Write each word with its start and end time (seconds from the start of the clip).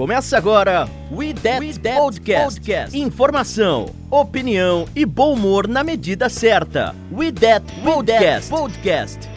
Começa 0.00 0.38
agora 0.38 0.88
We 1.12 1.34
That, 1.34 1.60
We 1.60 1.74
That 1.74 1.98
Podcast. 1.98 2.54
Podcast. 2.54 2.98
Informação, 2.98 3.94
opinião 4.10 4.88
e 4.96 5.04
bom 5.04 5.34
humor 5.34 5.68
na 5.68 5.84
medida 5.84 6.30
certa. 6.30 6.96
We 7.12 7.30
That 7.30 7.66
We 7.76 7.82
Podcast. 7.82 8.48
That 8.48 8.62
Podcast. 8.62 9.28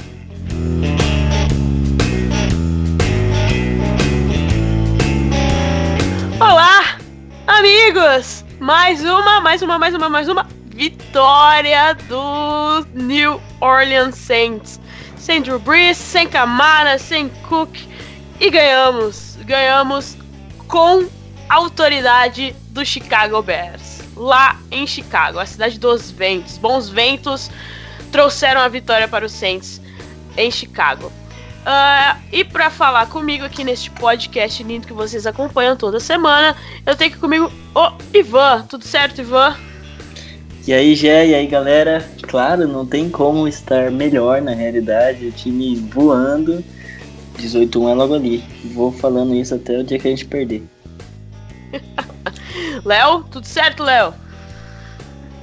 Olá, 6.40 6.98
amigos! 7.46 8.46
Mais 8.62 9.04
uma, 9.04 9.42
mais 9.42 9.62
uma, 9.62 9.78
mais 9.78 9.94
uma, 9.94 10.08
mais 10.08 10.30
uma 10.30 10.48
vitória 10.68 11.94
do 12.08 12.88
New 12.94 13.42
Orleans 13.60 14.16
Saints. 14.16 14.80
Sem 15.18 15.42
Drew 15.42 15.60
Brees, 15.60 15.98
sem 15.98 16.26
Camara, 16.30 16.98
sem 16.98 17.28
Cook 17.50 17.78
e 18.40 18.50
ganhamos. 18.50 19.38
Ganhamos 19.46 20.23
com 20.74 21.06
autoridade 21.48 22.56
do 22.70 22.84
Chicago 22.84 23.40
Bears. 23.44 24.02
Lá 24.18 24.60
em 24.72 24.88
Chicago, 24.88 25.38
a 25.38 25.46
cidade 25.46 25.78
dos 25.78 26.10
ventos. 26.10 26.58
Bons 26.58 26.90
ventos 26.90 27.52
trouxeram 28.12 28.60
a 28.60 28.68
vitória 28.68 29.08
para 29.08 29.24
os 29.24 29.32
Saints 29.34 29.80
em 30.36 30.50
Chicago. 30.50 31.12
Uh, 31.62 32.20
e 32.32 32.44
para 32.44 32.72
falar 32.72 33.06
comigo 33.06 33.46
aqui 33.46 33.64
neste 33.64 33.92
podcast 33.92 34.64
lindo 34.64 34.88
que 34.88 34.94
vocês 34.94 35.28
acompanham 35.28 35.78
toda 35.78 36.00
semana, 36.00 36.58
eu 36.88 36.96
tenho 36.96 37.12
aqui 37.12 37.20
comigo 37.20 37.52
o 37.76 37.92
Ivan. 38.12 38.66
Tudo 38.68 38.84
certo, 38.84 39.22
Ivan? 39.22 39.56
E 40.66 40.74
aí, 40.74 40.96
Gé, 40.96 41.28
e 41.28 41.36
aí, 41.36 41.46
galera? 41.46 42.04
Claro, 42.24 42.68
não 42.68 42.84
tem 42.84 43.12
como 43.12 43.48
estar 43.48 43.92
melhor 43.92 44.42
na 44.42 44.56
realidade. 44.56 45.28
O 45.28 45.32
time 45.32 45.76
voando 45.76 46.64
18-1 47.38 47.90
é 47.90 47.94
logo 47.94 48.14
ali. 48.16 48.44
Vou 48.74 48.92
falando 48.92 49.34
isso 49.34 49.56
até 49.56 49.80
o 49.80 49.84
dia 49.84 50.00
que 50.00 50.08
a 50.08 50.12
gente 50.12 50.26
perder. 50.26 50.64
Léo, 52.86 53.24
tudo 53.32 53.46
certo, 53.46 53.84
Léo? 53.84 54.14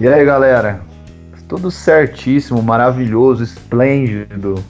E 0.00 0.08
aí, 0.08 0.24
galera? 0.24 0.82
Tudo 1.48 1.70
certíssimo, 1.70 2.62
maravilhoso, 2.62 3.42
esplêndido. 3.42 4.62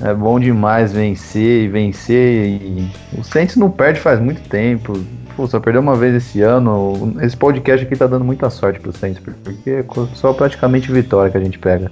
É 0.00 0.14
bom 0.14 0.38
demais 0.38 0.92
vencer 0.92 1.64
e 1.64 1.68
vencer. 1.68 2.46
E... 2.46 2.90
O 3.16 3.24
Saints 3.24 3.56
não 3.56 3.70
perde 3.70 3.98
faz 3.98 4.20
muito 4.20 4.40
tempo. 4.48 4.92
Pô, 5.34 5.46
só 5.46 5.58
perdeu 5.58 5.80
uma 5.80 5.96
vez 5.96 6.14
esse 6.14 6.40
ano. 6.42 7.16
Esse 7.20 7.36
podcast 7.36 7.86
aqui 7.86 7.96
tá 7.96 8.06
dando 8.06 8.24
muita 8.24 8.50
sorte 8.50 8.78
pro 8.78 8.92
Saints, 8.92 9.20
porque 9.42 9.70
é 9.70 9.84
só 10.14 10.32
praticamente 10.32 10.92
vitória 10.92 11.30
que 11.30 11.38
a 11.38 11.42
gente 11.42 11.58
pega. 11.58 11.90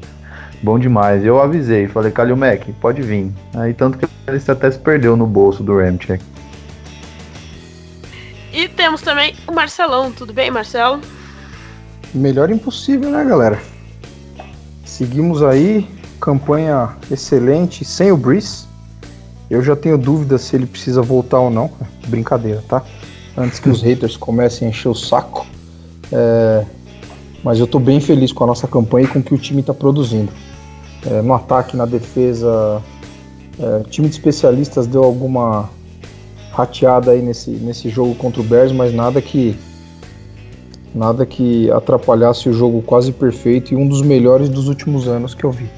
Bom 0.62 0.78
demais. 0.78 1.24
Eu 1.24 1.40
avisei, 1.40 1.86
falei, 1.86 2.10
Calil 2.10 2.36
Mac, 2.36 2.62
pode 2.80 3.02
vir. 3.02 3.32
Aí 3.54 3.74
tanto 3.74 3.98
que 3.98 4.06
ele 4.26 4.40
até 4.48 4.70
se 4.70 4.78
perdeu 4.78 5.16
no 5.16 5.26
bolso 5.26 5.62
do 5.62 5.76
Ramcheck. 5.76 6.24
E 8.52 8.68
temos 8.68 9.02
também 9.02 9.34
o 9.46 9.52
Marcelão. 9.52 10.10
Tudo 10.10 10.32
bem, 10.32 10.50
Marcelo? 10.50 11.00
Melhor 12.14 12.50
impossível, 12.50 13.10
né, 13.10 13.22
galera? 13.24 13.60
Seguimos 14.84 15.42
aí, 15.42 15.86
campanha 16.18 16.96
excelente, 17.10 17.84
sem 17.84 18.10
o 18.10 18.16
Breeze. 18.16 18.64
Eu 19.50 19.62
já 19.62 19.76
tenho 19.76 19.98
dúvidas 19.98 20.40
se 20.40 20.56
ele 20.56 20.66
precisa 20.66 21.02
voltar 21.02 21.38
ou 21.38 21.50
não. 21.50 21.70
Brincadeira, 22.08 22.64
tá? 22.66 22.82
Antes 23.36 23.58
que 23.58 23.68
os 23.68 23.82
haters 23.84 24.16
comecem 24.16 24.66
a 24.66 24.70
encher 24.70 24.88
o 24.88 24.94
saco. 24.94 25.46
É... 26.10 26.64
Mas 27.44 27.60
eu 27.60 27.66
tô 27.66 27.78
bem 27.78 28.00
feliz 28.00 28.32
com 28.32 28.42
a 28.42 28.46
nossa 28.46 28.66
campanha 28.66 29.06
e 29.06 29.08
com 29.08 29.18
o 29.18 29.22
que 29.22 29.34
o 29.34 29.38
time 29.38 29.60
está 29.60 29.74
produzindo 29.74 30.32
é, 31.06 31.22
no 31.22 31.34
ataque, 31.34 31.76
na 31.76 31.86
defesa. 31.86 32.82
É, 33.58 33.82
time 33.88 34.08
de 34.08 34.14
especialistas 34.14 34.86
deu 34.86 35.02
alguma 35.02 35.70
rateada 36.52 37.12
aí 37.12 37.22
nesse, 37.22 37.50
nesse 37.50 37.88
jogo 37.88 38.14
contra 38.14 38.40
o 38.40 38.44
Bears, 38.44 38.72
mas 38.72 38.92
nada 38.92 39.20
que 39.20 39.56
nada 40.94 41.26
que 41.26 41.70
atrapalhasse 41.70 42.48
o 42.48 42.52
jogo 42.52 42.80
quase 42.80 43.12
perfeito 43.12 43.74
e 43.74 43.76
um 43.76 43.86
dos 43.86 44.00
melhores 44.00 44.48
dos 44.48 44.66
últimos 44.66 45.06
anos 45.06 45.34
que 45.34 45.44
eu 45.44 45.50
vi. 45.50 45.68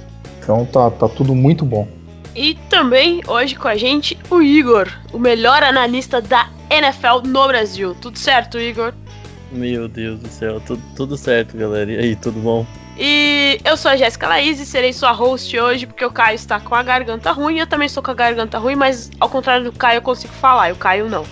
Então 0.40 0.64
tá, 0.64 0.90
tá 0.90 1.08
tudo 1.08 1.34
muito 1.34 1.64
bom. 1.64 1.88
E 2.36 2.54
também 2.70 3.20
hoje 3.26 3.56
com 3.56 3.66
a 3.66 3.76
gente 3.76 4.16
o 4.30 4.40
Igor, 4.40 4.88
o 5.12 5.18
melhor 5.18 5.62
analista 5.62 6.20
da 6.20 6.48
NFL 6.70 7.26
no 7.26 7.48
Brasil. 7.48 7.96
Tudo 8.00 8.16
certo, 8.16 8.58
Igor? 8.58 8.92
Meu 9.50 9.88
Deus 9.88 10.20
do 10.20 10.28
céu, 10.28 10.60
tudo, 10.64 10.82
tudo 10.94 11.16
certo, 11.16 11.56
galera. 11.56 11.90
E 11.90 11.98
aí, 11.98 12.16
tudo 12.16 12.38
bom? 12.38 12.64
E 12.96 13.27
eu 13.64 13.76
sou 13.76 13.90
a 13.90 13.96
Jéssica 13.96 14.28
Laís 14.28 14.60
e 14.60 14.66
serei 14.66 14.92
sua 14.92 15.12
host 15.12 15.58
hoje, 15.58 15.86
porque 15.86 16.04
o 16.04 16.10
Caio 16.10 16.34
está 16.36 16.58
com 16.60 16.74
a 16.74 16.82
garganta 16.82 17.32
ruim. 17.32 17.58
Eu 17.58 17.66
também 17.66 17.86
estou 17.86 18.02
com 18.02 18.10
a 18.10 18.14
garganta 18.14 18.58
ruim, 18.58 18.76
mas 18.76 19.10
ao 19.20 19.28
contrário 19.28 19.64
do 19.64 19.72
Caio, 19.72 19.98
eu 19.98 20.02
consigo 20.02 20.32
falar, 20.34 20.70
e 20.70 20.72
o 20.72 20.76
Caio 20.76 21.08
não. 21.08 21.24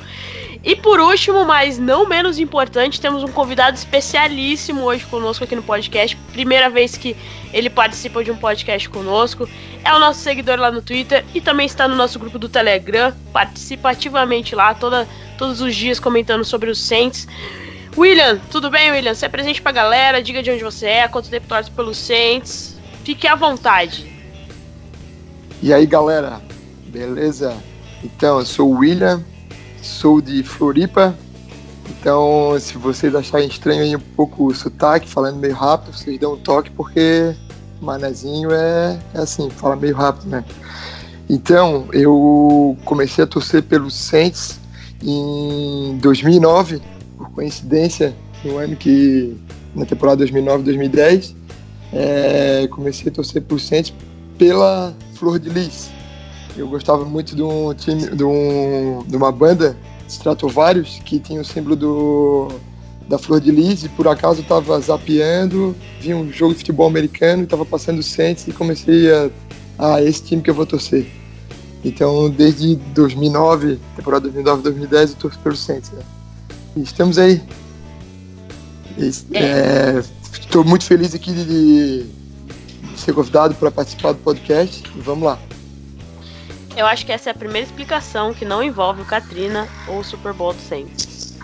E 0.67 0.75
por 0.75 0.99
último, 0.99 1.45
mas 1.45 1.79
não 1.79 2.09
menos 2.09 2.41
importante, 2.41 3.01
temos 3.01 3.23
um 3.23 3.29
convidado 3.29 3.77
especialíssimo 3.77 4.83
hoje 4.83 5.07
conosco 5.07 5.45
aqui 5.45 5.55
no 5.55 5.63
podcast. 5.63 6.17
Primeira 6.33 6.69
vez 6.69 6.97
que 6.97 7.17
ele 7.53 7.71
participa 7.71 8.25
de 8.25 8.33
um 8.33 8.37
podcast 8.37 8.89
conosco. 8.89 9.49
É 9.85 9.95
o 9.95 10.01
nosso 10.01 10.19
seguidor 10.21 10.59
lá 10.59 10.73
no 10.73 10.83
Twitter 10.83 11.25
e 11.33 11.41
também 11.41 11.67
está 11.67 11.87
no 11.87 11.95
nosso 11.95 12.19
grupo 12.19 12.37
do 12.37 12.49
Telegram. 12.49 13.15
Participa 13.33 13.91
ativamente 13.91 14.57
lá 14.57 14.75
toda, 14.75 15.07
todos 15.39 15.61
os 15.61 15.73
dias 15.73 16.01
comentando 16.01 16.45
sobre 16.45 16.69
os 16.69 16.81
Saints. 16.81 17.29
William, 17.97 18.39
tudo 18.51 18.71
bem, 18.71 18.91
William? 18.91 19.15
Você 19.15 19.25
é 19.25 19.29
presente 19.29 19.63
pra 19.63 19.73
galera, 19.73 20.23
diga 20.23 20.43
de 20.43 20.51
onde 20.51 20.63
você 20.63 20.87
é, 20.87 21.09
quanto 21.09 21.31
tempo 21.31 21.47
torce 21.49 21.71
pelos 21.71 21.97
Saints. 21.97 22.77
Fique 23.03 23.27
à 23.27 23.35
vontade. 23.35 24.13
E 25.63 25.73
aí, 25.73 25.87
galera, 25.87 26.43
beleza? 26.89 27.57
Então, 28.05 28.39
eu 28.39 28.45
sou 28.45 28.71
o 28.71 28.79
William, 28.81 29.25
sou 29.81 30.21
de 30.21 30.43
Floripa. 30.43 31.17
Então, 31.89 32.55
se 32.61 32.77
vocês 32.77 33.15
acharem 33.15 33.49
estranho 33.49 33.83
aí 33.83 33.97
um 33.97 34.01
pouco 34.01 34.47
o 34.47 34.55
sotaque, 34.55 35.09
falando 35.09 35.39
meio 35.39 35.55
rápido, 35.55 35.97
vocês 35.97 36.19
dão 36.21 36.35
um 36.35 36.37
toque, 36.37 36.71
porque 36.71 37.35
manezinho 37.81 38.51
é, 38.53 38.99
é 39.15 39.21
assim, 39.21 39.49
fala 39.49 39.75
meio 39.75 39.97
rápido, 39.97 40.29
né? 40.29 40.45
Então, 41.31 41.89
eu 41.93 42.77
comecei 42.85 43.25
a 43.25 43.27
torcer 43.27 43.63
pelos 43.63 43.95
Saints 43.95 44.61
em 45.03 45.99
2009 46.03 46.79
por 46.79 46.96
coincidência, 47.37 48.17
no 48.43 48.57
ano 48.57 48.75
que, 48.75 49.37
na 49.75 49.85
temporada 49.85 50.25
2009-2010, 50.25 51.35
é, 51.93 52.67
comecei 52.69 53.13
a 53.13 53.15
torcer 53.15 53.43
por 53.43 53.61
Saints 53.61 53.93
pela 54.39 54.97
Flor 55.15 55.39
de 55.39 55.51
Lis. 55.51 55.91
Eu 56.57 56.67
gostava 56.67 57.05
muito 57.05 57.37
de 57.37 57.43
um 57.43 57.75
time, 57.75 58.09
de, 58.09 58.25
um, 58.25 59.05
de 59.07 59.15
uma 59.15 59.31
banda, 59.31 59.77
Stratovarius, 60.09 61.01
que 61.05 61.21
tinha 61.21 61.41
o 61.41 61.45
símbolo 61.45 61.77
do, 61.77 62.49
da 63.07 63.19
Flor 63.19 63.41
de 63.41 63.51
Lis 63.51 63.85
e 63.85 63.89
por 63.91 64.09
acaso 64.09 64.41
estava 64.41 64.81
zapeando, 64.81 65.77
vi 66.01 66.15
um 66.15 66.33
jogo 66.33 66.55
de 66.55 66.61
futebol 66.61 66.87
americano 66.87 67.43
estava 67.43 67.67
passando 67.67 67.99
o 67.99 68.03
Saints 68.03 68.49
e 68.49 68.53
comecei 68.53 69.13
a, 69.13 69.31
a 69.79 70.03
esse 70.03 70.23
time 70.23 70.41
que 70.41 70.49
eu 70.49 70.55
vou 70.55 70.65
torcer. 70.65 71.07
Então, 71.85 72.31
desde 72.31 72.77
2009, 72.95 73.79
temporada 73.95 74.29
2009-2010, 74.31 75.11
eu 75.11 75.17
torço 75.17 75.39
pelo 75.41 75.55
Saints. 75.55 75.91
Né? 75.91 76.03
Estamos 76.77 77.17
aí. 77.17 77.43
Estou 78.99 80.63
é, 80.63 80.67
muito 80.67 80.85
feliz 80.85 81.15
aqui 81.15 81.33
de, 81.33 82.05
de 82.05 83.01
ser 83.01 83.15
convidado 83.15 83.55
para 83.55 83.71
participar 83.71 84.13
do 84.13 84.19
podcast. 84.19 84.83
E 84.95 85.01
vamos 85.01 85.25
lá. 85.25 85.39
Eu 86.77 86.87
acho 86.87 87.07
que 87.07 87.13
essa 87.13 87.31
é 87.31 87.33
a 87.33 87.35
primeira 87.35 87.67
explicação 87.67 88.35
que 88.35 88.45
não 88.45 88.63
envolve 88.63 89.01
o 89.01 89.05
Katrina 89.07 89.67
ou 89.89 90.01
o 90.01 90.05
Super 90.05 90.35
Bowl 90.35 90.53
do 90.53 90.61
Saints. 90.61 91.39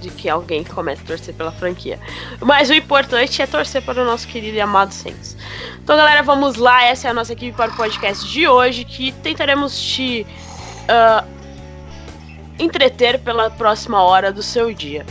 De 0.00 0.10
que 0.10 0.28
alguém 0.28 0.64
comece 0.64 1.02
a 1.02 1.06
torcer 1.06 1.34
pela 1.34 1.52
franquia. 1.52 2.00
Mas 2.40 2.68
o 2.68 2.74
importante 2.74 3.40
é 3.40 3.46
torcer 3.46 3.82
para 3.82 4.02
o 4.02 4.04
nosso 4.04 4.26
querido 4.26 4.56
e 4.56 4.60
amado 4.60 4.92
Saints. 4.92 5.36
Então, 5.82 5.96
galera, 5.96 6.24
vamos 6.24 6.56
lá. 6.56 6.82
Essa 6.82 7.06
é 7.06 7.10
a 7.12 7.14
nossa 7.14 7.32
equipe 7.32 7.56
para 7.56 7.70
o 7.70 7.76
podcast 7.76 8.28
de 8.28 8.48
hoje. 8.48 8.84
Que 8.84 9.12
tentaremos 9.12 9.80
te 9.80 10.26
uh, 10.88 11.43
entreter 12.58 13.18
pela 13.18 13.50
próxima 13.50 14.02
hora 14.02 14.32
do 14.32 14.42
seu 14.42 14.72
dia. 14.72 15.04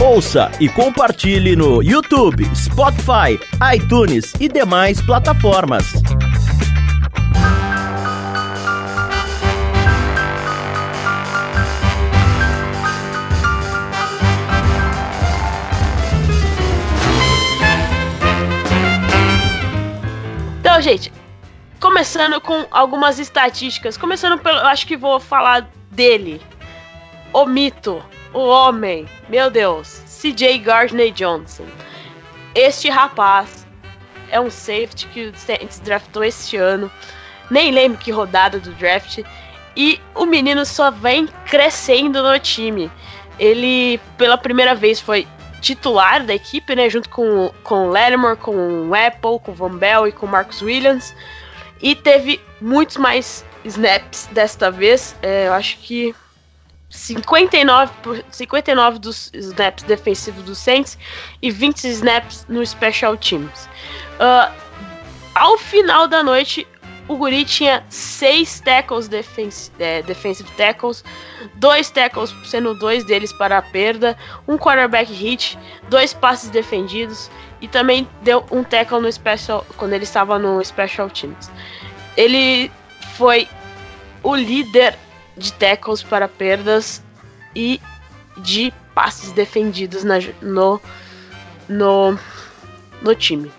Ouça 0.00 0.50
e 0.58 0.68
compartilhe 0.68 1.54
no 1.54 1.82
YouTube, 1.82 2.44
Spotify, 2.56 3.38
iTunes 3.74 4.32
e 4.40 4.48
demais 4.48 5.00
plataformas. 5.02 5.84
Então, 20.78 20.92
gente, 20.92 21.12
começando 21.80 22.40
com 22.40 22.64
algumas 22.70 23.18
estatísticas. 23.18 23.96
Começando 23.96 24.38
pelo. 24.38 24.58
Eu 24.58 24.66
acho 24.68 24.86
que 24.86 24.96
vou 24.96 25.18
falar 25.18 25.68
dele. 25.90 26.40
o 27.32 27.44
mito, 27.46 28.00
o 28.32 28.38
homem, 28.38 29.04
meu 29.28 29.50
Deus, 29.50 30.00
CJ 30.06 30.56
Gardner 30.58 31.10
Johnson. 31.10 31.64
Este 32.54 32.88
rapaz 32.88 33.66
é 34.30 34.38
um 34.38 34.48
safety 34.48 35.08
que 35.08 35.24
o 35.24 35.36
Saints 35.36 35.80
draftou 35.80 36.22
este 36.22 36.56
ano. 36.56 36.88
Nem 37.50 37.72
lembro 37.72 37.98
que 37.98 38.12
rodada 38.12 38.60
do 38.60 38.70
draft. 38.74 39.18
E 39.76 40.00
o 40.14 40.26
menino 40.26 40.64
só 40.64 40.92
vem 40.92 41.26
crescendo 41.44 42.22
no 42.22 42.38
time. 42.38 42.88
Ele, 43.36 43.98
pela 44.16 44.38
primeira 44.38 44.76
vez, 44.76 45.00
foi 45.00 45.26
titular 45.60 46.24
da 46.24 46.34
equipe, 46.34 46.74
né? 46.74 46.88
Junto 46.88 47.08
com, 47.08 47.52
com 47.62 47.88
o 47.88 47.90
Lattimore, 47.90 48.36
com 48.36 48.88
o 48.88 48.94
Apple, 48.94 49.40
com 49.44 49.52
o 49.52 49.54
Von 49.54 49.76
Bell 49.76 50.06
e 50.08 50.12
com 50.12 50.26
o 50.26 50.28
Marcus 50.28 50.62
Williams. 50.62 51.14
E 51.80 51.94
teve 51.94 52.40
muitos 52.60 52.96
mais 52.96 53.44
snaps 53.64 54.28
desta 54.32 54.70
vez. 54.70 55.16
É, 55.22 55.48
eu 55.48 55.52
acho 55.52 55.78
que 55.78 56.14
59, 56.90 57.92
59 58.30 58.98
dos 58.98 59.30
snaps 59.34 59.84
defensivos 59.84 60.42
do 60.42 60.54
Saints 60.54 60.98
e 61.42 61.50
20 61.50 61.84
snaps 61.84 62.46
no 62.48 62.64
Special 62.64 63.16
Teams. 63.16 63.68
Uh, 64.18 64.52
ao 65.34 65.58
final 65.58 66.08
da 66.08 66.22
noite, 66.22 66.66
o 67.08 67.16
Guri 67.16 67.44
tinha 67.44 67.82
6 67.88 68.60
tackles 68.60 69.08
defens 69.08 69.72
é, 69.78 70.02
defensive 70.02 70.48
tackles, 70.52 71.02
dois 71.54 71.90
tackles, 71.90 72.34
sendo 72.44 72.74
dois 72.74 73.02
deles 73.04 73.32
para 73.32 73.58
a 73.58 73.62
perda, 73.62 74.16
um 74.46 74.58
quarterback 74.58 75.10
hit, 75.10 75.58
dois 75.88 76.12
passes 76.12 76.50
defendidos 76.50 77.30
e 77.60 77.66
também 77.66 78.06
deu 78.22 78.44
um 78.50 78.62
tackle 78.62 79.00
no 79.00 79.10
special 79.10 79.66
quando 79.76 79.94
ele 79.94 80.04
estava 80.04 80.38
no 80.38 80.62
Special 80.64 81.08
Teams. 81.08 81.50
Ele 82.16 82.70
foi 83.16 83.48
o 84.22 84.34
líder 84.36 84.96
de 85.36 85.52
tackles 85.54 86.02
para 86.02 86.28
perdas 86.28 87.02
e 87.54 87.80
de 88.36 88.72
passes 88.94 89.32
defendidos 89.32 90.04
na, 90.04 90.16
no, 90.42 90.80
no, 91.68 92.18
no 93.02 93.14
time. 93.14 93.50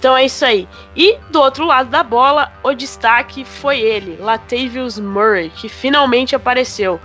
Então 0.00 0.16
é 0.16 0.24
isso 0.24 0.46
aí. 0.46 0.66
E 0.96 1.18
do 1.28 1.42
outro 1.42 1.66
lado 1.66 1.90
da 1.90 2.02
bola, 2.02 2.50
o 2.62 2.72
destaque 2.72 3.44
foi 3.44 3.80
ele, 3.80 4.16
Latavius 4.16 4.98
Murray, 4.98 5.50
que 5.50 5.68
finalmente 5.68 6.34
apareceu. 6.34 6.98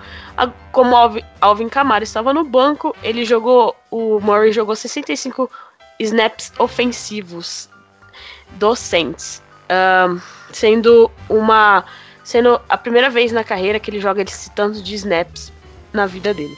Como 0.72 0.96
Alvin, 1.42 1.68
Kamara 1.68 2.06
estava 2.06 2.34
no 2.34 2.46
banco, 2.46 2.96
ele 3.04 3.26
jogou. 3.26 3.76
O 3.92 4.22
Murray 4.22 4.54
jogou 4.54 4.78
65 4.78 5.52
snaps 6.00 6.54
ofensivos 6.58 7.70
do 8.52 8.74
Saints. 8.78 9.44
Um, 9.70 10.22
sendo 10.54 11.12
uma 11.28 11.84
sendo 12.24 12.62
a 12.70 12.78
primeira 12.78 13.10
vez 13.10 13.34
na 13.34 13.44
carreira 13.44 13.78
que 13.78 13.92
ele 13.92 14.00
joga 14.00 14.22
esse 14.22 14.50
tanto 14.52 14.82
de 14.82 14.96
snaps 14.96 15.52
na 15.92 16.06
vida 16.06 16.34
dele. 16.34 16.58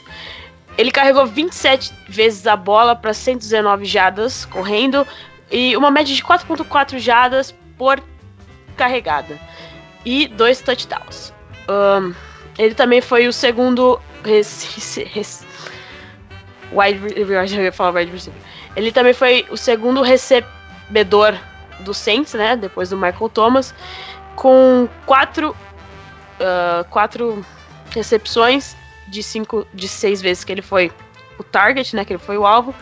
Ele 0.77 0.91
carregou 0.91 1.25
27 1.25 1.91
vezes 2.07 2.45
a 2.45 2.55
bola 2.55 2.95
para 2.95 3.11
119 3.11 3.85
jadas 3.85 4.45
correndo 4.45 5.05
e 5.51 5.75
uma 5.77 5.91
média 5.91 6.13
de 6.15 6.23
4.4 6.23 6.99
jadas 6.99 7.53
por 7.77 8.01
carregada 8.75 9.39
e 10.05 10.27
dois 10.27 10.61
touchdowns. 10.61 11.33
Um, 11.69 12.13
ele 12.57 12.73
também 12.73 13.01
foi 13.01 13.27
o 13.27 13.33
segundo 13.33 13.99
res, 14.23 14.95
res, 15.13 15.45
wide, 16.71 17.71
falar 17.71 17.91
wide 17.99 18.11
receiver. 18.11 18.41
Ele 18.75 18.91
também 18.91 19.13
foi 19.13 19.45
o 19.49 19.57
segundo 19.57 20.01
recebedor 20.01 21.35
do 21.79 21.93
Saints, 21.93 22.33
né? 22.33 22.55
Depois 22.55 22.89
do 22.89 22.97
Michael 22.97 23.29
Thomas 23.29 23.73
com 24.35 24.87
quatro, 25.05 25.49
uh, 25.49 26.83
quatro 26.89 27.43
recepções 27.89 28.75
de 29.07 29.23
cinco, 29.23 29.65
de 29.73 29.87
seis 29.87 30.21
vezes 30.21 30.43
que 30.43 30.51
ele 30.51 30.61
foi 30.61 30.91
o 31.39 31.43
target, 31.43 31.95
né? 31.95 32.05
Que 32.05 32.13
ele 32.13 32.19
foi 32.19 32.37
o 32.37 32.45
alvo, 32.45 32.73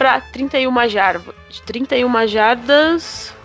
para 0.00 0.18
31 0.18 0.88
jardas. 0.88 1.34
31 1.66 2.26
jardas. 2.26 3.36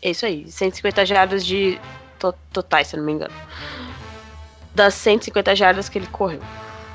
É 0.00 0.08
isso 0.08 0.24
aí, 0.24 0.50
150 0.50 1.04
jardas 1.04 1.44
de 1.44 1.78
to 2.18 2.32
totais, 2.50 2.86
se 2.86 2.96
não 2.96 3.04
me 3.04 3.12
engano. 3.12 3.34
Das 4.74 4.94
150 4.94 5.54
jardas 5.54 5.90
que 5.90 5.98
ele 5.98 6.06
correu. 6.06 6.40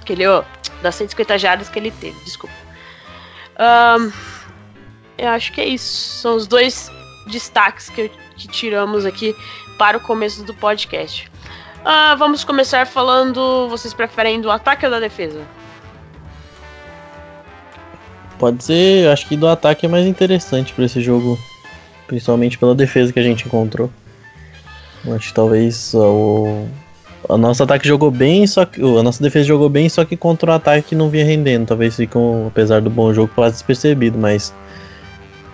Que 0.05 0.13
ele, 0.13 0.27
oh, 0.27 0.43
das 0.81 0.95
150 0.95 1.37
jardas 1.37 1.69
que 1.69 1.77
ele 1.77 1.91
teve, 1.91 2.19
desculpa. 2.23 2.55
Um, 3.59 4.11
eu 5.15 5.29
acho 5.29 5.53
que 5.53 5.61
é 5.61 5.65
isso. 5.67 6.19
São 6.19 6.35
os 6.35 6.47
dois 6.47 6.91
destaques 7.27 7.91
que 7.91 8.09
que 8.35 8.47
tiramos 8.47 9.05
aqui 9.05 9.35
para 9.77 9.97
o 9.97 9.99
começo 9.99 10.43
do 10.43 10.55
podcast. 10.55 11.31
Ah, 11.85 12.15
vamos 12.15 12.43
começar 12.43 12.87
falando. 12.87 13.69
Vocês 13.69 13.93
preferem 13.93 14.41
do 14.41 14.49
ataque 14.49 14.83
ou 14.83 14.89
da 14.89 14.99
defesa? 14.99 15.45
Pode 18.43 18.61
ser, 18.61 19.07
acho 19.07 19.25
que 19.25 19.37
do 19.37 19.47
ataque 19.47 19.85
é 19.85 19.89
mais 19.89 20.05
interessante 20.05 20.73
para 20.73 20.83
esse 20.83 20.99
jogo, 20.99 21.39
principalmente 22.07 22.57
pela 22.57 22.75
defesa 22.75 23.13
que 23.13 23.17
a 23.17 23.23
gente 23.23 23.45
encontrou. 23.45 23.89
Acho 25.15 25.29
que 25.29 25.33
talvez 25.33 25.93
o, 25.93 26.65
a 27.29 27.37
nosso 27.37 27.63
ataque 27.63 27.87
jogou 27.87 28.11
bem, 28.11 28.45
só 28.45 28.65
que 28.65 28.81
a 28.81 29.01
nossa 29.01 29.23
defesa 29.23 29.45
jogou 29.45 29.69
bem, 29.69 29.87
só 29.87 30.03
que 30.03 30.17
contra 30.17 30.51
o 30.51 30.53
ataque 30.53 30.93
não 30.93 31.09
vinha 31.09 31.23
rendendo. 31.23 31.67
Talvez 31.67 31.95
ficam, 31.95 32.47
apesar 32.47 32.81
do 32.81 32.89
bom 32.89 33.13
jogo, 33.13 33.31
quase 33.33 33.53
despercebido, 33.53 34.19
mas 34.19 34.53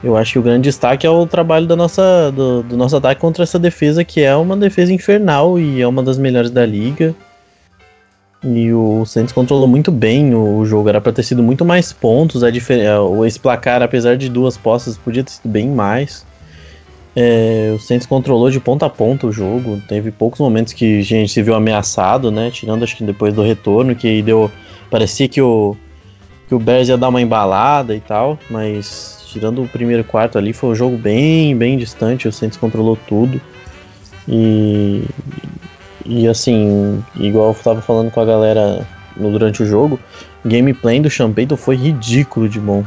eu 0.04 0.18
acho 0.18 0.34
que 0.34 0.40
o 0.40 0.42
grande 0.42 0.64
destaque 0.64 1.06
é 1.06 1.10
o 1.12 1.28
trabalho 1.28 1.68
da 1.68 1.76
nossa, 1.76 2.32
do, 2.32 2.64
do, 2.64 2.76
nosso 2.76 2.98
ataque 2.98 3.22
contra 3.22 3.44
essa 3.44 3.60
defesa, 3.60 4.04
que 4.04 4.22
é 4.22 4.36
uma 4.36 4.58
defesa 4.58 4.92
infernal 4.92 5.60
e 5.60 5.80
é 5.80 5.88
uma 5.88 6.02
das 6.02 6.18
melhores 6.18 6.50
da 6.50 6.66
liga. 6.66 7.14
E 8.44 8.72
o 8.72 9.06
Santos 9.06 9.34
controlou 9.34 9.68
muito 9.68 9.92
bem 9.92 10.34
o 10.34 10.66
jogo, 10.66 10.88
era 10.88 11.02
para 11.02 11.12
ter 11.12 11.24
sido 11.24 11.44
muito 11.44 11.66
mais 11.66 11.92
pontos. 11.92 12.44
A 12.44 12.50
é, 12.50 13.28
esse 13.28 13.40
placar, 13.40 13.82
apesar 13.82 14.16
de 14.16 14.30
duas 14.30 14.58
postas, 14.58 14.98
podia 14.98 15.24
ter 15.24 15.32
sido 15.32 15.50
bem 15.50 15.68
mais. 15.68 16.26
É, 17.16 17.74
o 17.76 17.80
Santos 17.80 18.08
controlou 18.08 18.50
de 18.50 18.60
ponta 18.60 18.86
a 18.86 18.90
ponta 18.90 19.28
o 19.28 19.32
jogo. 19.32 19.82
Teve 19.88 20.10
poucos 20.10 20.40
momentos 20.40 20.72
que 20.72 21.00
a 21.00 21.04
gente 21.04 21.32
se 21.32 21.42
viu 21.44 21.54
ameaçado, 21.54 22.32
né? 22.32 22.50
Tirando 22.50 22.84
acho 22.84 22.96
que 22.96 23.04
depois 23.04 23.34
do 23.34 23.44
retorno, 23.44 23.94
que 23.94 24.22
deu. 24.22 24.50
Parecia 24.90 25.28
que 25.28 25.42
o, 25.42 25.76
que 26.48 26.56
o 26.56 26.60
Bears 26.60 26.88
ia 26.88 26.98
dar 26.98 27.10
uma 27.10 27.22
embalada 27.22 27.94
e 27.94 28.00
tal, 28.00 28.40
mas 28.50 29.20
tirando 29.28 29.62
o 29.62 29.68
primeiro 29.68 30.04
quarto 30.04 30.38
ali, 30.38 30.54
foi 30.54 30.70
um 30.70 30.76
jogo 30.76 30.98
bem, 30.98 31.56
bem 31.56 31.78
distante, 31.78 32.28
o 32.28 32.32
Saints 32.32 32.58
controlou 32.58 32.98
tudo. 33.08 33.40
E, 34.28 35.04
e 36.10 36.28
assim, 36.28 37.04
igual 37.16 37.50
eu 37.50 37.54
tava 37.54 37.82
falando 37.84 38.10
com 38.10 38.20
a 38.20 38.26
galera 38.26 38.86
no, 39.16 39.32
durante 39.32 39.62
o 39.62 39.66
jogo, 39.66 40.00
gameplay 40.44 41.00
do 41.00 41.08
Champeito 41.08 41.56
foi 41.56 41.76
ridículo 41.76 42.50
de 42.50 42.60
bom. 42.60 42.84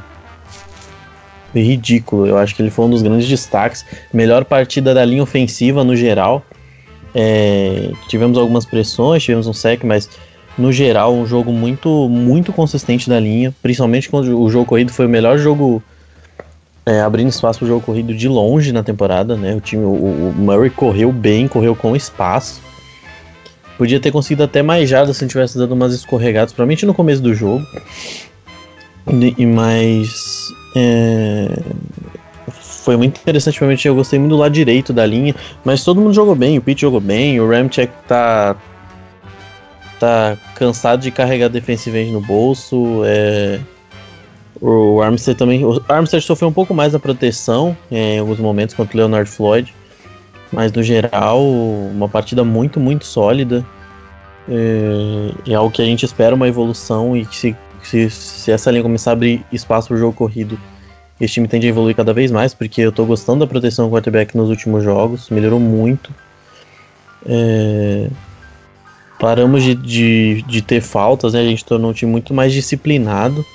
Ridículo, 1.54 2.26
eu 2.26 2.36
acho 2.36 2.56
que 2.56 2.62
ele 2.62 2.70
foi 2.70 2.86
um 2.86 2.90
dos 2.90 3.00
grandes 3.00 3.28
destaques. 3.28 3.84
Melhor 4.12 4.44
partida 4.44 4.92
da 4.92 5.04
linha 5.04 5.22
ofensiva 5.22 5.84
no 5.84 5.94
geral. 5.94 6.42
É, 7.14 7.92
tivemos 8.08 8.36
algumas 8.36 8.66
pressões, 8.66 9.22
tivemos 9.22 9.46
um 9.46 9.52
sec, 9.52 9.84
mas 9.84 10.10
no 10.58 10.72
geral 10.72 11.14
um 11.14 11.24
jogo 11.24 11.52
muito 11.52 12.08
muito 12.08 12.52
consistente 12.52 13.08
da 13.08 13.20
linha, 13.20 13.54
principalmente 13.62 14.08
quando 14.08 14.36
o 14.40 14.50
jogo 14.50 14.66
corrido 14.66 14.90
foi 14.90 15.06
o 15.06 15.08
melhor 15.08 15.38
jogo 15.38 15.80
é, 16.84 17.00
abrindo 17.00 17.28
espaço 17.28 17.60
para 17.60 17.66
o 17.66 17.68
jogo 17.68 17.86
corrido 17.86 18.12
de 18.12 18.28
longe 18.28 18.72
na 18.72 18.82
temporada, 18.82 19.36
né? 19.36 19.54
O 19.54 19.60
time, 19.60 19.84
o, 19.84 19.90
o, 19.90 20.34
Murray 20.36 20.70
correu 20.70 21.12
bem, 21.12 21.46
correu 21.46 21.76
com 21.76 21.94
espaço. 21.94 22.60
Podia 23.82 23.98
ter 23.98 24.12
conseguido 24.12 24.44
até 24.44 24.62
mais 24.62 24.88
jardas 24.88 25.16
se 25.16 25.24
ele 25.24 25.30
tivesse 25.32 25.58
dado 25.58 25.74
umas 25.74 25.92
escorregadas, 25.92 26.52
provavelmente 26.52 26.86
no 26.86 26.94
começo 26.94 27.20
do 27.20 27.34
jogo. 27.34 27.66
E, 29.36 29.44
mas 29.44 30.54
é, 30.76 31.48
foi 32.48 32.96
muito 32.96 33.18
interessante, 33.18 33.58
realmente 33.58 33.88
eu 33.88 33.96
gostei 33.96 34.20
muito 34.20 34.30
do 34.30 34.38
lado 34.38 34.52
direito 34.52 34.92
da 34.92 35.04
linha, 35.04 35.34
mas 35.64 35.82
todo 35.82 36.00
mundo 36.00 36.14
jogou 36.14 36.36
bem, 36.36 36.58
o 36.58 36.62
Pete 36.62 36.82
jogou 36.82 37.00
bem, 37.00 37.40
o 37.40 37.50
Ramchek 37.50 37.92
tá 38.06 38.54
tá 39.98 40.38
cansado 40.54 41.02
de 41.02 41.10
carregar 41.10 41.48
defensivamente 41.48 42.12
no 42.12 42.20
bolso, 42.20 43.02
é, 43.04 43.58
o 44.60 45.02
Armstead 45.02 45.36
também. 45.36 45.64
O 45.64 45.82
Armstead 45.88 46.24
sofreu 46.24 46.48
um 46.48 46.52
pouco 46.52 46.72
mais 46.72 46.92
da 46.92 47.00
proteção 47.00 47.76
é, 47.90 48.14
em 48.14 48.18
alguns 48.20 48.38
momentos 48.38 48.76
contra 48.76 48.96
o 48.96 48.98
Leonard 48.98 49.28
Floyd. 49.28 49.74
Mas 50.52 50.70
no 50.72 50.82
geral, 50.82 51.42
uma 51.42 52.08
partida 52.08 52.44
muito, 52.44 52.78
muito 52.78 53.04
sólida. 53.04 53.64
É, 54.48 55.50
é 55.52 55.54
algo 55.54 55.72
que 55.72 55.80
a 55.80 55.84
gente 55.84 56.04
espera 56.04 56.34
uma 56.34 56.48
evolução 56.48 57.16
e 57.16 57.24
que 57.24 57.36
se, 57.36 57.56
se, 57.82 58.10
se 58.10 58.50
essa 58.50 58.70
linha 58.70 58.82
começar 58.82 59.10
a 59.10 59.14
abrir 59.14 59.44
espaço 59.52 59.88
para 59.88 59.96
o 59.96 59.98
jogo 59.98 60.12
corrido, 60.12 60.58
esse 61.20 61.34
time 61.34 61.48
tende 61.48 61.66
a 61.66 61.70
evoluir 61.70 61.94
cada 61.94 62.12
vez 62.12 62.30
mais, 62.30 62.52
porque 62.52 62.80
eu 62.80 62.90
estou 62.90 63.06
gostando 63.06 63.40
da 63.40 63.46
proteção 63.46 63.86
do 63.86 63.94
quarterback 63.94 64.36
nos 64.36 64.50
últimos 64.50 64.82
jogos, 64.82 65.30
melhorou 65.30 65.60
muito. 65.60 66.12
É, 67.24 68.08
paramos 69.18 69.62
de, 69.62 69.74
de, 69.74 70.42
de 70.42 70.60
ter 70.60 70.80
faltas, 70.80 71.32
né? 71.32 71.40
A 71.40 71.44
gente 71.44 71.64
tornou 71.64 71.92
um 71.92 71.94
time 71.94 72.10
muito 72.10 72.34
mais 72.34 72.52
disciplinado, 72.52 73.46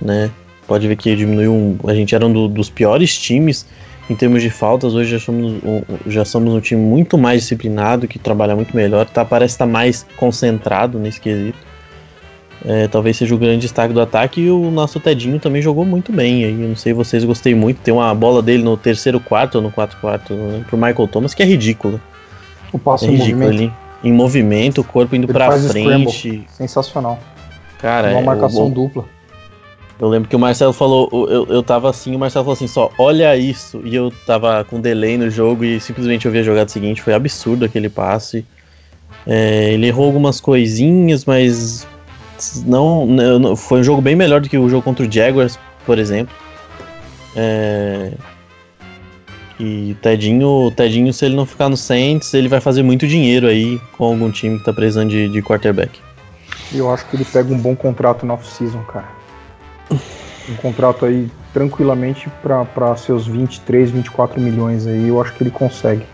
né? 0.00 0.30
pode 0.68 0.86
ver 0.86 0.94
que 0.96 1.16
diminuiu. 1.16 1.52
Um, 1.52 1.78
a 1.88 1.94
gente 1.94 2.14
era 2.14 2.24
um 2.24 2.32
do, 2.32 2.46
dos 2.46 2.68
piores 2.68 3.16
times 3.18 3.66
em 4.08 4.14
termos 4.14 4.42
de 4.42 4.50
faltas. 4.50 4.94
Hoje 4.94 5.10
já 5.10 5.18
somos, 5.18 5.52
um, 5.64 5.82
já 6.06 6.24
somos 6.24 6.54
um 6.54 6.60
time 6.60 6.80
muito 6.80 7.18
mais 7.18 7.42
disciplinado, 7.42 8.08
que 8.08 8.18
trabalha 8.18 8.56
muito 8.56 8.74
melhor. 8.74 9.06
Tá, 9.06 9.24
parece 9.24 9.54
estar 9.54 9.66
tá 9.66 9.70
mais 9.70 10.06
concentrado 10.16 10.98
nesse 10.98 11.20
quesito. 11.20 11.68
É, 12.64 12.88
talvez 12.88 13.16
seja 13.16 13.34
o 13.34 13.38
grande 13.38 13.60
destaque 13.60 13.94
do 13.94 14.00
ataque 14.00 14.40
e 14.40 14.50
o 14.50 14.68
nosso 14.70 14.98
Tedinho 14.98 15.38
também 15.38 15.62
jogou 15.62 15.84
muito 15.84 16.12
bem. 16.12 16.44
Aí, 16.44 16.60
eu 16.60 16.68
não 16.68 16.76
sei 16.76 16.92
vocês, 16.92 17.24
gostei 17.24 17.54
muito. 17.54 17.80
Tem 17.80 17.94
uma 17.94 18.12
bola 18.14 18.42
dele 18.42 18.62
no 18.62 18.76
terceiro 18.76 19.20
quarto 19.20 19.56
ou 19.56 19.62
no 19.62 19.70
quarto 19.70 19.96
quarto 20.00 20.34
pro 20.66 20.76
Michael 20.76 21.08
Thomas 21.08 21.34
que 21.34 21.42
é 21.42 21.46
ridícula. 21.46 22.00
O 22.72 22.78
passo 22.78 23.04
é 23.06 23.10
ridículo 23.10 23.46
ali. 23.46 23.72
Em 24.02 24.12
movimento, 24.12 24.80
o 24.80 24.84
corpo 24.84 25.14
indo 25.14 25.28
para 25.28 25.52
frente. 25.52 26.10
Scramble. 26.10 26.46
Sensacional. 26.48 27.18
Cara, 27.78 28.10
uma 28.10 28.20
é, 28.20 28.24
marcação 28.24 28.64
eu, 28.64 28.70
dupla. 28.70 29.04
Eu 30.00 30.08
lembro 30.08 30.28
que 30.28 30.36
o 30.36 30.38
Marcelo 30.38 30.72
falou, 30.72 31.08
eu, 31.28 31.46
eu 31.46 31.62
tava 31.62 31.90
assim, 31.90 32.14
o 32.14 32.18
Marcelo 32.18 32.44
falou 32.44 32.54
assim, 32.54 32.68
só 32.68 32.90
olha 32.98 33.36
isso. 33.36 33.80
E 33.84 33.94
eu 33.96 34.12
tava 34.26 34.64
com 34.64 34.80
delay 34.80 35.18
no 35.18 35.28
jogo 35.28 35.64
e 35.64 35.80
simplesmente 35.80 36.24
eu 36.24 36.32
vi 36.32 36.38
a 36.38 36.42
jogada 36.42 36.70
seguinte, 36.70 37.02
foi 37.02 37.14
absurdo 37.14 37.64
aquele 37.64 37.88
passe. 37.88 38.46
É, 39.26 39.72
ele 39.72 39.88
errou 39.88 40.06
algumas 40.06 40.40
coisinhas, 40.40 41.24
mas 41.24 41.86
não, 42.64 43.56
foi 43.56 43.80
um 43.80 43.84
jogo 43.84 44.00
bem 44.00 44.14
melhor 44.14 44.40
do 44.40 44.48
que 44.48 44.56
o 44.56 44.68
jogo 44.68 44.82
contra 44.82 45.04
o 45.04 45.10
Jaguars, 45.10 45.58
por 45.84 45.98
exemplo. 45.98 46.34
É, 47.34 48.12
e 49.58 49.96
Tedinho, 50.00 50.70
Tedinho, 50.70 51.12
se 51.12 51.24
ele 51.24 51.34
não 51.34 51.44
ficar 51.44 51.68
no 51.68 51.76
Saints, 51.76 52.32
ele 52.32 52.48
vai 52.48 52.60
fazer 52.60 52.84
muito 52.84 53.06
dinheiro 53.08 53.48
aí 53.48 53.80
com 53.96 54.04
algum 54.04 54.30
time 54.30 54.58
que 54.58 54.64
tá 54.64 54.72
precisando 54.72 55.10
de, 55.10 55.28
de 55.28 55.42
quarterback. 55.42 55.98
Eu 56.72 56.88
acho 56.92 57.04
que 57.06 57.16
ele 57.16 57.24
pega 57.24 57.52
um 57.52 57.58
bom 57.58 57.74
contrato 57.74 58.24
no 58.24 58.34
off-season, 58.34 58.82
cara. 58.84 59.17
Um 59.90 60.56
contrato 60.56 61.04
aí 61.04 61.30
tranquilamente 61.52 62.30
para 62.42 62.96
seus 62.96 63.26
23, 63.26 63.90
24 63.90 64.40
milhões 64.40 64.86
aí, 64.86 65.08
eu 65.08 65.20
acho 65.20 65.34
que 65.34 65.42
ele 65.42 65.50
consegue. 65.50 66.06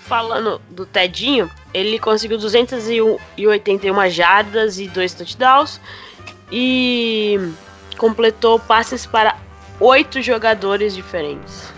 Falando 0.00 0.60
do 0.70 0.86
Tedinho, 0.86 1.50
ele 1.74 1.98
conseguiu 1.98 2.38
281 2.38 4.10
jardas 4.10 4.78
e 4.78 4.86
dois 4.86 5.12
touchdowns 5.14 5.80
e 6.50 7.52
completou 7.98 8.58
passes 8.60 9.04
para 9.04 9.36
oito 9.80 10.22
jogadores 10.22 10.94
diferentes. 10.94 11.72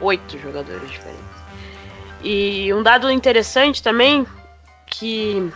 Oito 0.00 0.38
jogadores 0.38 0.90
diferentes. 0.90 1.20
E 2.22 2.72
um 2.74 2.82
dado 2.82 3.10
interessante 3.10 3.82
também 3.82 4.26
que 4.86 5.50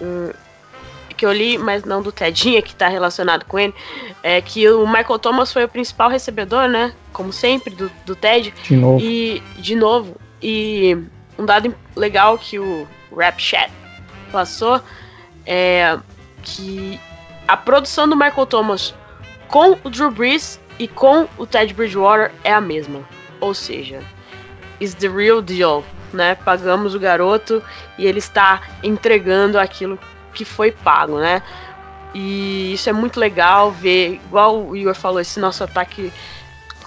hum, 0.00 0.30
que 1.14 1.24
eu 1.24 1.32
li, 1.32 1.56
mas 1.56 1.84
não 1.84 2.02
do 2.02 2.12
Tedinha, 2.12 2.60
que 2.60 2.72
está 2.72 2.88
relacionado 2.88 3.44
com 3.44 3.58
ele, 3.58 3.74
é 4.22 4.40
que 4.40 4.68
o 4.68 4.86
Michael 4.86 5.18
Thomas 5.18 5.52
foi 5.52 5.64
o 5.64 5.68
principal 5.68 6.10
recebedor, 6.10 6.68
né? 6.68 6.92
Como 7.12 7.32
sempre, 7.32 7.74
do, 7.74 7.90
do 8.04 8.14
Ted. 8.14 8.52
De 8.62 8.76
novo. 8.76 9.04
E, 9.04 9.42
de 9.56 9.74
novo. 9.74 10.16
E 10.42 10.96
um 11.38 11.44
dado 11.44 11.74
legal 11.96 12.36
que 12.38 12.58
o 12.58 12.86
Rap 13.16 13.40
Chat 13.40 13.70
passou 14.30 14.80
é 15.46 15.98
que 16.42 16.98
a 17.46 17.56
produção 17.56 18.08
do 18.08 18.16
Michael 18.16 18.46
Thomas 18.46 18.94
com 19.48 19.78
o 19.84 19.90
Drew 19.90 20.10
Brees 20.10 20.60
e 20.78 20.88
com 20.88 21.28
o 21.38 21.46
Ted 21.46 21.72
Bridgewater 21.72 22.32
é 22.42 22.52
a 22.52 22.60
mesma. 22.60 23.00
Ou 23.40 23.54
seja, 23.54 24.02
is 24.80 24.94
the 24.94 25.08
real 25.08 25.40
deal, 25.40 25.84
né? 26.12 26.34
Pagamos 26.34 26.94
o 26.94 26.98
garoto 26.98 27.62
e 27.98 28.06
ele 28.06 28.18
está 28.18 28.62
entregando 28.82 29.58
aquilo 29.58 29.98
que 30.34 30.44
foi 30.44 30.72
pago, 30.72 31.18
né? 31.18 31.42
E 32.14 32.72
isso 32.74 32.88
é 32.88 32.92
muito 32.92 33.18
legal 33.18 33.72
ver, 33.72 34.14
igual 34.14 34.66
o 34.66 34.76
Igor 34.76 34.94
falou, 34.94 35.20
esse 35.20 35.40
nosso 35.40 35.64
ataque 35.64 36.12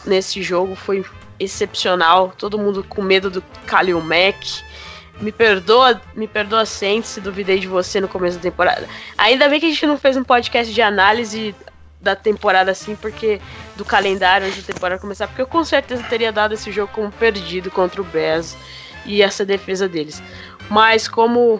nesse 0.06 0.42
jogo 0.42 0.76
foi 0.76 1.04
excepcional. 1.40 2.34
Todo 2.38 2.58
mundo 2.58 2.84
com 2.84 3.02
medo 3.02 3.30
do 3.30 3.44
Kalil 3.66 4.00
Mack. 4.02 4.64
Me 5.20 5.32
perdoa, 5.32 6.00
me 6.16 6.28
perdoa 6.28 6.66
Saints 6.66 7.10
se 7.10 7.22
duvidei 7.22 7.60
de 7.60 7.68
você 7.68 8.00
no 8.00 8.08
começo 8.08 8.38
da 8.38 8.44
temporada. 8.44 8.88
Ainda 9.18 9.50
bem 9.50 9.60
que 9.60 9.66
a 9.66 9.70
gente 9.70 9.86
não 9.88 9.98
fez 9.98 10.16
um 10.16 10.24
podcast 10.24 10.72
de 10.72 10.82
análise 10.82 11.56
da 12.00 12.16
temporada 12.16 12.70
assim, 12.70 12.96
porque 12.96 13.42
do 13.76 13.84
calendário 13.84 14.46
antes 14.46 14.64
da 14.64 14.74
temporada 14.74 15.02
começar, 15.02 15.28
porque 15.28 15.42
eu 15.42 15.48
com 15.48 15.64
certeza 15.64 16.04
teria 16.04 16.32
dado 16.32 16.54
esse 16.54 16.72
jogo 16.72 16.92
como 16.94 17.12
perdido 17.12 17.72
contra 17.72 18.00
o 18.00 18.04
Bears 18.04 18.56
e 19.08 19.24
essa 19.24 19.44
defesa 19.44 19.90
deles. 19.90 20.22
Mas 20.70 21.08
como 21.08 21.60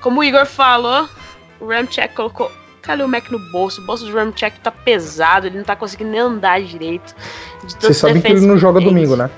como 0.00 0.20
o 0.20 0.24
Igor 0.24 0.46
falou, 0.46 1.08
o 1.60 1.66
Ramchek 1.66 2.14
colocou 2.14 2.50
Cadê 2.82 3.02
o 3.02 3.08
Mac 3.08 3.30
no 3.30 3.38
bolso? 3.52 3.80
O 3.82 3.84
bolso 3.84 4.06
do 4.06 4.12
Ramchek 4.12 4.58
tá 4.60 4.70
pesado, 4.70 5.46
ele 5.46 5.58
não 5.58 5.64
tá 5.64 5.76
conseguindo 5.76 6.10
nem 6.10 6.20
andar 6.20 6.60
direito. 6.62 7.14
De 7.64 7.74
Você 7.74 7.94
sabe 7.94 8.20
que 8.20 8.32
ele 8.32 8.46
não 8.46 8.56
joga 8.56 8.80
domingo, 8.80 9.16
né? 9.16 9.30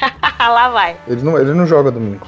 Lá 0.38 0.68
vai. 0.68 0.96
Ele 1.06 1.22
não, 1.22 1.38
ele 1.38 1.54
não 1.54 1.66
joga 1.66 1.90
domingo. 1.90 2.26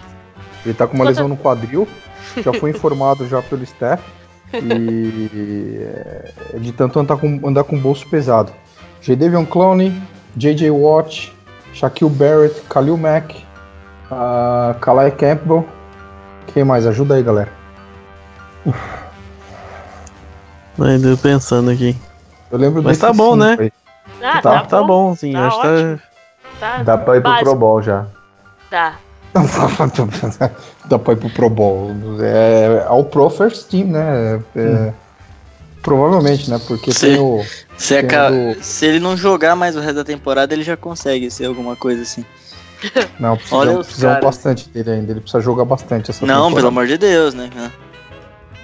Ele 0.65 0.75
tá 0.75 0.87
com 0.87 0.95
uma 0.95 1.05
lesão 1.05 1.27
no 1.27 1.37
quadril, 1.37 1.89
já 2.37 2.53
foi 2.53 2.71
informado 2.73 3.27
já 3.27 3.43
pelo 3.43 3.63
staff. 3.65 4.03
E 4.55 5.79
é, 5.81 6.59
de 6.59 6.73
tanto 6.73 7.01
andar 7.01 7.17
com, 7.17 7.41
andar 7.45 7.65
com 7.65 7.77
bolso 7.79 8.07
pesado. 8.09 8.53
J. 9.01 9.17
Davion 9.17 9.45
Clowney, 9.45 9.93
J.J. 10.37 10.71
Watt, 10.71 11.33
Shaquille 11.73 12.11
Barrett, 12.11 12.61
Khalil 12.69 12.97
Mack, 12.97 13.45
uh, 14.11 14.79
Kalai 14.79 15.11
Campbell. 15.11 15.67
Quem 16.53 16.65
mais? 16.65 16.87
Ajuda 16.87 17.15
aí, 17.15 17.23
galera. 17.23 17.62
Ainda 20.81 21.17
pensando 21.17 21.71
aqui. 21.71 21.97
Eu 22.51 22.59
lembro 22.59 22.83
Mas 22.83 22.99
tá 22.99 23.13
bom, 23.13 23.37
né? 23.37 23.57
Ah, 24.23 24.41
tá, 24.41 24.61
tá, 24.61 24.61
tá 24.63 24.83
bom, 24.83 25.15
sim. 25.15 25.33
Tá 25.33 25.47
acho 25.47 25.61
que 25.61 25.99
tá... 26.61 26.79
tá... 26.79 26.83
Dá 26.83 26.99
pra 26.99 27.17
ir 27.17 27.23
pro 27.23 27.39
Pro 27.39 27.55
Bowl 27.55 27.83
já. 27.83 28.07
Tá. 28.71 28.97
Dá 30.85 30.99
pra 30.99 31.15
ir 31.15 31.17
pro 31.17 31.31
Pro 31.31 31.51
Bowl. 31.51 31.91
É 32.21 32.85
ao 32.87 33.05
Pro 33.05 33.31
First 33.31 33.69
Team, 33.69 33.89
né? 33.89 34.43
É, 34.55 34.61
hum. 34.61 34.93
Provavelmente, 35.83 36.49
né? 36.49 36.61
Porque 36.67 36.93
se, 36.93 37.01
tem 37.01 37.19
o. 37.19 37.45
Se, 37.77 38.03
tem 38.03 38.55
do... 38.55 38.63
se 38.63 38.87
ele 38.87 39.01
não 39.01 39.17
jogar 39.17 39.57
mais 39.57 39.75
o 39.75 39.81
resto 39.81 39.97
da 39.97 40.05
temporada, 40.05 40.55
ele 40.55 40.63
já 40.63 40.77
consegue 40.77 41.31
ser 41.31 41.47
alguma 41.47 41.75
coisa 41.75 42.03
assim. 42.03 42.25
Não, 43.19 43.37
precisa, 43.37 43.79
precisa 43.79 44.21
bastante 44.21 44.69
dele 44.69 44.91
ainda. 44.91 45.13
Ele 45.13 45.21
precisa 45.21 45.43
jogar 45.43 45.65
bastante 45.65 46.11
essa 46.11 46.25
Não, 46.25 46.35
temporada. 46.35 46.57
pelo 46.57 46.69
amor 46.69 46.87
de 46.87 46.99
Deus, 46.99 47.35
né? 47.35 47.51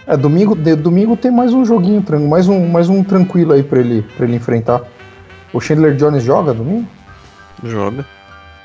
É, 0.09 0.17
domingo, 0.17 0.57
de, 0.57 0.75
domingo 0.75 1.19
tem 1.19 1.31
mais 1.31 1.53
um 1.53 1.67
joguinho, 1.67 2.03
mais 2.27 2.49
um, 2.49 2.67
mais 2.67 2.89
um 2.89 3.05
tranquilo 3.05 3.53
aí 3.53 3.63
pra 3.63 3.79
ele, 3.79 4.01
pra 4.17 4.25
ele 4.25 4.37
enfrentar. 4.37 4.81
O 5.53 5.61
Chandler 5.61 5.95
Jones 5.97 6.25
joga 6.25 6.55
domingo? 6.55 6.89
Joga. 7.63 8.07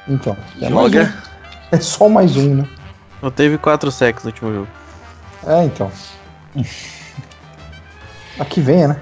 Então. 0.08 0.38
É 0.62 0.70
joga. 0.70 1.04
Um. 1.04 1.76
É 1.76 1.80
só 1.82 2.08
mais 2.08 2.38
um, 2.38 2.56
né? 2.56 2.68
Não 3.22 3.30
teve 3.30 3.58
quatro 3.58 3.92
sacks 3.92 4.24
no 4.24 4.30
último 4.30 4.54
jogo. 4.54 4.68
É, 5.46 5.66
então. 5.66 5.92
Aqui 8.40 8.62
venha, 8.62 8.88
né? 8.88 9.00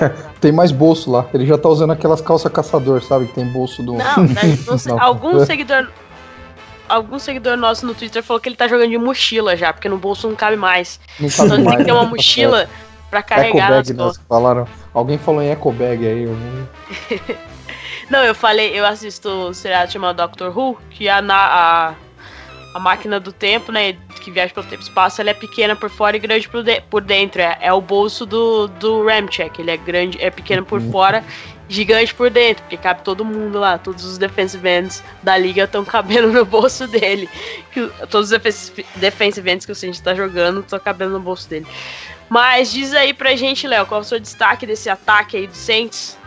tem 0.40 0.52
mais 0.52 0.72
bolso 0.72 1.10
lá. 1.10 1.26
Ele 1.34 1.44
já 1.44 1.58
tá 1.58 1.68
usando 1.68 1.90
aquelas 1.90 2.22
calças 2.22 2.50
caçador, 2.50 3.02
sabe? 3.02 3.26
Que 3.26 3.34
tem 3.34 3.52
bolso 3.52 3.82
do. 3.82 3.92
Não, 3.92 4.16
não 4.86 5.02
algum 5.02 5.44
seguidor 5.44 5.88
algum 6.88 7.18
seguidor 7.18 7.56
nosso 7.56 7.86
no 7.86 7.94
Twitter 7.94 8.22
falou 8.22 8.40
que 8.40 8.48
ele 8.48 8.56
tá 8.56 8.66
jogando 8.66 8.90
de 8.90 8.98
mochila 8.98 9.56
já, 9.56 9.72
porque 9.72 9.88
no 9.88 9.98
bolso 9.98 10.28
não 10.28 10.34
cabe 10.34 10.56
mais. 10.56 10.98
Não 11.18 11.28
cabe 11.28 11.44
então 11.44 11.58
mais. 11.58 11.68
tem 11.68 11.78
que 11.78 11.84
ter 11.84 11.92
uma 11.92 12.04
mochila 12.04 12.62
é. 12.62 12.68
pra 13.10 13.22
carregar 13.22 13.70
nas 13.70 13.88
né, 13.88 14.12
falaram. 14.28 14.66
Alguém 14.94 15.18
falou 15.18 15.42
em 15.42 15.50
eco 15.50 15.72
bag 15.72 16.06
aí. 16.06 16.22
Eu... 16.24 16.36
não, 18.10 18.24
eu 18.24 18.34
falei, 18.34 18.78
eu 18.78 18.84
assisto 18.86 19.28
um 19.28 19.52
seriado 19.52 19.92
chamado 19.92 20.16
Doctor 20.16 20.56
Who, 20.56 20.78
que 20.90 21.08
a, 21.08 21.18
a, 21.18 21.94
a 22.74 22.78
máquina 22.78 23.20
do 23.20 23.32
tempo, 23.32 23.70
né, 23.70 23.94
que 24.20 24.30
viaja 24.30 24.52
pelo 24.52 24.66
tempo 24.66 24.82
e 24.82 24.86
espaço, 24.86 25.20
ela 25.20 25.30
é 25.30 25.34
pequena 25.34 25.76
por 25.76 25.90
fora 25.90 26.16
e 26.16 26.20
grande 26.20 26.48
por, 26.48 26.62
de, 26.62 26.80
por 26.82 27.02
dentro. 27.02 27.40
É, 27.40 27.58
é 27.60 27.72
o 27.72 27.80
bolso 27.80 28.26
do, 28.26 28.68
do 28.68 29.04
Ramcheck, 29.06 29.60
ele 29.60 29.70
é 29.70 29.76
grande, 29.76 30.18
é 30.20 30.30
pequeno 30.30 30.64
por 30.64 30.80
uhum. 30.80 30.90
fora 30.90 31.24
gigante 31.68 32.14
por 32.14 32.30
dentro, 32.30 32.62
porque 32.62 32.76
cabe 32.76 33.02
todo 33.02 33.24
mundo 33.24 33.58
lá, 33.58 33.76
todos 33.76 34.04
os 34.04 34.16
defensive 34.16 34.66
ends 34.68 35.04
da 35.22 35.36
liga 35.36 35.64
estão 35.64 35.84
cabendo 35.84 36.32
no 36.32 36.44
bolso 36.44 36.86
dele. 36.88 37.28
Todos 38.10 38.32
os 38.32 38.38
defensive 38.96 39.50
ends 39.50 39.66
que 39.66 39.72
o 39.72 39.74
Saints 39.74 39.98
está 39.98 40.14
jogando 40.14 40.60
estão 40.60 40.78
cabendo 40.78 41.12
no 41.12 41.20
bolso 41.20 41.48
dele. 41.48 41.66
Mas 42.28 42.70
diz 42.72 42.92
aí 42.92 43.14
pra 43.14 43.36
gente, 43.36 43.66
Léo, 43.66 43.86
qual 43.86 44.00
é 44.00 44.02
o 44.02 44.06
seu 44.06 44.20
destaque 44.20 44.66
desse 44.66 44.88
ataque 44.88 45.36
aí 45.36 45.46
do 45.46 45.54
Saints? 45.54 46.18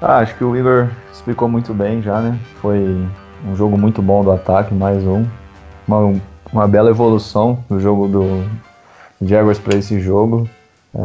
Ah, 0.00 0.18
acho 0.18 0.36
que 0.36 0.44
o 0.44 0.56
Igor 0.56 0.88
explicou 1.12 1.48
muito 1.48 1.74
bem 1.74 2.00
já, 2.00 2.20
né? 2.20 2.38
Foi 2.60 2.78
um 3.44 3.56
jogo 3.56 3.76
muito 3.76 4.00
bom 4.00 4.22
do 4.22 4.30
ataque, 4.30 4.72
mais 4.72 5.02
um. 5.04 5.26
Uma, 5.86 6.20
uma 6.52 6.68
bela 6.68 6.90
evolução 6.90 7.64
do 7.68 7.80
jogo 7.80 8.06
do 8.06 8.44
Jaguars 9.20 9.58
para 9.58 9.76
esse 9.76 10.00
jogo. 10.00 10.48
É, 10.94 11.00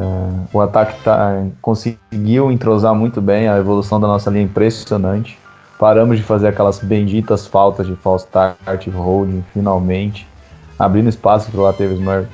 o 0.54 0.62
ataque 0.62 1.02
tá, 1.04 1.44
conseguiu 1.62 2.52
entrosar 2.52 2.96
muito 2.96 3.22
bem, 3.22 3.48
a 3.48 3.58
evolução 3.58 4.00
da 4.00 4.08
nossa 4.08 4.30
linha 4.30 4.44
é 4.44 4.46
impressionante. 4.46 5.38
Paramos 5.80 6.18
de 6.18 6.24
fazer 6.24 6.48
aquelas 6.48 6.80
benditas 6.80 7.46
faltas 7.48 7.88
de 7.88 7.96
false 7.96 8.26
start, 8.26 8.88
holding, 8.88 9.44
finalmente. 9.54 10.28
Abrindo 10.80 11.10
espaço 11.10 11.52
para 11.52 11.60
o 11.60 11.64
Latavius 11.64 12.00
Murray 12.00 12.28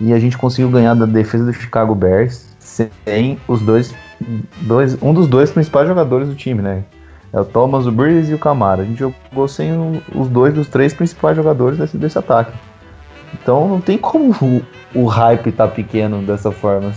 e 0.00 0.12
a 0.12 0.18
gente 0.18 0.38
conseguiu 0.38 0.70
ganhar 0.70 0.94
da 0.94 1.06
defesa 1.06 1.44
do 1.44 1.52
Chicago 1.52 1.94
Bears 1.94 2.46
sem 2.58 3.38
os 3.46 3.60
dois, 3.60 3.94
dois 4.62 5.00
um 5.02 5.12
dos 5.12 5.26
dois 5.26 5.50
principais 5.50 5.86
jogadores 5.86 6.28
do 6.28 6.34
time, 6.34 6.62
né? 6.62 6.84
É 7.32 7.40
o 7.40 7.44
Thomas, 7.44 7.86
o 7.86 7.92
Breeze 7.92 8.30
e 8.30 8.34
o 8.34 8.38
Camara. 8.38 8.82
A 8.82 8.84
gente 8.84 8.98
jogou 8.98 9.48
sem 9.48 9.72
os 10.14 10.28
dois 10.28 10.54
dos 10.54 10.68
três 10.68 10.92
principais 10.92 11.36
jogadores 11.36 11.78
desse, 11.78 11.96
desse 11.96 12.18
ataque. 12.18 12.52
Então 13.34 13.68
não 13.68 13.80
tem 13.80 13.98
como 13.98 14.34
o, 14.42 14.62
o 14.94 15.06
hype 15.06 15.52
tá 15.52 15.66
pequeno 15.66 16.22
dessa 16.22 16.50
forma. 16.50 16.92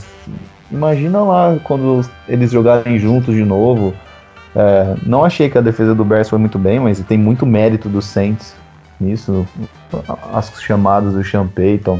Imagina 0.71 1.21
lá 1.21 1.57
quando 1.63 2.01
eles 2.27 2.51
jogarem 2.51 2.97
juntos 2.97 3.35
de 3.35 3.43
novo. 3.43 3.93
É, 4.55 4.95
não 5.05 5.23
achei 5.23 5.49
que 5.49 5.57
a 5.57 5.61
defesa 5.61 5.93
do 5.93 6.05
Bears 6.05 6.29
foi 6.29 6.39
muito 6.39 6.57
bem, 6.57 6.79
mas 6.79 6.99
tem 7.01 7.17
muito 7.17 7.45
mérito 7.45 7.89
do 7.89 8.01
Saints 8.01 8.55
nisso. 8.99 9.45
As 10.33 10.51
chamadas 10.61 11.13
do 11.13 11.23
Sean 11.23 11.47
Payton, 11.47 11.99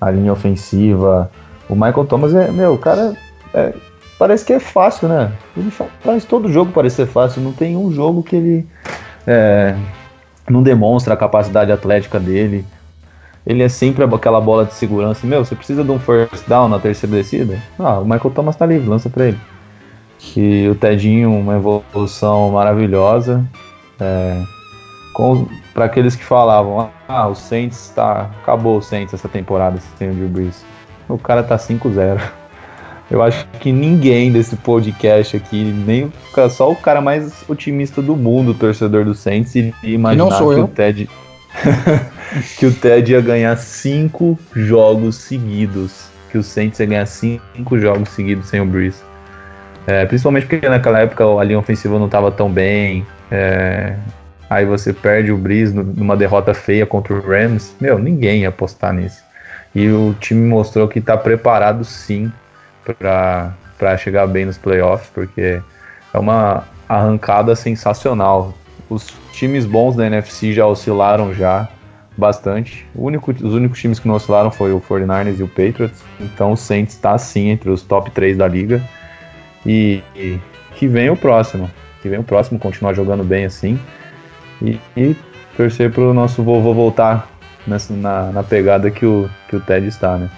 a 0.00 0.10
linha 0.10 0.32
ofensiva. 0.32 1.30
O 1.68 1.74
Michael 1.74 2.06
Thomas 2.06 2.34
é, 2.34 2.50
meu, 2.50 2.74
o 2.74 2.78
cara 2.78 3.14
é, 3.54 3.72
parece 4.18 4.44
que 4.44 4.52
é 4.52 4.58
fácil, 4.58 5.08
né? 5.08 5.32
Ele 5.56 5.70
faz 5.70 6.24
todo 6.24 6.52
jogo 6.52 6.72
parecer 6.72 7.06
fácil. 7.06 7.42
Não 7.42 7.52
tem 7.52 7.76
um 7.76 7.92
jogo 7.92 8.22
que 8.22 8.36
ele 8.36 8.66
é, 9.26 9.76
não 10.48 10.62
demonstra 10.62 11.14
a 11.14 11.16
capacidade 11.16 11.70
atlética 11.70 12.18
dele. 12.18 12.64
Ele 13.46 13.62
é 13.62 13.68
sempre 13.68 14.04
aquela 14.04 14.40
bola 14.40 14.64
de 14.64 14.74
segurança. 14.74 15.26
Meu, 15.26 15.44
você 15.44 15.54
precisa 15.54 15.82
de 15.82 15.90
um 15.90 15.98
first 15.98 16.46
down 16.46 16.68
na 16.68 16.78
terceira 16.78 17.16
descida? 17.16 17.58
Ah, 17.78 17.98
o 17.98 18.04
Michael 18.04 18.30
Thomas 18.30 18.56
tá 18.56 18.64
livre, 18.64 18.88
lança 18.88 19.10
pra 19.10 19.26
ele. 19.26 19.38
E 20.36 20.68
o 20.68 20.74
Tedinho, 20.76 21.32
uma 21.32 21.56
evolução 21.56 22.50
maravilhosa. 22.52 23.44
É, 23.98 24.40
para 25.74 25.86
aqueles 25.86 26.14
que 26.14 26.24
falavam, 26.24 26.90
ah, 27.08 27.28
o 27.28 27.34
Saints 27.34 27.92
tá. 27.94 28.30
Acabou 28.42 28.78
o 28.78 28.82
Saints 28.82 29.12
essa 29.12 29.28
temporada 29.28 29.78
sem 29.98 30.10
o 30.10 30.14
Drew 30.14 30.28
Brees. 30.28 30.64
O 31.08 31.18
cara 31.18 31.42
tá 31.42 31.56
5-0. 31.56 32.20
Eu 33.10 33.22
acho 33.22 33.46
que 33.60 33.70
ninguém 33.70 34.32
desse 34.32 34.56
podcast 34.56 35.36
aqui, 35.36 35.62
nem 35.64 36.10
só 36.48 36.70
o 36.70 36.76
cara 36.76 37.00
mais 37.00 37.44
otimista 37.46 38.00
do 38.00 38.16
mundo, 38.16 38.54
torcedor 38.54 39.04
do 39.04 39.14
Saints, 39.14 39.54
iria 39.54 39.74
imaginar 39.82 40.30
que, 40.30 40.54
que 40.54 40.60
o 40.60 40.68
Ted 40.68 41.10
que 42.58 42.66
o 42.66 42.72
Ted 42.72 43.12
ia 43.12 43.20
ganhar 43.20 43.56
cinco 43.56 44.38
jogos 44.54 45.16
seguidos, 45.16 46.06
que 46.30 46.38
o 46.38 46.42
Saints 46.42 46.80
ia 46.80 46.86
ganhar 46.86 47.06
cinco 47.06 47.78
jogos 47.78 48.08
seguidos 48.10 48.48
sem 48.48 48.60
o 48.60 48.66
Breeze. 48.66 49.02
É, 49.86 50.06
principalmente 50.06 50.46
porque 50.46 50.68
naquela 50.68 51.00
época 51.00 51.24
a 51.24 51.44
linha 51.44 51.58
ofensiva 51.58 51.98
não 51.98 52.06
estava 52.06 52.30
tão 52.30 52.50
bem. 52.50 53.06
É, 53.30 53.96
aí 54.48 54.64
você 54.64 54.92
perde 54.92 55.32
o 55.32 55.36
Breeze 55.36 55.74
numa 55.74 56.16
derrota 56.16 56.54
feia 56.54 56.86
contra 56.86 57.14
o 57.14 57.20
Rams. 57.20 57.74
Meu, 57.80 57.98
ninguém 57.98 58.42
ia 58.42 58.48
apostar 58.48 58.92
nisso. 58.92 59.22
E 59.74 59.88
o 59.88 60.14
time 60.20 60.46
mostrou 60.46 60.86
que 60.86 60.98
está 60.98 61.16
preparado 61.16 61.84
sim 61.84 62.30
para 62.84 63.96
chegar 63.96 64.26
bem 64.26 64.44
nos 64.44 64.58
playoffs, 64.58 65.10
porque 65.12 65.60
é 66.12 66.18
uma 66.18 66.64
arrancada 66.88 67.56
sensacional. 67.56 68.54
Os 68.92 69.06
times 69.32 69.64
bons 69.64 69.96
da 69.96 70.06
NFC 70.06 70.52
já 70.52 70.66
oscilaram 70.66 71.32
já 71.32 71.68
bastante. 72.16 72.86
Único, 72.94 73.30
os 73.30 73.54
únicos 73.54 73.80
times 73.80 73.98
que 73.98 74.06
não 74.06 74.16
oscilaram 74.16 74.50
foi 74.50 74.72
o 74.72 74.80
49ers 74.80 75.38
e 75.38 75.42
o 75.42 75.48
Patriots. 75.48 76.02
Então 76.20 76.52
o 76.52 76.56
Saints 76.56 76.94
está 76.94 77.16
sim 77.16 77.48
entre 77.48 77.70
os 77.70 77.82
top 77.82 78.10
3 78.10 78.36
da 78.36 78.46
liga. 78.46 78.82
E, 79.64 80.02
e, 80.14 80.38
que 80.76 80.86
vem 80.86 81.08
o 81.08 81.16
próximo. 81.16 81.70
Que 82.02 82.08
vem 82.08 82.18
o 82.18 82.24
próximo 82.24 82.58
continuar 82.58 82.92
jogando 82.92 83.24
bem 83.24 83.46
assim. 83.46 83.80
E, 84.60 84.78
e 84.96 85.16
torcer 85.56 85.90
para 85.90 86.02
o 86.02 86.12
nosso 86.12 86.42
vovô 86.42 86.74
voltar 86.74 87.30
nessa, 87.66 87.94
na, 87.94 88.30
na 88.30 88.42
pegada 88.42 88.90
que 88.90 89.06
o, 89.06 89.28
que 89.48 89.56
o 89.56 89.60
Ted 89.60 89.86
está, 89.86 90.18
né? 90.18 90.28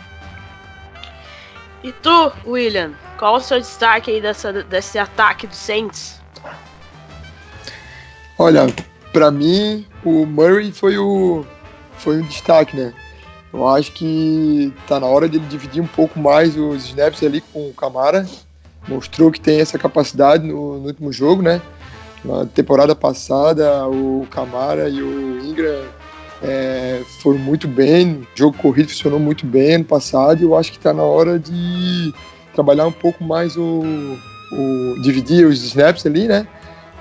E 1.82 1.92
tu, 1.92 2.32
William, 2.46 2.92
qual 3.18 3.34
o 3.34 3.40
seu 3.40 3.58
destaque 3.58 4.10
aí 4.10 4.20
dessa, 4.20 4.52
desse 4.64 4.98
ataque 4.98 5.46
do 5.46 5.54
Saints? 5.54 6.23
Olha, 8.38 8.66
para 9.12 9.30
mim, 9.30 9.86
o 10.04 10.26
Murray 10.26 10.72
foi 10.72 10.98
o 10.98 11.44
foi 11.98 12.20
um 12.20 12.26
destaque, 12.26 12.76
né? 12.76 12.92
Eu 13.52 13.68
acho 13.68 13.92
que 13.92 14.72
tá 14.88 14.98
na 14.98 15.06
hora 15.06 15.28
dele 15.28 15.44
dividir 15.48 15.80
um 15.80 15.86
pouco 15.86 16.18
mais 16.18 16.56
os 16.56 16.86
snaps 16.86 17.22
ali 17.22 17.40
com 17.40 17.68
o 17.68 17.72
Camara. 17.72 18.26
Mostrou 18.88 19.30
que 19.30 19.40
tem 19.40 19.60
essa 19.60 19.78
capacidade 19.78 20.44
no, 20.46 20.80
no 20.80 20.86
último 20.86 21.12
jogo, 21.12 21.40
né? 21.40 21.62
Na 22.24 22.44
temporada 22.46 22.94
passada, 22.96 23.86
o 23.86 24.26
Camara 24.30 24.88
e 24.88 25.00
o 25.00 25.44
Ingram 25.44 25.84
é, 26.42 27.02
foram 27.20 27.38
muito 27.38 27.68
bem, 27.68 28.26
o 28.34 28.38
jogo 28.38 28.56
corrido 28.58 28.88
funcionou 28.88 29.18
muito 29.18 29.46
bem 29.46 29.76
ano 29.76 29.84
passado 29.84 30.40
e 30.40 30.44
eu 30.44 30.56
acho 30.56 30.70
que 30.70 30.76
está 30.76 30.92
na 30.92 31.02
hora 31.02 31.38
de 31.38 32.12
trabalhar 32.54 32.86
um 32.86 32.92
pouco 32.92 33.24
mais 33.24 33.56
o, 33.56 33.82
o 34.52 34.94
dividir 35.02 35.46
os 35.46 35.62
snaps 35.62 36.04
ali, 36.06 36.28
né, 36.28 36.46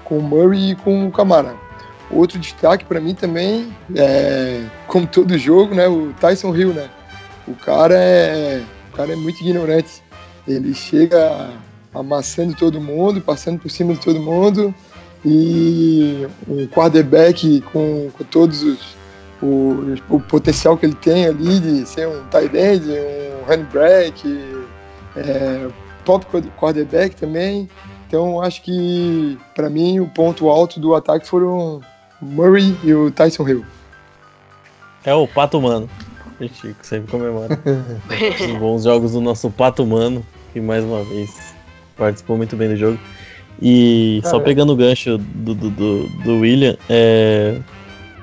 com 0.04 0.18
o 0.18 0.22
Murray 0.22 0.72
e 0.72 0.76
com 0.76 1.08
o 1.08 1.12
Camara. 1.12 1.56
Outro 2.12 2.38
destaque 2.40 2.86
para 2.86 3.00
mim 3.00 3.16
também 3.16 3.74
é, 3.96 4.64
como 4.88 5.08
todo 5.08 5.38
jogo, 5.38 5.74
né, 5.74 5.88
o 5.88 6.14
Tyson 6.20 6.56
Hill, 6.56 6.74
né, 6.74 6.90
o 7.48 7.56
cara 7.56 7.96
é, 7.96 8.62
o 8.92 8.96
cara 8.96 9.14
é 9.14 9.16
muito 9.16 9.42
ignorante, 9.42 10.04
ele 10.48 10.74
chega 10.74 11.50
amassando 11.94 12.56
todo 12.56 12.80
mundo, 12.80 13.22
passando 13.22 13.60
por 13.60 13.70
cima 13.72 13.94
de 13.94 14.00
todo 14.00 14.20
mundo 14.20 14.74
e 15.26 16.28
um 16.48 16.68
quarterback 16.68 17.62
com, 17.72 18.10
com 18.16 18.24
todos 18.26 18.62
os 18.62 19.04
o, 19.44 19.96
o 20.10 20.20
potencial 20.22 20.78
que 20.78 20.86
ele 20.86 20.96
tem 20.96 21.26
ali 21.26 21.60
de 21.60 21.86
ser 21.86 22.08
um 22.08 22.24
tight 22.28 22.56
end, 22.56 22.90
um 22.90 23.46
running 23.46 23.68
back, 23.74 24.66
é, 25.18 25.68
top 26.06 26.26
quarterback 26.58 27.16
também. 27.16 27.70
Então 28.14 28.40
acho 28.40 28.62
que 28.62 29.40
para 29.56 29.72
mim 29.72 30.00
o 30.00 30.08
ponto 30.08 30.48
alto 30.48 30.80
do 30.80 30.94
ataque 30.94 31.28
foram 31.28 31.82
o 32.22 32.26
Murray 32.26 32.78
e 32.84 32.94
o 32.94 33.10
Tyson 33.10 33.50
Hill. 33.50 33.66
É 35.04 35.16
o 35.16 35.28
Pato 35.28 35.60
Mano. 35.60 35.90
A 36.40 36.44
gente 36.44 36.76
sempre 36.84 37.10
comemora 37.10 37.60
os 38.40 38.52
bons 38.60 38.84
jogos 38.84 39.14
do 39.14 39.20
nosso 39.20 39.50
Pato 39.50 39.84
Mano, 39.84 40.24
que 40.54 40.62
mais 40.62 40.84
uma 40.84 41.04
vez 41.04 41.56
participou 41.98 42.38
muito 42.38 42.56
bem 42.56 42.70
do 42.70 42.76
jogo. 42.76 43.00
E 43.60 44.20
Cara, 44.22 44.36
só 44.36 44.40
pegando 44.40 44.74
o 44.74 44.76
gancho 44.76 45.18
do, 45.18 45.56
do, 45.56 45.72
do, 45.72 46.08
do 46.24 46.40
William, 46.42 46.78
é, 46.88 47.58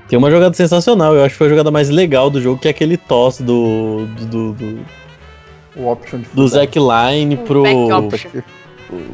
tem 0.06 0.16
uma 0.16 0.30
jogada 0.30 0.54
sensacional, 0.54 1.16
eu 1.16 1.24
acho 1.24 1.32
que 1.34 1.38
foi 1.38 1.48
a 1.48 1.50
jogada 1.50 1.72
mais 1.72 1.90
legal 1.90 2.30
do 2.30 2.40
jogo, 2.40 2.60
que 2.60 2.68
é 2.68 2.70
aquele 2.70 2.96
toss 2.96 3.40
do. 3.40 4.06
do, 4.06 4.26
do, 4.26 4.52
do 4.52 5.00
o 5.74 5.88
option 5.88 6.20
do 6.32 6.46
Zack 6.46 6.78
Line 6.78 7.36
pro. 7.38 7.64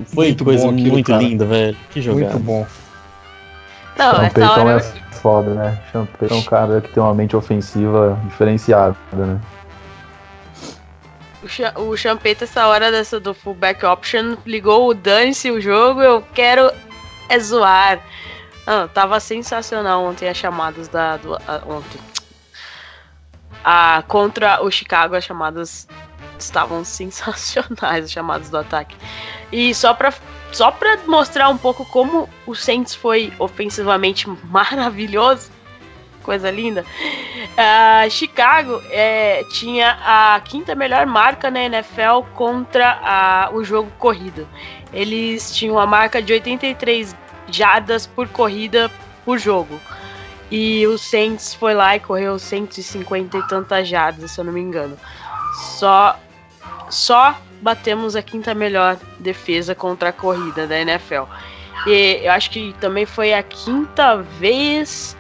Foi 0.07 0.27
muito 0.27 0.45
coisa 0.45 0.69
aquilo, 0.69 0.93
muito 0.93 1.11
cara. 1.11 1.23
linda, 1.23 1.45
velho. 1.45 1.77
Que 1.91 2.01
jogada. 2.01 2.33
Muito 2.33 2.45
bom. 2.45 2.67
Não, 3.99 4.09
hora... 4.11 4.77
é 4.77 4.81
foda, 5.17 5.55
né? 5.55 5.79
Sean 5.91 6.07
é 6.31 6.35
um 6.35 6.43
cara 6.43 6.81
que 6.81 6.89
tem 6.93 7.03
uma 7.03 7.15
mente 7.15 7.35
ofensiva 7.35 8.19
diferenciada, 8.27 8.97
né? 9.13 9.41
O 11.77 11.97
Champeta, 11.97 12.45
essa 12.45 12.67
hora 12.67 12.91
dessa 12.91 13.21
do 13.21 13.33
fullback 13.33 13.85
option, 13.85 14.37
ligou 14.45 14.89
o 14.89 14.95
dane-se 14.95 15.51
o 15.51 15.61
jogo, 15.61 16.03
eu 16.03 16.23
quero 16.35 16.71
é 17.29 17.39
zoar. 17.39 18.01
Ah, 18.67 18.89
tava 18.93 19.21
sensacional 19.21 20.05
ontem 20.05 20.29
as 20.29 20.37
chamadas 20.37 20.89
da. 20.89 21.17
Do, 21.17 21.37
a, 21.37 21.63
ontem. 21.67 22.01
A, 23.65 24.03
contra 24.09 24.63
o 24.63 24.71
Chicago, 24.71 25.15
as 25.15 25.25
chamadas 25.25 25.87
estavam 26.45 26.83
sensacionais, 26.85 28.05
as 28.05 28.11
chamadas 28.11 28.51
do 28.51 28.59
ataque. 28.59 28.97
E 29.53 29.75
só 29.75 29.95
pra, 29.95 30.13
só 30.53 30.71
pra 30.71 30.99
mostrar 31.07 31.49
um 31.49 31.59
pouco 31.59 31.85
como 31.87 32.29
o 32.47 32.55
Saints 32.55 32.95
foi 32.95 33.33
ofensivamente 33.39 34.29
maravilhoso, 34.45 35.51
coisa 36.23 36.51
linda. 36.51 36.85
Uh, 37.57 38.11
Chicago 38.11 38.83
é, 38.91 39.45
tinha 39.53 39.97
a 40.05 40.41
quinta 40.41 40.75
melhor 40.75 41.07
marca 41.07 41.51
na 41.51 41.63
NFL 41.63 42.23
contra 42.35 42.99
a, 43.03 43.51
o 43.53 43.63
jogo 43.63 43.91
corrido. 43.99 44.47
Eles 44.93 45.55
tinham 45.55 45.79
a 45.79 45.87
marca 45.87 46.21
de 46.21 46.33
83 46.33 47.17
jadas 47.49 48.07
por 48.07 48.29
corrida 48.29 48.91
por 49.25 49.39
jogo. 49.39 49.81
E 50.51 50.87
o 50.87 50.97
Saints 50.97 51.55
foi 51.55 51.75
lá 51.75 51.97
e 51.97 52.01
correu 52.01 52.39
150 52.39 53.37
e 53.37 53.43
tantas 53.49 53.89
jadas, 53.89 54.31
se 54.31 54.41
eu 54.41 54.45
não 54.45 54.53
me 54.53 54.61
engano. 54.61 54.97
Só 55.79 56.19
só 56.91 57.39
batemos 57.61 58.15
a 58.15 58.23
quinta 58.23 58.55
melhor 58.55 58.99
defesa 59.19 59.75
contra 59.75 60.11
a 60.11 60.13
corrida 60.13 60.67
da 60.67 60.79
NFL. 60.79 61.25
E 61.87 62.21
eu 62.23 62.33
acho 62.33 62.51
que 62.51 62.75
também 62.81 63.07
foi 63.07 63.33
a 63.33 63.43
quinta 63.43 64.17
vez 64.17 65.17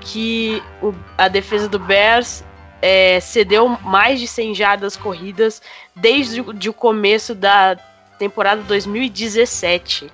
que 0.00 0.62
o, 0.82 0.94
a 1.16 1.28
defesa 1.28 1.68
do 1.68 1.78
Bears 1.78 2.44
é, 2.80 3.20
cedeu 3.20 3.68
mais 3.68 4.18
de 4.18 4.26
100 4.26 4.54
jadas 4.54 4.96
corridas 4.96 5.62
desde 5.94 6.40
o, 6.40 6.52
de 6.52 6.68
o 6.68 6.72
começo 6.72 7.34
da 7.34 7.76
temporada 8.18 8.62
2017. 8.62 10.10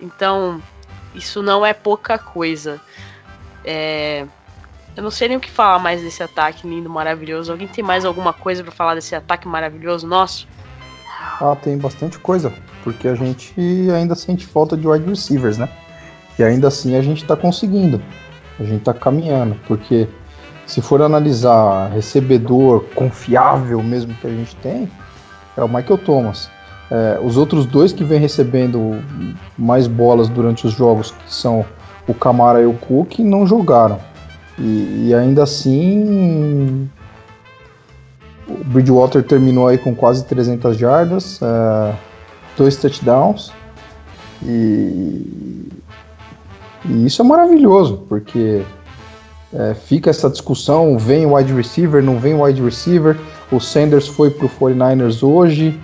Então, 0.00 0.62
isso 1.14 1.42
não 1.42 1.64
é 1.64 1.72
pouca 1.72 2.18
coisa. 2.18 2.80
É, 3.64 4.26
Eu 5.00 5.04
não 5.04 5.10
sei 5.10 5.28
nem 5.28 5.38
o 5.38 5.40
que 5.40 5.50
falar 5.50 5.78
mais 5.78 6.02
desse 6.02 6.22
ataque 6.22 6.68
lindo, 6.68 6.90
maravilhoso. 6.90 7.50
Alguém 7.50 7.66
tem 7.66 7.82
mais 7.82 8.04
alguma 8.04 8.34
coisa 8.34 8.62
para 8.62 8.70
falar 8.70 8.94
desse 8.96 9.14
ataque 9.14 9.48
maravilhoso 9.48 10.06
nosso? 10.06 10.46
Ah, 11.40 11.56
tem 11.56 11.78
bastante 11.78 12.18
coisa, 12.18 12.52
porque 12.84 13.08
a 13.08 13.14
gente 13.14 13.54
ainda 13.96 14.14
sente 14.14 14.44
falta 14.44 14.76
de 14.76 14.86
wide 14.86 15.08
receivers, 15.08 15.56
né? 15.56 15.70
E 16.38 16.44
ainda 16.44 16.68
assim 16.68 16.96
a 16.96 17.00
gente 17.00 17.24
tá 17.24 17.34
conseguindo. 17.34 18.02
A 18.58 18.62
gente 18.62 18.82
tá 18.82 18.92
caminhando, 18.92 19.56
porque 19.66 20.06
se 20.66 20.82
for 20.82 21.00
analisar 21.00 21.88
recebedor 21.92 22.84
confiável 22.94 23.82
mesmo 23.82 24.12
que 24.16 24.26
a 24.26 24.30
gente 24.30 24.54
tem, 24.56 24.86
é 25.56 25.64
o 25.64 25.66
Michael 25.66 25.96
Thomas. 25.96 26.50
É, 26.90 27.18
os 27.22 27.38
outros 27.38 27.64
dois 27.64 27.90
que 27.90 28.04
vem 28.04 28.20
recebendo 28.20 29.02
mais 29.56 29.86
bolas 29.86 30.28
durante 30.28 30.66
os 30.66 30.74
jogos, 30.74 31.12
que 31.12 31.32
são 31.32 31.64
o 32.06 32.12
Camara 32.12 32.60
e 32.60 32.66
o 32.66 32.74
Cook, 32.74 33.20
não 33.20 33.46
jogaram. 33.46 34.09
E, 34.60 35.06
e 35.08 35.14
ainda 35.14 35.42
assim, 35.42 36.88
o 38.46 38.64
Bridgewater 38.64 39.22
terminou 39.22 39.66
aí 39.66 39.78
com 39.78 39.94
quase 39.94 40.24
300 40.26 40.76
jardas, 40.76 41.40
é, 41.42 41.94
dois 42.56 42.76
touchdowns. 42.76 43.50
E, 44.42 45.68
e, 46.84 47.06
isso 47.06 47.22
é 47.22 47.24
maravilhoso, 47.24 48.04
porque 48.06 48.62
é, 49.54 49.74
fica 49.74 50.10
essa 50.10 50.28
discussão: 50.28 50.98
vem 50.98 51.24
wide 51.26 51.54
receiver, 51.54 52.02
não 52.02 52.18
vem 52.18 52.40
wide 52.40 52.62
receiver. 52.62 53.16
O 53.50 53.58
Sanders 53.58 54.06
foi 54.06 54.30
para 54.30 54.46
o 54.46 54.48
49ers 54.48 55.26
hoje. 55.26 55.78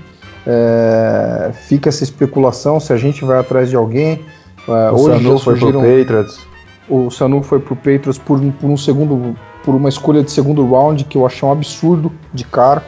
É, 0.46 1.50
fica 1.66 1.88
essa 1.88 2.04
especulação 2.04 2.78
se 2.78 2.92
a 2.92 2.96
gente 2.96 3.24
vai 3.24 3.38
atrás 3.38 3.70
de 3.70 3.76
alguém. 3.76 4.20
É, 4.68 4.90
o 4.90 4.94
hoje 4.94 5.22
Sanu 5.22 5.38
foi 5.38 5.54
pro 5.54 5.72
surgiram. 5.72 5.80
Patriots. 5.80 6.55
O 6.88 7.10
Sanu 7.10 7.42
foi 7.42 7.58
pro 7.58 7.74
Patriots 7.74 8.18
por, 8.18 8.40
por 8.40 8.70
um 8.70 8.76
segundo, 8.76 9.36
por 9.64 9.74
uma 9.74 9.88
escolha 9.88 10.22
de 10.22 10.30
segundo 10.30 10.64
round 10.66 11.04
que 11.04 11.18
eu 11.18 11.26
achei 11.26 11.48
um 11.48 11.52
absurdo 11.52 12.12
de 12.32 12.44
cara. 12.44 12.82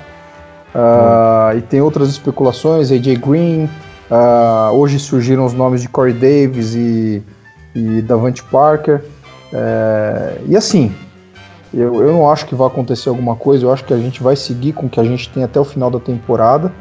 Ah, 0.75 1.53
E 1.57 1.63
tem 1.63 1.81
outras 1.81 2.09
especulações, 2.09 2.93
AJ 2.93 3.19
Green. 3.19 3.69
ah, 4.11 4.71
hoje 4.73 4.99
surgiram 4.99 5.45
os 5.45 5.53
nomes 5.53 5.83
de 5.83 5.89
Corey 5.89 6.15
Davis 6.15 6.75
e, 6.75 7.23
e 7.75 8.03
Davante 8.03 8.43
Parker. 8.45 9.03
É, 9.53 10.41
e 10.47 10.57
assim, 10.57 10.95
eu, 11.73 12.03
eu 12.03 12.13
não 12.13 12.31
acho 12.31 12.47
que 12.47 12.55
vai 12.55 12.67
acontecer 12.67 13.09
alguma 13.09 13.35
coisa. 13.35 13.65
Eu 13.65 13.73
acho 13.73 13.85
que 13.85 13.93
a 13.93 13.99
gente 13.99 14.23
vai 14.23 14.37
seguir 14.37 14.73
com 14.73 14.87
o 14.87 14.89
que 14.89 15.01
a 15.01 15.05
gente 15.05 15.29
tem 15.31 15.43
até 15.43 15.59
o 15.59 15.65
final 15.65 15.91
da 15.91 15.99
temporada. 15.99 16.73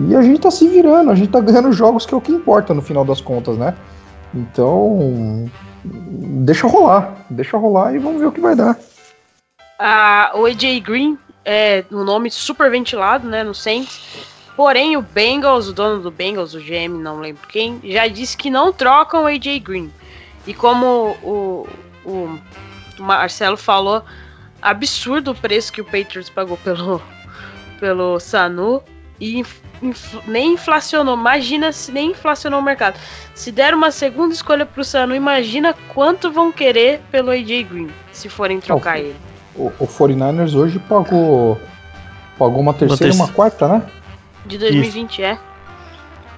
E 0.00 0.14
a 0.14 0.22
gente 0.22 0.40
tá 0.40 0.50
se 0.50 0.68
virando, 0.68 1.10
a 1.10 1.14
gente 1.16 1.30
tá 1.30 1.40
ganhando 1.40 1.72
jogos 1.72 2.06
que 2.06 2.14
é 2.14 2.16
o 2.16 2.20
que 2.20 2.30
importa 2.30 2.72
no 2.72 2.80
final 2.80 3.04
das 3.04 3.20
contas, 3.20 3.58
né? 3.58 3.74
Então, 4.32 5.50
deixa 5.84 6.66
rolar, 6.66 7.24
deixa 7.30 7.56
rolar 7.56 7.94
e 7.94 7.98
vamos 7.98 8.20
ver 8.20 8.26
o 8.26 8.32
que 8.32 8.40
vai 8.40 8.54
dar. 8.54 8.78
Ah, 9.78 10.32
o 10.34 10.44
AJ 10.44 10.80
Green 10.80 11.18
é 11.44 11.84
um 11.90 12.04
nome 12.04 12.30
super 12.30 12.70
ventilado, 12.70 13.26
né, 13.26 13.42
no 13.42 13.54
Saints. 13.54 14.28
Porém, 14.56 14.96
o 14.96 15.02
Bengals, 15.02 15.68
o 15.68 15.72
dono 15.72 16.02
do 16.02 16.10
Bengals, 16.10 16.54
o 16.54 16.60
GM, 16.60 16.98
não 17.00 17.18
lembro 17.18 17.46
quem, 17.48 17.80
já 17.84 18.06
disse 18.06 18.36
que 18.36 18.50
não 18.50 18.72
trocam 18.72 19.24
o 19.24 19.26
AJ 19.26 19.58
Green. 19.60 19.90
E 20.46 20.52
como 20.52 21.16
o, 21.22 21.66
o 22.04 22.38
Marcelo 22.98 23.56
falou, 23.56 24.04
absurdo 24.60 25.30
o 25.30 25.34
preço 25.34 25.72
que 25.72 25.80
o 25.80 25.84
Patriots 25.84 26.28
pagou 26.28 26.56
pelo, 26.58 27.00
pelo 27.78 28.20
Sanu 28.20 28.82
e 29.18 29.44
nem 30.26 30.54
inflacionou. 30.54 31.16
Imagina 31.16 31.72
se 31.72 31.90
nem 31.92 32.10
inflacionou 32.10 32.60
o 32.60 32.62
mercado. 32.62 32.98
Se 33.34 33.50
der 33.50 33.74
uma 33.74 33.90
segunda 33.90 34.34
escolha 34.34 34.66
pro 34.66 34.84
Sanu, 34.84 35.14
imagina 35.14 35.74
quanto 35.94 36.30
vão 36.30 36.52
querer 36.52 37.00
pelo 37.10 37.30
AJ 37.30 37.64
Green 37.64 37.90
se 38.12 38.28
forem 38.28 38.60
trocar 38.60 38.98
ele. 38.98 39.16
O, 39.56 39.72
o 39.78 39.86
49ers 39.86 40.54
hoje 40.54 40.78
pagou 40.78 41.58
pagou 42.38 42.60
uma 42.60 42.72
terceira 42.72 43.12
e 43.12 43.16
uma 43.16 43.28
quarta, 43.28 43.68
né? 43.68 43.82
De 44.46 44.56
2020, 44.56 45.22
é. 45.22 45.38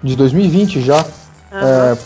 De 0.02 0.16
2020 0.16 0.81
já, 0.81 1.07
Aham. 1.52 1.92
é, 1.92 1.98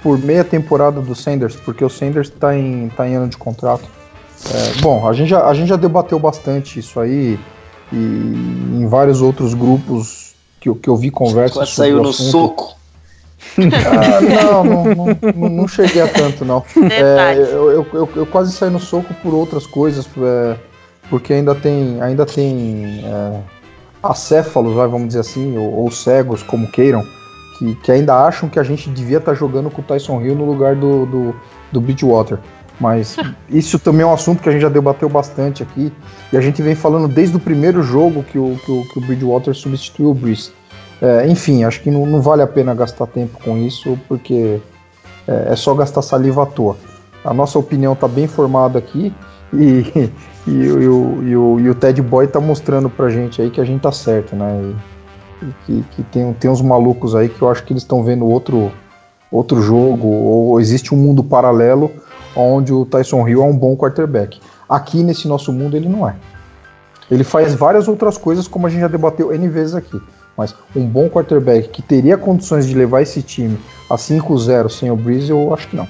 por 0.00 0.18
meia 0.18 0.44
temporada 0.44 1.00
do 1.00 1.14
Sanders, 1.16 1.56
porque 1.56 1.84
o 1.84 1.90
Sanders 1.90 2.30
tá 2.30 2.56
em, 2.56 2.88
tá 2.90 3.08
em 3.08 3.16
ano 3.16 3.28
de 3.28 3.36
contrato. 3.36 3.84
É, 4.46 4.80
bom, 4.80 5.08
a 5.08 5.12
gente, 5.12 5.30
já, 5.30 5.44
a 5.44 5.52
gente 5.52 5.68
já 5.68 5.74
debateu 5.74 6.16
bastante 6.20 6.78
isso 6.78 7.00
aí 7.00 7.38
e 7.92 7.96
em 7.96 8.86
vários 8.86 9.20
outros 9.20 9.52
grupos 9.52 10.28
que, 10.60 10.68
eu- 10.68 10.74
que 10.74 10.88
eu 10.88 10.96
vi 10.96 11.10
conversas 11.10 11.56
Quase 11.56 11.70
sobre 11.72 11.90
saiu 11.90 12.00
o 12.00 12.02
no 12.02 12.08
assunto. 12.10 12.30
soco. 12.30 12.78
Ah, 13.58 14.20
não, 14.20 14.64
não, 14.64 15.16
não, 15.34 15.48
não- 15.50 15.68
cheguei 15.68 16.02
a 16.02 16.08
tanto, 16.08 16.44
não. 16.44 16.62
É, 16.90 17.34
eu, 17.36 17.70
eu, 17.70 17.86
eu, 17.92 18.08
eu 18.16 18.26
quase 18.26 18.52
saí 18.52 18.70
no 18.70 18.78
soco 18.80 19.12
por 19.22 19.32
outras 19.34 19.66
coisas, 19.66 20.06
é, 20.18 20.56
porque 21.08 21.32
ainda 21.32 21.54
tem, 21.54 22.00
ainda 22.02 22.26
tem 22.26 23.02
é, 23.04 23.40
acéfalos, 24.02 24.74
vai, 24.74 24.86
vamos 24.88 25.08
dizer 25.08 25.20
assim, 25.20 25.56
ou, 25.56 25.72
ou 25.84 25.90
cegos, 25.90 26.42
como 26.42 26.68
queiram, 26.70 27.04
que, 27.58 27.74
que 27.76 27.92
ainda 27.92 28.14
acham 28.14 28.48
que 28.48 28.58
a 28.58 28.62
gente 28.62 28.88
devia 28.90 29.18
estar 29.18 29.34
jogando 29.34 29.70
com 29.70 29.80
o 29.80 29.84
Tyson 29.84 30.20
Hill 30.20 30.34
no 30.34 30.44
lugar 30.44 30.76
do, 30.76 31.06
do, 31.06 31.34
do 31.72 31.80
Bridgewater. 31.80 32.38
Mas 32.80 33.16
isso 33.50 33.78
também 33.78 34.02
é 34.02 34.06
um 34.06 34.12
assunto 34.12 34.40
que 34.42 34.48
a 34.48 34.52
gente 34.52 34.62
já 34.62 34.68
debateu 34.68 35.08
bastante 35.08 35.62
aqui, 35.62 35.92
e 36.32 36.36
a 36.36 36.40
gente 36.40 36.62
vem 36.62 36.74
falando 36.76 37.08
desde 37.08 37.36
o 37.36 37.40
primeiro 37.40 37.82
jogo 37.82 38.22
que 38.22 38.38
o, 38.38 38.56
que 38.64 38.70
o, 38.70 38.84
que 38.84 38.98
o 38.98 39.00
Bridgewater 39.00 39.54
substituiu 39.54 40.10
o 40.10 40.14
Breeze. 40.14 40.52
É, 41.02 41.26
enfim, 41.28 41.64
acho 41.64 41.80
que 41.80 41.90
não, 41.90 42.06
não 42.06 42.20
vale 42.20 42.42
a 42.42 42.46
pena 42.46 42.74
gastar 42.74 43.06
tempo 43.06 43.38
com 43.44 43.56
isso, 43.56 43.98
porque 44.08 44.60
é, 45.26 45.52
é 45.52 45.56
só 45.56 45.74
gastar 45.74 46.02
saliva 46.02 46.42
à 46.42 46.46
toa. 46.46 46.76
A 47.24 47.34
nossa 47.34 47.58
opinião 47.58 47.92
está 47.94 48.06
bem 48.06 48.26
formada 48.28 48.78
aqui 48.78 49.12
e, 49.52 50.10
e, 50.46 50.50
o- 50.70 50.82
e 50.82 50.88
o, 50.88 51.22
e, 51.28 51.36
o, 51.36 51.60
e 51.60 51.70
o 51.70 51.74
Ted 51.74 52.00
Boy 52.02 52.26
tá 52.28 52.40
mostrando 52.40 52.88
pra 52.88 53.08
gente 53.08 53.42
aí 53.42 53.50
que 53.50 53.60
a 53.60 53.64
gente 53.64 53.80
tá 53.80 53.90
certo, 53.92 54.36
né? 54.36 54.60
E, 55.42 55.44
e 55.46 55.54
que, 55.66 55.84
que 55.96 56.02
tem, 56.04 56.32
tem 56.34 56.50
uns 56.50 56.60
malucos 56.62 57.14
aí 57.16 57.28
que 57.28 57.42
eu 57.42 57.48
acho 57.50 57.64
que 57.64 57.72
eles 57.72 57.82
estão 57.82 58.02
vendo 58.04 58.24
outro, 58.26 58.70
outro 59.32 59.60
jogo, 59.62 60.06
ou 60.06 60.60
existe 60.60 60.94
um 60.94 60.98
mundo 60.98 61.22
paralelo 61.24 61.90
onde 62.42 62.72
o 62.72 62.84
Tyson 62.84 63.26
Hill 63.28 63.42
é 63.42 63.46
um 63.46 63.56
bom 63.56 63.76
quarterback. 63.76 64.40
Aqui 64.68 65.02
nesse 65.02 65.26
nosso 65.26 65.52
mundo 65.52 65.76
ele 65.76 65.88
não 65.88 66.08
é. 66.08 66.14
Ele 67.10 67.24
faz 67.24 67.54
várias 67.54 67.88
outras 67.88 68.18
coisas, 68.18 68.46
como 68.46 68.66
a 68.66 68.70
gente 68.70 68.80
já 68.80 68.88
debateu 68.88 69.32
N 69.32 69.48
vezes 69.48 69.74
aqui. 69.74 70.00
Mas 70.36 70.54
um 70.76 70.86
bom 70.86 71.08
quarterback 71.08 71.68
que 71.68 71.82
teria 71.82 72.16
condições 72.16 72.66
de 72.66 72.74
levar 72.74 73.02
esse 73.02 73.22
time 73.22 73.58
a 73.90 73.96
5-0 73.96 74.68
sem 74.68 74.90
o 74.90 74.96
Breeze, 74.96 75.30
eu 75.30 75.52
acho 75.52 75.68
que 75.68 75.76
não. 75.76 75.88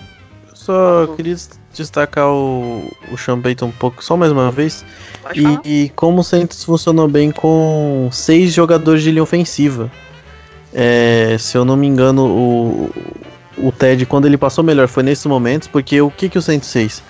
Eu 0.48 0.56
só 0.56 1.06
queria 1.16 1.36
destacar 1.74 2.28
o, 2.28 2.82
o 3.12 3.18
Sean 3.18 3.40
Payton 3.40 3.66
um 3.66 3.72
pouco, 3.72 4.02
só 4.02 4.16
mais 4.16 4.32
uma 4.32 4.50
vez. 4.50 4.84
E, 5.34 5.84
e 5.84 5.88
como 5.90 6.20
o 6.20 6.24
Saints 6.24 6.64
funcionou 6.64 7.08
bem 7.08 7.30
com 7.30 8.08
seis 8.10 8.54
jogadores 8.54 9.02
de 9.02 9.10
linha 9.10 9.22
ofensiva. 9.22 9.90
É, 10.72 11.36
se 11.38 11.56
eu 11.56 11.64
não 11.64 11.76
me 11.76 11.86
engano, 11.86 12.26
o, 12.26 12.90
o 13.62 13.72
Ted, 13.72 14.04
quando 14.06 14.26
ele 14.26 14.36
passou 14.36 14.62
melhor, 14.64 14.88
foi 14.88 15.02
nesses 15.02 15.26
momentos, 15.26 15.68
porque 15.68 16.00
o 16.00 16.10
que, 16.10 16.28
que 16.28 16.38
o 16.38 16.42
Saints 16.42 16.72
fez? 16.72 17.02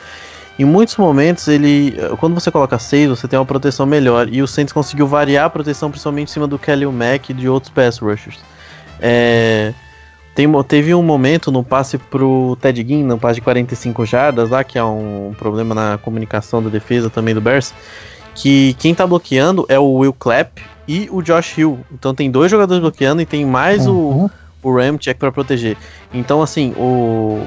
Em 0.59 0.65
muitos 0.65 0.97
momentos, 0.97 1.47
ele. 1.47 1.97
Quando 2.19 2.35
você 2.35 2.51
coloca 2.51 2.79
seis, 2.79 3.09
você 3.09 3.29
tem 3.29 3.39
uma 3.39 3.45
proteção 3.47 3.87
melhor. 3.87 4.29
E 4.29 4.43
o 4.43 4.47
Saints 4.49 4.73
conseguiu 4.73 5.07
variar 5.07 5.45
a 5.47 5.51
proteção, 5.51 5.89
principalmente 5.89 6.31
em 6.31 6.33
cima 6.33 6.49
do 6.49 6.59
Kelly 6.59 6.85
Mack 6.87 7.31
e 7.31 7.35
de 7.35 7.49
outros 7.49 7.73
pass 7.73 7.99
rushers. 7.99 8.39
É, 9.01 9.73
tem 10.35 10.49
teve 10.65 10.95
um 10.95 11.03
momento 11.03 11.53
no 11.53 11.63
passe 11.63 11.97
pro 11.97 12.57
Ted 12.61 12.85
Ginn, 12.87 13.05
no 13.05 13.19
passe 13.19 13.37
de 13.37 13.41
45 13.41 14.05
jardas, 14.05 14.51
lá, 14.51 14.65
que 14.65 14.79
é 14.79 14.83
um 14.85 15.33
problema 15.39 15.75
na 15.75 15.99
comunicação 15.99 16.63
da 16.63 16.69
defesa 16.69 17.09
também 17.09 17.35
do 17.35 17.41
Bears, 17.41 17.73
que 18.35 18.75
quem 18.81 18.95
tá 18.95 19.07
bloqueando 19.07 19.65
é 19.69 19.79
o 19.79 19.95
Will 19.95 20.13
Clapp 20.13 20.61
e 20.89 21.09
o 21.13 21.23
Josh 21.23 21.57
Hill. 21.59 21.81
Então 21.93 22.15
tem 22.15 22.31
dois 22.31 22.51
jogadores 22.51 22.81
bloqueando 22.81 23.23
e 23.23 23.27
tem 23.27 23.45
mais 23.45 23.87
Uhum. 23.87 24.25
o 24.25 24.31
Ramchick 24.64 25.18
pra 25.18 25.31
proteger. 25.33 25.77
Então, 26.12 26.42
assim, 26.42 26.73
o. 26.77 27.42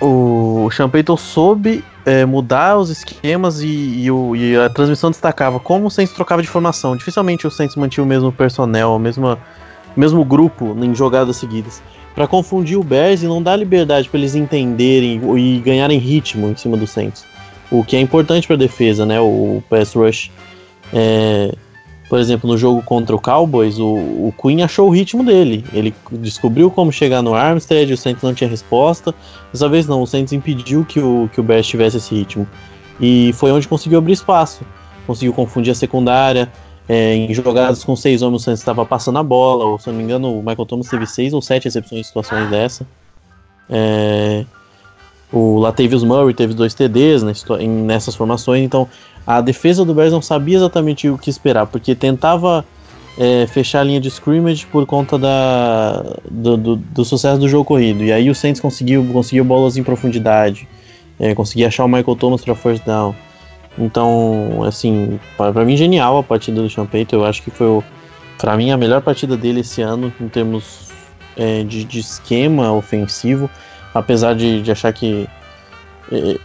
O 0.00 0.68
Sean 0.72 0.88
Payton 0.88 1.16
soube 1.16 1.84
é, 2.04 2.24
mudar 2.26 2.76
os 2.76 2.90
esquemas 2.90 3.60
e, 3.62 3.66
e 4.02 4.10
o- 4.10 4.34
e 4.36 4.56
a 4.56 4.68
transmissão 4.68 5.10
destacava 5.10 5.58
como 5.60 5.86
o 5.86 5.90
Saints 5.90 6.12
trocava 6.12 6.42
de 6.42 6.48
formação. 6.48 6.96
Dificilmente 6.96 7.46
o 7.46 7.50
Saints 7.50 7.76
mantinha 7.76 8.04
o 8.04 8.06
mesmo 8.06 8.30
personnel, 8.32 8.90
a 8.92 8.96
o 8.96 8.98
mesmo 9.96 10.24
grupo 10.24 10.76
em 10.82 10.94
jogadas 10.94 11.36
seguidas. 11.36 11.82
Pra 12.14 12.26
confundir 12.26 12.76
o 12.78 12.82
Bears 12.84 13.22
e 13.22 13.26
não 13.26 13.42
dar 13.42 13.56
liberdade 13.56 14.08
pra 14.08 14.18
eles 14.18 14.34
entenderem 14.34 15.20
e 15.38 15.58
ganharem 15.60 15.98
ritmo 15.98 16.48
em 16.48 16.56
cima 16.56 16.76
do 16.76 16.86
Saints. 16.86 17.24
O 17.70 17.82
que 17.84 17.96
é 17.96 18.00
importante 18.00 18.46
pra 18.46 18.56
defesa, 18.56 19.06
né? 19.06 19.20
O 19.20 19.62
pass 19.70 19.94
rush. 19.94 20.30
É, 20.92 21.54
por 22.08 22.18
exemplo, 22.18 22.48
no 22.48 22.58
jogo 22.58 22.82
contra 22.82 23.16
o 23.16 23.20
Cowboys, 23.20 23.78
o, 23.78 23.86
o 23.86 24.34
Queen 24.40 24.62
achou 24.62 24.88
o 24.88 24.90
ritmo 24.90 25.24
dele. 25.24 25.64
Ele 25.72 25.94
descobriu 26.12 26.70
como 26.70 26.92
chegar 26.92 27.22
no 27.22 27.34
Armstead, 27.34 27.92
o 27.92 27.96
Saints 27.96 28.22
não 28.22 28.34
tinha 28.34 28.48
resposta. 28.48 29.14
Dessa 29.52 29.68
vez 29.68 29.86
não, 29.86 30.02
o 30.02 30.06
Saints 30.06 30.32
impediu 30.32 30.84
que 30.84 31.00
o, 31.00 31.30
que 31.32 31.40
o 31.40 31.42
Bears 31.42 31.66
tivesse 31.66 31.96
esse 31.96 32.14
ritmo. 32.14 32.46
E 33.00 33.32
foi 33.32 33.50
onde 33.50 33.66
conseguiu 33.66 33.98
abrir 33.98 34.12
espaço. 34.12 34.64
Conseguiu 35.06 35.32
confundir 35.32 35.72
a 35.72 35.74
secundária. 35.74 36.50
é, 36.88 37.14
em 37.16 37.32
jogadas 37.32 37.82
com 37.82 37.96
seis 37.96 38.20
homens, 38.22 38.42
o 38.42 38.44
Saints 38.44 38.60
estava 38.60 38.84
passando 38.84 39.18
a 39.18 39.22
bola. 39.22 39.64
Ou, 39.64 39.78
se 39.78 39.88
não 39.88 39.96
me 39.96 40.02
engano, 40.02 40.38
o 40.38 40.38
Michael 40.40 40.66
Thomas 40.66 40.88
teve 40.88 41.06
seis 41.06 41.32
ou 41.32 41.40
sete 41.40 41.64
recepções 41.64 42.00
em 42.02 42.04
situações 42.04 42.50
dessa. 42.50 42.86
É, 43.68 44.44
O 45.32 45.58
Latavius 45.58 46.04
Murray 46.04 46.34
teve 46.34 46.54
dois 46.54 46.74
TDs 46.74 47.22
nessas 47.22 48.14
formações, 48.14 48.62
então 48.62 48.88
a 49.26 49.40
defesa 49.40 49.84
do 49.84 49.94
Bears 49.94 50.12
não 50.12 50.22
sabia 50.22 50.56
exatamente 50.56 51.08
o 51.08 51.16
que 51.16 51.30
esperar, 51.30 51.66
porque 51.66 51.94
tentava 51.94 52.64
é, 53.18 53.46
fechar 53.46 53.80
a 53.80 53.84
linha 53.84 54.00
de 54.00 54.08
scrimmage 54.08 54.66
por 54.66 54.84
conta 54.86 55.18
da, 55.18 56.02
do, 56.30 56.56
do, 56.56 56.76
do, 56.76 57.04
sucesso 57.04 57.38
do 57.38 57.48
jogo 57.48 57.64
corrido. 57.64 58.02
E 58.04 58.12
aí 58.12 58.28
o 58.28 58.34
Saints 58.34 58.60
conseguiu, 58.60 59.04
conseguiu 59.12 59.44
bolas 59.44 59.76
em 59.76 59.82
profundidade, 59.82 60.68
é, 61.18 61.34
conseguiu 61.34 61.66
achar 61.66 61.84
o 61.84 61.88
Michael 61.88 62.16
Thomas 62.16 62.44
para 62.44 62.54
first 62.54 62.84
down. 62.84 63.14
Então, 63.78 64.62
assim, 64.64 65.18
para 65.36 65.64
mim 65.64 65.76
genial 65.76 66.18
a 66.18 66.22
partida 66.22 66.62
do 66.62 66.86
Payton. 66.86 67.16
Eu 67.16 67.24
acho 67.24 67.42
que 67.42 67.50
foi, 67.50 67.82
para 68.38 68.56
mim, 68.56 68.70
a 68.70 68.76
melhor 68.76 69.02
partida 69.02 69.36
dele 69.36 69.60
esse 69.60 69.82
ano 69.82 70.12
em 70.20 70.28
termos 70.28 70.92
é, 71.36 71.64
de, 71.64 71.84
de, 71.84 71.98
esquema 71.98 72.72
ofensivo. 72.72 73.50
Apesar 73.92 74.34
de, 74.34 74.62
de, 74.62 74.72
achar 74.72 74.92
que 74.92 75.28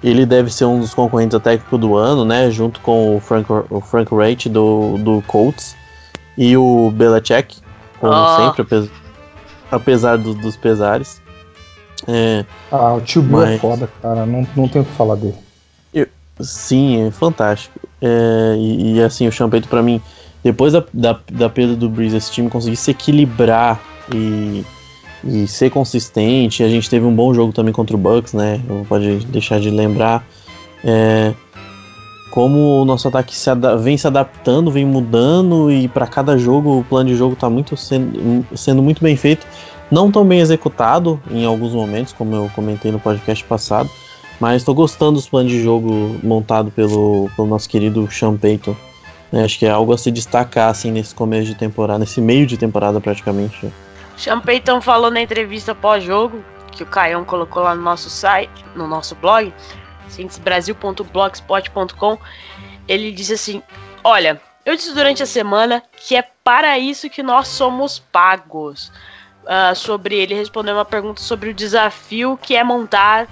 ele 0.04 0.26
deve 0.26 0.52
ser 0.54 0.66
um 0.66 0.80
dos 0.80 0.94
concorrentes 0.94 1.36
a 1.36 1.40
técnico 1.40 1.78
do 1.78 1.96
ano, 1.96 2.24
né? 2.24 2.50
Junto 2.50 2.80
com 2.80 3.18
o 3.18 3.20
Frank, 3.20 3.52
o 3.70 3.82
Frank 3.82 4.14
Wright 4.14 4.48
do, 4.50 4.98
do 4.98 5.22
Colts 5.28 5.76
e 6.38 6.56
o 6.56 6.92
Belichick, 6.92 7.58
como 8.00 8.14
oh. 8.14 8.38
sempre, 8.38 8.62
apesar, 8.62 8.92
apesar 9.72 10.18
do, 10.18 10.34
dos 10.34 10.56
pesares. 10.56 11.22
É, 12.08 12.46
ah, 12.72 12.94
o 12.94 13.02
tio 13.02 13.22
Bill 13.22 13.44
é 13.44 13.58
foda, 13.58 13.90
cara. 14.02 14.26
Não, 14.26 14.48
não 14.56 14.68
tenho 14.68 14.84
o 14.84 14.88
que 14.88 14.94
falar 14.94 15.16
dele. 15.16 15.36
Eu, 15.94 16.08
sim, 16.40 17.06
é 17.06 17.12
fantástico. 17.12 17.78
É, 18.02 18.56
e, 18.58 18.96
e, 18.96 19.04
assim, 19.04 19.28
o 19.28 19.32
Champeito 19.32 19.68
para 19.68 19.84
mim, 19.84 20.02
depois 20.42 20.72
da, 20.72 20.84
da, 20.94 21.20
da 21.32 21.50
perda 21.50 21.76
do 21.76 21.90
Breeze, 21.90 22.16
esse 22.16 22.32
time 22.32 22.50
conseguir 22.50 22.78
se 22.78 22.92
equilibrar 22.92 23.82
e, 24.14 24.64
e 25.24 25.48
ser 25.48 25.70
consistente. 25.70 26.64
A 26.64 26.70
gente 26.70 26.90
teve 26.90 27.06
um 27.06 27.14
bom 27.14 27.34
jogo 27.34 27.52
também 27.54 27.74
contra 27.74 27.96
o 27.96 28.00
Bucks, 28.00 28.34
né? 28.34 28.62
Não 28.68 28.84
pode 28.86 29.26
deixar 29.26 29.60
de 29.60 29.70
lembrar. 29.70 30.26
É, 30.84 31.34
como 32.32 32.82
o 32.82 32.86
nosso 32.86 33.08
ataque 33.08 33.36
se 33.36 33.50
vem 33.82 33.98
se 33.98 34.08
adaptando, 34.08 34.72
vem 34.72 34.86
mudando 34.86 35.72
e 35.72 35.88
para 35.88 36.08
cada 36.08 36.38
jogo 36.38 36.80
o 36.80 36.84
plano 36.84 37.10
de 37.10 37.16
jogo 37.16 37.34
está 37.34 37.50
muito 37.50 37.76
sendo, 37.76 38.46
sendo 38.56 38.82
muito 38.82 39.04
bem 39.04 39.16
feito, 39.16 39.46
não 39.90 40.12
tão 40.12 40.24
bem 40.24 40.40
executado 40.40 41.20
em 41.32 41.44
alguns 41.44 41.74
momentos, 41.74 42.14
como 42.14 42.36
eu 42.36 42.52
comentei 42.56 42.92
no 42.92 43.00
podcast 43.00 43.44
passado, 43.44 43.90
mas 44.40 44.58
estou 44.58 44.76
gostando 44.76 45.14
dos 45.14 45.28
planos 45.28 45.52
de 45.52 45.62
jogo 45.62 46.18
montado 46.24 46.72
pelo, 46.72 47.30
pelo 47.36 47.48
nosso 47.48 47.68
querido 47.68 48.08
Sean 48.12 48.38
Payton. 48.38 48.76
É, 49.34 49.44
acho 49.44 49.60
que 49.60 49.66
é 49.66 49.70
algo 49.70 49.94
a 49.94 49.98
se 49.98 50.12
destacar 50.12 50.70
assim 50.70 50.92
nesse 50.92 51.14
começo 51.14 51.46
de 51.46 51.56
temporada, 51.56 52.00
nesse 52.00 52.22
meio 52.22 52.46
de 52.46 52.58
temporada 52.58 53.02
praticamente. 53.02 53.72
Sean 54.20 54.40
Payton 54.42 54.82
falou 54.82 55.10
na 55.10 55.22
entrevista 55.22 55.74
pós-jogo 55.74 56.44
que 56.74 56.84
o 56.84 56.86
Caião 56.86 57.24
colocou 57.24 57.64
lá 57.64 57.74
no 57.74 57.82
nosso 57.82 58.10
site, 58.10 58.66
no 58.76 58.86
nosso 58.86 59.16
blog, 59.16 59.54
cientesbrasil.blogspot.com, 60.10 62.18
ele 62.86 63.14
disse 63.14 63.36
assim: 63.36 63.64
Olha, 64.04 64.42
eu 64.66 64.76
disse 64.76 64.94
durante 64.94 65.24
a 65.24 65.26
semana 65.26 65.82
que 65.96 66.18
é 66.18 66.22
para 66.44 66.78
isso 66.78 67.10
que 67.10 67.24
nós 67.24 67.48
somos 67.48 67.98
pagos. 67.98 68.92
Uh, 69.46 69.74
sobre 69.74 70.16
ele 70.16 70.36
responder 70.36 70.74
uma 70.74 70.84
pergunta 70.84 71.22
sobre 71.22 71.50
o 71.50 71.54
desafio 71.54 72.38
que 72.40 72.58
é 72.58 72.64
montar 72.64 73.26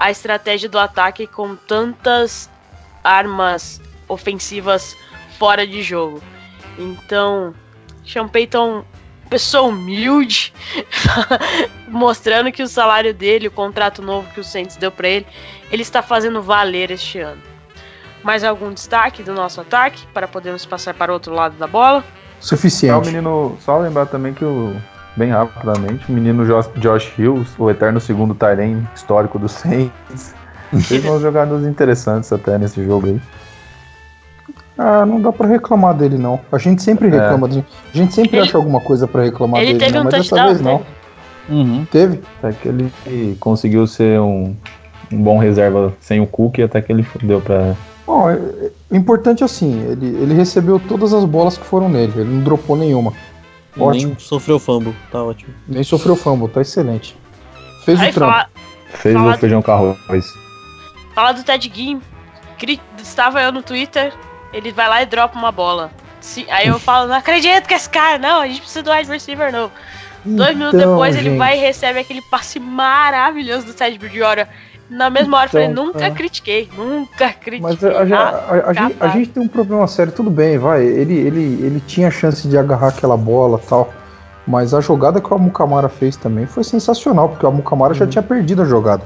a 0.00 0.10
estratégia 0.10 0.70
do 0.70 0.78
ataque 0.78 1.26
com 1.28 1.54
tantas 1.54 2.50
armas 3.04 3.78
ofensivas 4.08 4.96
fora 5.38 5.66
de 5.66 5.82
jogo. 5.82 6.22
Então, 6.78 7.54
Sean 8.04 8.26
Payton 8.26 8.84
pessoa 9.28 9.64
humilde, 9.64 10.52
mostrando 11.88 12.52
que 12.52 12.62
o 12.62 12.68
salário 12.68 13.12
dele, 13.12 13.48
o 13.48 13.50
contrato 13.50 14.02
novo 14.02 14.28
que 14.32 14.40
o 14.40 14.44
Saints 14.44 14.76
deu 14.76 14.90
para 14.90 15.08
ele, 15.08 15.26
ele 15.70 15.82
está 15.82 16.02
fazendo 16.02 16.42
valer 16.42 16.90
este 16.90 17.18
ano. 17.18 17.40
Mais 18.22 18.42
algum 18.42 18.72
destaque 18.72 19.22
do 19.22 19.34
nosso 19.34 19.60
ataque 19.60 20.06
para 20.14 20.26
podermos 20.26 20.64
passar 20.64 20.94
para 20.94 21.10
o 21.10 21.14
outro 21.14 21.34
lado 21.34 21.56
da 21.56 21.66
bola? 21.66 22.02
Suficiente. 22.40 22.92
Só, 22.92 23.00
o 23.00 23.04
menino, 23.04 23.58
só 23.60 23.78
lembrar 23.78 24.06
também 24.06 24.32
que 24.32 24.44
o 24.44 24.74
bem 25.16 25.30
rapidamente, 25.30 26.04
o 26.08 26.12
menino 26.12 26.44
Josh, 26.44 26.68
Josh 26.76 27.12
Hills, 27.18 27.50
o 27.58 27.70
eterno 27.70 28.00
segundo 28.00 28.34
Tyrene 28.34 28.86
histórico 28.94 29.38
do 29.38 29.48
Saints, 29.48 30.34
fez 30.86 31.04
umas 31.04 31.22
jogadas 31.22 31.64
interessantes 31.64 32.32
até 32.32 32.58
nesse 32.58 32.84
jogo 32.84 33.06
aí. 33.06 33.20
Ah, 34.76 35.06
não 35.06 35.20
dá 35.20 35.32
pra 35.32 35.46
reclamar 35.46 35.94
dele, 35.94 36.18
não. 36.18 36.40
A 36.50 36.58
gente 36.58 36.82
sempre 36.82 37.08
é. 37.08 37.10
reclama. 37.10 37.48
É. 37.48 37.62
A 37.92 37.96
gente 37.96 38.12
sempre 38.12 38.36
ele, 38.38 38.46
acha 38.46 38.56
alguma 38.56 38.80
coisa 38.80 39.06
pra 39.06 39.22
reclamar 39.22 39.60
ele 39.60 39.74
dele, 39.74 39.84
teve 39.84 39.92
né? 39.92 40.00
um 40.00 40.04
mas 40.04 40.14
dessa 40.14 40.44
vez 40.44 40.60
não. 40.60 40.82
Uhum. 41.48 41.86
Teve? 41.90 42.20
Até 42.42 42.52
que 42.52 42.68
ele 42.68 42.92
conseguiu 43.38 43.86
ser 43.86 44.20
um, 44.20 44.56
um 45.12 45.22
bom 45.22 45.38
reserva 45.38 45.92
sem 46.00 46.20
o 46.20 46.26
Cook 46.26 46.58
até 46.60 46.80
que 46.80 46.92
ele 46.92 47.06
deu 47.22 47.40
pra. 47.40 47.74
Bom, 48.06 48.28
é, 48.28 48.34
é, 48.34 48.96
importante 48.96 49.42
é 49.42 49.46
assim, 49.46 49.80
ele, 49.90 50.06
ele 50.06 50.34
recebeu 50.34 50.78
todas 50.78 51.14
as 51.14 51.24
bolas 51.24 51.56
que 51.56 51.64
foram 51.64 51.88
nele, 51.88 52.12
ele 52.16 52.30
não 52.30 52.42
dropou 52.42 52.76
nenhuma. 52.76 53.12
Ótimo. 53.78 54.10
Nem 54.10 54.18
sofreu 54.18 54.58
fumble, 54.58 54.94
tá 55.10 55.22
ótimo. 55.22 55.52
Nem 55.66 55.82
sofreu 55.82 56.14
fumble, 56.14 56.48
tá 56.48 56.60
excelente. 56.60 57.16
Fez 57.84 58.00
Aí 58.00 58.10
o 58.10 58.14
trampo. 58.14 58.32
Fala, 58.32 58.48
Fez 58.90 59.14
fala 59.14 59.34
o 59.34 59.38
feijão 59.38 59.62
com 59.62 59.72
arroz. 59.72 60.26
Fala 61.14 61.32
do 61.32 61.42
Ted 61.42 61.70
Ginn. 61.74 62.00
Estava 63.02 63.42
eu 63.42 63.52
no 63.52 63.62
Twitter, 63.62 64.12
ele 64.54 64.72
vai 64.72 64.88
lá 64.88 65.02
e 65.02 65.06
dropa 65.06 65.36
uma 65.36 65.52
bola. 65.52 65.90
aí 66.48 66.68
eu 66.68 66.78
falo, 66.78 67.08
não 67.08 67.16
acredito 67.16 67.66
que 67.66 67.74
esse 67.74 67.90
cara, 67.90 68.18
não, 68.18 68.40
a 68.40 68.46
gente 68.46 68.60
precisa 68.60 68.82
do 68.82 68.90
wide 68.90 69.10
receiver 69.10 69.52
novo. 69.52 69.72
Dois 70.24 70.50
então, 70.50 70.54
minutos 70.54 70.80
depois 70.80 71.14
gente. 71.14 71.26
ele 71.26 71.36
vai 71.36 71.58
e 71.58 71.60
recebe 71.60 71.98
aquele 71.98 72.22
passe 72.22 72.58
maravilhoso 72.58 73.66
do 73.66 73.74
Ted 73.74 73.98
Bridgewater. 73.98 74.48
Na 74.88 75.10
mesma 75.10 75.38
hora 75.38 75.48
então, 75.48 75.60
eu 75.60 75.66
falei, 75.66 75.72
então, 75.72 75.86
nunca 75.86 76.06
é. 76.06 76.10
critiquei, 76.10 76.70
nunca 76.76 77.32
critiquei. 77.32 77.60
Mas 77.60 78.12
a, 78.12 78.18
a, 78.18 78.70
a, 78.70 78.72
gente, 78.72 78.96
a, 79.00 79.08
gente, 79.08 79.30
tem 79.30 79.42
um 79.42 79.48
problema 79.48 79.86
sério, 79.86 80.12
tudo 80.12 80.30
bem, 80.30 80.56
vai. 80.56 80.82
Ele, 80.82 81.14
ele, 81.14 81.66
ele 81.66 81.82
tinha 81.86 82.08
a 82.08 82.10
chance 82.10 82.46
de 82.46 82.56
agarrar 82.56 82.88
aquela 82.88 83.16
bola 83.16 83.58
tal. 83.58 83.92
Mas 84.46 84.74
a 84.74 84.80
jogada 84.80 85.20
que 85.20 85.32
o 85.32 85.36
Amukamara 85.36 85.88
fez 85.88 86.16
também 86.16 86.46
foi 86.46 86.62
sensacional, 86.64 87.30
porque 87.30 87.44
o 87.44 87.48
Amukamara 87.48 87.92
uhum. 87.92 87.98
já 87.98 88.06
tinha 88.06 88.22
perdido 88.22 88.62
a 88.62 88.64
jogada. 88.64 89.04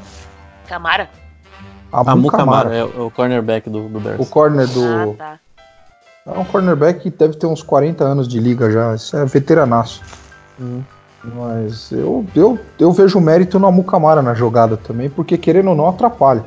Camara? 0.69 1.09
Amu 1.93 2.31
Camara 2.31 2.75
é 2.75 2.85
o 2.85 3.11
cornerback 3.11 3.69
do, 3.71 3.89
do 3.89 4.01
Bears. 4.01 4.21
O 4.21 4.27
corner 4.27 4.67
do. 4.67 4.85
Ah, 4.85 5.15
tá. 5.17 5.41
É 6.27 6.39
um 6.39 6.45
cornerback 6.45 7.01
que 7.01 7.11
deve 7.11 7.37
ter 7.37 7.47
uns 7.47 7.63
40 7.63 8.05
anos 8.05 8.29
de 8.29 8.39
liga 8.39 8.71
já. 8.71 8.95
Isso 8.95 9.17
é 9.17 9.25
veteranaço. 9.25 10.03
Hum. 10.61 10.83
Mas 11.25 11.91
eu, 11.91 12.25
eu, 12.35 12.59
eu 12.79 12.93
vejo 12.93 13.19
mérito 13.21 13.59
no 13.59 13.67
Amu 13.67 13.83
Camara 13.83 14.23
na 14.23 14.35
jogada 14.35 14.77
também, 14.77 15.09
porque 15.09 15.37
querendo 15.37 15.71
ou 15.71 15.75
não 15.75 15.89
atrapalha. 15.89 16.45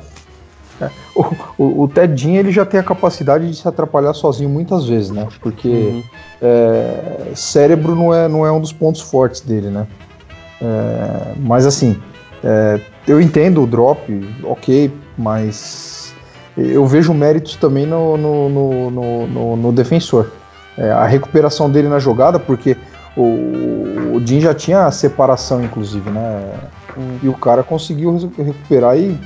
É, 0.80 0.90
o, 1.14 1.24
o, 1.58 1.82
o 1.82 1.88
Tedinho 1.88 2.38
ele 2.38 2.50
já 2.50 2.64
tem 2.64 2.80
a 2.80 2.82
capacidade 2.82 3.48
de 3.48 3.56
se 3.56 3.68
atrapalhar 3.68 4.14
sozinho 4.14 4.48
muitas 4.48 4.86
vezes, 4.86 5.10
né? 5.10 5.28
Porque 5.40 5.68
uhum. 5.68 6.02
é, 6.40 7.32
cérebro 7.34 7.94
não 7.94 8.14
é, 8.14 8.28
não 8.28 8.46
é 8.46 8.52
um 8.52 8.60
dos 8.60 8.72
pontos 8.72 9.00
fortes 9.00 9.40
dele, 9.40 9.68
né? 9.68 9.86
É, 10.60 11.34
mas 11.38 11.66
assim, 11.66 12.00
é, 12.42 12.80
eu 13.06 13.20
entendo 13.20 13.62
o 13.62 13.66
drop, 13.66 14.00
ok, 14.44 14.90
mas 15.16 16.14
eu 16.56 16.86
vejo 16.86 17.14
méritos 17.14 17.56
também 17.56 17.86
no, 17.86 18.16
no, 18.16 18.48
no, 18.48 19.26
no, 19.26 19.56
no 19.56 19.72
defensor. 19.72 20.30
É, 20.76 20.90
a 20.90 21.04
recuperação 21.04 21.70
dele 21.70 21.88
na 21.88 21.98
jogada, 21.98 22.38
porque 22.38 22.76
o, 23.16 24.16
o 24.16 24.22
Jim 24.24 24.40
já 24.40 24.54
tinha 24.54 24.86
a 24.86 24.90
separação, 24.90 25.62
inclusive, 25.62 26.10
né? 26.10 26.52
Hum. 26.96 27.18
E 27.22 27.28
o 27.28 27.34
cara 27.34 27.62
conseguiu 27.62 28.32
recuperar 28.36 28.96
e, 28.98 29.18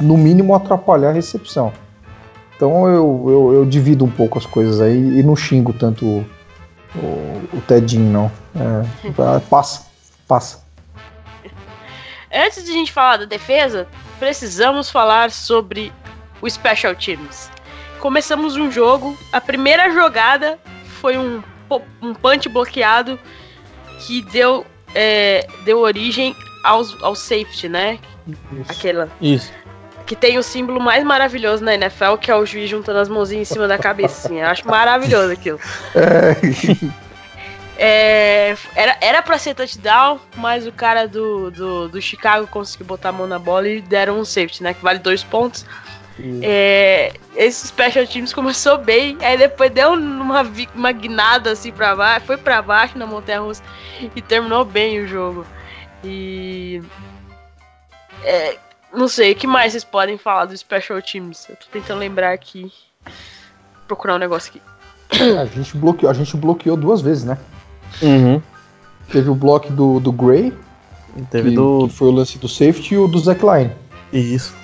no 0.00 0.16
mínimo, 0.16 0.54
atrapalhar 0.54 1.10
a 1.10 1.12
recepção. 1.12 1.72
Então 2.56 2.88
eu, 2.88 3.24
eu, 3.28 3.54
eu 3.54 3.64
divido 3.66 4.04
um 4.04 4.10
pouco 4.10 4.38
as 4.38 4.46
coisas 4.46 4.80
aí 4.80 5.18
e 5.18 5.22
não 5.22 5.36
xingo 5.36 5.72
tanto 5.72 6.06
o, 6.06 6.26
o, 6.94 7.58
o 7.58 7.60
Tedinho, 7.66 8.10
não. 8.10 8.32
É, 8.54 9.40
passa, 9.50 9.86
passa. 10.26 10.64
Antes 12.32 12.64
de 12.64 12.70
a 12.70 12.74
gente 12.74 12.92
falar 12.92 13.18
da 13.18 13.24
defesa, 13.24 13.86
precisamos 14.18 14.90
falar 14.90 15.30
sobre 15.30 15.92
o 16.40 16.48
Special 16.48 16.94
Teams. 16.94 17.50
Começamos 18.00 18.56
um 18.56 18.70
jogo, 18.70 19.16
a 19.32 19.40
primeira 19.40 19.90
jogada 19.92 20.58
foi 21.00 21.16
um, 21.18 21.42
um 22.02 22.14
punch 22.14 22.48
bloqueado 22.48 23.18
que 24.00 24.22
deu, 24.22 24.66
é, 24.94 25.46
deu 25.64 25.78
origem 25.80 26.34
aos, 26.62 27.00
ao 27.02 27.14
safety, 27.14 27.68
né? 27.68 27.98
Isso. 28.26 28.72
Aquela. 28.72 29.08
Isso. 29.20 29.52
Que 30.04 30.14
tem 30.14 30.38
o 30.38 30.42
símbolo 30.42 30.80
mais 30.80 31.02
maravilhoso 31.02 31.64
na 31.64 31.74
NFL, 31.74 32.16
que 32.20 32.30
é 32.30 32.36
o 32.36 32.46
juiz 32.46 32.70
juntando 32.70 32.98
as 33.00 33.08
mãozinhas 33.08 33.50
em 33.50 33.54
cima 33.54 33.66
da 33.66 33.76
cabeça. 33.76 34.26
Assim. 34.26 34.40
Eu 34.40 34.46
acho 34.46 34.66
maravilhoso 34.68 35.32
aquilo. 35.32 35.58
É. 35.94 36.96
É, 37.78 38.56
era, 38.74 38.96
era 39.02 39.22
pra 39.22 39.38
ser 39.38 39.54
touchdown, 39.54 40.18
mas 40.36 40.66
o 40.66 40.72
cara 40.72 41.06
do, 41.06 41.50
do, 41.50 41.88
do, 41.88 42.00
Chicago 42.00 42.46
conseguiu 42.46 42.86
botar 42.86 43.10
a 43.10 43.12
mão 43.12 43.26
na 43.26 43.38
bola 43.38 43.68
e 43.68 43.82
deram 43.82 44.18
um 44.18 44.24
safety, 44.24 44.62
né? 44.62 44.72
Que 44.72 44.82
vale 44.82 44.98
dois 44.98 45.22
pontos. 45.22 45.66
É, 46.42 47.12
esse 47.34 47.68
Special 47.68 48.06
Teams 48.06 48.32
começou 48.34 48.78
bem, 48.78 49.18
aí 49.20 49.36
depois 49.36 49.70
deu 49.70 49.92
uma, 49.92 50.42
uma 50.74 50.92
guinada 50.92 51.50
assim 51.50 51.70
pra 51.70 51.94
baixo, 51.94 52.24
foi 52.24 52.38
pra 52.38 52.62
baixo 52.62 52.96
na 52.96 53.06
Montanha 53.06 53.40
Russa 53.40 53.62
e 54.14 54.22
terminou 54.22 54.64
bem 54.64 55.00
o 55.00 55.06
jogo. 55.06 55.46
E. 56.02 56.82
É, 58.24 58.56
Não 58.92 59.08
sei, 59.08 59.32
o 59.32 59.36
que 59.36 59.46
mais 59.46 59.72
vocês 59.72 59.84
podem 59.84 60.16
falar 60.16 60.46
dos 60.46 60.60
Special 60.60 61.02
Teams? 61.02 61.46
Eu 61.50 61.56
tô 61.56 61.66
tentando 61.70 61.98
lembrar 61.98 62.32
aqui. 62.32 62.72
Procurar 63.86 64.14
um 64.14 64.18
negócio 64.18 64.50
aqui. 64.50 64.62
A 65.38 65.44
gente 65.44 65.76
bloqueou, 65.76 66.10
a 66.10 66.14
gente 66.14 66.36
bloqueou 66.36 66.76
duas 66.76 67.02
vezes, 67.02 67.24
né? 67.24 67.38
Uhum. 68.02 68.40
Teve 69.10 69.30
o 69.30 69.34
bloco 69.34 69.72
do, 69.72 70.00
do 70.00 70.12
Gray, 70.12 70.52
Teve 71.30 71.50
que, 71.50 71.54
do. 71.56 71.86
que 71.88 71.94
foi 71.94 72.08
o 72.08 72.12
lance 72.12 72.38
do 72.38 72.48
safety, 72.48 72.94
e 72.94 72.98
o 72.98 73.06
do 73.08 73.18
Zach 73.18 73.40
Line. 73.44 73.70
Isso. 74.12 74.54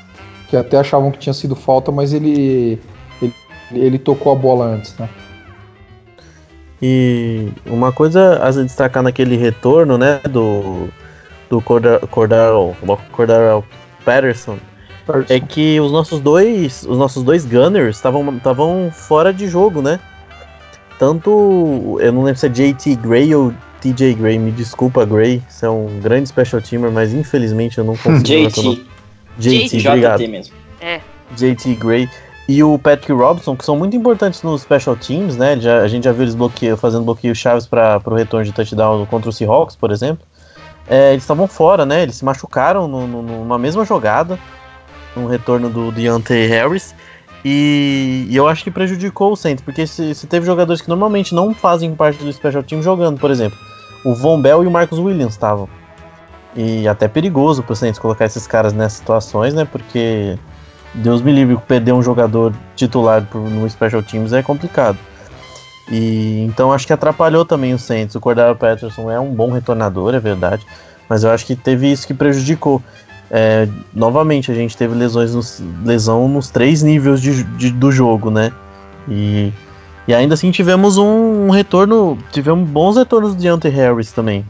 Que 0.49 0.57
até 0.57 0.77
achavam 0.79 1.11
que 1.11 1.19
tinha 1.19 1.33
sido 1.33 1.55
falta, 1.57 1.91
mas 1.91 2.13
ele, 2.13 2.79
ele, 3.21 3.35
ele 3.73 3.99
tocou 3.99 4.33
a 4.33 4.35
bola 4.35 4.67
antes, 4.67 4.95
né? 4.99 5.09
E 6.83 7.49
uma 7.67 7.93
coisa 7.93 8.39
a 8.43 8.53
se 8.53 8.63
destacar 8.65 9.03
naquele 9.03 9.37
retorno, 9.37 9.97
né, 9.97 10.21
do, 10.29 10.89
do 11.49 11.61
Corda- 11.61 12.01
Cordaro, 12.11 12.77
Cordaro 13.13 13.65
Patterson, 14.05 14.59
é 15.29 15.39
que 15.39 15.81
os 15.81 15.93
nossos 15.93 16.21
dois, 16.21 16.85
os 16.89 16.99
nossos 16.99 17.23
dois 17.23 17.45
gunners 17.47 17.97
estavam 17.97 18.91
fora 18.91 19.33
de 19.33 19.47
jogo, 19.47 19.81
né? 19.81 20.01
Tanto, 21.03 21.99
eu 22.01 22.13
não 22.13 22.23
lembro 22.23 22.39
se 22.39 22.47
é 22.47 22.49
JT 22.49 22.95
Gray 22.95 23.35
ou 23.35 23.53
TJ 23.81 24.15
Gray, 24.15 24.39
me 24.39 24.53
desculpa 24.53 25.05
Gray, 25.05 25.43
você 25.49 25.67
é 25.67 25.69
um 25.69 25.99
grande 26.01 26.29
special 26.29 26.63
teamer, 26.63 26.93
mas 26.93 27.13
infelizmente 27.13 27.77
eu 27.77 27.83
não 27.83 27.97
consigo 27.97 28.23
relacionar- 28.43 28.77
JT, 29.37 29.69
JT, 29.69 29.89
obrigado. 29.89 30.19
JT 30.21 30.29
mesmo. 30.31 30.55
É. 30.81 31.01
JT 31.37 31.75
Gray 31.75 32.09
e 32.49 32.63
o 32.63 32.79
Patrick 32.79 33.11
Robinson, 33.11 33.57
que 33.57 33.65
são 33.65 33.77
muito 33.77 33.97
importantes 33.97 34.45
nos 34.45 34.63
special 34.63 34.95
teams, 34.95 35.37
né? 35.37 35.59
Já, 35.59 35.79
a 35.81 35.89
gente 35.89 36.05
já 36.05 36.13
viu 36.13 36.23
eles 36.23 36.37
bloqueio, 36.37 36.77
fazendo 36.77 37.03
bloqueio 37.05 37.35
chaves 37.35 37.67
para 37.67 38.01
o 38.07 38.15
retorno 38.15 38.45
de 38.47 38.53
touchdown 38.53 39.05
contra 39.07 39.29
o 39.29 39.33
Seahawks, 39.33 39.75
por 39.75 39.91
exemplo. 39.91 40.25
É, 40.89 41.11
eles 41.11 41.25
estavam 41.25 41.49
fora, 41.49 41.85
né? 41.85 42.05
Eles 42.05 42.15
se 42.15 42.25
machucaram 42.25 42.87
no, 42.87 43.09
no- 43.09 43.23
numa 43.23 43.59
mesma 43.59 43.85
jogada, 43.85 44.39
no 45.17 45.27
retorno 45.27 45.69
do 45.69 45.91
Deontay 45.91 46.47
Harris. 46.47 46.95
E, 47.45 48.27
e 48.29 48.37
eu 48.37 48.47
acho 48.47 48.63
que 48.63 48.71
prejudicou 48.71 49.33
o 49.33 49.37
Saints, 49.37 49.65
porque 49.65 49.87
se, 49.87 50.15
se 50.15 50.27
teve 50.27 50.47
jogadores 50.47 50.81
que 50.81 50.89
normalmente 50.89 51.35
não 51.35 51.53
fazem 51.53 51.95
parte 51.95 52.23
do 52.23 52.33
special 52.33 52.63
team 52.63 52.83
jogando, 52.83 53.19
por 53.19 53.31
exemplo, 53.31 53.59
o 54.05 54.15
Von 54.15 54.41
Bell 54.41 54.63
e 54.63 54.67
o 54.67 54.71
Marcus 54.71 54.99
Williams 54.99 55.33
estavam. 55.33 55.69
E 56.55 56.87
até 56.87 57.09
perigoso 57.09 57.63
pro 57.63 57.75
Saints 57.75 57.99
colocar 57.99 58.27
esses 58.27 58.47
caras 58.47 58.73
nessas 58.73 58.99
situações, 58.99 59.55
né? 59.55 59.65
Porque 59.65 60.39
Deus 60.95 61.23
me 61.23 61.33
livre, 61.33 61.57
perder 61.67 61.93
um 61.93 62.03
jogador 62.03 62.53
titular 62.77 63.27
no 63.35 63.69
Special 63.69 64.03
Teams 64.03 64.33
é 64.33 64.43
complicado. 64.43 64.99
E 65.91 66.45
então 66.47 66.73
acho 66.73 66.87
que 66.87 66.93
atrapalhou 66.93 67.45
também 67.45 67.75
o 67.75 67.79
Saints. 67.79 68.15
O 68.15 68.21
Cordero 68.21 68.55
Patterson 68.55 69.11
é 69.11 69.19
um 69.19 69.35
bom 69.35 69.51
retornador, 69.51 70.15
é 70.15 70.21
verdade, 70.21 70.65
mas 71.09 71.25
eu 71.25 71.31
acho 71.31 71.47
que 71.47 71.57
teve 71.57 71.91
isso 71.91 72.07
que 72.07 72.15
prejudicou. 72.15 72.83
É, 73.35 73.67
novamente, 73.95 74.53
a 74.53 74.55
gente 74.55 74.77
teve 74.77 74.95
lesões 74.95 75.35
nos, 75.35 75.63
lesão 75.83 76.29
nos 76.29 76.51
três 76.51 76.83
níveis 76.83 77.19
de, 77.19 77.43
de- 77.43 77.71
do 77.71 77.91
jogo, 77.91 78.31
né? 78.31 78.53
E, 79.09 79.51
e 80.07 80.13
ainda 80.15 80.35
assim 80.35 80.51
tivemos 80.51 80.99
um, 80.99 81.47
um 81.47 81.51
retorno, 81.51 82.19
tivemos 82.31 82.69
bons 82.69 82.99
retornos 82.99 83.35
de 83.35 83.41
Deontay 83.41 83.71
Harris 83.71 84.13
também. 84.13 84.45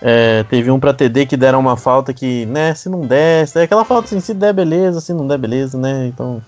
É, 0.00 0.44
teve 0.44 0.70
um 0.70 0.80
pra 0.80 0.94
TD 0.94 1.26
que 1.26 1.36
deram 1.36 1.60
uma 1.60 1.76
falta 1.76 2.14
que, 2.14 2.46
né, 2.46 2.74
se 2.74 2.88
não 2.88 3.00
der, 3.02 3.46
é 3.54 3.62
aquela 3.62 3.84
falta 3.84 4.06
assim, 4.06 4.20
se 4.20 4.32
der 4.32 4.54
beleza, 4.54 5.00
se 5.02 5.12
não 5.12 5.26
der 5.26 5.36
beleza, 5.36 5.76
né? 5.76 6.06
Então, 6.06 6.40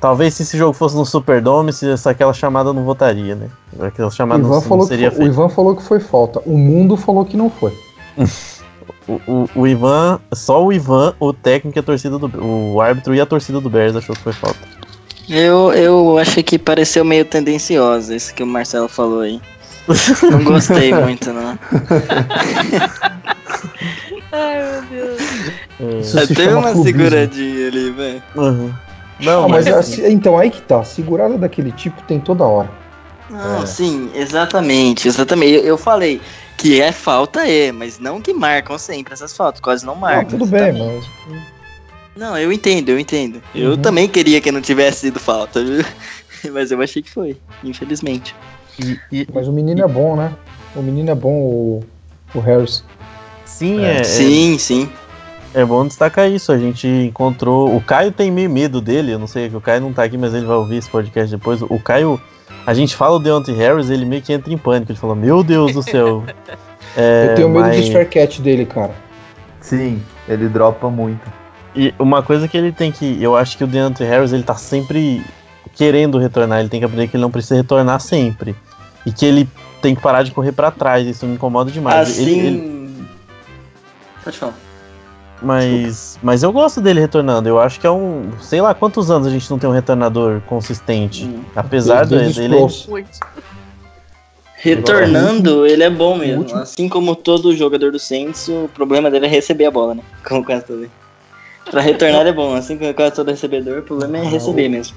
talvez 0.00 0.34
se 0.34 0.42
esse 0.42 0.58
jogo 0.58 0.72
fosse 0.72 0.96
no 0.96 1.06
Superdome, 1.06 1.72
se 1.72 1.88
essa 1.88 2.10
aquela 2.10 2.32
chamada 2.32 2.72
não 2.72 2.82
votaria, 2.82 3.36
né? 3.36 3.48
Aquela 3.80 4.10
chamada 4.10 4.40
Ivan, 4.40 4.60
não, 4.60 4.68
não 4.68 4.78
que 4.80 4.86
seria 4.86 5.12
o. 5.12 5.22
Ivan 5.22 5.48
falou 5.48 5.76
que 5.76 5.82
foi 5.82 6.00
falta. 6.00 6.40
O 6.44 6.58
mundo 6.58 6.96
falou 6.96 7.24
que 7.24 7.36
não 7.36 7.48
foi. 7.50 7.72
O, 9.08 9.20
o, 9.26 9.48
o 9.54 9.66
Ivan, 9.66 10.18
só 10.32 10.64
o 10.64 10.72
Ivan, 10.72 11.14
o 11.20 11.32
técnico 11.32 11.78
e 11.78 11.80
a 11.80 11.82
torcida 11.82 12.18
do 12.18 12.26
o 12.44 12.80
árbitro 12.80 13.14
e 13.14 13.20
a 13.20 13.26
torcida 13.26 13.60
do 13.60 13.70
Bears 13.70 13.94
achou 13.94 14.14
que 14.16 14.22
foi 14.22 14.32
falta. 14.32 14.58
Eu, 15.28 15.72
eu 15.72 16.18
achei 16.18 16.42
que 16.42 16.58
pareceu 16.58 17.04
meio 17.04 17.24
tendencioso 17.24 18.14
isso 18.14 18.34
que 18.34 18.42
o 18.42 18.46
Marcelo 18.46 18.88
falou 18.88 19.20
aí. 19.20 19.40
Não 20.30 20.42
gostei 20.42 20.92
muito, 20.92 21.32
não. 21.32 21.56
Ai, 24.32 24.62
meu 24.62 24.82
Deus. 24.82 25.20
É, 25.80 26.34
chama 26.34 26.58
uma 26.58 26.72
clubismo. 26.72 26.84
seguradinha 26.84 27.68
ali, 27.68 27.90
velho. 27.90 28.22
uhum. 28.34 28.72
Não, 29.20 29.44
Ah, 29.44 29.48
mas 29.48 29.64
mas, 29.64 29.66
é 29.66 29.78
assim- 29.78 30.06
então 30.12 30.36
aí 30.36 30.50
que 30.50 30.60
tá. 30.60 30.84
Segurada 30.84 31.38
daquele 31.38 31.72
tipo 31.72 32.02
tem 32.02 32.20
toda 32.20 32.44
hora. 32.44 32.68
Não, 33.30 33.62
É. 33.62 33.66
sim, 33.66 34.10
exatamente, 34.14 35.08
exatamente. 35.08 35.52
Eu, 35.54 35.62
eu 35.62 35.78
falei 35.78 36.20
que 36.56 36.80
é 36.80 36.90
falta, 36.92 37.46
é, 37.48 37.70
mas 37.72 37.98
não 37.98 38.20
que 38.20 38.32
marcam 38.32 38.78
sempre 38.78 39.12
essas 39.14 39.36
faltas, 39.36 39.60
quase 39.60 39.84
não 39.84 39.94
Não, 39.94 40.00
marcam. 40.00 40.38
tudo 40.38 40.46
bem, 40.46 40.68
exatamente. 40.68 41.10
mas. 41.28 41.42
Não, 42.16 42.38
eu 42.38 42.50
entendo, 42.50 42.88
eu 42.88 42.98
entendo. 42.98 43.42
Eu 43.54 43.72
Uhum. 43.72 43.76
também 43.76 44.08
queria 44.08 44.40
que 44.40 44.50
não 44.50 44.60
tivesse 44.62 45.00
sido 45.00 45.20
falta, 45.20 45.62
viu? 45.62 45.84
Mas 46.52 46.70
eu 46.70 46.80
achei 46.80 47.02
que 47.02 47.10
foi, 47.10 47.36
infelizmente. 47.64 48.34
e- 48.78 48.98
e- 49.12 49.26
Mas 49.34 49.48
o 49.48 49.52
menino 49.52 49.82
é 49.82 49.88
bom, 49.88 50.16
né? 50.16 50.32
O 50.74 50.80
menino 50.80 51.10
é 51.10 51.14
bom, 51.14 51.30
o, 51.34 51.84
o 52.34 52.40
Harris. 52.40 52.84
sim, 53.44 53.82
é, 53.84 54.00
é- 54.00 54.04
sim, 54.04 54.56
sim. 54.58 54.90
É 55.54 55.64
bom 55.64 55.86
destacar 55.86 56.30
isso. 56.30 56.52
A 56.52 56.58
gente 56.58 56.86
encontrou. 56.86 57.74
O 57.74 57.80
Caio 57.82 58.12
tem 58.12 58.30
meio 58.30 58.48
medo 58.50 58.80
dele. 58.80 59.12
Eu 59.12 59.18
não 59.18 59.26
sei 59.26 59.48
que 59.48 59.56
o 59.56 59.60
Caio 59.60 59.80
não 59.80 59.92
tá 59.92 60.04
aqui, 60.04 60.16
mas 60.18 60.32
ele 60.34 60.44
vai 60.46 60.56
ouvir 60.56 60.76
esse 60.76 60.88
podcast 60.90 61.34
depois. 61.34 61.60
O 61.62 61.78
Caio. 61.80 62.20
A 62.66 62.74
gente 62.74 62.96
fala 62.96 63.16
o 63.16 63.18
Deontay 63.20 63.54
Harris, 63.54 63.88
ele 63.90 64.04
meio 64.04 64.20
que 64.20 64.32
entra 64.32 64.52
em 64.52 64.58
pânico. 64.58 64.90
Ele 64.92 64.98
fala: 64.98 65.14
Meu 65.14 65.42
Deus 65.44 65.72
do 65.72 65.82
céu. 65.82 66.24
É, 66.98 67.26
Eu 67.30 67.34
tenho 67.34 67.48
medo 67.50 67.60
mas- 67.66 67.76
dos 67.76 67.88
fair 67.90 68.08
catch 68.08 68.38
dele, 68.40 68.64
cara. 68.64 68.94
Sim, 69.60 70.02
ele 70.26 70.48
dropa 70.48 70.88
muito. 70.88 71.20
E 71.74 71.92
uma 71.98 72.22
coisa 72.22 72.48
que 72.48 72.56
ele 72.56 72.72
tem 72.72 72.90
que. 72.90 73.22
Eu 73.22 73.36
acho 73.36 73.58
que 73.58 73.64
o 73.64 73.66
Deontay 73.66 74.06
Harris 74.08 74.32
ele 74.32 74.42
tá 74.42 74.54
sempre 74.54 75.22
querendo 75.74 76.16
retornar. 76.16 76.60
Ele 76.60 76.70
tem 76.70 76.80
que 76.80 76.86
aprender 76.86 77.06
que 77.08 77.16
ele 77.16 77.22
não 77.22 77.30
precisa 77.30 77.54
retornar 77.56 78.00
sempre. 78.00 78.56
E 79.04 79.12
que 79.12 79.26
ele 79.26 79.46
tem 79.82 79.94
que 79.94 80.00
parar 80.00 80.22
de 80.22 80.30
correr 80.30 80.52
pra 80.52 80.70
trás. 80.70 81.06
Isso 81.06 81.26
me 81.26 81.34
incomoda 81.34 81.70
demais. 81.70 82.08
Assim. 82.08 82.22
Ele- 82.22 82.46
ele- 82.46 83.06
Pode 84.24 84.38
falar. 84.38 84.54
Mas, 85.42 86.18
mas 86.22 86.42
eu 86.42 86.50
gosto 86.50 86.80
dele 86.80 87.00
retornando. 87.00 87.48
Eu 87.48 87.60
acho 87.60 87.78
que 87.78 87.86
é 87.86 87.90
um. 87.90 88.30
Sei 88.40 88.60
lá 88.60 88.74
quantos 88.74 89.10
anos 89.10 89.26
a 89.26 89.30
gente 89.30 89.50
não 89.50 89.58
tem 89.58 89.68
um 89.68 89.72
retornador 89.72 90.40
consistente. 90.48 91.24
Hum. 91.24 91.42
Apesar 91.54 92.06
dele. 92.06 92.32
Muito. 92.88 93.08
Retornando, 94.56 95.66
ele 95.66 95.82
é 95.82 95.90
bom 95.90 96.16
mesmo. 96.16 96.38
último. 96.40 96.60
Assim 96.60 96.88
como 96.88 97.14
todo 97.14 97.54
jogador 97.54 97.92
do 97.92 97.98
Saints, 97.98 98.48
o 98.48 98.68
problema 98.74 99.10
dele 99.10 99.26
é 99.26 99.28
receber 99.28 99.66
a 99.66 99.70
bola, 99.70 99.94
né? 99.94 100.02
Como 100.26 100.44
quase 100.44 100.64
todo. 100.64 100.90
Pra 101.70 101.80
retornar 101.80 102.20
ele 102.20 102.30
é 102.30 102.32
bom, 102.32 102.54
assim 102.54 102.78
como 102.78 102.94
quase 102.94 103.16
todo 103.16 103.28
recebedor, 103.28 103.80
o 103.80 103.82
problema 103.82 104.18
é 104.18 104.22
receber 104.22 104.68
mesmo. 104.68 104.96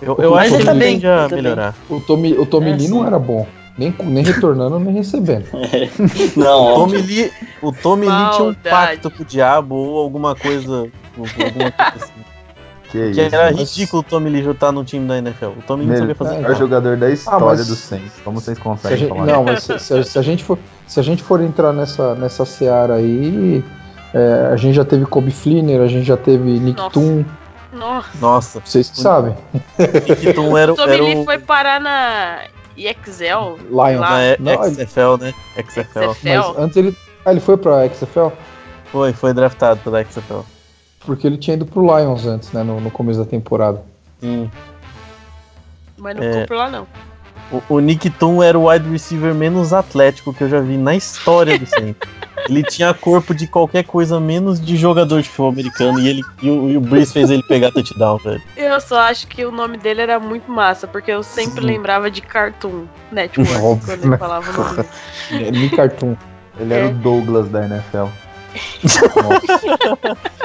Eu, 0.00 0.14
eu 0.18 0.34
acho 0.36 0.50
que 0.50 0.56
ele 0.56 0.64
tá 0.64 0.70
ele 0.72 0.80
bem, 0.80 0.92
tende 0.94 1.06
a 1.06 1.20
ele 1.24 1.28
bem. 1.34 1.42
melhorar. 1.42 1.74
O 1.88 2.00
Tommy, 2.00 2.32
o 2.34 2.44
Tommy 2.44 2.70
É, 2.70 2.76
Lee 2.76 2.80
sim. 2.86 2.90
não 2.90 3.06
era 3.06 3.18
bom. 3.18 3.46
Nem, 3.78 3.94
nem 4.04 4.22
retornando, 4.24 4.78
nem 4.78 4.94
recebendo. 4.94 5.46
Não, 6.36 6.72
O. 6.72 6.74
Tommy 6.76 6.98
Lee, 7.02 7.32
o 7.62 7.72
Tommy 7.72 8.06
Lee 8.06 8.30
tinha 8.36 8.48
um 8.48 8.54
pacto 8.54 9.10
com 9.10 9.22
o 9.22 9.26
diabo 9.26 9.74
ou 9.74 9.98
alguma 9.98 10.34
coisa. 10.36 10.90
alguma 11.16 11.32
coisa 11.34 11.74
assim. 11.96 12.12
Que 12.90 13.10
Que 13.12 13.22
isso. 13.22 13.34
era 13.34 13.50
mas- 13.50 13.56
ridículo 13.74 14.00
o 14.00 14.02
Tommy 14.02 14.28
Lee 14.28 14.46
estar 14.50 14.70
no 14.72 14.84
time 14.84 15.08
da 15.08 15.16
NFL. 15.16 15.46
O 15.46 15.62
Tommy 15.66 15.84
Lee 15.84 15.90
não 15.92 15.98
sabia 16.00 16.14
fazer 16.14 16.34
É, 16.34 16.40
nada. 16.40 16.54
jogador 16.54 16.96
da 16.98 17.10
história 17.10 17.46
mas- 17.46 17.66
do 17.66 17.74
Saints. 17.74 18.12
Como 18.22 18.38
vocês 18.38 18.56
Se 18.58 18.60
a 18.60 18.64
conseguem 18.64 18.98
gente- 18.98 19.08
falar? 19.08 19.24
não, 19.26 19.44
mas 19.44 19.62
se, 19.62 19.78
se- 19.78 20.04
se 20.04 20.18
a 20.18 20.22
gente 20.22 20.44
for, 20.44 20.58
se 20.86 21.00
a 21.00 21.02
gente 21.02 21.22
for 21.22 21.40
entrar 21.40 21.72
nessa, 21.72 22.14
nessa 22.14 22.44
seara 22.44 22.96
aí, 22.96 23.64
é, 24.12 24.50
a 24.52 24.56
gente 24.56 24.74
já 24.74 24.84
teve 24.84 25.06
Kobe 25.06 25.30
Fleener, 25.30 25.80
a 25.80 25.86
gente 25.86 26.04
já 26.06 26.18
teve 26.18 26.60
Nick 26.60 26.76
Nossa. 26.78 26.90
Tum, 26.90 27.24
Nossa. 27.72 28.08
Nossa, 28.20 28.60
vocês 28.62 28.90
que 28.90 29.00
sabem. 29.00 29.34
Nick 29.78 30.34
Tum 30.34 30.58
era, 30.58 30.74
O 30.74 30.76
Tommy 30.76 30.92
era 30.92 31.02
Lee 31.02 31.16
o. 31.16 31.24
foi 31.24 31.38
parar 31.38 31.80
na 31.80 32.40
EXL. 32.76 33.56
Lions. 33.70 34.00
Lá. 34.00 34.18
Na 34.38 34.56
Não, 34.56 34.64
XFL, 34.64 35.16
né? 35.20 35.34
XFL. 35.56 36.12
XFL. 36.12 36.28
Mas 36.28 36.58
antes 36.58 36.76
ele. 36.76 36.96
Ah, 37.24 37.30
ele 37.30 37.40
foi 37.40 37.56
pra 37.56 37.88
XFL? 37.88 38.28
Foi, 38.86 39.12
foi 39.12 39.32
draftado 39.32 39.80
pela 39.80 40.04
XFL. 40.04 40.40
Porque 41.04 41.26
ele 41.26 41.36
tinha 41.36 41.54
ido 41.54 41.66
pro 41.66 41.82
Lions 41.82 42.26
antes, 42.26 42.52
né? 42.52 42.62
No, 42.62 42.80
no 42.80 42.90
começo 42.90 43.18
da 43.18 43.24
temporada. 43.26 43.82
Sim. 44.20 44.50
Mas 45.98 46.16
não 46.16 46.22
É. 46.22 46.32
ficou 46.32 46.46
por 46.48 46.56
lá, 46.56 46.70
não. 46.70 46.86
O, 47.50 47.74
o 47.76 47.80
Nick 47.80 48.08
Tum 48.10 48.42
era 48.42 48.58
o 48.58 48.68
wide 48.70 48.88
receiver 48.88 49.34
menos 49.34 49.72
atlético 49.72 50.32
que 50.32 50.42
eu 50.44 50.48
já 50.48 50.60
vi 50.60 50.76
na 50.76 50.94
história 50.96 51.58
do 51.58 51.66
Saints. 51.66 52.00
Ele 52.48 52.62
tinha 52.64 52.92
corpo 52.92 53.32
de 53.34 53.46
qualquer 53.46 53.84
coisa 53.84 54.18
menos 54.18 54.60
de 54.60 54.76
jogador 54.76 55.22
de 55.22 55.28
futebol 55.28 55.50
americano 55.52 56.00
e, 56.00 56.08
ele, 56.08 56.22
e, 56.42 56.50
o, 56.50 56.70
e 56.70 56.76
o 56.76 56.80
Breeze 56.80 57.12
fez 57.12 57.30
ele 57.30 57.42
pegar 57.44 57.70
touchdown, 57.70 58.16
velho. 58.18 58.42
Eu 58.72 58.80
só 58.80 59.00
acho 59.00 59.26
que 59.26 59.44
o 59.44 59.50
nome 59.52 59.76
dele 59.76 60.00
era 60.02 60.18
muito 60.18 60.50
massa, 60.50 60.86
porque 60.86 61.10
eu 61.10 61.22
sempre 61.22 61.60
Sim. 61.60 61.66
lembrava 61.66 62.10
de 62.10 62.20
Cartoon 62.22 62.86
Network 63.10 63.52
Óbvio, 63.62 63.86
quando 63.86 64.00
ele 64.00 64.10
né? 64.10 64.18
falava 64.18 64.50
o 64.50 64.64
nome 64.64 64.84
dele. 65.30 65.66
É, 65.72 65.76
Cartoon. 65.76 66.16
Ele 66.58 66.74
era 66.74 66.86
É. 66.86 66.88
o 66.88 66.94
Douglas 66.94 67.48
da 67.48 67.64
NFL. 67.64 68.06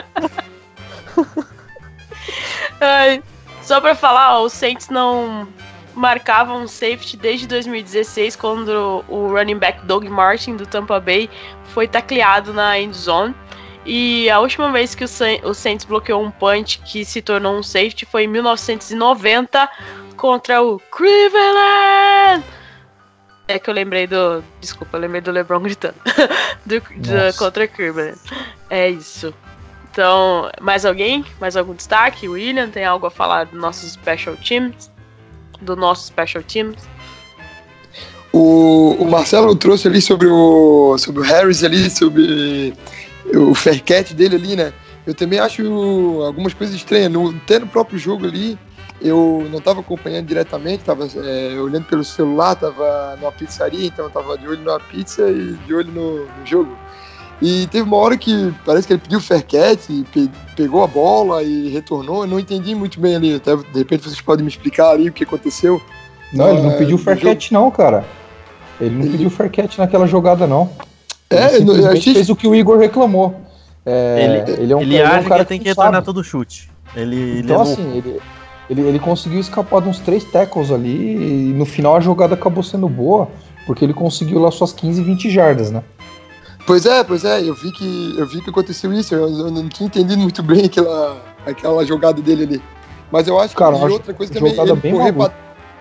Ai, 2.79 3.21
só 3.61 3.81
pra 3.81 3.95
falar, 3.95 4.37
ó, 4.39 4.43
os 4.43 4.53
Saints 4.53 4.89
não 4.89 5.47
marcavam 5.95 6.61
um 6.61 6.67
safety 6.67 7.17
desde 7.17 7.47
2016, 7.47 8.35
quando 8.35 9.03
o 9.07 9.27
running 9.29 9.57
back 9.57 9.85
Doug 9.85 10.05
Martin 10.05 10.55
do 10.55 10.65
Tampa 10.65 10.99
Bay 10.99 11.29
foi 11.73 11.87
tacleado 11.87 12.53
na 12.53 12.79
end 12.79 12.95
zone. 12.95 13.33
E 13.87 14.29
a 14.29 14.41
última 14.41 14.69
vez 14.69 14.93
que 14.93 15.05
o, 15.05 15.07
Saints, 15.07 15.45
o 15.45 15.53
Saints 15.53 15.85
bloqueou 15.85 16.21
um 16.21 16.29
punch 16.29 16.79
que 16.79 17.05
se 17.05 17.21
tornou 17.21 17.57
um 17.57 17.63
safety 17.63 18.05
foi 18.05 18.25
em 18.25 18.27
1990 18.27 19.69
contra 20.17 20.61
o 20.61 20.77
Cleveland. 20.91 22.43
É 23.47 23.57
que 23.57 23.69
eu 23.69 23.73
lembrei 23.73 24.05
do. 24.05 24.43
Desculpa, 24.59 24.97
eu 24.97 25.01
lembrei 25.01 25.21
do 25.21 25.31
LeBron 25.31 25.61
gritando. 25.61 25.95
do, 26.65 26.81
do, 26.81 27.37
contra 27.37 27.65
Cleveland. 27.65 28.17
É 28.69 28.89
isso. 28.89 29.33
Então, 29.89 30.51
mais 30.59 30.85
alguém? 30.85 31.23
Mais 31.39 31.55
algum 31.55 31.73
destaque? 31.73 32.27
William, 32.27 32.69
tem 32.69 32.83
algo 32.83 33.07
a 33.07 33.11
falar 33.11 33.45
do 33.45 33.57
nossos 33.57 33.93
special 33.93 34.35
teams? 34.35 34.91
Do 35.61 35.77
nosso 35.77 36.07
special 36.07 36.43
teams? 36.43 36.75
O, 38.33 38.97
o 38.99 39.09
Marcelo 39.09 39.55
trouxe 39.55 39.87
ali 39.87 40.01
sobre 40.01 40.27
o, 40.27 40.97
sobre 40.97 41.21
o 41.21 41.23
Harris 41.23 41.63
ali, 41.63 41.89
sobre 41.89 42.75
o 43.35 43.53
Faircat 43.53 44.13
dele 44.13 44.35
ali, 44.35 44.55
né? 44.55 44.73
Eu 45.05 45.13
também 45.13 45.39
acho 45.39 45.63
algumas 46.25 46.53
coisas 46.53 46.75
estranhas. 46.75 47.11
No, 47.11 47.29
até 47.29 47.59
no 47.59 47.67
próprio 47.67 47.97
jogo 47.97 48.25
ali, 48.25 48.57
eu 49.01 49.47
não 49.49 49.59
estava 49.59 49.79
acompanhando 49.79 50.27
diretamente, 50.27 50.79
estava 50.79 51.05
é, 51.05 51.59
olhando 51.59 51.85
pelo 51.85 52.03
celular, 52.03 52.53
estava 52.53 53.15
numa 53.19 53.31
pizzaria, 53.31 53.85
então 53.85 54.07
estava 54.07 54.37
de 54.37 54.47
olho 54.47 54.63
na 54.63 54.79
pizza 54.79 55.29
e 55.29 55.53
de 55.65 55.73
olho 55.73 55.91
no, 55.91 56.25
no, 56.25 56.45
jogo. 56.45 56.77
E 57.41 57.67
teve 57.67 57.83
uma 57.83 57.97
hora 57.97 58.17
que 58.17 58.53
parece 58.65 58.87
que 58.87 58.93
ele 58.93 59.01
pediu 59.01 59.21
Faircat, 59.21 59.87
pe 60.11 60.29
pegou 60.55 60.83
a 60.83 60.87
bola 60.87 61.43
e 61.43 61.69
retornou. 61.69 62.23
Eu 62.23 62.27
não 62.27 62.39
entendi 62.39 62.73
muito 62.73 62.99
bem 62.99 63.15
ali. 63.15 63.35
Até, 63.35 63.55
de 63.55 63.77
repente 63.77 64.03
vocês 64.03 64.19
podem 64.19 64.43
me 64.43 64.49
explicar 64.49 64.89
ali 64.89 65.07
o 65.07 65.13
que 65.13 65.23
aconteceu. 65.23 65.79
Não, 66.33 66.49
ele 66.49 66.61
não 66.63 66.71
é, 66.71 66.77
pediu 66.77 66.97
Faircat 66.97 67.53
não, 67.53 67.69
cara. 67.69 68.03
Ele 68.81 68.95
não 68.95 69.01
ele... 69.01 69.11
pediu 69.11 69.29
Faircat 69.29 69.77
naquela 69.77 70.07
jogada 70.07 70.47
não. 70.47 70.69
É, 71.29 71.55
ele 71.55 71.69
eu 71.69 71.89
achei... 71.89 72.13
fez 72.13 72.29
o 72.29 72.35
que 72.35 72.47
o 72.47 72.55
Igor 72.55 72.77
reclamou. 72.77 73.35
É, 73.85 74.43
ele, 74.45 74.61
ele, 74.63 74.73
é 74.73 74.75
um, 74.75 74.81
ele, 74.81 75.01
acha 75.01 75.15
é 75.15 75.19
um 75.21 75.23
cara 75.23 75.43
que, 75.43 75.49
tem 75.49 75.59
que 75.59 75.69
retornar 75.69 76.03
todo 76.03 76.23
chute. 76.23 76.69
Ele 76.95 77.39
então, 77.39 77.59
levou... 77.59 77.73
assim, 77.73 77.97
ele, 77.97 78.21
ele, 78.69 78.81
ele 78.81 78.99
conseguiu 78.99 79.39
escapar 79.39 79.81
de 79.81 79.89
uns 79.89 79.99
três 79.99 80.23
tackles 80.25 80.71
ali 80.71 81.15
e 81.15 81.53
no 81.53 81.65
final 81.65 81.95
a 81.95 81.99
jogada 81.99 82.33
acabou 82.33 82.63
sendo 82.63 82.89
boa, 82.89 83.29
porque 83.65 83.85
ele 83.85 83.93
conseguiu 83.93 84.39
lá 84.39 84.51
suas 84.51 84.73
15, 84.73 85.01
20 85.01 85.29
jardas, 85.29 85.71
né? 85.71 85.83
Pois 86.65 86.85
é, 86.85 87.01
pois 87.01 87.23
é, 87.23 87.41
eu 87.41 87.55
vi 87.55 87.71
que, 87.71 88.15
eu 88.17 88.27
vi 88.27 88.41
que 88.41 88.49
aconteceu 88.49 88.91
isso, 88.91 89.15
eu, 89.15 89.29
eu 89.29 89.51
não 89.51 89.69
tinha 89.69 89.87
entendido 89.87 90.21
muito 90.21 90.43
bem 90.43 90.65
aquela, 90.65 91.17
aquela 91.45 91.85
jogada 91.85 92.21
dele 92.21 92.43
ali. 92.43 92.61
Mas 93.09 93.25
eu 93.25 93.39
acho 93.39 93.55
Cara, 93.55 93.73
que 93.73 93.85
outra 93.85 94.13
coisa 94.13 94.33
também, 94.33 94.51
ele 94.51 94.91
correr, 94.91 95.13
pra, 95.13 95.31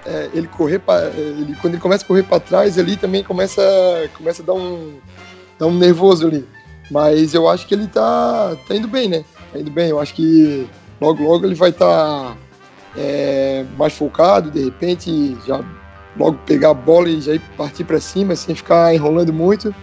é, 0.07 0.31
ele 0.33 0.47
correr 0.47 0.79
pra, 0.79 1.07
ele 1.09 1.57
quando 1.61 1.75
ele 1.75 1.83
começa 1.83 2.05
a 2.05 2.07
correr 2.07 2.23
para 2.23 2.39
trás 2.39 2.79
ali 2.79 2.97
também 2.97 3.25
começa, 3.25 3.61
começa 4.17 4.43
a 4.43 4.47
dar 4.47 4.53
um, 4.53 4.95
um 5.65 5.77
nervoso 5.77 6.27
ali. 6.27 6.47
Mas 6.91 7.35
eu 7.35 7.49
acho 7.49 7.67
que 7.67 7.75
ele 7.75 7.87
tá, 7.87 8.57
tá 8.69 8.75
indo 8.75 8.87
bem, 8.87 9.09
né? 9.09 9.25
Tá 9.53 9.59
indo 9.59 9.71
bem, 9.71 9.91
eu 9.91 9.99
acho 9.99 10.15
que 10.15 10.69
logo 11.01 11.23
logo 11.25 11.47
ele 11.47 11.55
vai 11.55 11.71
estar 11.71 11.87
tá 11.87 12.37
é, 12.97 13.65
mais 13.77 13.93
focado, 13.93 14.51
de 14.51 14.65
repente 14.65 15.37
já 15.47 15.65
logo 16.17 16.39
pegar 16.47 16.71
a 16.71 16.75
bola 16.75 17.09
e 17.09 17.21
já 17.21 17.35
ir 17.35 17.41
partir 17.57 17.85
para 17.85 18.01
cima, 18.01 18.35
sem 18.35 18.55
ficar 18.55 18.95
enrolando 18.95 19.33
muito. 19.33 19.75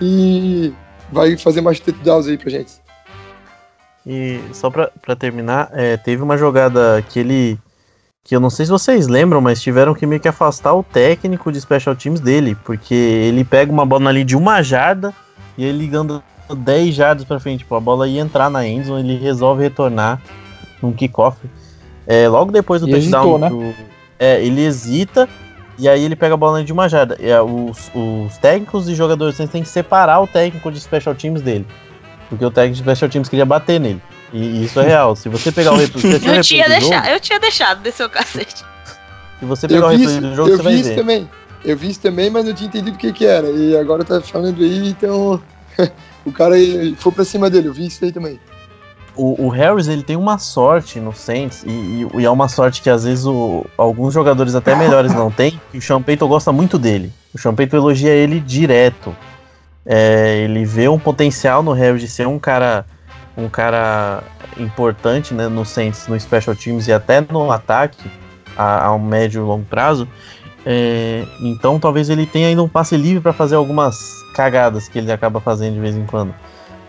E 0.00 0.72
vai 1.10 1.36
fazer 1.36 1.60
mais 1.60 1.78
touchdowns 1.78 2.26
aí 2.26 2.38
pra 2.38 2.50
gente. 2.50 2.72
E 4.06 4.40
só 4.52 4.70
pra, 4.70 4.90
pra 5.00 5.14
terminar, 5.14 5.70
é, 5.72 5.96
teve 5.96 6.22
uma 6.22 6.36
jogada 6.36 7.04
que 7.08 7.20
ele. 7.20 7.58
Que 8.24 8.36
eu 8.36 8.40
não 8.40 8.50
sei 8.50 8.66
se 8.66 8.70
vocês 8.70 9.08
lembram, 9.08 9.40
mas 9.40 9.60
tiveram 9.60 9.94
que 9.94 10.06
meio 10.06 10.20
que 10.20 10.28
afastar 10.28 10.72
o 10.74 10.82
técnico 10.82 11.50
de 11.50 11.60
special 11.60 11.96
teams 11.96 12.20
dele, 12.20 12.56
porque 12.64 12.94
ele 12.94 13.44
pega 13.44 13.72
uma 13.72 13.84
bola 13.84 14.10
ali 14.10 14.22
de 14.22 14.36
uma 14.36 14.62
jarda 14.62 15.12
e 15.58 15.64
ele 15.64 15.94
anda 15.94 16.22
10 16.48 16.94
jardas 16.94 17.24
pra 17.24 17.40
frente, 17.40 17.60
tipo, 17.60 17.74
a 17.74 17.80
bola 17.80 18.06
ia 18.06 18.20
entrar 18.20 18.48
na 18.48 18.66
endzone, 18.66 19.14
ele 19.14 19.20
resolve 19.20 19.62
retornar 19.62 20.20
num 20.80 20.92
kickoff. 20.92 21.38
É, 22.06 22.28
logo 22.28 22.52
depois 22.52 22.80
do 22.80 22.88
e 22.88 22.92
touchdown, 22.92 23.38
hesitou, 23.38 23.60
né? 23.60 23.74
é, 24.18 24.44
ele 24.44 24.60
hesita 24.62 25.28
e 25.78 25.88
aí 25.88 26.04
ele 26.04 26.14
pega 26.14 26.34
a 26.34 26.36
bola 26.36 26.62
de 26.62 26.72
uma 26.72 26.88
jarda. 26.88 27.16
E, 27.18 27.28
é, 27.28 27.40
os, 27.40 27.90
os, 27.94 28.38
técnicos 28.38 28.88
e 28.88 28.94
jogadores 28.94 29.36
têm 29.36 29.62
que 29.62 29.68
separar 29.68 30.20
o 30.20 30.28
técnico 30.28 30.70
de 30.70 30.80
special 30.80 31.14
teams 31.14 31.42
dele. 31.42 31.66
Porque 32.28 32.44
o 32.44 32.50
técnico 32.50 32.76
de 32.76 32.82
special 32.82 33.10
teams 33.10 33.28
queria 33.28 33.44
bater 33.44 33.80
nele. 33.80 34.00
E 34.32 34.64
isso 34.64 34.80
é 34.80 34.86
real. 34.86 35.14
Se 35.14 35.28
você 35.28 35.52
pegar 35.52 35.72
o 35.72 35.76
replay, 35.76 36.14
eu, 36.14 36.42
tinha 36.42 36.68
deixado, 36.68 37.08
eu 37.08 37.20
tinha 37.20 37.40
deixado 37.40 37.82
descer 37.82 38.06
o 38.06 38.10
cacete. 38.10 38.64
Se 39.38 39.44
você 39.44 39.68
pegar 39.68 39.86
o 39.86 39.90
replay 39.90 40.20
do 40.20 40.34
jogo, 40.34 40.50
eu 40.50 40.56
você 40.56 40.62
vai 40.62 40.74
vi 40.74 40.80
isso 40.80 40.94
também. 40.94 41.30
Eu 41.64 41.76
vi 41.76 41.90
isso 41.90 42.00
também, 42.00 42.30
mas 42.30 42.44
não 42.44 42.52
tinha 42.52 42.68
entendido 42.68 42.96
o 42.96 42.98
que, 42.98 43.12
que 43.12 43.26
era. 43.26 43.48
E 43.48 43.76
agora 43.76 44.04
tá 44.04 44.20
falando 44.20 44.62
aí, 44.62 44.88
então. 44.88 45.40
o 46.24 46.32
cara 46.32 46.54
foi 46.98 47.12
pra 47.12 47.24
cima 47.24 47.48
dele, 47.48 47.68
eu 47.68 47.74
vi 47.74 47.86
isso 47.86 48.04
aí 48.04 48.12
também 48.12 48.38
o, 49.16 49.46
o, 49.46 49.48
Harris 49.48 49.88
ele 49.88 50.02
tem 50.02 50.16
uma 50.16 50.38
sorte 50.38 50.98
no 50.98 51.12
Saints, 51.12 51.64
e, 51.64 52.06
e, 52.14 52.24
é 52.24 52.30
uma 52.30 52.48
sorte 52.48 52.80
que 52.80 52.88
às 52.88 53.04
vezes 53.04 53.26
o, 53.26 53.66
alguns 53.76 54.14
jogadores 54.14 54.54
até 54.54 54.74
melhores 54.74 55.12
não 55.12 55.30
têm, 55.30 55.60
que 55.70 55.78
o 55.78 55.82
Sean 55.82 56.02
Payton 56.02 56.28
gosta 56.28 56.52
muito 56.52 56.78
dele. 56.78 57.12
O 57.34 57.38
Sean 57.38 57.54
Payton 57.54 57.76
elogia 57.76 58.10
ele 58.10 58.40
direto. 58.40 59.14
É, 59.84 60.38
ele 60.44 60.64
vê 60.64 60.88
um 60.88 60.98
potencial 60.98 61.62
no 61.62 61.72
Harris 61.72 62.00
de 62.00 62.08
ser 62.08 62.26
um 62.26 62.38
cara 62.38 62.86
um 63.36 63.48
cara 63.48 64.22
importante 64.58 65.32
né, 65.32 65.48
no 65.48 65.64
Saints, 65.64 66.06
no 66.06 66.18
Special 66.18 66.54
Teams 66.54 66.88
e 66.88 66.92
até 66.92 67.20
no 67.20 67.50
ataque 67.50 68.10
a, 68.56 68.86
a 68.86 68.94
um 68.94 68.98
médio 68.98 69.42
e 69.42 69.44
longo 69.44 69.64
prazo. 69.64 70.06
É, 70.64 71.24
então 71.40 71.78
talvez 71.80 72.08
ele 72.08 72.24
tenha 72.24 72.48
ainda 72.48 72.62
um 72.62 72.68
passe 72.68 72.96
livre 72.96 73.20
para 73.20 73.32
fazer 73.32 73.56
algumas 73.56 74.22
cagadas 74.34 74.88
que 74.88 74.98
ele 74.98 75.10
acaba 75.10 75.40
fazendo 75.40 75.74
de 75.74 75.80
vez 75.80 75.96
em 75.96 76.06
quando. 76.06 76.34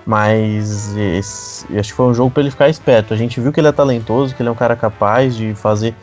Mas 0.06 0.96
esse, 0.98 1.66
acho 1.78 1.90
que 1.90 1.96
foi 1.96 2.08
um 2.08 2.14
jogo 2.14 2.30
para 2.30 2.42
ele 2.42 2.52
ficar 2.52 2.70
esperto. 2.70 3.14
A 3.14 3.18
gente 3.18 3.40
viu 3.40 3.54
que 3.54 3.60
ele 3.60 3.70
é 3.70 3.72
talentoso, 3.72 4.36
que 4.36 4.42
ele 4.42 4.50
é 4.50 4.52
um 4.52 4.56
cara 4.56 4.76
capaz 4.76 5.36
de 5.36 5.56
fazer, 5.56 5.96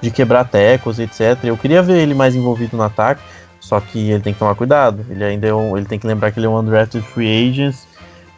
de 0.00 0.10
quebrar 0.10 0.44
tecos, 0.44 0.98
etc. 1.00 1.36
Eu 1.42 1.56
queria 1.56 1.82
ver 1.82 1.98
ele 1.98 2.14
mais 2.14 2.36
envolvido 2.36 2.76
no 2.76 2.82
ataque, 2.82 3.20
só 3.58 3.80
que 3.80 4.10
ele 4.10 4.22
tem 4.22 4.32
que 4.32 4.38
tomar 4.38 4.54
cuidado. 4.54 5.04
Ele 5.10 5.24
ainda 5.24 5.48
é 5.48 5.54
um, 5.54 5.76
ele 5.76 5.86
tem 5.86 5.98
que 5.98 6.06
lembrar 6.06 6.30
que 6.30 6.38
ele 6.38 6.46
é 6.46 6.48
um 6.48 6.56
undrafted 6.56 7.04
free 7.04 7.50
agent, 7.50 7.74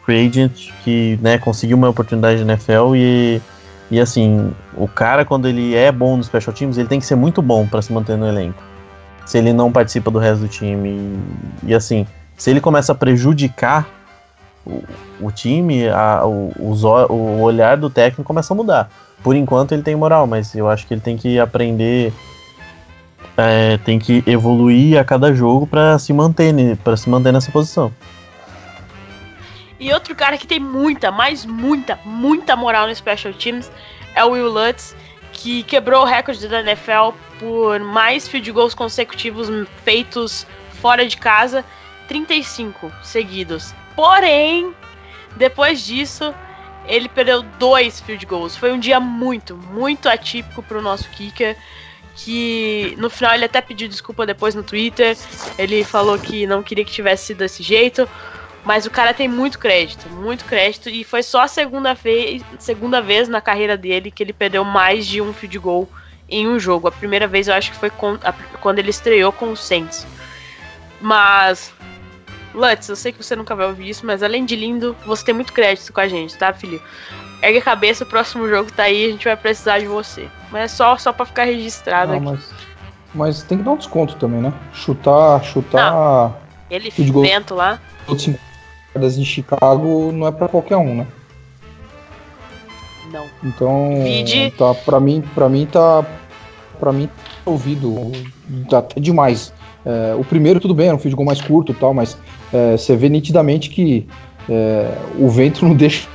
free 0.05 0.27
agent 0.27 0.71
que 0.83 1.17
né, 1.21 1.37
conseguiu 1.37 1.77
uma 1.77 1.89
oportunidade 1.89 2.37
de 2.37 2.43
NFL 2.43 2.95
e 2.95 3.41
e 3.91 3.99
assim, 3.99 4.51
o 4.75 4.87
cara 4.87 5.23
quando 5.23 5.47
ele 5.47 5.75
é 5.75 5.91
bom 5.91 6.17
nos 6.17 6.25
special 6.25 6.51
teams, 6.53 6.79
ele 6.79 6.87
tem 6.87 6.99
que 6.99 7.05
ser 7.05 7.15
muito 7.15 7.43
bom 7.43 7.67
para 7.67 7.79
se 7.79 7.93
manter 7.93 8.17
no 8.17 8.27
elenco. 8.27 8.63
Se 9.23 9.37
ele 9.37 9.53
não 9.53 9.71
participa 9.71 10.09
do 10.09 10.17
resto 10.17 10.41
do 10.41 10.47
time 10.47 10.89
e, 10.89 11.69
e 11.69 11.75
assim, 11.75 12.07
se 12.35 12.49
ele 12.49 12.59
começa 12.59 12.91
a 12.91 12.95
prejudicar 12.95 13.87
o, 14.65 14.83
o 15.21 15.31
time, 15.31 15.87
a, 15.89 16.25
o, 16.25 16.51
os, 16.59 16.83
o 16.83 17.41
olhar 17.41 17.77
do 17.77 17.89
técnico 17.89 18.23
começa 18.23 18.53
a 18.53 18.57
mudar. 18.57 18.89
Por 19.21 19.35
enquanto 19.35 19.73
ele 19.73 19.83
tem 19.83 19.95
moral, 19.95 20.25
mas 20.25 20.55
eu 20.55 20.69
acho 20.69 20.87
que 20.87 20.93
ele 20.93 21.01
tem 21.01 21.15
que 21.15 21.39
aprender, 21.39 22.11
é, 23.37 23.77
tem 23.77 23.99
que 23.99 24.23
evoluir 24.25 24.99
a 24.99 25.03
cada 25.03 25.33
jogo 25.33 25.67
para 25.67 25.97
se 25.99 26.11
manter, 26.11 26.77
para 26.77 26.97
se 26.97 27.09
manter 27.09 27.31
nessa 27.31 27.51
posição. 27.51 27.91
E 29.83 29.91
outro 29.91 30.15
cara 30.15 30.37
que 30.37 30.47
tem 30.47 30.61
muita, 30.61 31.11
mas 31.11 31.45
muita, 31.45 31.99
muita 32.05 32.55
moral 32.55 32.87
no 32.87 32.95
Special 32.95 33.33
Teams 33.33 33.69
é 34.15 34.23
o 34.23 34.29
Will 34.29 34.47
Lutz, 34.47 34.95
que 35.33 35.61
quebrou 35.63 36.03
o 36.03 36.05
recorde 36.05 36.47
da 36.47 36.61
NFL 36.61 37.11
por 37.37 37.81
mais 37.81 38.25
field 38.25 38.49
goals 38.53 38.73
consecutivos 38.73 39.49
feitos 39.83 40.47
fora 40.81 41.05
de 41.05 41.17
casa, 41.17 41.65
35 42.07 42.89
seguidos. 43.03 43.75
Porém, 43.93 44.73
depois 45.35 45.85
disso, 45.85 46.33
ele 46.87 47.09
perdeu 47.09 47.41
dois 47.59 47.99
field 47.99 48.25
goals. 48.25 48.55
Foi 48.55 48.71
um 48.71 48.79
dia 48.79 49.01
muito, 49.01 49.57
muito 49.57 50.07
atípico 50.07 50.63
para 50.63 50.77
o 50.77 50.81
nosso 50.81 51.09
kicker. 51.09 51.57
Que 52.15 52.95
no 52.99 53.09
final 53.09 53.33
ele 53.33 53.43
até 53.43 53.59
pediu 53.59 53.89
desculpa 53.89 54.25
depois 54.25 54.55
no 54.55 54.63
Twitter. 54.63 55.17
Ele 55.57 55.83
falou 55.83 56.17
que 56.17 56.47
não 56.47 56.63
queria 56.63 56.85
que 56.85 56.91
tivesse 56.91 57.25
sido 57.25 57.39
desse 57.39 57.61
jeito. 57.61 58.07
Mas 58.65 58.85
o 58.85 58.91
cara 58.91 59.13
tem 59.13 59.27
muito 59.27 59.59
crédito, 59.59 60.09
muito 60.09 60.45
crédito. 60.45 60.89
E 60.89 61.03
foi 61.03 61.21
só 61.21 61.41
a 61.41 61.47
segunda 61.47 61.93
vez, 61.93 62.41
segunda 62.59 63.01
vez 63.01 63.27
na 63.27 63.41
carreira 63.41 63.75
dele 63.75 64.09
que 64.09 64.23
ele 64.23 64.33
perdeu 64.33 64.63
mais 64.63 65.05
de 65.05 65.21
um 65.21 65.33
field 65.33 65.59
goal 65.59 65.89
em 66.29 66.47
um 66.47 66.57
jogo. 66.57 66.87
A 66.87 66.91
primeira 66.91 67.27
vez 67.27 67.47
eu 67.47 67.53
acho 67.53 67.71
que 67.71 67.77
foi 67.77 67.91
quando 68.61 68.79
ele 68.79 68.89
estreou 68.89 69.31
com 69.31 69.51
o 69.51 69.57
Saints. 69.57 70.07
Mas 71.01 71.73
Lutz, 72.53 72.87
eu 72.87 72.95
sei 72.95 73.11
que 73.11 73.21
você 73.21 73.35
nunca 73.35 73.55
vai 73.55 73.65
ouvir 73.65 73.89
isso, 73.89 74.05
mas 74.05 74.21
além 74.21 74.45
de 74.45 74.55
lindo, 74.55 74.95
você 75.05 75.25
tem 75.25 75.33
muito 75.33 75.51
crédito 75.51 75.91
com 75.91 75.99
a 75.99 76.07
gente, 76.07 76.37
tá, 76.37 76.53
filho? 76.53 76.81
Ergue 77.41 77.57
a 77.57 77.61
cabeça, 77.61 78.03
o 78.03 78.07
próximo 78.07 78.47
jogo 78.47 78.71
tá 78.71 78.83
aí, 78.83 79.05
a 79.05 79.11
gente 79.11 79.25
vai 79.25 79.35
precisar 79.35 79.79
de 79.79 79.87
você. 79.87 80.29
Mas 80.51 80.63
é 80.63 80.67
só, 80.75 80.97
só 80.97 81.11
pra 81.11 81.25
ficar 81.25 81.43
registrado 81.45 82.11
Não, 82.11 82.17
aqui. 82.17 82.25
Mas, 82.25 82.53
mas 83.13 83.43
tem 83.43 83.57
que 83.57 83.63
dar 83.63 83.71
um 83.71 83.77
desconto 83.77 84.15
também, 84.15 84.39
né? 84.39 84.53
Chutar, 84.71 85.43
chutar. 85.43 85.91
Não, 85.91 86.37
ele 86.69 86.89
vento 86.89 87.55
lá. 87.55 87.81
Das 88.99 89.17
em 89.17 89.25
Chicago 89.25 90.11
não 90.11 90.27
é 90.27 90.31
pra 90.31 90.47
qualquer 90.47 90.77
um, 90.77 90.95
né? 90.95 91.07
Não. 93.11 93.25
Então, 93.43 94.03
Vide... 94.03 94.51
tá, 94.51 94.73
pra 94.73 94.99
mim, 94.99 95.23
pra 95.33 95.49
mim 95.49 95.65
tá. 95.65 96.05
Pra 96.79 96.91
mim 96.91 97.07
tá 97.07 97.13
ouvido. 97.45 98.11
Tá 98.69 98.79
até 98.79 98.99
demais. 98.99 99.53
É, 99.85 100.15
o 100.17 100.23
primeiro, 100.23 100.59
tudo 100.59 100.73
bem, 100.73 100.87
era 100.87 100.95
um 100.95 100.99
field 100.99 101.15
goal 101.15 101.25
mais 101.25 101.41
curto 101.41 101.71
e 101.71 101.75
tal, 101.75 101.93
mas 101.93 102.17
é, 102.53 102.77
você 102.77 102.95
vê 102.95 103.09
nitidamente 103.09 103.69
que 103.69 104.07
é, 104.49 104.97
o 105.17 105.29
vento 105.29 105.65
não 105.65 105.75
deixa 105.75 106.07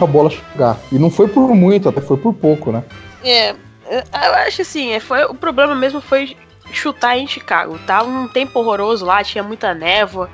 a 0.00 0.06
bola 0.06 0.30
chegar. 0.30 0.78
E 0.92 0.98
não 0.98 1.10
foi 1.10 1.28
por 1.28 1.54
muito, 1.54 1.88
até 1.88 2.00
foi 2.00 2.16
por 2.16 2.34
pouco, 2.34 2.72
né? 2.72 2.84
É, 3.24 3.50
eu 3.50 4.34
acho 4.46 4.62
assim, 4.62 4.92
é, 4.92 5.00
foi, 5.00 5.24
o 5.24 5.34
problema 5.34 5.74
mesmo 5.74 6.00
foi 6.00 6.36
chutar 6.72 7.18
em 7.18 7.26
Chicago. 7.26 7.78
Tava 7.86 8.08
um 8.08 8.28
tempo 8.28 8.58
horroroso 8.58 9.04
lá, 9.04 9.22
tinha 9.22 9.42
muita 9.42 9.74
névoa. 9.74 10.28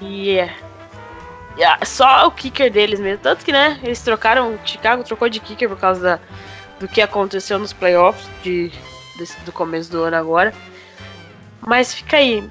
E, 0.00 0.38
e 0.38 0.48
só 1.84 2.26
o 2.26 2.30
kicker 2.30 2.70
deles 2.70 3.00
mesmo. 3.00 3.22
Tanto 3.22 3.44
que, 3.44 3.52
né, 3.52 3.78
eles 3.82 4.00
trocaram. 4.00 4.58
Chicago 4.64 5.04
trocou 5.04 5.28
de 5.28 5.40
kicker 5.40 5.68
por 5.68 5.78
causa 5.78 6.00
da, 6.00 6.20
do 6.80 6.88
que 6.88 7.00
aconteceu 7.00 7.58
nos 7.58 7.72
playoffs 7.72 8.28
de, 8.42 8.72
desse, 9.16 9.38
do 9.40 9.52
começo 9.52 9.90
do 9.90 10.02
ano 10.02 10.16
agora. 10.16 10.52
Mas 11.60 11.94
fica 11.94 12.16
aí. 12.16 12.46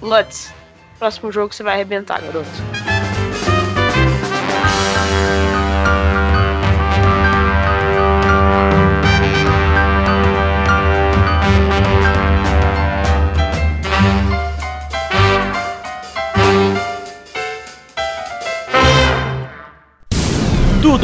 Lutz, 0.00 0.52
próximo 0.98 1.30
jogo 1.30 1.52
você 1.52 1.62
vai 1.62 1.74
arrebentar, 1.74 2.20
garoto. 2.20 2.48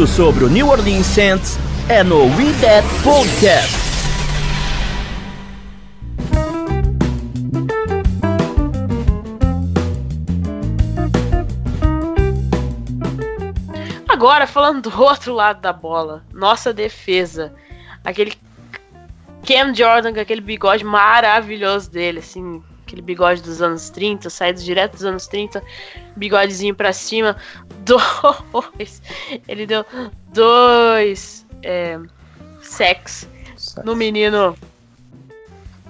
Sobre 0.07 0.45
o 0.45 0.49
New 0.49 0.69
Orleans 0.69 1.07
Saints 1.07 1.59
é 1.89 2.03
no 2.03 2.25
We 2.37 2.53
That 2.61 2.87
Podcast. 3.03 3.87
Agora, 14.09 14.47
falando 14.47 14.89
do 14.89 15.03
outro 15.03 15.35
lado 15.35 15.61
da 15.61 15.73
bola, 15.73 16.25
nossa 16.33 16.73
defesa. 16.73 17.53
Aquele 18.03 18.33
Cam 19.47 19.75
Jordan 19.75 20.15
com 20.15 20.21
aquele 20.21 20.41
bigode 20.41 20.85
maravilhoso 20.85 21.91
dele, 21.91 22.21
assim, 22.21 22.63
aquele 22.87 23.03
bigode 23.03 23.43
dos 23.43 23.61
anos 23.61 23.91
30, 23.91 24.31
saído 24.31 24.63
direto 24.63 24.93
dos 24.93 25.05
anos 25.05 25.27
30, 25.27 25.63
bigodezinho 26.15 26.75
pra 26.75 26.93
cima. 26.93 27.37
Dois. 27.85 29.03
Ele 29.47 29.67
deu 29.67 29.85
dois 30.33 31.47
é, 31.63 31.99
sex 32.61 33.29
no 33.85 33.95
menino. 33.95 34.57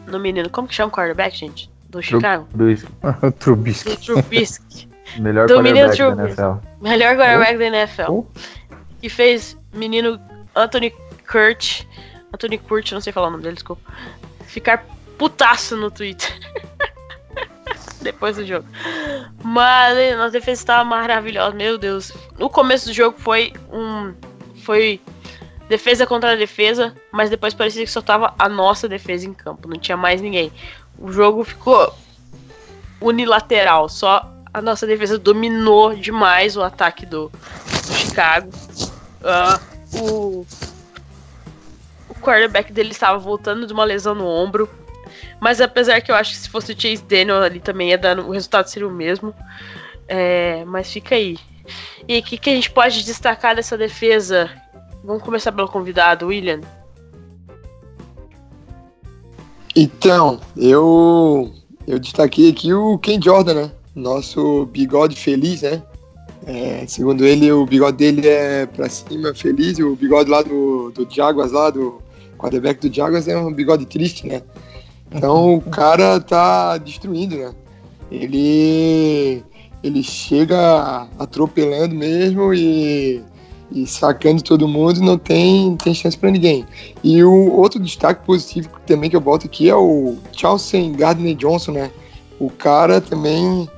No 0.07 0.19
menino. 0.19 0.49
Como 0.51 0.69
que 0.69 0.75
chama 0.75 0.89
o 0.89 0.93
quarterback, 0.93 1.37
gente? 1.37 1.71
Do 1.89 2.03
Chicago? 2.03 2.47
Trubisky. 3.39 3.91
Do 3.91 3.97
Trubisky. 3.97 4.89
Melhor 5.19 5.47
Do 5.47 5.63
menino 5.63 5.89
quarterback 5.89 6.17
da 6.17 6.27
Trubisky. 6.27 6.43
NFL. 6.43 6.83
Melhor 6.83 7.17
quarterback 7.17 7.59
da 7.59 7.65
NFL. 7.65 8.11
Oh. 8.11 8.27
Que 9.01 9.09
fez 9.09 9.57
menino 9.73 10.21
Anthony 10.55 10.93
Kurt. 11.31 11.87
Anthony 12.33 12.59
Kurt, 12.59 12.93
não 12.93 13.01
sei 13.01 13.13
falar 13.13 13.29
o 13.29 13.31
nome 13.31 13.43
dele, 13.43 13.55
desculpa. 13.55 13.83
Ficar 14.45 14.85
putaço 15.19 15.77
no 15.77 15.91
Twitter. 15.91 16.33
Depois 18.01 18.37
do 18.37 18.47
jogo. 18.47 18.67
Mas 19.43 20.17
nossa 20.17 20.31
defesa 20.31 20.61
estava 20.63 20.85
maravilhosa, 20.85 21.55
meu 21.57 21.77
Deus. 21.77 22.13
No 22.39 22.49
começo 22.49 22.87
do 22.87 22.93
jogo 22.93 23.19
foi 23.19 23.53
um. 23.73 24.15
Foi 24.63 25.01
defesa 25.69 26.07
contra 26.07 26.37
defesa, 26.37 26.95
mas 27.13 27.31
depois 27.31 27.55
parecia 27.55 27.85
que 27.85 27.91
só 27.91 28.01
tava 28.01 28.35
a 28.39 28.49
nossa 28.49 28.89
defesa 28.89 29.27
em 29.27 29.35
campo, 29.35 29.69
não 29.69 29.79
tinha 29.79 29.97
mais 29.97 30.21
ninguém. 30.21 30.53
O 30.99 31.11
jogo 31.11 31.45
ficou 31.45 31.93
unilateral, 33.01 33.89
só 33.89 34.33
a 34.53 34.63
nossa 34.63 34.87
defesa 34.87 35.19
dominou 35.19 35.95
demais 35.95 36.57
o 36.57 36.63
ataque 36.63 37.05
do, 37.05 37.29
do 37.31 37.93
Chicago. 37.93 38.51
Ah, 39.25 39.61
o, 39.93 40.47
o 42.09 42.15
quarterback 42.21 42.73
dele 42.73 42.93
estava 42.93 43.19
voltando 43.19 43.67
de 43.67 43.73
uma 43.73 43.85
lesão 43.85 44.15
no 44.15 44.27
ombro. 44.27 44.69
Mas 45.41 45.61
apesar 45.61 46.01
que 46.01 46.11
eu 46.11 46.15
acho 46.15 46.33
que 46.33 46.39
se 46.39 46.49
fosse 46.49 46.73
o 46.73 46.81
Chase 46.81 47.03
Daniel 47.03 47.43
ali 47.43 47.61
também 47.61 47.91
ia 47.91 47.99
dar, 47.99 48.19
o 48.19 48.31
resultado 48.31 48.69
seria 48.69 48.89
o 48.89 48.91
mesmo. 48.91 49.35
É, 50.09 50.65
mas 50.65 50.91
fica 50.91 51.15
aí. 51.15 51.37
E 52.09 52.19
o 52.19 52.23
que, 52.23 52.39
que 52.39 52.51
a 52.51 52.55
gente 52.55 52.71
pode 52.71 53.05
destacar 53.05 53.57
dessa 53.57 53.77
defesa? 53.77 54.51
Vamos 55.05 55.23
começar 55.23 55.53
pelo 55.53 55.69
convidado, 55.69 56.29
William. 56.29 56.61
Então, 59.75 60.41
eu 60.57 61.53
eu 61.87 61.99
destaquei 61.99 62.51
aqui 62.51 62.73
o 62.73 62.99
Ken 62.99 63.21
Jordan, 63.23 63.55
né? 63.55 63.73
Nosso 63.95 64.67
bigode 64.67 65.17
feliz, 65.17 65.63
né? 65.63 65.83
É, 66.47 66.85
segundo 66.87 67.27
ele, 67.27 67.51
o 67.53 67.67
bigode 67.67 67.97
dele 67.97 68.27
é 68.27 68.67
pra 68.67 68.89
cima, 68.89 69.35
feliz, 69.35 69.79
o 69.79 69.95
bigode 69.95 70.31
lá 70.31 70.43
do, 70.43 70.91
do 70.93 71.07
Jaguars, 71.09 71.53
lá 71.53 71.71
do 71.71 72.01
quarterback 72.39 72.89
do 72.89 72.95
Jaguars, 72.95 73.27
é 73.29 73.37
um 73.37 73.53
bigode 73.53 73.85
triste, 73.87 74.27
né? 74.27 74.43
Então 75.11 75.55
o 75.55 75.61
cara 75.61 76.21
tá 76.21 76.79
destruindo, 76.79 77.37
né? 77.37 77.55
Ele, 78.11 79.43
ele 79.83 80.03
chega 80.03 81.07
atropelando 81.19 81.95
mesmo 81.95 82.53
e, 82.55 83.23
e 83.71 83.87
sacando 83.87 84.43
todo 84.43 84.69
mundo, 84.69 85.01
não 85.01 85.19
tem, 85.19 85.77
tem 85.77 85.95
chance 85.95 86.17
pra 86.17 86.31
ninguém. 86.31 86.65
E 87.03 87.23
o 87.25 87.53
outro 87.53 87.81
destaque 87.81 88.25
positivo 88.25 88.69
também 88.87 89.11
que 89.11 89.17
eu 89.17 89.21
boto 89.21 89.47
aqui 89.47 89.69
é 89.69 89.75
o 89.75 90.17
Chelsea 90.33 90.91
Gardner 90.91 91.35
Johnson, 91.35 91.73
né? 91.73 91.91
O 92.39 92.51
cara 92.51 93.01
também, 93.01 93.69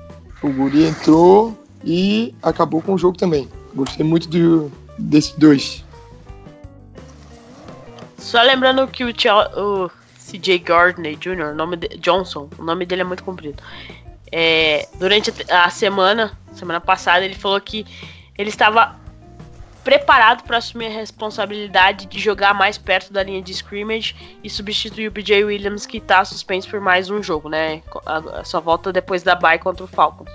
o 0.43 0.49
guri 0.49 0.85
entrou 0.85 1.57
e 1.85 2.35
acabou 2.43 2.83
com 2.83 2.95
o 2.95 2.99
jogo 2.99 3.17
também. 3.17 3.49
Gostei 3.75 4.05
muito 4.05 4.29
do, 4.29 4.73
desses 4.99 5.33
dois. 5.39 5.85
Só 8.19 8.43
lembrando 8.43 8.87
que 8.89 9.05
o, 9.05 9.13
Chel- 9.19 9.51
o 9.57 9.91
CJ 10.31 10.59
Gardner 10.59 11.17
Jr., 11.17 11.55
nome 11.55 11.77
de, 11.77 11.89
Johnson, 11.99 12.49
o 12.59 12.63
nome 12.63 12.85
dele 12.85 13.03
é 13.03 13.05
muito 13.05 13.25
comprido. 13.25 13.63
É, 14.31 14.87
durante 14.97 15.33
a 15.51 15.71
semana, 15.71 16.37
semana 16.53 16.81
passada, 16.81 17.25
ele 17.25 17.35
falou 17.35 17.61
que 17.61 17.87
ele 18.37 18.51
estava 18.51 18.97
preparado 19.83 20.43
para 20.43 20.59
assumir 20.59 20.87
a 20.87 20.91
responsabilidade 20.91 22.05
de 22.07 22.19
jogar 22.19 22.53
mais 22.53 22.77
perto 22.77 23.11
da 23.11 23.23
linha 23.23 23.41
de 23.41 23.53
scrimmage 23.53 24.15
e 24.45 24.51
substituir 24.51 25.09
o 25.09 25.11
BJ 25.11 25.45
Williams, 25.45 25.87
que 25.87 25.97
está 25.97 26.23
suspenso 26.27 26.69
por 26.69 26.79
mais 26.79 27.09
um 27.09 27.23
jogo, 27.23 27.49
né? 27.49 27.83
A- 28.05 28.41
a- 28.41 28.45
Só 28.45 28.61
volta 28.61 28.93
depois 28.93 29.23
da 29.23 29.35
bye 29.35 29.59
contra 29.59 29.85
o 29.85 29.89
Falcons. 29.89 30.29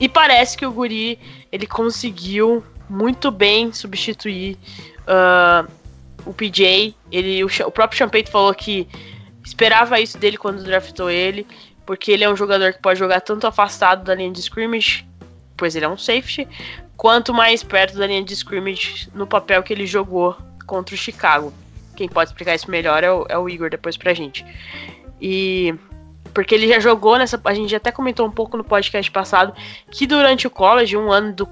E 0.00 0.08
parece 0.08 0.56
que 0.56 0.66
o 0.66 0.72
Guri 0.72 1.20
ele 1.52 1.68
conseguiu 1.68 2.64
muito 2.90 3.30
bem 3.30 3.72
substituir 3.72 4.58
ah, 5.06 5.64
o 6.24 6.32
PJ. 6.32 6.94
Ele, 7.10 7.44
o, 7.44 7.46
o 7.46 7.70
próprio 7.70 7.98
Champeito 7.98 8.30
falou 8.30 8.54
que 8.54 8.88
esperava 9.44 10.00
isso 10.00 10.18
dele 10.18 10.36
quando 10.36 10.62
draftou 10.62 11.10
ele, 11.10 11.46
porque 11.84 12.10
ele 12.12 12.24
é 12.24 12.30
um 12.30 12.36
jogador 12.36 12.72
que 12.72 12.80
pode 12.80 12.98
jogar 12.98 13.20
tanto 13.20 13.46
afastado 13.46 14.04
da 14.04 14.14
linha 14.14 14.30
de 14.30 14.40
scrimmage, 14.40 15.06
pois 15.56 15.76
ele 15.76 15.84
é 15.84 15.88
um 15.88 15.98
safety, 15.98 16.48
quanto 16.96 17.34
mais 17.34 17.62
perto 17.62 17.96
da 17.96 18.06
linha 18.06 18.24
de 18.24 18.32
scrimmage 18.32 19.08
no 19.14 19.26
papel 19.26 19.62
que 19.62 19.72
ele 19.72 19.86
jogou 19.86 20.36
contra 20.66 20.94
o 20.94 20.98
Chicago. 20.98 21.52
Quem 21.94 22.08
pode 22.08 22.30
explicar 22.30 22.54
isso 22.54 22.70
melhor 22.70 23.04
é 23.04 23.12
o, 23.12 23.26
é 23.28 23.38
o 23.38 23.48
Igor 23.48 23.70
depois 23.70 23.96
pra 23.96 24.14
gente. 24.14 24.44
E 25.20 25.74
porque 26.34 26.54
ele 26.54 26.66
já 26.68 26.80
jogou 26.80 27.16
nessa. 27.16 27.40
A 27.44 27.54
gente 27.54 27.74
até 27.74 27.92
comentou 27.92 28.26
um 28.26 28.30
pouco 28.30 28.56
no 28.56 28.64
podcast 28.64 29.10
passado 29.10 29.54
que 29.90 30.06
durante 30.06 30.46
o 30.46 30.50
college, 30.50 30.96
um 30.96 31.12
ano 31.12 31.32
do. 31.32 31.48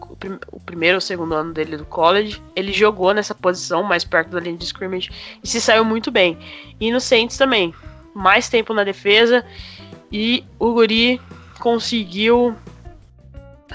O 0.51 0.61
primeiro 0.61 0.97
ou 0.97 1.01
segundo 1.01 1.35
ano 1.35 1.53
dele 1.53 1.76
do 1.76 1.85
college, 1.85 2.43
ele 2.57 2.72
jogou 2.72 3.14
nessa 3.14 3.35
posição, 3.35 3.83
mais 3.85 4.05
perto 4.05 4.30
da 4.30 4.41
linha 4.41 4.57
de 4.57 4.64
scrimmage, 4.64 5.11
e 5.43 5.49
se 5.49 5.61
saiu 5.61 5.85
muito 5.85 6.11
bem. 6.11 6.37
E 6.80 6.91
no 6.91 7.01
Saints 7.01 7.37
também. 7.39 7.72
Mais 8.14 8.49
tempo 8.49 8.74
na 8.74 8.85
defesa. 8.85 9.45
E 10.11 10.45
o 10.59 10.74
Guri 10.74 11.18
conseguiu 11.59 12.55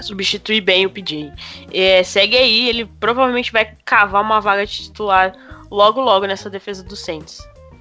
substituir 0.00 0.60
bem 0.60 0.86
o 0.86 0.90
PJ. 0.90 1.32
É, 1.72 2.04
segue 2.04 2.36
aí, 2.36 2.68
ele 2.68 2.84
provavelmente 2.84 3.50
vai 3.50 3.74
cavar 3.84 4.22
uma 4.22 4.40
vaga 4.40 4.64
de 4.64 4.84
titular 4.84 5.34
logo 5.68 6.00
logo 6.00 6.26
nessa 6.26 6.48
defesa 6.48 6.84
do 6.84 6.94
Saints. 6.94 7.40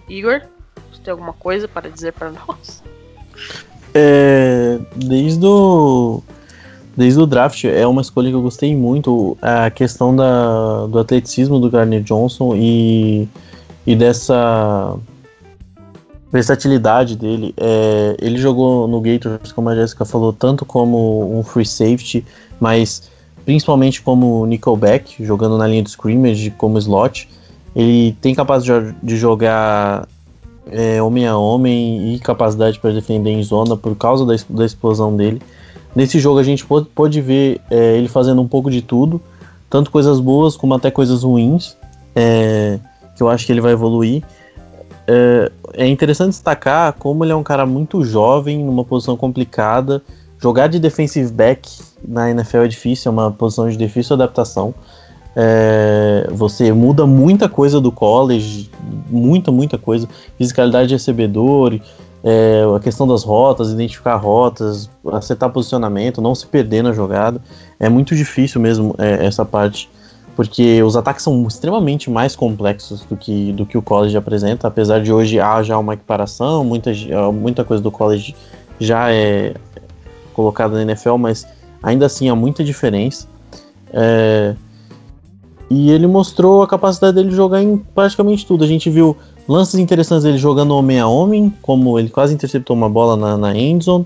Igor, 0.10 0.42
você 0.92 1.02
tem 1.04 1.12
alguma 1.12 1.34
coisa 1.34 1.68
para 1.68 1.92
dizer 1.92 2.14
para 2.14 2.32
nós? 2.32 2.82
É, 3.94 4.80
desde 4.96 5.46
o 5.46 6.22
desde 6.96 7.20
o 7.20 7.28
draft 7.28 7.64
é 7.66 7.86
uma 7.86 8.02
escolha 8.02 8.30
que 8.30 8.36
eu 8.36 8.42
gostei 8.42 8.76
muito 8.76 9.38
a 9.40 9.70
questão 9.70 10.16
da, 10.16 10.88
do 10.88 10.98
atleticismo 10.98 11.60
do 11.60 11.70
Gardner 11.70 12.02
Johnson 12.02 12.56
e, 12.56 13.28
e 13.86 13.96
dessa 13.96 14.96
versatilidade 16.32 17.16
dele. 17.16 17.54
É, 17.56 18.18
ele 18.20 18.38
jogou 18.38 18.88
no 18.88 19.00
Gators 19.00 19.52
como 19.52 19.70
a 19.70 19.76
Jessica 19.76 20.06
falou 20.06 20.34
tanto 20.34 20.66
como 20.66 21.38
um 21.38 21.44
free 21.44 21.66
safety 21.66 22.26
mas 22.60 23.10
principalmente 23.46 24.02
como 24.02 24.46
nickelback 24.46 25.24
jogando 25.24 25.58
na 25.58 25.68
linha 25.68 25.84
de 25.84 25.90
scrimmage 25.90 26.52
como 26.52 26.78
slot. 26.78 27.30
Ele 27.76 28.18
tem 28.20 28.34
capacidade 28.34 28.96
de 29.02 29.16
jogar 29.16 30.08
é, 30.72 31.02
homem 31.02 31.28
a 31.28 31.38
homem 31.38 32.14
e 32.14 32.20
capacidade 32.20 32.80
para 32.80 32.92
defender 32.92 33.32
em 33.32 33.44
zona 33.44 33.76
por 33.76 33.96
causa 33.96 34.26
da, 34.26 34.36
da 34.50 34.66
explosão 34.66 35.16
dele. 35.16 35.42
Nesse 35.96 36.20
jogo 36.20 36.40
a 36.40 36.44
gente 36.44 36.66
pôde, 36.66 36.88
pôde 36.94 37.22
ver 37.22 37.60
é, 37.70 37.98
ele 37.98 38.08
fazendo 38.08 38.42
um 38.42 38.48
pouco 38.48 38.70
de 38.70 38.82
tudo, 38.82 39.22
tanto 39.70 39.90
coisas 39.92 40.20
boas 40.20 40.56
como 40.56 40.74
até 40.74 40.92
coisas 40.92 41.24
ruins, 41.24 41.76
é, 42.16 42.80
que 43.16 43.24
eu 43.24 43.30
acho 43.30 43.46
que 43.46 43.52
ele 43.52 43.62
vai 43.62 43.72
evoluir. 43.74 44.24
É, 45.08 45.52
é 45.74 45.88
interessante 45.88 46.30
destacar 46.30 46.94
como 46.94 47.24
ele 47.24 47.32
é 47.32 47.36
um 47.36 47.44
cara 47.44 47.66
muito 47.66 48.04
jovem, 48.04 48.64
numa 48.64 48.84
posição 48.84 49.16
complicada. 49.16 50.02
Jogar 50.38 50.68
de 50.68 50.80
defensive 50.80 51.32
back 51.32 51.68
na 52.06 52.30
NFL 52.30 52.60
é 52.60 52.68
difícil, 52.68 53.10
é 53.10 53.14
uma 53.14 53.32
posição 53.32 53.70
de 53.70 53.78
difícil 53.78 54.16
adaptação. 54.16 54.74
É, 55.40 56.28
você 56.32 56.74
muda 56.74 57.06
muita 57.06 57.48
coisa 57.48 57.80
do 57.80 57.92
college, 57.92 58.72
muita, 59.08 59.52
muita 59.52 59.78
coisa. 59.78 60.10
Fisicalidade 60.36 60.88
de 60.88 60.96
recebedor, 60.96 61.80
é, 62.24 62.64
a 62.76 62.80
questão 62.80 63.08
das 63.08 63.24
rotas, 63.24 63.72
identificar 63.72 64.16
rotas, 64.16 64.90
acertar 65.12 65.52
posicionamento, 65.52 66.20
não 66.20 66.34
se 66.34 66.48
perder 66.48 66.82
na 66.82 66.92
jogada. 66.92 67.40
É 67.80 67.88
muito 67.88 68.16
difícil 68.16 68.60
mesmo 68.60 68.96
é, 68.98 69.28
essa 69.28 69.46
parte, 69.46 69.88
porque 70.36 70.82
os 70.82 70.98
ataques 70.98 71.24
são 71.24 71.46
extremamente 71.48 72.10
mais 72.10 72.36
complexos 72.36 73.04
do 73.04 73.16
que, 73.16 73.52
do 73.52 73.64
que 73.64 73.78
o 73.78 73.82
college 73.82 74.18
apresenta, 74.18 74.68
apesar 74.68 75.04
de 75.04 75.14
hoje 75.14 75.40
há 75.40 75.62
já 75.62 75.78
uma 75.78 75.94
equiparação, 75.94 76.64
muita, 76.64 76.92
muita 77.32 77.64
coisa 77.64 77.84
do 77.84 77.92
college 77.92 78.36
já 78.80 79.12
é 79.12 79.54
colocada 80.34 80.76
na 80.76 80.82
NFL, 80.82 81.18
mas 81.18 81.46
ainda 81.84 82.08
assim 82.08 82.28
há 82.28 82.36
muita 82.36 82.64
diferença. 82.64 83.28
É, 83.94 84.56
e 85.70 85.92
ele 85.92 86.08
mostrou 86.08 86.62
a 86.62 86.68
capacidade 86.68 87.16
dele 87.16 87.30
de 87.30 87.36
jogar 87.36 87.62
em 87.62 87.78
praticamente 87.78 88.46
tudo. 88.46 88.64
A 88.64 88.68
gente 88.68 88.90
viu 88.90 89.18
lances 89.48 89.76
interessantes 89.76 90.24
dele 90.24 90.38
jogando 90.38 90.76
homem 90.76 91.00
a 91.00 91.08
homem, 91.08 91.54
como 91.62 92.00
ele 92.00 92.10
quase 92.10 92.34
interceptou 92.34 92.76
uma 92.76 92.90
bola 92.90 93.18
na, 93.18 93.38
na 93.38 93.58
endzone, 93.58 94.06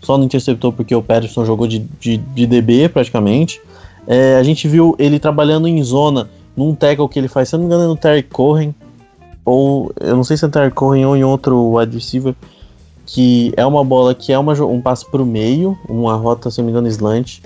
só 0.00 0.16
não 0.16 0.24
interceptou 0.24 0.72
porque 0.72 0.94
o 0.94 1.02
Patterson 1.02 1.44
jogou 1.44 1.66
de, 1.66 1.80
de, 2.00 2.16
de 2.16 2.46
DB 2.46 2.88
praticamente. 2.88 3.60
É, 4.06 4.36
a 4.36 4.42
gente 4.42 4.66
viu 4.66 4.96
ele 4.98 5.18
trabalhando 5.18 5.68
em 5.68 5.82
zona, 5.82 6.28
num 6.56 6.74
tackle 6.74 7.08
que 7.08 7.18
ele 7.18 7.28
faz, 7.28 7.48
se 7.48 7.54
não 7.54 7.60
me 7.60 7.66
engano, 7.66 7.84
é 7.84 7.86
no 7.86 7.96
Terry 7.96 8.22
Cohen, 8.22 8.74
ou 9.44 9.92
eu 10.00 10.16
não 10.16 10.24
sei 10.24 10.36
se 10.36 10.44
é 10.44 10.48
Terry 10.48 10.70
Cohen 10.70 11.04
ou 11.06 11.16
em 11.16 11.22
outro 11.22 11.76
wide 11.76 11.94
receiver, 11.94 12.34
que 13.06 13.52
é 13.56 13.64
uma 13.64 13.84
bola 13.84 14.14
que 14.14 14.32
é 14.32 14.38
uma, 14.38 14.52
um 14.64 14.80
passe 14.80 15.08
para 15.08 15.22
o 15.22 15.26
meio, 15.26 15.78
uma 15.88 16.14
rota, 16.14 16.50
se 16.50 16.58
não 16.58 16.64
me 16.64 16.72
engano, 16.72 16.88
slant 16.88 17.40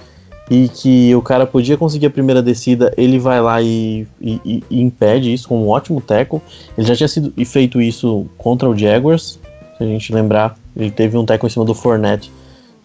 e 0.50 0.68
que 0.68 1.14
o 1.14 1.22
cara 1.22 1.46
podia 1.46 1.76
conseguir 1.76 2.06
a 2.06 2.10
primeira 2.10 2.42
descida, 2.42 2.92
ele 2.96 3.18
vai 3.18 3.40
lá 3.40 3.60
e, 3.60 4.06
e, 4.20 4.62
e 4.70 4.80
impede 4.80 5.32
isso 5.32 5.48
com 5.48 5.62
um 5.62 5.68
ótimo 5.68 6.00
tackle. 6.00 6.40
Ele 6.78 6.86
já 6.86 6.94
tinha 6.94 7.08
sido 7.08 7.32
feito 7.44 7.80
isso 7.80 8.26
contra 8.38 8.68
o 8.68 8.76
Jaguars, 8.76 9.38
se 9.76 9.82
a 9.82 9.86
gente 9.86 10.12
lembrar, 10.12 10.56
ele 10.76 10.90
teve 10.90 11.16
um 11.18 11.24
tackle 11.24 11.48
em 11.48 11.50
cima 11.50 11.64
do 11.64 11.74
Fournette 11.74 12.30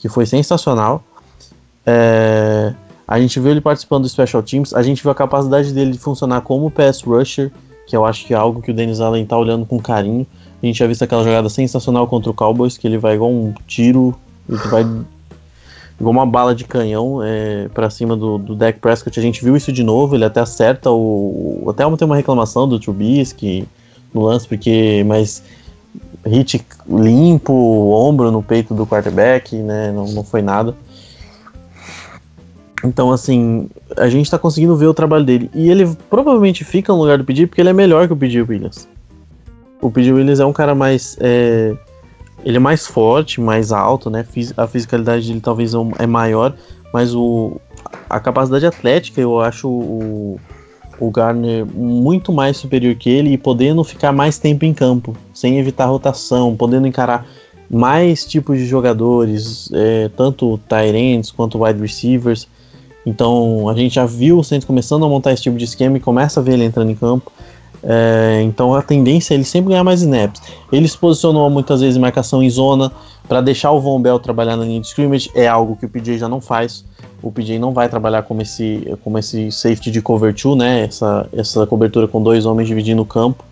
que 0.01 0.09
foi 0.09 0.25
sensacional. 0.25 1.03
É, 1.85 2.73
a 3.07 3.19
gente 3.19 3.39
viu 3.39 3.51
ele 3.51 3.61
participando 3.61 4.03
do 4.03 4.09
Special 4.09 4.41
Teams, 4.41 4.73
a 4.73 4.81
gente 4.81 5.01
viu 5.01 5.11
a 5.11 5.15
capacidade 5.15 5.71
dele 5.71 5.91
de 5.91 5.99
funcionar 5.99 6.41
como 6.41 6.71
pass 6.71 7.01
rusher, 7.01 7.51
que 7.85 7.95
eu 7.95 8.03
acho 8.03 8.25
que 8.25 8.33
é 8.33 8.37
algo 8.37 8.61
que 8.61 8.71
o 8.71 8.73
Dennis 8.73 8.99
Allen 8.99 9.25
tá 9.25 9.37
olhando 9.37 9.65
com 9.65 9.79
carinho. 9.79 10.25
A 10.61 10.65
gente 10.65 10.79
já 10.79 10.87
visto 10.87 11.03
aquela 11.03 11.23
jogada 11.23 11.49
sensacional 11.49 12.07
contra 12.07 12.31
o 12.31 12.33
Cowboys, 12.33 12.77
que 12.77 12.87
ele 12.87 12.97
vai 12.97 13.15
igual 13.15 13.31
um 13.31 13.53
tiro, 13.67 14.15
ele 14.49 14.57
vai 14.69 14.85
igual 16.01 16.11
uma 16.11 16.25
bala 16.25 16.55
de 16.55 16.65
canhão 16.65 17.21
é, 17.23 17.69
para 17.69 17.89
cima 17.89 18.17
do, 18.17 18.37
do 18.39 18.55
Dak 18.55 18.79
Prescott. 18.79 19.19
A 19.19 19.23
gente 19.23 19.43
viu 19.43 19.55
isso 19.55 19.71
de 19.71 19.83
novo, 19.83 20.15
ele 20.15 20.25
até 20.25 20.39
acerta 20.39 20.89
o. 20.89 21.63
Até 21.69 21.83
tem 21.95 22.05
uma 22.05 22.15
reclamação 22.15 22.67
do 22.67 22.79
Trubisky 22.79 23.67
no 24.13 24.23
lance, 24.23 24.47
porque. 24.47 25.03
Mas 25.05 25.43
hit 26.25 26.65
limpo, 26.89 27.53
ombro 27.53 28.31
no 28.31 28.41
peito 28.41 28.73
do 28.73 28.85
quarterback, 28.85 29.55
né? 29.55 29.91
Não, 29.91 30.07
não 30.07 30.23
foi 30.23 30.41
nada. 30.41 30.75
Então, 32.83 33.11
assim, 33.11 33.69
a 33.95 34.09
gente 34.09 34.29
tá 34.29 34.39
conseguindo 34.39 34.75
ver 34.75 34.87
o 34.87 34.93
trabalho 34.93 35.23
dele. 35.23 35.51
E 35.53 35.69
ele 35.69 35.87
provavelmente 36.09 36.63
fica 36.63 36.91
no 36.91 36.99
lugar 36.99 37.19
do 37.19 37.23
PJ 37.23 37.45
porque 37.45 37.61
ele 37.61 37.69
é 37.69 37.73
melhor 37.73 38.07
que 38.07 38.13
o 38.13 38.17
PJ 38.17 38.41
Williams. 38.41 38.87
O 39.79 39.91
PJ 39.91 40.11
Williams 40.11 40.39
é 40.39 40.45
um 40.45 40.53
cara 40.53 40.73
mais. 40.73 41.15
É, 41.19 41.75
ele 42.43 42.57
é 42.57 42.59
mais 42.59 42.87
forte, 42.87 43.39
mais 43.39 43.71
alto, 43.71 44.09
né? 44.09 44.25
A 44.57 44.67
fisicalidade 44.67 45.27
dele 45.27 45.39
talvez 45.39 45.73
é, 45.99 46.07
maior, 46.07 46.53
mas 46.93 47.13
o, 47.13 47.59
a 48.09 48.19
capacidade 48.19 48.65
atlética 48.65 49.21
eu 49.21 49.39
acho 49.39 49.69
o, 49.69 50.39
o 50.99 51.09
Garner 51.09 51.65
muito 51.65 52.31
mais 52.31 52.57
superior 52.57 52.95
que 52.95 53.09
ele 53.09 53.33
e 53.33 53.37
podendo 53.37 53.83
ficar 53.83 54.11
mais 54.11 54.37
tempo 54.37 54.65
em 54.65 54.73
campo, 54.73 55.15
sem 55.33 55.57
evitar 55.59 55.85
rotação, 55.85 56.55
podendo 56.55 56.87
encarar 56.87 57.25
mais 57.69 58.25
tipos 58.25 58.57
de 58.57 58.65
jogadores, 58.65 59.69
é, 59.73 60.09
tanto 60.15 60.59
ends 60.93 61.31
quanto 61.31 61.63
wide 61.63 61.79
receivers. 61.79 62.47
Então 63.05 63.69
a 63.69 63.73
gente 63.73 63.95
já 63.95 64.05
viu 64.05 64.37
o 64.37 64.43
Saints 64.43 64.65
começando 64.65 65.05
a 65.05 65.09
montar 65.09 65.31
esse 65.31 65.43
tipo 65.43 65.57
de 65.57 65.65
esquema 65.65 65.97
e 65.97 65.99
começa 65.99 66.39
a 66.39 66.43
ver 66.43 66.53
ele 66.53 66.65
entrando 66.65 66.91
em 66.91 66.95
campo. 66.95 67.31
É, 67.83 68.41
então 68.43 68.75
a 68.75 68.81
tendência 68.81 69.33
é 69.33 69.35
ele 69.35 69.43
sempre 69.43 69.69
ganhar 69.69 69.83
mais 69.83 70.01
snaps. 70.01 70.41
Ele 70.71 70.87
se 70.87 70.97
posicionou 70.97 71.49
muitas 71.49 71.81
vezes 71.81 71.97
em 71.97 71.99
marcação 71.99 72.43
em 72.43 72.49
zona 72.49 72.91
para 73.27 73.41
deixar 73.41 73.71
o 73.71 73.79
Von 73.79 74.01
Bell 74.01 74.19
trabalhar 74.19 74.55
na 74.55 74.65
linha 74.65 74.81
de 74.81 74.87
scrimmage, 74.87 75.31
é 75.33 75.47
algo 75.47 75.75
que 75.75 75.85
o 75.85 75.89
PJ 75.89 76.17
já 76.17 76.27
não 76.27 76.41
faz. 76.41 76.83
O 77.23 77.31
PJ 77.31 77.59
não 77.59 77.71
vai 77.71 77.87
trabalhar 77.87 78.23
como 78.23 78.41
esse, 78.41 78.93
como 79.03 79.17
esse 79.17 79.51
safety 79.51 79.91
de 79.91 80.01
cover 80.01 80.33
two, 80.33 80.55
né? 80.55 80.81
Essa, 80.81 81.27
essa 81.31 81.65
cobertura 81.67 82.07
com 82.07 82.21
dois 82.21 82.45
homens 82.45 82.67
dividindo 82.67 83.01
o 83.01 83.05
campo, 83.05 83.43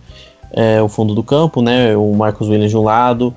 é, 0.52 0.82
o 0.82 0.90
fundo 0.90 1.14
do 1.14 1.24
campo, 1.24 1.62
né? 1.62 1.96
O 1.96 2.14
Marcos 2.14 2.50
Williams 2.50 2.72
de 2.72 2.78
um 2.78 2.84
lado, 2.84 3.34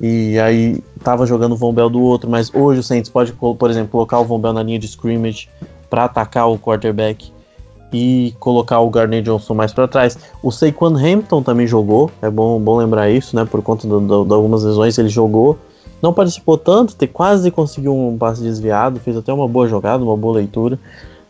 e 0.00 0.38
aí 0.38 0.82
tava 1.02 1.26
jogando 1.26 1.52
o 1.52 1.56
Von 1.56 1.72
Bell 1.72 1.90
do 1.90 2.00
outro, 2.00 2.30
mas 2.30 2.52
hoje 2.54 2.80
o 2.80 2.82
Saints 2.82 3.10
pode, 3.10 3.32
por 3.32 3.70
exemplo, 3.70 3.90
colocar 3.90 4.18
o 4.18 4.24
Von 4.24 4.38
Bell 4.38 4.52
na 4.52 4.62
linha 4.62 4.78
de 4.78 4.86
scrimmage 4.86 5.48
para 5.90 6.04
atacar 6.04 6.48
o 6.48 6.58
quarterback 6.58 7.30
e 7.92 8.34
colocar 8.40 8.80
o 8.80 8.88
Gardner 8.88 9.22
Johnson 9.22 9.54
mais 9.54 9.72
para 9.72 9.86
trás. 9.86 10.18
O 10.42 10.50
Saquon 10.50 10.96
Hampton 10.96 11.42
também 11.42 11.66
jogou, 11.66 12.10
é 12.22 12.30
bom, 12.30 12.58
bom 12.58 12.76
lembrar 12.76 13.10
isso, 13.10 13.36
né? 13.36 13.44
Por 13.44 13.62
conta 13.62 13.86
de 13.86 13.94
algumas 13.94 14.64
lesões 14.64 14.96
ele 14.98 15.08
jogou. 15.08 15.58
Não 16.00 16.12
participou 16.12 16.56
tanto, 16.58 16.96
te, 16.96 17.06
quase 17.06 17.50
conseguiu 17.50 17.94
um 17.94 18.16
passe 18.16 18.42
desviado, 18.42 18.98
fez 18.98 19.16
até 19.16 19.32
uma 19.32 19.46
boa 19.46 19.68
jogada, 19.68 20.02
uma 20.02 20.16
boa 20.16 20.36
leitura. 20.36 20.78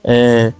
É, 0.03 0.53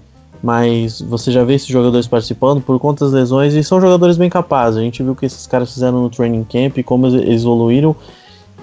mas 0.43 1.01
você 1.01 1.31
já 1.31 1.45
vê 1.45 1.55
esses 1.55 1.69
jogadores 1.69 2.07
participando 2.07 2.61
por 2.61 2.79
conta 2.79 3.05
das 3.05 3.15
lesões 3.15 3.55
e 3.55 3.63
são 3.63 3.81
jogadores 3.81 4.17
bem 4.17 4.29
capazes. 4.29 4.79
A 4.79 4.83
gente 4.83 5.03
viu 5.03 5.13
o 5.13 5.17
que 5.17 5.25
esses 5.25 5.47
caras 5.47 5.73
fizeram 5.73 6.03
no 6.03 6.11
training 6.11 6.45
camp, 6.45 6.85
como 6.85 7.07
eles 7.07 7.43
evoluíram 7.43 7.95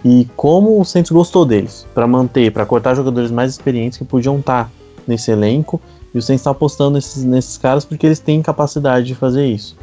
e 0.04 0.28
como 0.36 0.80
o 0.80 0.86
Santos 0.86 1.12
gostou 1.12 1.46
deles 1.46 1.86
para 1.94 2.06
manter, 2.06 2.52
para 2.52 2.66
cortar 2.66 2.96
jogadores 2.96 3.32
mais 3.32 3.52
experientes 3.52 3.98
que 3.98 4.06
podiam 4.06 4.38
estar 4.40 4.70
nesse 5.08 5.32
elenco 5.32 5.82
e 6.14 6.18
o 6.18 6.22
Saints 6.22 6.42
está 6.42 6.52
apostando 6.52 6.92
nesses, 6.92 7.24
nesses 7.24 7.58
caras 7.58 7.86
porque 7.86 8.06
eles 8.06 8.20
têm 8.20 8.42
capacidade 8.42 9.06
de 9.06 9.16
fazer 9.16 9.46
isso. 9.46 9.76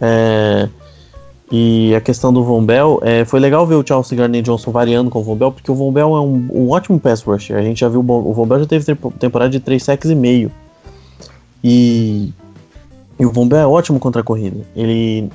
É, 0.00 0.68
e 1.50 1.94
a 1.94 2.00
questão 2.00 2.32
do 2.32 2.42
Von 2.42 2.64
Bell, 2.64 3.00
é, 3.02 3.24
foi 3.24 3.38
legal 3.38 3.66
ver 3.66 3.74
o 3.74 3.86
Chelsea 3.86 4.16
Gardner 4.16 4.42
Johnson 4.42 4.70
variando 4.70 5.10
com 5.10 5.20
o 5.20 5.22
Von 5.22 5.36
Bell, 5.36 5.52
porque 5.52 5.70
o 5.70 5.74
Von 5.74 5.92
Bell 5.92 6.16
é 6.16 6.20
um, 6.20 6.48
um 6.52 6.70
ótimo 6.70 6.98
pass 6.98 7.22
rusher. 7.22 7.56
A 7.56 7.62
gente 7.62 7.80
já 7.80 7.88
viu 7.88 8.00
o 8.00 8.32
Von 8.32 8.46
Bell 8.46 8.60
já 8.60 8.66
teve 8.66 8.96
temporada 9.18 9.50
de 9.50 9.60
3 9.60 9.82
sacks 9.82 10.10
e 10.10 10.14
meio. 10.14 10.50
E, 11.62 12.32
e 13.18 13.26
o 13.26 13.30
Von 13.30 13.46
Bell 13.46 13.60
é 13.60 13.66
ótimo 13.66 13.98
contra 13.98 14.20
a 14.20 14.24
corrida. 14.24 14.64
Ele 14.74 15.30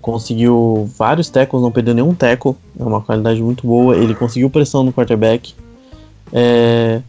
conseguiu 0.00 0.88
vários 0.96 1.28
tackles, 1.28 1.62
não 1.62 1.72
perdeu 1.72 1.94
nenhum 1.94 2.14
tackle, 2.14 2.54
é 2.78 2.84
uma 2.84 3.00
qualidade 3.00 3.42
muito 3.42 3.66
boa. 3.66 3.96
Ele 3.96 4.14
conseguiu 4.14 4.48
pressão 4.48 4.84
no 4.84 4.92
quarterback. 4.92 5.54
É, 6.32 7.00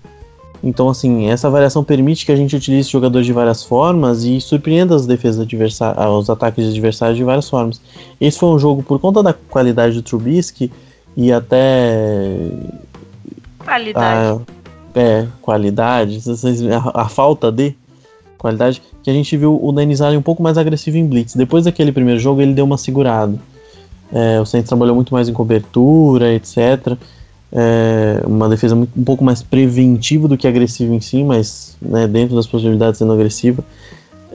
então, 0.64 0.90
assim, 0.90 1.30
essa 1.30 1.50
variação 1.50 1.84
permite 1.84 2.26
que 2.26 2.32
a 2.32 2.36
gente 2.36 2.56
utilize 2.56 2.90
jogadores 2.90 3.26
de 3.26 3.32
várias 3.32 3.64
formas 3.64 4.24
e 4.24 4.42
surpreenda 4.42 4.94
as 4.94 5.06
defesas 5.06 5.42
adversárias, 5.42 6.06
os 6.06 6.30
ataques 6.30 6.66
de 6.66 6.72
adversários 6.72 7.18
de 7.18 7.24
várias 7.24 7.50
formas. 7.50 7.82
Esse 8.20 8.38
foi 8.38 8.50
um 8.50 8.60
jogo, 8.60 8.84
por 8.84 9.00
conta 9.00 9.24
da 9.24 9.34
qualidade 9.34 9.96
do 9.96 10.02
Trubisky 10.02 10.72
e 11.16 11.32
até. 11.32 12.50
Qualidade. 13.60 14.44
A, 14.96 15.00
é, 15.00 15.28
qualidade, 15.42 16.20
a, 16.94 17.04
a, 17.04 17.08
falta 17.08 17.52
de 17.52 17.74
qualidade, 18.38 18.82
que 19.02 19.10
a 19.10 19.14
gente 19.14 19.38
viu 19.38 19.58
o 19.64 19.72
Denis 19.72 20.02
Allen 20.02 20.18
um 20.18 20.22
pouco 20.22 20.44
mais 20.44 20.58
agressivo 20.58 20.98
em 20.98 21.06
blitz. 21.06 21.36
Depois 21.36 21.66
daquele 21.66 21.92
primeiro 21.92 22.20
jogo, 22.20 22.42
ele 22.42 22.54
deu 22.54 22.66
uma 22.66 22.78
segurada. 22.78 23.40
É, 24.12 24.42
o 24.42 24.46
Saints 24.46 24.68
trabalhou 24.68 24.96
muito 24.96 25.14
mais 25.14 25.30
em 25.30 25.34
cobertura, 25.34 26.34
etc 26.34 26.98
é 27.52 28.22
uma 28.26 28.48
defesa 28.48 28.76
muito, 28.76 28.92
um 28.98 29.04
pouco 29.04 29.24
mais 29.24 29.42
preventiva 29.42 30.28
do 30.28 30.38
que 30.38 30.48
agressiva 30.48 30.94
em 30.94 31.02
si, 31.02 31.24
mas 31.24 31.76
né, 31.82 32.08
dentro 32.08 32.36
das 32.36 32.46
possibilidades 32.46 33.00
sendo 33.00 33.14
agressiva. 33.14 33.64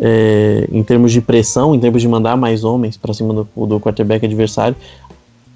É, 0.00 0.68
em 0.72 0.82
termos 0.82 1.12
de 1.12 1.20
pressão, 1.20 1.72
em 1.72 1.78
termos 1.78 2.02
de 2.02 2.08
mandar 2.08 2.36
mais 2.36 2.64
homens 2.64 2.96
para 2.96 3.14
cima 3.14 3.32
do, 3.32 3.66
do 3.66 3.78
quarterback 3.78 4.26
adversário. 4.26 4.76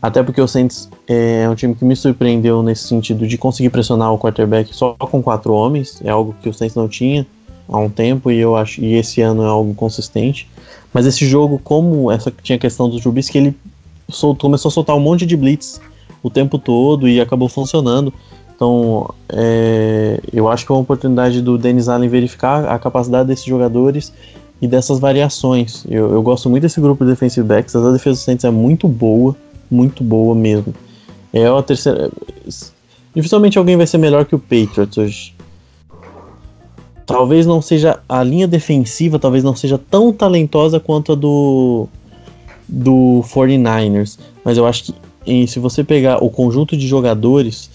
Até 0.01 0.23
porque 0.23 0.41
o 0.41 0.47
Saints 0.47 0.89
é 1.09 1.49
um 1.51 1.57
time 1.57 1.75
que 1.75 1.85
me 1.85 1.97
surpreendeu 1.97 2.63
nesse 2.63 2.85
sentido 2.85 3.27
de 3.27 3.37
conseguir 3.37 3.71
pressionar 3.71 4.13
o 4.13 4.19
quarterback 4.19 4.73
só 4.73 4.95
com 4.95 5.21
quatro 5.21 5.53
homens, 5.53 6.01
é 6.05 6.11
algo 6.11 6.37
que 6.41 6.49
o 6.49 6.55
Saints 6.55 6.77
não 6.77 6.87
tinha 6.87 7.27
há 7.69 7.79
um 7.79 7.91
tempo 7.91 8.31
e 8.31 8.39
eu 8.39 8.55
acho 8.55 8.81
e 8.81 8.95
esse 8.95 9.21
ano 9.21 9.43
é 9.43 9.47
algo 9.47 9.75
consistente. 9.75 10.49
Mas 10.95 11.05
esse 11.05 11.27
jogo, 11.27 11.61
como 11.63 12.13
essa 12.13 12.33
tinha 12.43 12.55
a 12.55 12.61
questão 12.61 12.89
do 12.89 13.01
Trubisky, 13.01 13.39
ele 13.39 13.57
soltou, 14.09 14.49
começou 14.49 14.69
a 14.69 14.73
soltar 14.73 14.95
um 14.95 15.01
monte 15.01 15.27
de 15.27 15.37
blitz 15.37 15.81
o 16.23 16.31
tempo 16.31 16.59
todo 16.59 17.09
e 17.09 17.21
acabou 17.21 17.49
funcionando. 17.49 18.13
Então, 18.55 19.09
é, 19.29 20.21
eu 20.33 20.49
acho 20.49 20.67
que 20.67 20.73
é 20.73 20.75
uma 20.75 20.81
oportunidade 20.81 21.41
do 21.41 21.57
Dennis 21.57 21.89
Allen 21.89 22.09
verificar 22.09 22.65
a 22.67 22.79
capacidade 22.79 23.29
desses 23.29 23.45
jogadores 23.45 24.13
e 24.61 24.67
dessas 24.67 24.99
variações. 24.99 25.85
Eu, 25.89 26.13
eu 26.13 26.21
gosto 26.23 26.51
muito 26.51 26.63
desse 26.63 26.81
grupo 26.81 27.05
de 27.05 27.11
defensive 27.13 27.47
backs. 27.47 27.77
A 27.77 27.93
defesa 27.93 28.19
do 28.19 28.23
Saints 28.23 28.45
é 28.45 28.51
muito 28.51 28.89
boa, 28.89 29.37
muito 29.71 30.03
boa 30.03 30.35
mesmo. 30.35 30.75
É 31.33 31.47
a 31.47 31.63
terceira. 31.63 32.11
Dificilmente 33.15 33.59
alguém 33.59 33.77
vai 33.77 33.87
ser 33.87 33.99
melhor 33.99 34.25
que 34.25 34.35
o 34.35 34.39
Patriots 34.39 34.99
hoje. 34.99 35.35
Talvez 37.07 37.47
não 37.47 37.63
seja 37.63 38.01
a 38.09 38.23
linha 38.23 38.47
defensiva, 38.47 39.19
talvez 39.19 39.43
não 39.43 39.55
seja 39.55 39.79
tão 39.79 40.13
talentosa 40.13 40.81
quanto 40.81 41.13
a 41.13 41.15
do 41.15 41.89
do 42.69 43.25
49ers, 43.25 44.19
mas 44.45 44.59
eu 44.59 44.67
acho 44.67 44.85
que 44.85 44.95
se 45.47 45.59
você 45.59 45.85
pegar 45.85 46.23
o 46.23 46.31
conjunto 46.31 46.77
de 46.77 46.87
jogadores, 46.87 47.71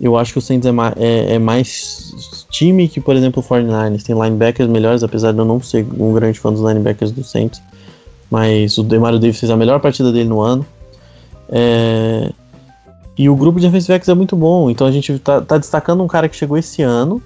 eu 0.00 0.16
acho 0.16 0.32
que 0.32 0.38
o 0.38 0.42
Saints 0.42 0.66
é, 0.66 0.72
ma 0.72 0.92
é, 0.96 1.34
é, 1.34 1.38
mais 1.38 2.46
time 2.50 2.86
que, 2.88 3.00
por 3.00 3.16
exemplo, 3.16 3.42
o 3.42 3.46
49ers. 3.46 4.02
Tem 4.02 4.14
linebackers 4.14 4.68
melhores, 4.68 5.02
apesar 5.02 5.32
de 5.32 5.38
eu 5.38 5.44
não 5.44 5.60
ser 5.60 5.86
um 5.98 6.12
grande 6.12 6.38
fã 6.38 6.52
dos 6.52 6.60
linebackers 6.60 7.12
do 7.12 7.24
Saints. 7.24 7.62
Mas 8.30 8.76
o 8.76 8.82
Demario 8.82 9.18
Davis 9.18 9.40
fez 9.40 9.50
a 9.50 9.56
melhor 9.56 9.80
partida 9.80 10.12
dele 10.12 10.28
no 10.28 10.40
ano. 10.40 10.66
É... 11.48 12.30
E 13.18 13.30
o 13.30 13.36
grupo 13.36 13.58
de 13.58 13.66
defensive 13.66 13.94
backs 13.94 14.08
é 14.08 14.14
muito 14.14 14.36
bom. 14.36 14.68
Então 14.68 14.86
a 14.86 14.90
gente 14.90 15.18
tá, 15.18 15.40
tá 15.40 15.56
destacando 15.56 16.02
um 16.02 16.06
cara 16.06 16.28
que 16.28 16.36
chegou 16.36 16.58
esse 16.58 16.82
ano. 16.82 17.22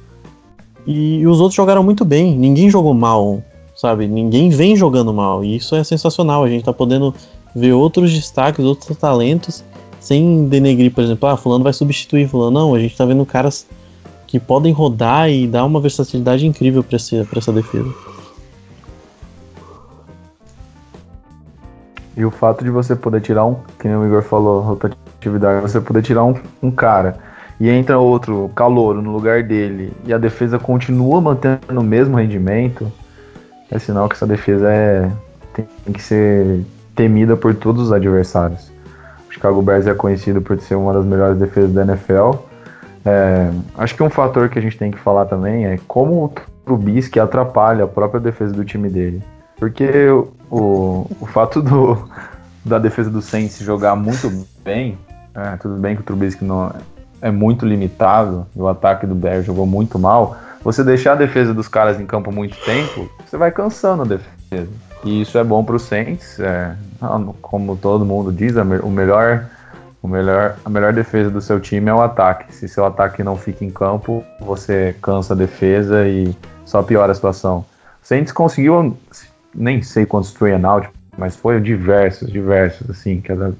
E, 0.86 1.18
e, 1.18 1.26
os 1.26 1.40
outros 1.40 1.56
jogaram 1.56 1.82
muito 1.82 2.04
bem. 2.04 2.36
Ninguém 2.36 2.70
jogou 2.70 2.94
mal, 2.94 3.42
sabe? 3.76 4.06
Ninguém 4.06 4.48
vem 4.50 4.76
jogando 4.76 5.12
mal. 5.12 5.44
E 5.44 5.56
isso 5.56 5.74
é 5.74 5.82
sensacional. 5.82 6.44
A 6.44 6.48
gente 6.48 6.64
tá 6.64 6.72
podendo 6.72 7.12
ver 7.55 7.72
outros 7.72 8.12
destaques, 8.12 8.64
outros 8.64 8.96
talentos 8.96 9.64
sem 10.01 10.48
denegrir, 10.48 10.92
por 10.92 11.05
exemplo, 11.05 11.28
ah, 11.28 11.36
fulano 11.36 11.62
vai 11.62 11.72
substituir 11.72 12.26
fulano. 12.26 12.51
Não, 12.51 12.74
a 12.74 12.80
gente 12.80 12.96
tá 12.96 13.05
vendo 13.05 13.24
caras 13.26 13.66
que 14.26 14.40
podem 14.40 14.72
rodar 14.72 15.28
e 15.28 15.46
dar 15.46 15.64
uma 15.64 15.80
versatilidade 15.80 16.46
incrível 16.46 16.82
para 16.82 16.96
essa, 16.96 17.53
defesa. 17.53 17.92
E 22.16 22.24
o 22.24 22.30
fato 22.30 22.64
de 22.64 22.70
você 22.70 22.96
poder 22.96 23.20
tirar 23.20 23.44
um, 23.44 23.57
que 23.78 23.86
nem 23.86 23.96
o 23.96 24.07
Igor 24.07 24.22
falou, 24.22 24.61
rotatividade, 24.61 25.61
você 25.61 25.80
poder 25.80 26.03
tirar 26.03 26.24
um, 26.24 26.34
um 26.62 26.70
cara 26.70 27.18
e 27.59 27.68
entra 27.68 27.98
outro 27.98 28.51
calouro 28.55 29.03
no 29.03 29.12
lugar 29.12 29.42
dele 29.42 29.92
e 30.07 30.12
a 30.14 30.18
defesa 30.18 30.59
continua 30.59 31.20
mantendo 31.20 31.80
o 31.80 31.84
mesmo 31.84 32.16
rendimento, 32.16 32.90
é 33.70 33.78
sinal 33.78 34.09
que 34.09 34.14
essa 34.14 34.26
defesa 34.26 34.70
é, 34.70 35.11
tem 35.53 35.92
que 35.92 36.03
ser 36.03 36.64
temida 37.01 37.34
por 37.34 37.55
todos 37.55 37.84
os 37.84 37.92
adversários. 37.92 38.70
O 39.26 39.32
Chicago 39.32 39.62
Bears 39.62 39.86
é 39.86 39.94
conhecido 39.94 40.42
por 40.42 40.61
ser 40.61 40.74
uma 40.74 40.92
das 40.92 41.07
melhores 41.07 41.38
defesas 41.38 41.72
da 41.72 41.80
NFL. 41.80 42.32
É, 43.07 43.51
acho 43.78 43.94
que 43.94 44.03
um 44.03 44.11
fator 44.11 44.51
que 44.51 44.59
a 44.59 44.62
gente 44.62 44.76
tem 44.76 44.90
que 44.90 44.98
falar 44.98 45.24
também 45.24 45.64
é 45.64 45.78
como 45.88 46.26
o 46.26 46.32
Trubisky 46.62 47.18
atrapalha 47.18 47.84
a 47.84 47.88
própria 47.88 48.20
defesa 48.20 48.53
do 48.53 48.66
time 48.66 48.90
dele. 48.90 49.22
Porque 49.59 49.88
o, 50.51 51.07
o 51.18 51.26
fato 51.26 51.62
do, 51.62 52.07
da 52.62 52.78
defesa 52.78 53.09
do 53.09 53.22
Saints 53.22 53.59
jogar 53.61 53.96
muito 53.96 54.30
bem, 54.62 54.98
é, 55.34 55.57
tudo 55.57 55.76
bem 55.76 55.96
que 55.96 56.03
o 56.03 56.05
Trubisky 56.05 56.44
não 56.44 56.70
é 57.22 57.30
muito 57.30 57.64
limitado, 57.64 58.46
o 58.55 58.68
ataque 58.68 59.07
do 59.07 59.14
Bears 59.14 59.46
jogou 59.46 59.64
muito 59.64 59.98
mal. 59.98 60.36
Você 60.62 60.84
deixar 60.84 61.12
a 61.12 61.16
defesa 61.16 61.54
dos 61.54 61.68
caras 61.68 61.98
em 61.98 62.06
campo 62.06 62.30
muito 62.30 62.56
tempo, 62.64 63.08
você 63.26 63.36
vai 63.36 63.50
cansando 63.50 64.02
a 64.02 64.04
defesa. 64.04 64.70
E 65.02 65.22
isso 65.22 65.38
é 65.38 65.44
bom 65.44 65.64
para 65.64 65.76
o 65.76 65.78
Saints, 65.78 66.38
é, 66.38 66.74
como 67.40 67.76
todo 67.76 68.04
mundo 68.04 68.30
diz, 68.30 68.54
o 68.56 68.90
melhor, 68.90 69.46
o 70.02 70.08
melhor, 70.08 70.56
a 70.62 70.68
melhor 70.68 70.92
defesa 70.92 71.30
do 71.30 71.40
seu 71.40 71.58
time 71.58 71.88
é 71.88 71.94
o 71.94 72.02
ataque. 72.02 72.54
Se 72.54 72.68
seu 72.68 72.84
ataque 72.84 73.22
não 73.22 73.36
fica 73.36 73.64
em 73.64 73.70
campo, 73.70 74.22
você 74.40 74.94
cansa 75.00 75.32
a 75.32 75.36
defesa 75.36 76.06
e 76.06 76.36
só 76.66 76.82
piora 76.82 77.12
a 77.12 77.14
situação. 77.14 77.64
O 78.02 78.06
Saints 78.06 78.32
conseguiu, 78.32 78.94
nem 79.54 79.82
sei 79.82 80.04
quantos 80.04 80.32
three 80.32 80.52
and 80.52 80.68
out, 80.68 80.88
mas 81.16 81.34
foi 81.36 81.58
diversos, 81.61 82.30
diversos, 82.30 82.90
assim, 82.90 83.22
que 83.22 83.32
a, 83.32 83.52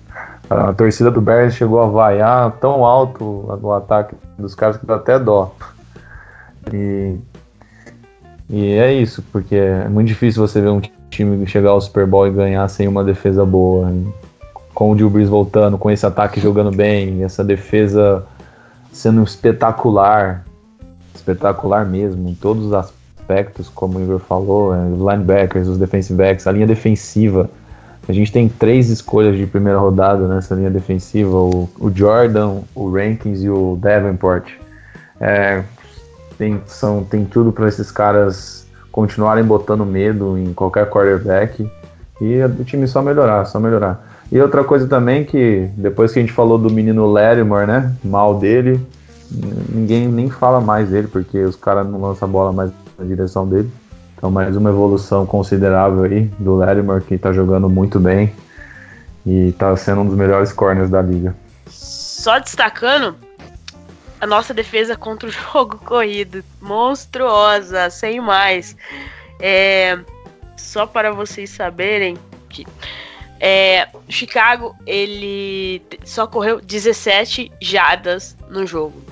a, 0.51 0.69
a 0.69 0.73
torcida 0.75 1.11
do 1.11 1.23
Bears 1.23 1.55
chegou 1.55 1.81
a 1.81 1.87
vaiar 1.87 2.53
tão 2.61 2.85
alto 2.85 3.25
o 3.63 3.73
ataque 3.73 4.15
dos 4.39 4.55
caras 4.55 4.77
que 4.77 4.85
dá 4.85 4.97
até 4.97 5.19
dó. 5.19 5.55
E, 6.73 7.17
e 8.49 8.73
é 8.73 8.93
isso, 8.93 9.23
porque 9.33 9.55
é 9.55 9.89
muito 9.89 10.09
difícil 10.09 10.47
você 10.47 10.61
ver 10.61 10.69
um 10.69 10.81
time 11.11 11.47
chegar 11.47 11.71
ao 11.71 11.81
Super 11.81 12.07
Bowl 12.07 12.27
e 12.27 12.31
ganhar 12.31 12.67
sem 12.69 12.89
uma 12.89 13.05
defesa 13.05 13.45
boa. 13.45 13.93
Com 14.75 14.93
o 14.93 14.95
Drew 14.95 15.11
Brees 15.11 15.29
voltando, 15.29 15.77
com 15.77 15.91
esse 15.91 16.07
ataque 16.07 16.41
jogando 16.41 16.71
bem, 16.71 17.23
essa 17.23 17.45
defesa 17.45 18.25
sendo 18.93 19.23
espetacular, 19.23 20.45
espetacular 21.15 21.85
mesmo, 21.85 22.29
em 22.29 22.35
todos 22.35 22.67
os 22.67 22.73
aspectos, 22.73 23.69
como 23.69 23.99
o 23.99 24.03
Igor 24.03 24.19
falou, 24.19 24.75
é, 24.75 24.79
os 24.79 24.99
linebackers, 24.99 25.69
os 25.69 25.79
defensive 25.79 26.17
backs, 26.17 26.47
a 26.47 26.53
linha 26.53 26.67
defensiva. 26.67 27.49
A 28.09 28.13
gente 28.13 28.33
tem 28.33 28.49
três 28.49 28.89
escolhas 28.89 29.37
de 29.37 29.47
primeira 29.47 29.79
rodada 29.79 30.27
nessa 30.27 30.55
linha 30.55 30.71
defensiva: 30.71 31.37
o, 31.37 31.69
o 31.79 31.91
Jordan, 31.95 32.63
o 32.75 32.91
Rankins 32.91 33.43
e 33.43 33.49
o 33.49 33.77
Davenport. 33.81 34.51
É, 35.21 35.63
tem, 36.41 36.59
são, 36.67 37.05
tem 37.05 37.27
tudo 37.27 37.53
para 37.53 37.69
esses 37.69 37.91
caras 37.91 38.67
continuarem 38.91 39.45
botando 39.45 39.85
medo 39.85 40.39
em 40.39 40.55
qualquer 40.55 40.89
quarterback 40.89 41.71
e 42.19 42.43
o 42.43 42.65
time 42.65 42.89
só 42.89 43.03
melhorar, 43.03 43.45
só 43.45 43.61
melhorar. 43.61 44.03
E 44.33 44.41
outra 44.41 44.65
coisa 44.65 44.89
também 44.89 45.23
que 45.23 45.69
depois 45.77 46.13
que 46.13 46.19
a 46.19 46.23
gente 46.23 46.33
falou 46.33 46.57
do 46.57 46.71
menino 46.71 47.05
Larimore, 47.05 47.67
né, 47.67 47.95
mal 48.03 48.39
dele, 48.39 48.81
ninguém 49.69 50.09
nem 50.09 50.31
fala 50.31 50.63
mais 50.63 50.89
dele 50.89 51.09
porque 51.09 51.39
os 51.41 51.57
caras 51.57 51.87
não 51.87 52.01
lançam 52.01 52.27
a 52.27 52.33
bola 52.33 52.53
mais 52.53 52.71
na 52.99 53.05
direção 53.05 53.47
dele. 53.47 53.71
Então 54.17 54.31
mais 54.31 54.57
uma 54.57 54.71
evolução 54.71 55.27
considerável 55.27 56.05
aí 56.05 56.23
do 56.39 56.57
Larimore 56.57 57.05
que 57.05 57.19
tá 57.19 57.35
jogando 57.35 57.69
muito 57.69 58.01
bem 58.01 58.33
e 59.27 59.53
tá 59.59 59.77
sendo 59.77 60.01
um 60.01 60.07
dos 60.07 60.17
melhores 60.17 60.55
corners 60.55 60.89
da 60.89 61.03
liga. 61.03 61.37
Só 61.67 62.39
destacando 62.39 63.15
a 64.21 64.27
nossa 64.27 64.53
defesa 64.53 64.97
contra 64.97 65.29
o 65.29 65.33
jogo 65.33 65.79
corrido. 65.79 66.45
Monstruosa, 66.61 67.91
sem 67.91 68.21
mais. 68.21 68.77
É, 69.41 69.99
só 70.57 70.87
para 70.87 71.13
vocês 71.13 71.51
saberem 71.51 72.19
que 72.49 72.67
é, 73.41 73.89
Chicago 74.09 74.77
ele 74.87 75.83
só 76.05 76.27
correu 76.27 76.61
17 76.61 77.51
jadas 77.61 78.37
no 78.49 78.67
jogo. 78.67 79.03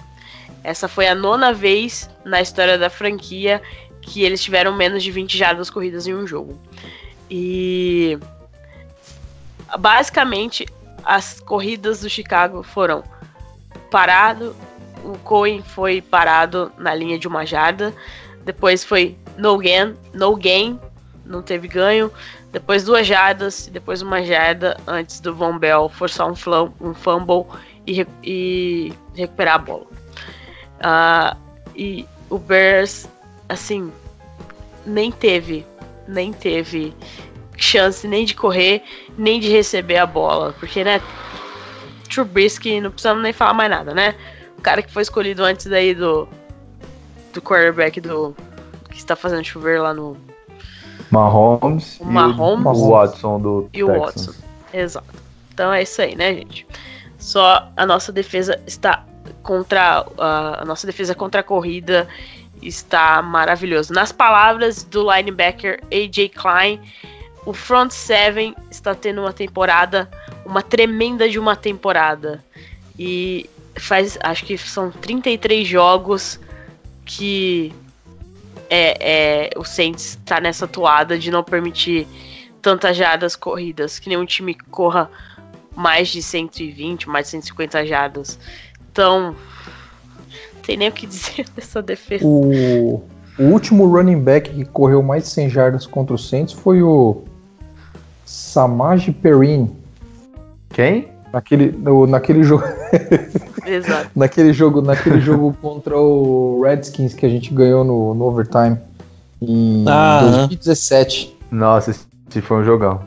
Essa 0.62 0.86
foi 0.86 1.09
a 1.09 1.14
nona 1.14 1.52
vez 1.52 2.11
na 2.24 2.42
história 2.42 2.76
da 2.76 2.90
franquia 2.90 3.62
que 4.02 4.22
eles 4.22 4.42
tiveram 4.42 4.76
menos 4.76 5.02
de 5.02 5.11
20 5.11 5.36
jadas 5.36 5.70
corridas 5.70 6.06
em 6.06 6.14
um 6.14 6.26
jogo. 6.26 6.61
E 7.30 8.18
basicamente 9.78 10.66
as 11.04 11.40
corridas 11.40 12.00
do 12.00 12.11
Chicago 12.11 12.62
foram 12.62 13.02
parado 13.90 14.54
o 15.09 15.18
Cohen 15.18 15.62
foi 15.62 16.02
parado 16.02 16.70
na 16.78 16.94
linha 16.94 17.18
de 17.18 17.26
uma 17.26 17.46
jarda. 17.46 17.94
Depois 18.44 18.84
foi 18.84 19.16
no 19.36 19.59
gain, 19.59 19.94
no 20.12 20.36
gain, 20.36 20.78
não 21.24 21.42
teve 21.42 21.68
ganho. 21.68 22.11
Depois 22.52 22.84
duas 22.84 23.06
jardas, 23.06 23.68
depois 23.72 24.00
uma 24.02 24.22
jarda 24.22 24.76
antes 24.86 25.20
do 25.20 25.34
Von 25.34 25.59
Bell 25.59 25.88
forçar 25.88 26.30
um, 26.30 26.34
flam, 26.34 26.72
um 26.80 26.94
fumble 26.94 27.44
e, 27.86 28.06
e, 28.22 28.92
recuperar 29.14 29.54
a 29.56 29.59
bola. 29.59 29.86
Uh, 30.78 31.36
e 31.74 32.06
o 32.30 32.38
Bears, 32.38 33.09
assim, 33.48 33.92
nem 34.86 35.12
teve, 35.12 35.66
nem 36.06 36.32
teve 36.32 36.94
chance 37.56 38.06
nem 38.06 38.24
de 38.24 38.34
correr, 38.34 38.82
nem 39.16 39.40
de 39.40 39.48
receber 39.48 39.98
a 39.98 40.06
bola, 40.06 40.54
porque, 40.59 40.84
né, 40.84 41.00
Trubisky, 42.09 42.80
não 42.80 42.90
precisamos 42.90 43.22
nem 43.22 43.32
falar 43.32 43.52
mais 43.52 43.70
nada, 43.70 43.92
né? 43.92 44.14
O 44.59 44.61
cara 44.61 44.82
que 44.82 44.92
foi 44.92 45.02
escolhido 45.02 45.44
antes 45.44 45.66
daí 45.66 45.94
do 45.94 46.28
do 47.32 47.40
quarterback 47.40 48.00
do 48.00 48.34
que 48.90 48.98
está 48.98 49.14
fazendo 49.14 49.44
chover 49.44 49.80
lá 49.80 49.94
no 49.94 50.16
Mahomes, 51.11 51.98
o 52.00 52.04
Mahomes 52.04 52.78
e 52.78 52.82
o 52.82 52.90
Watson 52.90 53.40
do 53.40 53.70
e 53.72 53.84
o 53.84 53.86
Watson. 53.86 54.32
Exato. 54.72 55.06
Então 55.54 55.72
é 55.72 55.82
isso 55.82 56.02
aí, 56.02 56.14
né, 56.14 56.34
gente? 56.34 56.66
Só 57.18 57.70
a 57.76 57.86
nossa 57.86 58.12
defesa 58.12 58.61
está 58.66 59.04
contra 59.42 60.04
a, 60.18 60.62
a 60.62 60.64
nossa 60.64 60.86
defesa 60.86 61.14
contra 61.14 61.40
a 61.40 61.44
corrida 61.44 62.09
está 62.61 63.22
maravilhoso. 63.22 63.92
Nas 63.92 64.12
palavras 64.12 64.82
do 64.82 65.11
linebacker 65.11 65.80
AJ 65.92 66.30
Klein, 66.34 66.80
o 67.46 67.52
front 67.52 67.90
seven 67.90 68.54
está 68.70 68.94
tendo 68.94 69.20
uma 69.20 69.32
temporada, 69.32 70.11
uma 70.44 70.62
tremenda 70.62 71.28
de 71.28 71.38
uma 71.38 71.54
temporada. 71.54 72.44
E 72.98 73.48
faz, 73.79 74.18
acho 74.22 74.45
que 74.45 74.57
são 74.59 74.91
33 74.91 75.66
jogos 75.66 76.39
que 77.05 77.72
é, 78.70 79.47
é, 79.47 79.51
o 79.57 79.64
Saints 79.64 80.18
está 80.18 80.41
nessa 80.41 80.66
toada 80.66 81.18
de 81.18 81.31
não 81.31 81.43
permitir 81.43 82.07
tantas 82.61 82.97
jardas 82.97 83.35
corridas, 83.35 83.99
que 83.99 84.09
nenhum 84.09 84.26
time 84.26 84.55
corra 84.70 85.11
mais 85.74 86.09
de 86.09 86.22
120, 86.22 87.09
mais 87.09 87.26
de 87.26 87.31
150 87.33 87.87
jardas. 87.87 88.39
Então, 88.91 89.35
Tem 90.62 90.76
nem 90.76 90.89
o 90.89 90.93
que 90.93 91.07
dizer 91.07 91.47
dessa 91.57 91.81
defesa. 91.81 92.26
O, 92.26 93.03
o 93.39 93.43
último 93.45 93.87
running 93.87 94.20
back 94.20 94.51
que 94.51 94.64
correu 94.66 95.03
mais 95.03 95.24
de 95.24 95.31
100 95.31 95.51
jardas 95.51 95.87
contra 95.87 96.14
o 96.14 96.18
Saints 96.18 96.53
foi 96.53 96.83
o 96.83 97.22
Samaj 98.26 99.11
Perrine. 99.22 99.74
Quem? 100.70 101.09
Naquele, 101.33 101.72
no, 101.72 102.07
naquele 102.07 102.43
jogo. 102.43 102.64
Exato. 103.69 104.11
naquele 104.16 104.53
jogo, 104.53 104.81
naquele 104.83 105.21
jogo 105.21 105.55
contra 105.62 105.97
o 105.99 106.62
Redskins 106.62 107.14
que 107.14 107.27
a 107.27 107.29
gente 107.29 107.53
ganhou 107.53 107.85
no, 107.85 108.14
no 108.14 108.25
overtime 108.27 108.77
em 109.43 109.85
Ah, 109.87 110.21
2017. 110.23 111.37
Nossa, 111.51 111.91
esse 111.91 112.41
foi 112.41 112.59
um 112.59 112.64
jogão. 112.64 113.01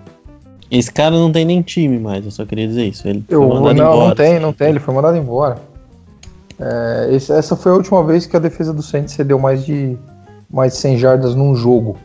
Esse 0.70 0.92
cara 0.92 1.12
não 1.12 1.32
tem 1.32 1.44
nem 1.44 1.62
time 1.62 2.00
mais, 2.00 2.24
eu 2.24 2.32
só 2.32 2.46
queria 2.46 2.68
dizer 2.68 2.86
isso. 2.86 3.06
Ele 3.08 3.26
Eu, 3.28 3.42
foi 3.42 3.50
não, 3.50 3.62
mandado 3.62 3.80
embora. 3.82 4.08
não 4.08 4.16
tem, 4.16 4.40
não 4.40 4.54
tem, 4.54 4.70
ele 4.70 4.80
foi 4.80 4.94
mandado 4.94 5.18
embora. 5.18 5.58
É, 6.60 7.10
esse- 7.12 7.32
essa 7.34 7.56
foi 7.56 7.72
a 7.72 7.76
última 7.76 8.04
vez 8.04 8.26
que 8.26 8.38
a 8.38 8.40
defesa 8.40 8.72
do 8.74 8.82
Saints 8.82 9.14
cedeu 9.14 9.38
mais 9.40 9.66
de 9.66 9.98
mais 10.50 10.74
de 10.74 10.80
100 10.80 10.98
jardas 10.98 11.34
num 11.36 11.56
jogo. 11.56 11.98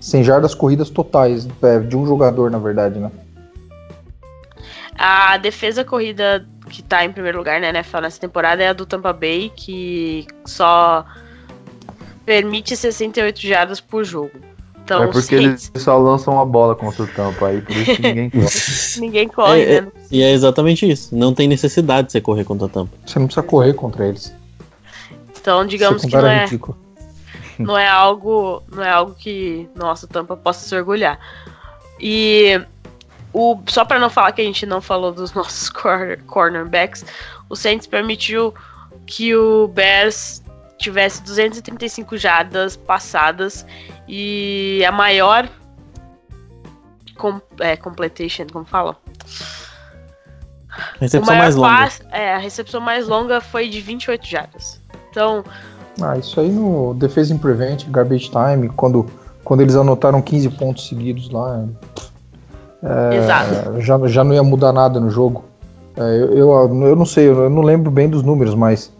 100 0.00 0.22
jardas 0.24 0.54
corridas 0.54 0.88
totais, 0.90 1.46
é, 1.62 1.78
de 1.78 1.96
um 1.96 2.06
jogador, 2.06 2.50
na 2.50 2.58
verdade, 2.58 2.98
né? 2.98 3.10
A 4.96 5.36
defesa 5.38 5.84
corrida 5.84 6.46
que 6.70 6.82
tá 6.82 7.04
em 7.04 7.12
primeiro 7.12 7.38
lugar 7.38 7.60
na 7.60 7.68
NFL 7.68 7.98
nessa 7.98 8.20
temporada 8.20 8.62
é 8.62 8.68
a 8.68 8.72
do 8.72 8.86
Tampa 8.86 9.12
Bay, 9.12 9.52
que 9.54 10.26
só 10.46 11.04
permite 12.24 12.76
68 12.76 13.40
jardas 13.40 13.80
por 13.80 14.04
jogo. 14.04 14.30
Então, 14.84 15.04
é 15.04 15.06
porque 15.06 15.36
Saints, 15.36 15.70
eles 15.72 15.82
só 15.82 15.96
lançam 15.98 16.34
uma 16.34 16.46
bola 16.46 16.74
contra 16.74 17.04
o 17.04 17.06
tampa 17.06 17.48
aí, 17.48 17.60
por 17.60 17.76
isso 17.76 17.94
que 17.94 18.02
ninguém 18.02 18.30
corre. 18.30 18.50
ninguém 18.98 19.28
corre, 19.28 19.60
É, 19.60 19.74
é, 19.74 19.80
né? 19.82 19.92
E 20.10 20.22
é 20.22 20.32
exatamente 20.32 20.90
isso. 20.90 21.14
Não 21.14 21.32
tem 21.32 21.46
necessidade 21.46 22.06
de 22.06 22.12
você 22.12 22.20
correr 22.20 22.44
contra 22.44 22.66
a 22.66 22.68
tampa. 22.68 22.92
Você 23.06 23.18
não 23.18 23.26
precisa 23.26 23.46
correr 23.46 23.74
contra 23.74 24.06
eles. 24.06 24.34
Então, 25.40 25.64
digamos 25.64 26.04
que 26.04 26.12
não 26.12 26.26
é, 26.26 26.48
não 27.58 27.78
é 27.78 27.88
algo, 27.88 28.62
não 28.70 28.82
é 28.82 28.90
algo 28.90 29.14
que 29.14 29.68
nossa 29.76 30.06
Tampa 30.06 30.36
possa 30.36 30.66
se 30.66 30.74
orgulhar. 30.74 31.18
E 32.00 32.60
o 33.32 33.58
só 33.66 33.84
para 33.84 33.98
não 33.98 34.10
falar 34.10 34.32
que 34.32 34.40
a 34.40 34.44
gente 34.44 34.66
não 34.66 34.80
falou 34.80 35.12
dos 35.12 35.32
nossos 35.34 35.68
corner, 35.70 36.22
cornerbacks, 36.24 37.04
o 37.48 37.56
Saints 37.56 37.86
permitiu 37.86 38.54
que 39.06 39.34
o 39.34 39.68
Bears 39.68 40.42
tivesse 40.78 41.22
235 41.22 42.16
jardas 42.16 42.76
passadas 42.76 43.66
e 44.08 44.82
a 44.86 44.90
maior 44.90 45.48
com, 47.16 47.40
é, 47.60 47.76
completion, 47.76 48.46
como 48.50 48.64
fala? 48.64 48.96
Recepção 50.98 51.26
maior 51.26 51.42
mais 51.42 51.56
longa. 51.56 51.88
é, 52.10 52.34
a 52.34 52.38
recepção 52.38 52.80
mais 52.80 53.06
longa 53.06 53.40
foi 53.40 53.68
de 53.68 53.80
28 53.80 54.26
jardas. 54.26 54.80
Então, 55.10 55.44
Ah, 56.00 56.16
isso 56.16 56.40
aí 56.40 56.48
no 56.48 56.94
Defesa 56.94 57.36
Prevent, 57.36 57.84
Garbage 57.88 58.30
Time, 58.30 58.70
quando, 58.70 59.06
quando 59.44 59.60
eles 59.60 59.76
anotaram 59.76 60.22
15 60.22 60.48
pontos 60.50 60.88
seguidos 60.88 61.28
lá, 61.28 61.62
é, 61.62 62.09
Exato. 63.16 63.80
já, 63.80 63.98
já 64.06 64.24
não 64.24 64.32
ia 64.34 64.42
mudar 64.42 64.72
nada 64.72 64.98
no 65.00 65.10
jogo. 65.10 65.44
É, 65.96 66.00
eu, 66.02 66.32
eu, 66.36 66.82
eu 66.86 66.96
não 66.96 67.04
sei, 67.04 67.28
eu 67.28 67.50
não 67.50 67.62
lembro 67.62 67.90
bem 67.90 68.08
dos 68.08 68.22
números, 68.22 68.54
mas 68.54 68.90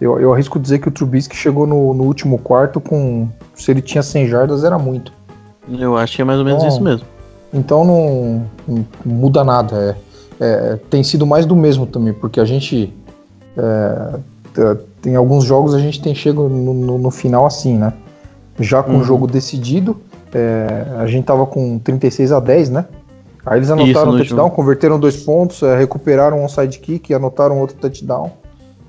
eu, 0.00 0.18
eu 0.20 0.32
arrisco 0.32 0.58
dizer 0.58 0.78
que 0.78 0.88
o 0.88 0.90
Trubisky 0.90 1.36
chegou 1.36 1.66
no, 1.66 1.92
no 1.92 2.04
último 2.04 2.38
quarto 2.38 2.80
com. 2.80 3.28
Se 3.54 3.70
ele 3.70 3.82
tinha 3.82 4.02
100 4.02 4.28
jardas, 4.28 4.64
era 4.64 4.78
muito. 4.78 5.12
Eu 5.68 5.96
acho 5.96 6.16
que 6.16 6.22
é 6.22 6.24
mais 6.24 6.38
ou 6.38 6.44
menos 6.44 6.62
Bom. 6.62 6.68
isso 6.68 6.82
mesmo. 6.82 7.06
Então 7.52 7.84
não, 7.84 8.46
não 8.66 8.86
muda 9.04 9.42
nada. 9.44 9.96
É, 10.40 10.44
é, 10.44 10.76
tem 10.90 11.02
sido 11.02 11.26
mais 11.26 11.44
do 11.46 11.56
mesmo 11.56 11.86
também, 11.86 12.12
porque 12.14 12.40
a 12.40 12.44
gente. 12.44 12.92
é, 13.56 14.76
tem 15.02 15.14
alguns 15.16 15.44
jogos 15.44 15.74
a 15.74 15.78
gente 15.78 16.00
tem 16.00 16.14
chego 16.14 16.48
no, 16.48 16.72
no- 16.72 16.98
no 16.98 17.10
final 17.10 17.44
assim, 17.46 17.76
né? 17.76 17.92
Já 18.58 18.82
com 18.82 18.92
o 18.92 18.94
Uhum. 18.96 19.02
jogo 19.04 19.26
decidido, 19.26 19.96
é, 20.32 20.86
a 20.98 21.06
gente 21.06 21.24
tava 21.26 21.44
com 21.46 21.78
36 21.78 22.32
a 22.32 22.40
10, 22.40 22.70
né? 22.70 22.86
Aí 23.46 23.58
eles 23.58 23.70
anotaram 23.70 24.06
no 24.10 24.14
um 24.14 24.18
touchdown, 24.18 24.44
último. 24.44 24.56
converteram 24.56 24.98
dois 24.98 25.16
pontos, 25.18 25.62
é, 25.62 25.78
recuperaram 25.78 26.40
um 26.40 26.44
onside 26.44 26.78
kick, 26.80 27.14
anotaram 27.14 27.60
outro 27.60 27.76
touchdown. 27.76 28.32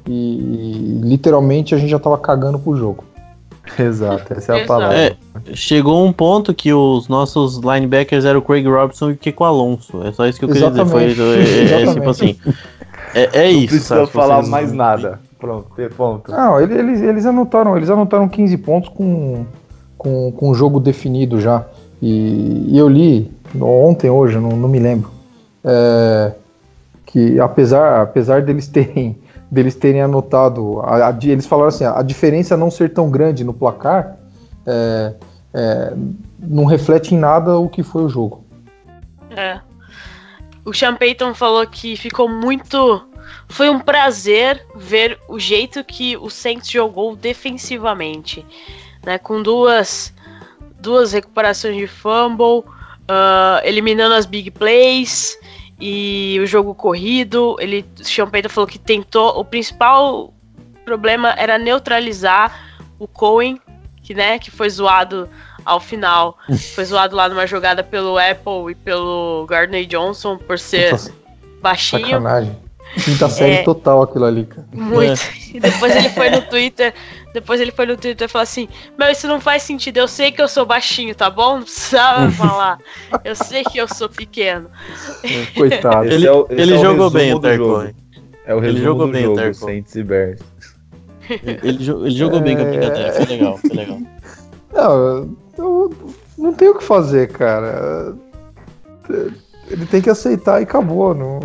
E, 0.08 1.00
literalmente 1.04 1.76
a 1.76 1.78
gente 1.78 1.90
já 1.90 2.00
tava 2.00 2.18
cagando 2.18 2.58
pro 2.58 2.76
jogo. 2.76 3.04
Exato, 3.78 4.34
essa 4.34 4.58
é 4.58 4.64
a 4.64 4.66
palavra. 4.66 4.98
É, 4.98 5.16
chegou 5.54 6.04
um 6.06 6.12
ponto 6.12 6.54
que 6.54 6.74
os 6.74 7.08
nossos 7.08 7.58
linebackers 7.58 8.26
eram 8.26 8.40
o 8.40 8.42
Craig 8.42 8.66
Robinson 8.68 9.12
e 9.12 9.14
o 9.14 9.18
Kiko 9.18 9.44
Alonso. 9.44 10.02
É 10.04 10.12
só 10.12 10.26
isso 10.26 10.40
que 10.40 10.46
eu 10.46 10.50
queria 10.50 10.70
dizer. 10.72 10.86
Foi, 10.86 11.04
Exatamente. 11.04 11.22
é, 11.22 11.36
é, 11.36 11.82
é, 11.84 11.86
tipo 11.86 12.10
Exatamente. 12.10 12.10
assim. 12.10 12.38
É, 13.16 13.30
é 13.34 13.44
Não 13.52 13.60
isso. 13.60 13.68
precisa 13.68 13.96
sabe? 14.00 14.12
falar 14.12 14.36
Vocês- 14.38 14.50
mais 14.50 14.72
nada. 14.74 15.20
Pronto, 15.40 15.68
ponto. 15.96 16.30
Não, 16.30 16.60
ele- 16.60 16.78
eles, 16.78 17.02
eles 17.02 17.26
anotaram, 17.26 17.78
eles 17.78 17.90
anotaram 17.90 18.28
15 18.28 18.58
pontos 18.58 18.90
com, 18.90 19.46
com, 19.98 20.32
com 20.34 20.50
o 20.50 20.54
jogo 20.54 20.78
definido 20.80 21.40
já. 21.40 21.66
E, 22.02 22.68
e 22.70 22.78
eu 22.78 22.88
li 22.88 23.32
ontem, 23.60 24.10
hoje, 24.10 24.38
não, 24.38 24.50
não 24.52 24.70
me 24.70 24.80
lembro, 24.80 25.10
é, 25.64 26.34
que 27.06 27.40
apesar, 27.40 28.02
apesar 28.02 28.42
deles 28.42 28.68
terem, 28.68 29.18
deles 29.50 29.76
terem 29.76 30.02
anotado, 30.02 30.80
a- 30.82 31.10
a 31.10 31.18
eles 31.24 31.46
falaram 31.46 31.70
assim, 31.70 31.86
a 31.86 32.02
diferença 32.02 32.56
não 32.58 32.70
ser 32.70 32.94
tão 32.94 33.10
grande 33.10 33.44
no 33.44 33.54
placar 33.54 34.18
é, 34.66 35.14
é, 35.54 35.94
não 36.40 36.66
reflete 36.66 37.16
em 37.16 37.18
nada 37.18 37.58
o 37.58 37.70
que 37.70 37.82
foi 37.82 38.04
o 38.04 38.10
jogo. 38.10 38.44
É. 39.32 39.60
O 40.66 40.74
Sean 40.74 40.96
Payton 40.96 41.34
falou 41.34 41.66
que 41.66 41.96
ficou 41.96 42.28
muito. 42.30 43.08
Foi 43.48 43.70
um 43.70 43.80
prazer 43.80 44.62
ver 44.76 45.18
o 45.30 45.40
jeito 45.40 45.84
que 45.84 46.18
o 46.18 46.30
Saints 46.30 46.70
jogou 46.70 47.16
defensivamente. 47.16 48.46
Né, 49.06 49.18
com 49.18 49.42
duas, 49.42 50.14
duas 50.88 51.12
recuperações 51.12 51.76
de 51.76 51.86
fumble, 51.86 52.64
ah, 53.10 53.60
eliminando 53.64 54.16
as 54.16 54.26
big 54.26 54.50
plays 54.52 55.38
e 55.80 56.40
o 56.42 56.46
jogo 56.46 56.74
corrido. 56.74 57.58
Ele, 57.60 57.86
o 58.00 58.04
Sean 58.06 58.28
Payton 58.30 58.50
falou 58.50 58.68
que 58.68 58.80
tentou. 58.80 59.38
O 59.38 59.44
principal 59.44 60.34
problema 60.86 61.36
era 61.38 61.58
neutralizar 61.58 62.58
o 62.98 63.06
Cohen, 63.08 63.60
que, 64.02 64.14
né, 64.14 64.40
que 64.40 64.50
foi 64.50 64.70
zoado 64.70 65.30
ao 65.66 65.82
final. 65.82 66.38
Foi 66.74 66.86
zoado 66.86 67.14
lá 67.14 67.28
numa 67.28 67.46
jogada 67.46 67.84
pelo 67.84 68.18
Apple 68.18 68.72
e 68.72 68.76
pelo 68.76 69.46
Gardner 69.50 69.86
Johnson 69.86 70.38
por 70.38 70.58
ser 70.58 70.94
Nossa, 70.94 71.14
baixinho. 71.62 72.04
sacanagem. 72.06 72.58
Quinta 73.04 73.28
série 73.28 73.56
É. 73.56 73.64
total 73.64 74.02
aquilo 74.04 74.24
ali, 74.24 74.46
cara. 74.46 74.66
Muito. 74.72 75.20
E 75.54 75.60
depois 75.60 75.94
ele 75.94 76.08
foi 76.12 76.30
no 76.30 76.42
Twitter. 76.44 76.94
Depois 77.40 77.62
ele 77.62 77.72
foi 77.72 77.86
no 77.86 77.96
Twitter 77.96 78.26
e 78.26 78.32
falou 78.32 78.44
assim: 78.44 78.68
Meu, 78.98 79.10
isso 79.12 79.28
não 79.28 79.40
faz 79.40 79.62
sentido. 79.64 79.98
Eu 79.98 80.08
sei 80.08 80.32
que 80.32 80.42
eu 80.42 80.48
sou 80.48 80.66
baixinho, 80.66 81.14
tá 81.14 81.30
bom? 81.30 81.58
Não 81.58 81.64
precisava 81.64 82.32
falar. 82.32 82.80
Eu 83.24 83.36
sei 83.36 83.64
que 83.64 83.78
eu 83.78 83.88
sou 83.88 84.10
pequeno. 84.10 84.70
Coitado. 85.56 86.06
Esse 86.06 86.16
Ele, 86.16 86.28
é 86.28 86.32
o- 86.32 86.48
esse 86.50 86.62
ele 86.62 86.74
é 86.74 86.78
o 86.78 86.82
jogou 86.82 87.10
bem 87.10 87.34
o. 87.34 87.40
Terco. 87.40 87.94
É 88.46 88.56
o 88.56 88.58
Ele 88.60 88.66
resumo 88.68 88.84
jogou 88.84 89.06
do 89.08 89.12
bem, 89.14 89.28
o 89.28 89.54
jogo, 89.54 89.70
e 89.96 90.04
Bears. 90.04 90.42
Ele, 91.30 91.78
jo- 91.78 92.06
ele 92.06 92.16
jogou 92.16 92.40
bem 92.40 92.56
com 92.56 92.64
a 92.64 92.66
brincadeira. 92.66 93.12
Foi 93.14 93.26
legal, 93.26 93.58
foi 93.58 93.70
legal. 93.76 94.00
Não, 94.74 95.38
eu 95.58 95.94
não 96.38 96.54
tenho 96.54 96.72
o 96.72 96.78
que 96.78 96.84
fazer, 96.84 97.28
cara. 97.32 98.16
Ele 99.70 99.86
tem 99.86 100.02
que 100.02 100.10
aceitar 100.10 100.60
e 100.60 100.64
acabou. 100.64 101.14
Não... 101.14 101.40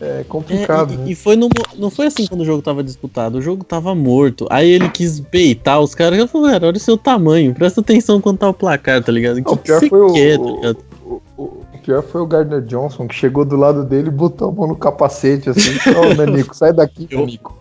É 0.00 0.24
complicado. 0.28 0.92
É, 0.92 0.96
né? 0.98 1.04
e, 1.06 1.12
e 1.12 1.14
foi 1.14 1.36
no, 1.36 1.48
não 1.78 1.88
foi 1.90 2.06
assim 2.06 2.26
quando 2.26 2.42
o 2.42 2.44
jogo 2.44 2.60
tava 2.62 2.82
disputado, 2.84 3.38
o 3.38 3.42
jogo 3.42 3.64
tava 3.64 3.94
morto. 3.94 4.46
Aí 4.50 4.68
ele 4.68 4.88
quis 4.90 5.18
beitar 5.20 5.80
os 5.80 5.94
caras. 5.94 6.18
Eu 6.18 6.28
falei, 6.28 6.52
cara, 6.52 6.66
olha 6.66 6.76
o 6.76 6.80
seu 6.80 6.96
tamanho, 6.98 7.54
presta 7.54 7.80
atenção 7.80 8.20
quando 8.20 8.38
tá 8.38 8.48
o 8.48 8.54
placar, 8.54 9.02
tá 9.02 9.10
ligado? 9.10 9.38
O 9.38 9.44
que, 9.44 9.50
o 9.52 9.56
que 9.56 9.62
pior 9.64 9.80
você 9.80 9.88
foi 9.88 10.00
o- 10.00 10.12
quer, 10.12 10.38
tá 10.38 10.44
ligado? 10.44 10.78
O, 11.04 11.22
o- 11.38 11.42
o 11.72 11.78
pior 11.82 12.02
foi 12.02 12.20
o 12.20 12.26
Gardner 12.26 12.60
Johnson, 12.62 13.06
que 13.08 13.14
chegou 13.14 13.44
do 13.44 13.56
lado 13.56 13.84
dele 13.84 14.08
e 14.08 14.10
botou 14.10 14.48
a 14.48 14.52
mão 14.52 14.66
no 14.66 14.76
capacete 14.76 15.48
assim. 15.48 15.70
Ô, 15.96 16.12
Nanico, 16.16 16.54
sai 16.54 16.72
daqui, 16.72 17.06
Eu- 17.10 17.20
Nanico. 17.20 17.56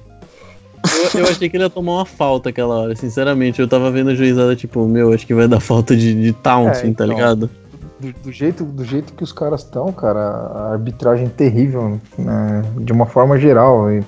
Eu, 1.16 1.22
eu 1.22 1.28
achei 1.28 1.50
que 1.50 1.58
ele 1.58 1.64
ia 1.64 1.70
tomar 1.70 1.94
uma 1.94 2.06
falta 2.06 2.50
aquela 2.50 2.76
hora, 2.76 2.96
sinceramente. 2.96 3.60
Eu 3.60 3.68
tava 3.68 3.90
vendo 3.90 4.12
a 4.12 4.16
juizada, 4.16 4.56
tipo, 4.56 4.86
meu, 4.88 5.14
acho 5.14 5.26
que 5.26 5.34
vai 5.34 5.48
dar 5.48 5.60
falta 5.60 5.96
de, 5.96 6.14
de 6.14 6.32
taunting, 6.32 6.70
É, 6.70 6.82
tá 6.82 6.88
então. 6.88 7.08
ligado? 7.08 7.50
Do, 8.14 8.14
do 8.24 8.32
jeito, 8.32 8.64
do 8.64 8.84
jeito 8.86 9.14
que 9.14 9.24
os 9.24 9.32
caras 9.32 9.62
estão, 9.62 9.92
cara, 9.92 10.20
a 10.20 10.72
arbitragem 10.74 11.28
terrível, 11.28 12.00
né, 12.18 12.64
de 12.80 12.92
uma 12.92 13.06
forma 13.06 13.38
geral. 13.40 13.92
e 13.92 14.04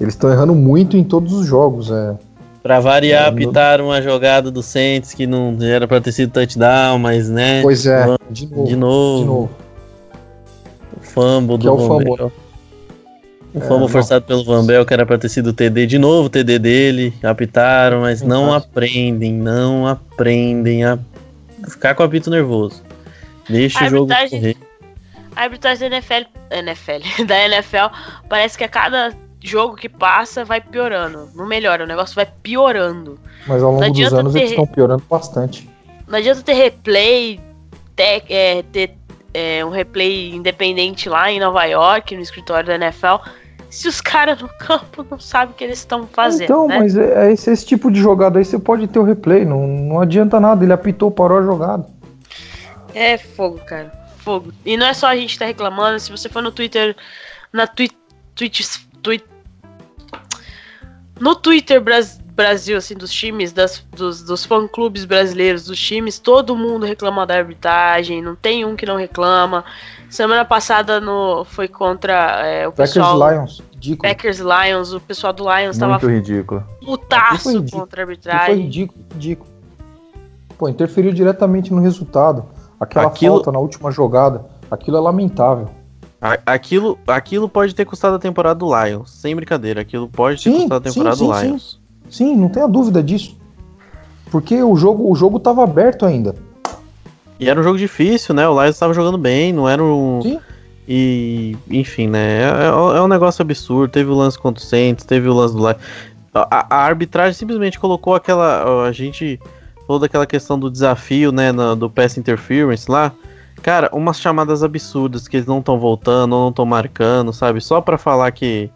eles 0.00 0.14
estão 0.14 0.30
errando 0.32 0.54
muito 0.54 0.96
em 0.96 1.04
todos 1.04 1.32
os 1.32 1.46
jogos. 1.46 1.90
É. 1.90 2.14
Pra 2.62 2.80
variar, 2.80 3.24
É, 3.28 3.30
no- 3.30 3.36
apitaram 3.36 3.84
uma 3.86 4.00
jogada 4.02 4.50
do 4.50 4.62
Saints 4.62 5.12
que 5.14 5.26
não 5.26 5.56
era 5.60 5.86
pra 5.86 6.00
ter 6.00 6.12
sido 6.12 6.32
touchdown, 6.32 6.98
mas 6.98 7.28
né. 7.28 7.60
Pois 7.62 7.86
é, 7.86 8.06
de 8.30 8.46
novo. 8.46 8.64
De 8.66 8.76
novo, 8.76 9.20
De 9.20 9.26
novo. 9.26 9.50
o 10.96 11.00
fumble 11.00 11.58
Que 11.58 11.64
do 11.64 11.68
é 11.68 11.72
o 11.72 11.78
fumble. 11.78 12.10
O 12.22 12.32
É, 13.58 13.60
fumble 13.60 13.80
não. 13.82 13.88
forçado 13.88 14.24
pelo 14.24 14.42
Van 14.44 14.64
Bell, 14.66 14.84
que 14.84 14.92
era 14.94 15.06
pra 15.06 15.16
ter 15.18 15.28
sido 15.28 15.48
o 15.48 15.52
TD. 15.52 15.86
De 15.86 15.98
novo 15.98 16.26
o 16.26 16.30
TD 16.30 16.58
dele, 16.58 17.14
apitaram, 17.22 18.00
mas 18.00 18.22
não 18.22 18.52
aprendem, 18.52 19.32
não 19.32 19.86
aprendem 19.86 20.84
a 20.84 20.98
ficar 21.68 21.94
com 21.94 22.02
o 22.02 22.06
apito 22.06 22.30
nervoso. 22.30 22.82
Deixa 23.48 23.84
A 23.84 23.86
o 23.86 23.90
jogo 23.90 24.12
arbitragem- 24.12 24.40
correr. 24.40 24.56
A 25.36 25.42
arbitragem 25.42 25.90
da 25.90 25.96
NFL, 25.96 26.28
NFL, 26.50 27.24
da 27.26 27.44
NFL 27.46 27.94
parece 28.28 28.56
que 28.56 28.64
a 28.64 28.68
cada 28.68 29.12
jogo 29.42 29.76
que 29.76 29.88
passa 29.88 30.44
vai 30.44 30.60
piorando. 30.60 31.28
Não 31.34 31.46
melhora, 31.46 31.84
o 31.84 31.86
negócio 31.86 32.14
vai 32.14 32.26
piorando. 32.42 33.18
Mas 33.46 33.62
ao 33.62 33.72
longo 33.72 33.90
dos 33.92 34.12
anos 34.12 34.32
ter- 34.32 34.38
eles 34.40 34.50
estão 34.50 34.66
piorando 34.66 35.02
bastante. 35.08 35.68
Não 36.08 36.18
adianta 36.18 36.42
ter 36.42 36.54
replay, 36.54 37.40
ter, 37.96 38.22
é, 38.28 38.62
ter 38.72 38.94
é, 39.32 39.64
um 39.64 39.70
replay 39.70 40.34
independente 40.34 41.08
lá 41.08 41.30
em 41.30 41.40
Nova 41.40 41.64
York, 41.64 42.14
no 42.14 42.22
escritório 42.22 42.66
da 42.66 42.74
NFL, 42.76 43.16
se 43.68 43.88
os 43.88 44.00
caras 44.02 44.40
no 44.40 44.48
campo 44.48 45.04
não 45.10 45.18
sabem 45.18 45.52
o 45.52 45.56
que 45.56 45.64
eles 45.64 45.78
estão 45.78 46.06
fazendo. 46.06 46.44
então, 46.44 46.68
né? 46.68 46.78
mas 46.78 46.96
é, 46.96 47.26
é 47.28 47.32
esse, 47.32 47.50
esse 47.50 47.66
tipo 47.66 47.90
de 47.90 48.00
jogada 48.00 48.38
aí 48.38 48.44
você 48.44 48.58
pode 48.58 48.86
ter 48.86 48.98
o 48.98 49.02
replay, 49.02 49.44
não, 49.44 49.66
não 49.66 50.00
adianta 50.00 50.38
nada, 50.38 50.64
ele 50.64 50.72
apitou, 50.72 51.10
parou 51.10 51.38
a 51.38 51.42
jogada. 51.42 51.86
É 52.94 53.18
fogo, 53.18 53.58
cara. 53.66 53.92
Fogo. 54.18 54.52
E 54.64 54.76
não 54.76 54.86
é 54.86 54.94
só 54.94 55.08
a 55.08 55.16
gente 55.16 55.38
tá 55.38 55.44
reclamando. 55.44 55.98
Se 56.00 56.10
você 56.10 56.28
for 56.28 56.42
no 56.42 56.50
Twitter. 56.52 56.96
Na 57.52 57.66
twi 57.66 57.90
Twitch. 58.34 58.60
Twi 59.02 59.22
no 61.20 61.34
Twitter 61.36 61.80
Bras- 61.80 62.18
Brasil, 62.34 62.76
assim, 62.76 62.94
dos 62.96 63.12
times, 63.12 63.52
das, 63.52 63.78
dos, 63.96 64.20
dos 64.24 64.44
fã-clubes 64.44 65.04
brasileiros, 65.04 65.66
dos 65.66 65.78
times, 65.78 66.18
todo 66.18 66.56
mundo 66.56 66.84
reclama 66.84 67.24
da 67.24 67.36
arbitragem. 67.36 68.20
Não 68.20 68.34
tem 68.34 68.64
um 68.64 68.74
que 68.74 68.84
não 68.84 68.96
reclama. 68.96 69.64
Semana 70.10 70.44
passada 70.44 71.00
no, 71.00 71.44
foi 71.44 71.68
contra 71.68 72.44
é, 72.44 72.66
o 72.66 72.72
Packers 72.72 72.94
pessoal. 72.94 73.30
Lions, 73.30 73.62
ridículo. 73.72 74.08
Packers 74.12 74.38
Lions, 74.40 74.92
o 74.92 75.00
pessoal 75.00 75.32
do 75.32 75.44
Lions 75.44 75.78
tava 75.78 75.92
Muito 75.92 76.08
ridículo. 76.08 76.64
putaço 76.84 77.44
Foi 77.44 77.52
ridículo. 77.54 77.82
contra 77.82 78.02
a 78.02 78.04
Foi 78.06 78.12
arbitragem. 78.14 78.56
ridículo, 78.62 79.04
ridículo. 79.12 79.50
Pô, 80.58 80.68
interferiu 80.68 81.12
diretamente 81.12 81.72
no 81.72 81.80
resultado. 81.80 82.44
Aquela 82.78 83.06
Aquilo- 83.06 83.34
falta 83.36 83.52
na 83.52 83.58
última 83.58 83.90
jogada, 83.90 84.44
aquilo 84.70 84.96
é 84.96 85.00
lamentável. 85.00 85.68
Aquilo, 86.46 86.98
aquilo 87.06 87.48
pode 87.50 87.74
ter 87.74 87.84
custado 87.84 88.16
a 88.16 88.18
temporada 88.18 88.58
do 88.58 88.66
Lions, 88.66 89.10
sem 89.10 89.36
brincadeira. 89.36 89.82
Aquilo 89.82 90.08
pode 90.08 90.42
ter 90.42 90.50
Sim, 90.50 90.60
custado 90.60 90.88
a 90.88 90.90
sim, 90.90 90.94
temporada 90.94 91.16
sim, 91.16 91.26
do 91.28 91.34
sim. 91.34 91.46
Lions. 91.46 91.80
Sim, 92.08 92.36
não 92.36 92.48
tenha 92.48 92.66
dúvida 92.66 93.02
disso. 93.02 93.36
Porque 94.30 94.62
o 94.62 94.74
jogo, 94.74 95.10
o 95.10 95.14
jogo 95.14 95.38
tava 95.38 95.62
aberto 95.62 96.06
ainda. 96.06 96.34
E 97.38 97.48
era 97.48 97.60
um 97.60 97.62
jogo 97.62 97.76
difícil, 97.76 98.34
né? 98.34 98.48
O 98.48 98.54
Lions 98.54 98.74
estava 98.76 98.94
jogando 98.94 99.18
bem, 99.18 99.52
não 99.52 99.68
era 99.68 99.82
um. 99.84 100.22
Sim. 100.22 100.40
E, 100.88 101.56
enfim, 101.70 102.08
né? 102.08 102.42
É, 102.42 102.66
é 102.68 103.00
um 103.02 103.08
negócio 103.08 103.42
absurdo. 103.42 103.90
Teve 103.90 104.10
o 104.10 104.14
lance 104.14 104.38
contra 104.38 104.62
o 104.62 104.66
Saints, 104.66 105.04
teve 105.04 105.28
o 105.28 105.34
lance 105.34 105.54
do 105.54 105.60
Lions. 105.60 105.76
A, 106.32 106.66
a 106.74 106.84
arbitragem 106.84 107.34
simplesmente 107.34 107.78
colocou 107.78 108.14
aquela. 108.14 108.86
A 108.86 108.92
gente 108.92 109.38
falou 109.86 110.00
daquela 110.00 110.26
questão 110.26 110.58
do 110.58 110.70
desafio, 110.70 111.30
né? 111.32 111.52
na- 111.52 111.74
do 111.74 111.88
pass 111.90 112.16
interference 112.18 112.90
lá. 112.90 113.12
Cara, 113.62 113.88
umas 113.92 114.20
chamadas 114.20 114.62
absurdas 114.62 115.26
que 115.26 115.36
eles 115.36 115.46
não 115.46 115.58
estão 115.60 115.78
voltando, 115.78 116.34
ou 116.34 116.42
não 116.42 116.48
estão 116.50 116.66
marcando, 116.66 117.32
sabe? 117.32 117.60
Só 117.60 117.80
pra 117.80 117.96
falar 117.96 118.30
que. 118.32 118.70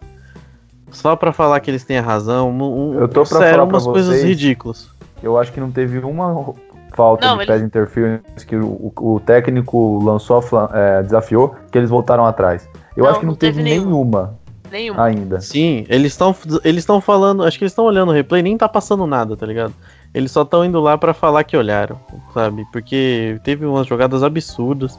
Só 0.91 1.15
pra 1.15 1.33
falar 1.33 1.61
que 1.61 1.71
eles 1.71 1.85
têm 1.85 1.99
a 1.99 2.03
razão. 2.03 2.51
Um, 2.51 2.91
um- 2.91 2.95
Eu 3.01 3.09
tô 3.09 3.23
pra 3.25 3.39
sério, 3.39 3.55
falar 3.57 3.67
pra 3.67 3.75
umas 3.77 3.87
coisas 3.87 4.15
vocês. 4.17 4.25
ridículas. 4.25 4.89
Eu 5.23 5.37
acho 5.37 5.53
que 5.53 5.61
não 5.61 5.71
teve 5.71 5.99
uma 5.99 6.55
falta 6.95 7.27
Não, 7.27 7.37
de 7.37 7.43
ele- 7.43 7.53
pass 7.53 7.63
interference 7.63 8.47
que 8.47 8.57
o, 8.57 8.93
o 8.97 9.21
técnico 9.27 10.03
lançou, 10.03 10.39
a 10.39 10.43
flan- 10.43 10.71
é, 10.73 11.03
desafiou, 11.03 11.55
que 11.71 11.77
eles 11.77 11.91
voltaram 11.91 12.25
atrás. 12.25 12.67
Eu 12.97 13.05
Não, 13.05 13.11
acho 13.11 13.21
que 13.21 13.27
não, 13.27 13.33
não 13.33 13.39
teve 13.39 13.59
teve 13.59 13.69
nenhum. 13.69 13.85
nenhuma 13.85 14.35
Nenhum. 14.73 14.99
ainda. 14.99 15.41
Sim, 15.41 15.85
eles 15.89 16.13
estão 16.13 16.35
eles 16.65 16.81
estão 16.83 17.01
falando, 17.01 17.45
acho 17.45 17.59
que 17.59 17.65
eles 17.65 17.73
estão 17.73 17.85
olhando 17.85 18.09
o 18.09 18.13
replay, 18.13 18.43
nem 18.43 18.57
tá 18.57 18.69
passando 18.69 19.07
nada, 19.07 19.37
tá 19.37 19.45
ligado? 19.45 19.75
Eles 20.15 20.33
só 20.33 20.43
estão 20.43 20.65
indo 20.65 20.81
lá 20.81 20.97
pra 20.97 21.13
falar 21.13 21.45
que 21.45 21.57
olharam, 21.57 22.01
sabe? 22.33 22.67
Porque 22.73 23.39
teve 23.45 23.67
umas 23.67 23.87
jogadas 23.87 24.23
absurdas 24.23 24.99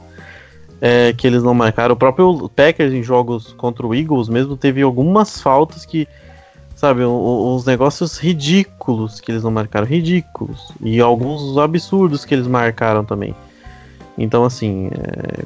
é, 0.81 1.13
que 1.13 1.27
eles 1.27 1.43
não 1.43 1.53
marcaram. 1.53 1.93
O 1.93 1.97
próprio 1.97 2.49
Packers 2.49 2.93
em 2.93 3.03
jogos 3.03 3.53
contra 3.53 3.85
o 3.85 3.93
Eagles 3.93 4.29
mesmo 4.29 4.55
teve 4.55 4.81
algumas 4.81 5.41
faltas 5.41 5.85
que, 5.85 6.07
sabe, 6.75 7.03
uns 7.03 7.65
negócios 7.65 8.17
ridículos 8.17 9.19
que 9.19 9.31
eles 9.31 9.43
não 9.43 9.51
marcaram, 9.51 9.87
ridículos. 9.87 10.71
E 10.81 10.99
alguns 10.99 11.57
absurdos 11.57 12.23
que 12.23 12.33
eles 12.33 12.47
marcaram 12.47 13.03
também. 13.03 13.35
Então, 14.17 14.43
assim, 14.43 14.89
é, 14.93 15.43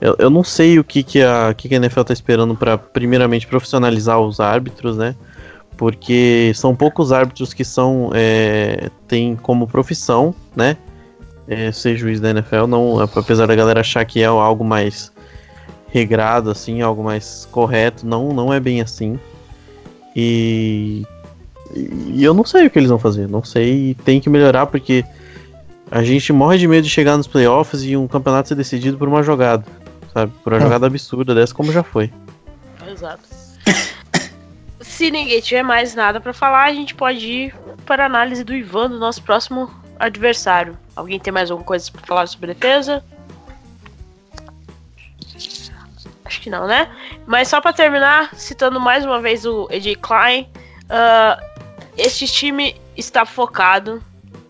eu, 0.00 0.16
eu 0.18 0.30
não 0.30 0.42
sei 0.42 0.78
o 0.78 0.84
que, 0.84 1.02
que, 1.02 1.22
a, 1.22 1.54
que, 1.54 1.68
que 1.68 1.74
a 1.74 1.76
NFL 1.76 2.02
tá 2.02 2.12
esperando 2.12 2.56
pra, 2.56 2.78
primeiramente, 2.78 3.46
profissionalizar 3.46 4.18
os 4.18 4.40
árbitros, 4.40 4.96
né? 4.96 5.14
Porque 5.80 6.52
são 6.54 6.76
poucos 6.76 7.10
árbitros 7.10 7.54
que 7.54 7.64
são 7.64 8.10
é, 8.12 8.90
têm 9.08 9.34
como 9.34 9.66
profissão, 9.66 10.34
né? 10.54 10.76
É, 11.48 11.72
ser 11.72 11.96
juiz 11.96 12.20
da 12.20 12.28
NFL, 12.28 12.66
não, 12.66 13.00
apesar 13.00 13.46
da 13.46 13.54
galera 13.54 13.80
achar 13.80 14.04
que 14.04 14.20
é 14.20 14.26
algo 14.26 14.62
mais 14.62 15.10
regrado, 15.88 16.50
assim, 16.50 16.82
algo 16.82 17.02
mais 17.02 17.48
correto, 17.50 18.06
não, 18.06 18.28
não 18.34 18.52
é 18.52 18.60
bem 18.60 18.82
assim. 18.82 19.18
E, 20.14 21.06
e 21.74 22.22
eu 22.22 22.34
não 22.34 22.44
sei 22.44 22.66
o 22.66 22.70
que 22.70 22.78
eles 22.78 22.90
vão 22.90 22.98
fazer, 22.98 23.26
não 23.26 23.42
sei, 23.42 23.96
tem 24.04 24.20
que 24.20 24.28
melhorar 24.28 24.66
porque 24.66 25.02
a 25.90 26.02
gente 26.02 26.30
morre 26.30 26.58
de 26.58 26.68
medo 26.68 26.82
de 26.82 26.90
chegar 26.90 27.16
nos 27.16 27.26
playoffs 27.26 27.82
e 27.84 27.96
um 27.96 28.06
campeonato 28.06 28.48
ser 28.48 28.54
decidido 28.54 28.98
por 28.98 29.08
uma 29.08 29.22
jogada, 29.22 29.64
sabe? 30.12 30.30
Por 30.44 30.52
uma 30.52 30.60
jogada 30.60 30.86
absurda 30.86 31.34
dessa, 31.34 31.54
como 31.54 31.72
já 31.72 31.82
foi. 31.82 32.12
Exato. 32.86 33.49
Se 35.00 35.10
ninguém 35.10 35.40
tiver 35.40 35.62
mais 35.62 35.94
nada 35.94 36.20
pra 36.20 36.34
falar, 36.34 36.64
a 36.64 36.74
gente 36.74 36.94
pode 36.94 37.26
ir 37.26 37.54
para 37.86 38.02
a 38.02 38.06
análise 38.06 38.44
do 38.44 38.52
Ivan, 38.52 38.90
do 38.90 38.98
nosso 38.98 39.22
próximo 39.22 39.70
adversário. 39.98 40.76
Alguém 40.94 41.18
tem 41.18 41.32
mais 41.32 41.50
alguma 41.50 41.66
coisa 41.66 41.90
pra 41.90 42.02
falar 42.02 42.26
sobre 42.26 42.48
defesa? 42.52 43.02
Acho 46.22 46.40
que 46.42 46.50
não, 46.50 46.66
né? 46.66 46.94
Mas 47.26 47.48
só 47.48 47.62
pra 47.62 47.72
terminar, 47.72 48.34
citando 48.34 48.78
mais 48.78 49.02
uma 49.02 49.18
vez 49.22 49.46
o 49.46 49.66
AJ 49.72 49.96
Klein, 50.02 50.46
ah, 50.90 51.42
este 51.96 52.26
time 52.26 52.78
está 52.94 53.24
focado. 53.24 54.02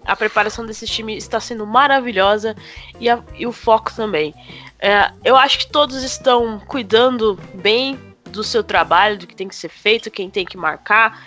A 0.05 0.17
preparação 0.17 0.67
desse 0.67 0.85
time 0.85 1.17
está 1.17 1.39
sendo 1.39 1.65
maravilhosa 1.65 2.57
e, 2.99 3.09
a- 3.09 3.23
e 3.39 3.47
o 3.47 3.53
foco 3.53 3.95
também. 3.95 4.35
É, 4.81 5.13
eu 5.25 5.37
acho 5.37 5.61
que 5.61 5.69
todos 5.69 6.03
estão 6.03 6.59
cuidando 6.59 7.39
bem 7.55 8.10
do 8.31 8.45
seu 8.45 8.63
trabalho, 8.63 9.19
do 9.19 9.27
que 9.27 9.35
tem 9.35 9.49
que 9.49 9.55
ser 9.55 9.69
feito, 9.69 10.11
quem 10.11 10.31
tem 10.31 10.45
que 10.45 10.57
marcar. 10.57 11.27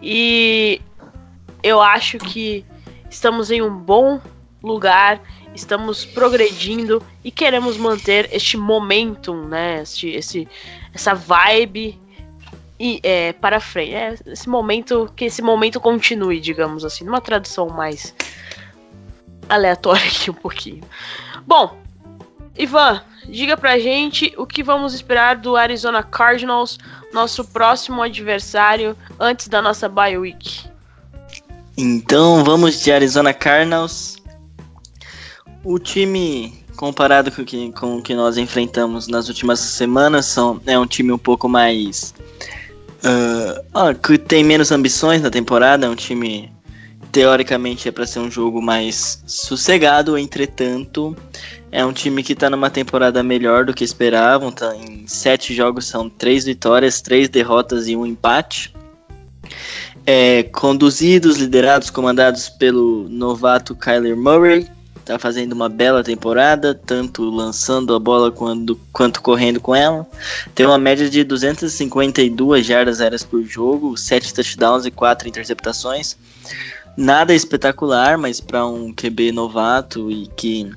E 0.00 0.80
eu 1.62 1.80
acho 1.80 2.18
que 2.18 2.64
estamos 3.10 3.50
em 3.50 3.62
um 3.62 3.76
bom 3.76 4.20
lugar, 4.62 5.20
estamos 5.54 6.04
progredindo 6.04 7.02
e 7.24 7.30
queremos 7.30 7.76
manter 7.76 8.28
este 8.32 8.56
momentum, 8.56 9.46
né? 9.46 9.82
Este, 9.82 10.08
esse, 10.08 10.48
essa 10.92 11.14
vibe 11.14 11.98
e, 12.78 13.00
é, 13.02 13.32
para 13.32 13.60
frente. 13.60 13.94
É, 13.94 14.14
esse 14.26 14.48
momento, 14.48 15.10
que 15.16 15.24
esse 15.24 15.42
momento 15.42 15.80
continue, 15.80 16.40
digamos 16.40 16.84
assim, 16.84 17.04
numa 17.04 17.20
tradução 17.20 17.68
mais 17.68 18.14
aleatória 19.48 20.06
aqui 20.06 20.30
um 20.30 20.34
pouquinho. 20.34 20.82
Bom, 21.46 21.78
Ivan, 22.58 23.02
diga 23.28 23.56
pra 23.56 23.78
gente 23.78 24.32
o 24.36 24.46
que 24.46 24.62
vamos 24.62 24.94
esperar 24.94 25.36
do 25.36 25.56
Arizona 25.56 26.02
Cardinals, 26.02 26.78
nosso 27.12 27.44
próximo 27.44 28.02
adversário, 28.02 28.96
antes 29.18 29.48
da 29.48 29.60
nossa 29.60 29.88
bye 29.88 30.16
week. 30.16 30.66
Então 31.76 32.42
vamos 32.42 32.82
de 32.82 32.90
Arizona 32.90 33.34
Cardinals. 33.34 34.16
O 35.62 35.78
time, 35.78 36.54
comparado 36.76 37.30
com 37.30 37.42
o 37.42 37.44
que, 37.44 37.72
com 37.72 37.98
o 37.98 38.02
que 38.02 38.14
nós 38.14 38.38
enfrentamos 38.38 39.08
nas 39.08 39.28
últimas 39.28 39.60
semanas, 39.60 40.26
são, 40.26 40.60
é 40.64 40.78
um 40.78 40.86
time 40.86 41.12
um 41.12 41.18
pouco 41.18 41.48
mais. 41.48 42.14
ah, 43.74 43.92
que 43.94 44.16
tem 44.16 44.42
menos 44.42 44.72
ambições 44.72 45.20
na 45.20 45.30
temporada. 45.30 45.86
É 45.86 45.88
um 45.88 45.94
time, 45.94 46.50
teoricamente, 47.12 47.88
é 47.88 47.92
para 47.92 48.06
ser 48.06 48.20
um 48.20 48.30
jogo 48.30 48.62
mais 48.62 49.22
sossegado. 49.26 50.16
Entretanto, 50.16 51.14
é 51.76 51.84
um 51.84 51.92
time 51.92 52.22
que 52.22 52.34
tá 52.34 52.48
numa 52.48 52.70
temporada 52.70 53.22
melhor 53.22 53.66
do 53.66 53.74
que 53.74 53.84
esperavam. 53.84 54.50
Tá 54.50 54.74
em 54.74 55.06
sete 55.06 55.54
jogos 55.54 55.84
são 55.84 56.08
três 56.08 56.46
vitórias, 56.46 57.02
três 57.02 57.28
derrotas 57.28 57.86
e 57.86 57.94
um 57.94 58.06
empate. 58.06 58.74
É, 60.06 60.44
conduzidos, 60.44 61.36
liderados, 61.36 61.90
comandados 61.90 62.48
pelo 62.48 63.06
novato 63.10 63.76
Kyler 63.76 64.16
Murray. 64.16 64.66
Tá 65.04 65.18
fazendo 65.18 65.52
uma 65.52 65.68
bela 65.68 66.02
temporada, 66.02 66.74
tanto 66.74 67.28
lançando 67.28 67.94
a 67.94 67.98
bola 67.98 68.32
quanto, 68.32 68.80
quanto 68.90 69.20
correndo 69.20 69.60
com 69.60 69.74
ela. 69.74 70.06
Tem 70.54 70.64
uma 70.64 70.78
média 70.78 71.10
de 71.10 71.22
252 71.24 72.64
jardas 72.64 73.02
aéreas 73.02 73.22
por 73.22 73.44
jogo, 73.44 73.98
7 73.98 74.32
touchdowns 74.32 74.86
e 74.86 74.90
4 74.90 75.28
interceptações. 75.28 76.16
Nada 76.96 77.34
espetacular, 77.34 78.16
mas 78.16 78.40
para 78.40 78.66
um 78.66 78.94
QB 78.94 79.30
novato 79.30 80.10
e 80.10 80.26
que 80.28 80.72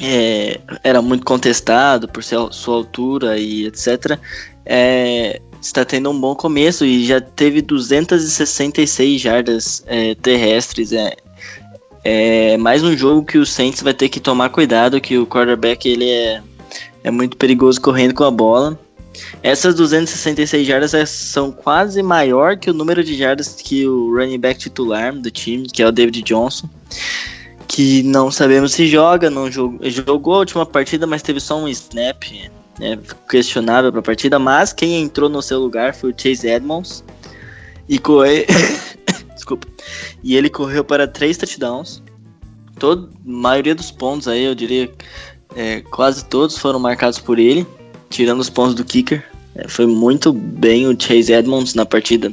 é, 0.00 0.60
era 0.82 1.00
muito 1.02 1.24
contestado 1.24 2.08
por 2.08 2.22
seu- 2.22 2.52
sua 2.52 2.76
altura 2.76 3.38
e 3.38 3.66
etc. 3.66 4.18
É, 4.64 5.40
está 5.60 5.84
tendo 5.84 6.10
um 6.10 6.20
bom 6.20 6.34
começo 6.34 6.84
e 6.84 7.04
já 7.06 7.20
teve 7.20 7.60
266 7.62 9.20
jardas 9.20 9.82
é, 9.86 10.14
terrestres. 10.16 10.92
É, 10.92 11.16
é 12.04 12.56
mais 12.56 12.82
um 12.82 12.96
jogo 12.96 13.24
que 13.24 13.38
o 13.38 13.46
Saints 13.46 13.82
vai 13.82 13.94
ter 13.94 14.08
que 14.08 14.20
tomar 14.20 14.50
cuidado, 14.50 15.00
que 15.00 15.18
o 15.18 15.26
quarterback 15.26 15.88
ele 15.88 16.08
é, 16.08 16.40
é 17.04 17.10
muito 17.10 17.36
perigoso 17.36 17.80
correndo 17.80 18.14
com 18.14 18.24
a 18.24 18.30
bola. 18.30 18.78
Essas 19.42 19.74
266 19.74 20.66
jardas 20.66 20.94
é- 20.94 21.04
são 21.04 21.50
quase 21.50 22.02
maior 22.02 22.56
que 22.56 22.70
o 22.70 22.74
número 22.74 23.02
de 23.02 23.16
jardas 23.16 23.48
que 23.54 23.86
o 23.86 24.14
running 24.14 24.38
back 24.38 24.60
titular 24.60 25.12
do 25.12 25.30
time, 25.30 25.66
que 25.68 25.82
é 25.82 25.86
o 25.88 25.90
David 25.92 26.22
Johnson, 26.22 26.68
que 27.68 28.02
não 28.02 28.30
sabemos 28.30 28.72
se 28.72 28.88
joga, 28.88 29.28
não 29.28 29.52
jogou, 29.52 29.78
jogou 29.90 30.34
a 30.34 30.38
última 30.38 30.64
partida, 30.64 31.06
mas 31.06 31.22
teve 31.22 31.38
só 31.38 31.58
um 31.58 31.68
snap 31.68 32.24
né, 32.80 32.98
questionável 33.28 33.92
para 33.92 34.00
a 34.00 34.02
partida, 34.02 34.38
mas 34.38 34.72
quem 34.72 35.02
entrou 35.02 35.28
no 35.28 35.42
seu 35.42 35.60
lugar 35.60 35.94
foi 35.94 36.10
o 36.10 36.14
Chase 36.16 36.48
Edmonds 36.48 37.04
e 37.88 37.98
correu, 37.98 38.46
desculpa, 39.34 39.68
e 40.24 40.34
ele 40.34 40.48
correu 40.48 40.82
para 40.82 41.06
três 41.06 41.36
touchdowns. 41.36 42.02
Todo, 42.78 43.10
maioria 43.24 43.74
dos 43.74 43.90
pontos 43.90 44.28
aí, 44.28 44.44
eu 44.44 44.54
diria, 44.54 44.90
é, 45.54 45.80
quase 45.82 46.24
todos 46.24 46.56
foram 46.56 46.78
marcados 46.78 47.18
por 47.18 47.38
ele, 47.38 47.66
tirando 48.08 48.40
os 48.40 48.48
pontos 48.48 48.74
do 48.74 48.84
kicker. 48.84 49.24
É, 49.54 49.66
foi 49.68 49.86
muito 49.86 50.32
bem 50.32 50.86
o 50.86 50.96
Chase 50.98 51.32
Edmonds 51.32 51.74
na 51.74 51.84
partida 51.84 52.32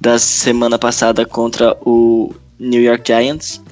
da 0.00 0.18
semana 0.18 0.78
passada 0.78 1.24
contra 1.24 1.76
o 1.80 2.34
New 2.58 2.82
York 2.82 3.04
Giants. 3.06 3.62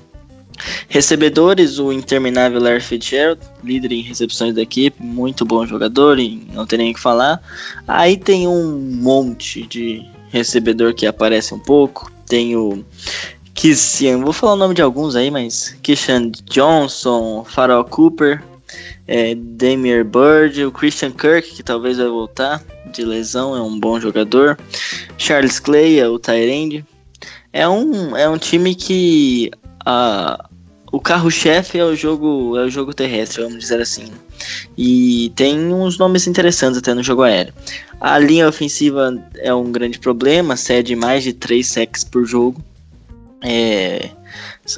Recebedores, 0.88 1.78
o 1.78 1.92
interminável 1.92 2.60
Larry 2.60 2.80
Fitzgerald, 2.80 3.40
líder 3.62 3.92
em 3.92 4.02
recepções 4.02 4.54
da 4.54 4.62
equipe, 4.62 5.02
muito 5.02 5.44
bom 5.44 5.66
jogador, 5.66 6.16
não 6.52 6.66
tem 6.66 6.78
nem 6.78 6.90
o 6.90 6.94
que 6.94 7.00
falar. 7.00 7.40
Aí 7.86 8.16
tem 8.16 8.46
um 8.48 8.78
monte 8.78 9.66
de 9.66 10.04
recebedor 10.30 10.94
que 10.94 11.06
aparece 11.06 11.54
um 11.54 11.58
pouco. 11.58 12.10
Tem 12.26 12.56
o 12.56 12.84
Kissian, 13.54 14.20
vou 14.20 14.32
falar 14.32 14.54
o 14.54 14.56
nome 14.56 14.74
de 14.74 14.82
alguns 14.82 15.16
aí, 15.16 15.30
mas 15.30 15.76
Kishan 15.82 16.30
Johnson, 16.50 17.44
Farrell 17.48 17.84
Cooper, 17.84 18.42
é, 19.06 19.34
Damier 19.34 20.04
Bird, 20.04 20.64
o 20.64 20.72
Christian 20.72 21.12
Kirk, 21.12 21.54
que 21.54 21.62
talvez 21.62 21.98
vai 21.98 22.08
voltar 22.08 22.62
de 22.92 23.04
lesão, 23.04 23.56
é 23.56 23.62
um 23.62 23.78
bom 23.78 24.00
jogador. 24.00 24.58
Charles 25.16 25.60
Clay, 25.60 26.00
é 26.00 26.08
o 26.08 26.18
Tyrande. 26.18 26.84
É 27.52 27.66
um, 27.68 28.16
é 28.16 28.28
um 28.28 28.36
time 28.36 28.74
que 28.74 29.50
a, 29.84 30.45
o 30.96 31.00
carro-chefe 31.00 31.78
é 31.78 31.84
o 31.84 31.94
jogo 31.94 32.56
é 32.56 32.64
o 32.64 32.70
jogo 32.70 32.94
terrestre, 32.94 33.42
vamos 33.42 33.58
dizer 33.58 33.82
assim. 33.82 34.06
E 34.78 35.30
tem 35.36 35.70
uns 35.70 35.98
nomes 35.98 36.26
interessantes 36.26 36.78
até 36.78 36.94
no 36.94 37.02
jogo 37.02 37.22
aéreo. 37.22 37.52
A 38.00 38.18
linha 38.18 38.48
ofensiva 38.48 39.14
é 39.34 39.52
um 39.52 39.70
grande 39.70 39.98
problema, 39.98 40.56
cede 40.56 40.96
mais 40.96 41.22
de 41.22 41.34
3 41.34 41.66
sacks 41.66 42.02
por 42.02 42.24
jogo. 42.24 42.64
É, 43.44 44.08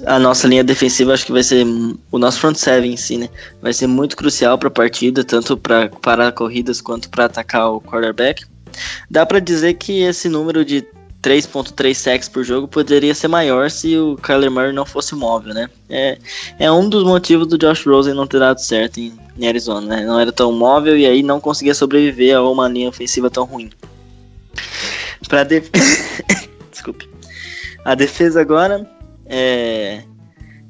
a 0.07 0.19
nossa 0.19 0.49
linha 0.49 0.65
defensiva 0.65 1.15
acho 1.15 1.25
que 1.25 1.31
vai 1.31 1.45
ser 1.45 1.65
o 2.11 2.19
nosso 2.19 2.41
front 2.41 2.57
seven 2.57 2.95
em 2.95 2.97
si, 2.97 3.17
né? 3.17 3.29
Vai 3.63 3.73
ser 3.73 3.87
muito 3.87 4.17
crucial 4.17 4.59
para 4.59 4.67
a 4.67 4.73
partida, 4.73 5.23
tanto 5.23 5.57
para 5.57 5.89
parar 5.89 6.33
corridas 6.33 6.81
quanto 6.81 7.09
para 7.11 7.27
atacar 7.27 7.71
o 7.71 7.81
quarterback. 7.81 8.45
Dá 9.09 9.25
para 9.25 9.39
dizer 9.39 9.75
que 9.75 10.01
esse 10.03 10.29
número 10.29 10.65
de 10.65 10.85
3.3 11.29 11.95
sacks 11.95 12.29
por 12.29 12.43
jogo 12.43 12.67
poderia 12.67 13.15
ser 13.15 13.29
maior 13.29 13.71
se 13.71 13.99
o 13.99 14.17
Kyler 14.17 14.51
Murray 14.51 14.73
não 14.73 14.87
fosse 14.87 15.15
móvel, 15.15 15.53
né? 15.53 15.69
É, 15.91 16.19
é 16.59 16.73
um 16.73 16.89
dos 16.89 17.05
motivos 17.05 17.47
do 17.47 17.59
Josh 17.59 17.85
Rosen 17.85 18.15
não 18.15 18.27
ter 18.27 18.39
dado 18.39 18.59
certo 18.59 18.99
em, 18.99 19.13
em 19.39 19.47
Arizona, 19.47 19.97
né? 19.97 20.07
Não 20.07 20.19
era 20.19 20.33
tão 20.33 20.51
móvel 20.53 20.97
e 20.97 21.05
aí 21.05 21.23
não 21.23 21.39
conseguia 21.39 21.75
sobreviver 21.75 22.35
a 22.35 22.51
uma 22.51 22.67
linha 22.67 22.89
ofensiva 22.89 23.29
tão 23.29 23.45
ruim. 23.45 23.71
Para 25.29 25.45
def... 25.45 25.69
Desculpe. 26.73 27.07
A 27.85 27.95
defesa 27.95 28.41
agora 28.41 28.91
é 29.27 30.03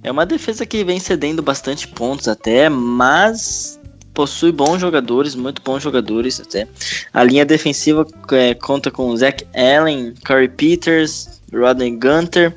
é 0.03 0.11
uma 0.11 0.25
defesa 0.25 0.65
que 0.65 0.85
vem 0.85 1.01
cedendo 1.01 1.43
bastante 1.43 1.87
pontos 1.89 2.29
até, 2.29 2.69
mas 2.69 3.78
possui 4.19 4.51
bons 4.51 4.81
jogadores, 4.81 5.37
muito 5.37 5.63
bons 5.63 5.81
jogadores 5.81 6.41
até. 6.41 6.67
A 7.15 7.23
linha 7.23 7.47
defensiva 7.47 8.05
é, 8.33 8.53
conta 8.53 8.91
com 8.91 9.17
Zach 9.17 9.47
Allen, 9.55 10.13
Corey 10.27 10.49
Peters, 10.49 11.41
Rodney 11.55 11.93
Gunter 11.93 12.53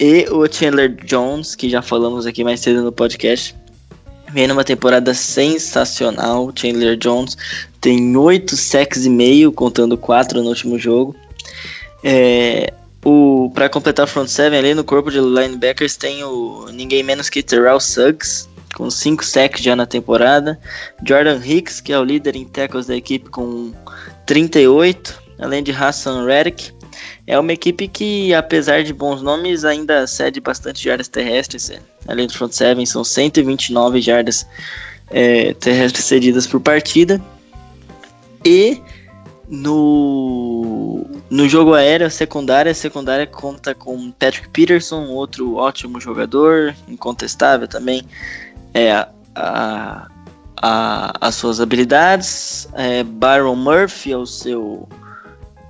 e 0.00 0.26
o 0.28 0.52
Chandler 0.52 0.90
Jones, 1.04 1.54
que 1.54 1.70
já 1.70 1.82
falamos 1.82 2.26
aqui 2.26 2.42
mais 2.42 2.58
cedo 2.58 2.82
no 2.82 2.90
podcast. 2.90 3.54
Vem 4.32 4.48
numa 4.48 4.64
temporada 4.64 5.14
sensacional. 5.14 6.50
Chandler 6.52 6.96
Jones 6.96 7.36
tem 7.80 8.16
8 8.16 8.56
sacks 8.56 9.06
e 9.06 9.08
meio, 9.08 9.52
contando 9.52 9.96
4 9.96 10.42
no 10.42 10.48
último 10.48 10.80
jogo. 10.80 11.14
É, 12.02 12.72
o 13.04 13.52
para 13.54 13.68
completar 13.68 14.04
o 14.04 14.08
front 14.08 14.26
seven 14.26 14.58
ali 14.58 14.74
no 14.74 14.82
corpo 14.82 15.12
de 15.12 15.20
linebackers 15.20 15.96
tem 15.96 16.24
o 16.24 16.66
ninguém 16.72 17.04
menos 17.04 17.30
que 17.30 17.40
Terrell 17.40 17.78
Suggs, 17.78 18.47
com 18.78 18.88
5 18.88 19.24
sacks 19.24 19.60
já 19.60 19.74
na 19.74 19.84
temporada. 19.84 20.56
Jordan 21.04 21.40
Hicks, 21.44 21.80
que 21.80 21.92
é 21.92 21.98
o 21.98 22.04
líder 22.04 22.36
em 22.36 22.44
tackles 22.44 22.86
da 22.86 22.94
equipe, 22.96 23.28
com 23.28 23.72
38, 24.24 25.20
além 25.40 25.64
de 25.64 25.72
Hassan 25.72 26.24
Reddick. 26.24 26.72
É 27.26 27.36
uma 27.36 27.52
equipe 27.52 27.88
que, 27.88 28.32
apesar 28.32 28.84
de 28.84 28.92
bons 28.92 29.20
nomes, 29.20 29.64
ainda 29.64 30.06
cede 30.06 30.40
bastante 30.40 30.84
jardas 30.84 31.08
terrestres. 31.08 31.70
É, 31.70 31.80
além 32.06 32.28
do 32.28 32.32
front 32.32 32.52
seven, 32.52 32.86
são 32.86 33.02
129 33.02 34.00
jardas 34.00 34.46
é, 35.10 35.52
terrestres 35.54 36.04
cedidas 36.04 36.46
por 36.46 36.60
partida. 36.60 37.20
E 38.44 38.80
no, 39.48 41.04
no 41.28 41.48
jogo 41.48 41.74
aéreo, 41.74 42.06
a 42.06 42.10
secundária, 42.10 42.70
a 42.70 42.74
secundária 42.74 43.26
conta 43.26 43.74
com 43.74 44.12
Patrick 44.12 44.48
Peterson, 44.50 45.08
outro 45.08 45.56
ótimo 45.56 46.00
jogador, 46.00 46.76
incontestável 46.86 47.66
também 47.66 48.04
é, 48.78 49.08
a, 49.34 50.08
a, 50.62 51.12
as 51.20 51.34
suas 51.34 51.60
habilidades. 51.60 52.68
É, 52.74 53.02
Byron 53.02 53.56
Murphy 53.56 54.12
é 54.12 54.16
o 54.16 54.26
seu 54.26 54.88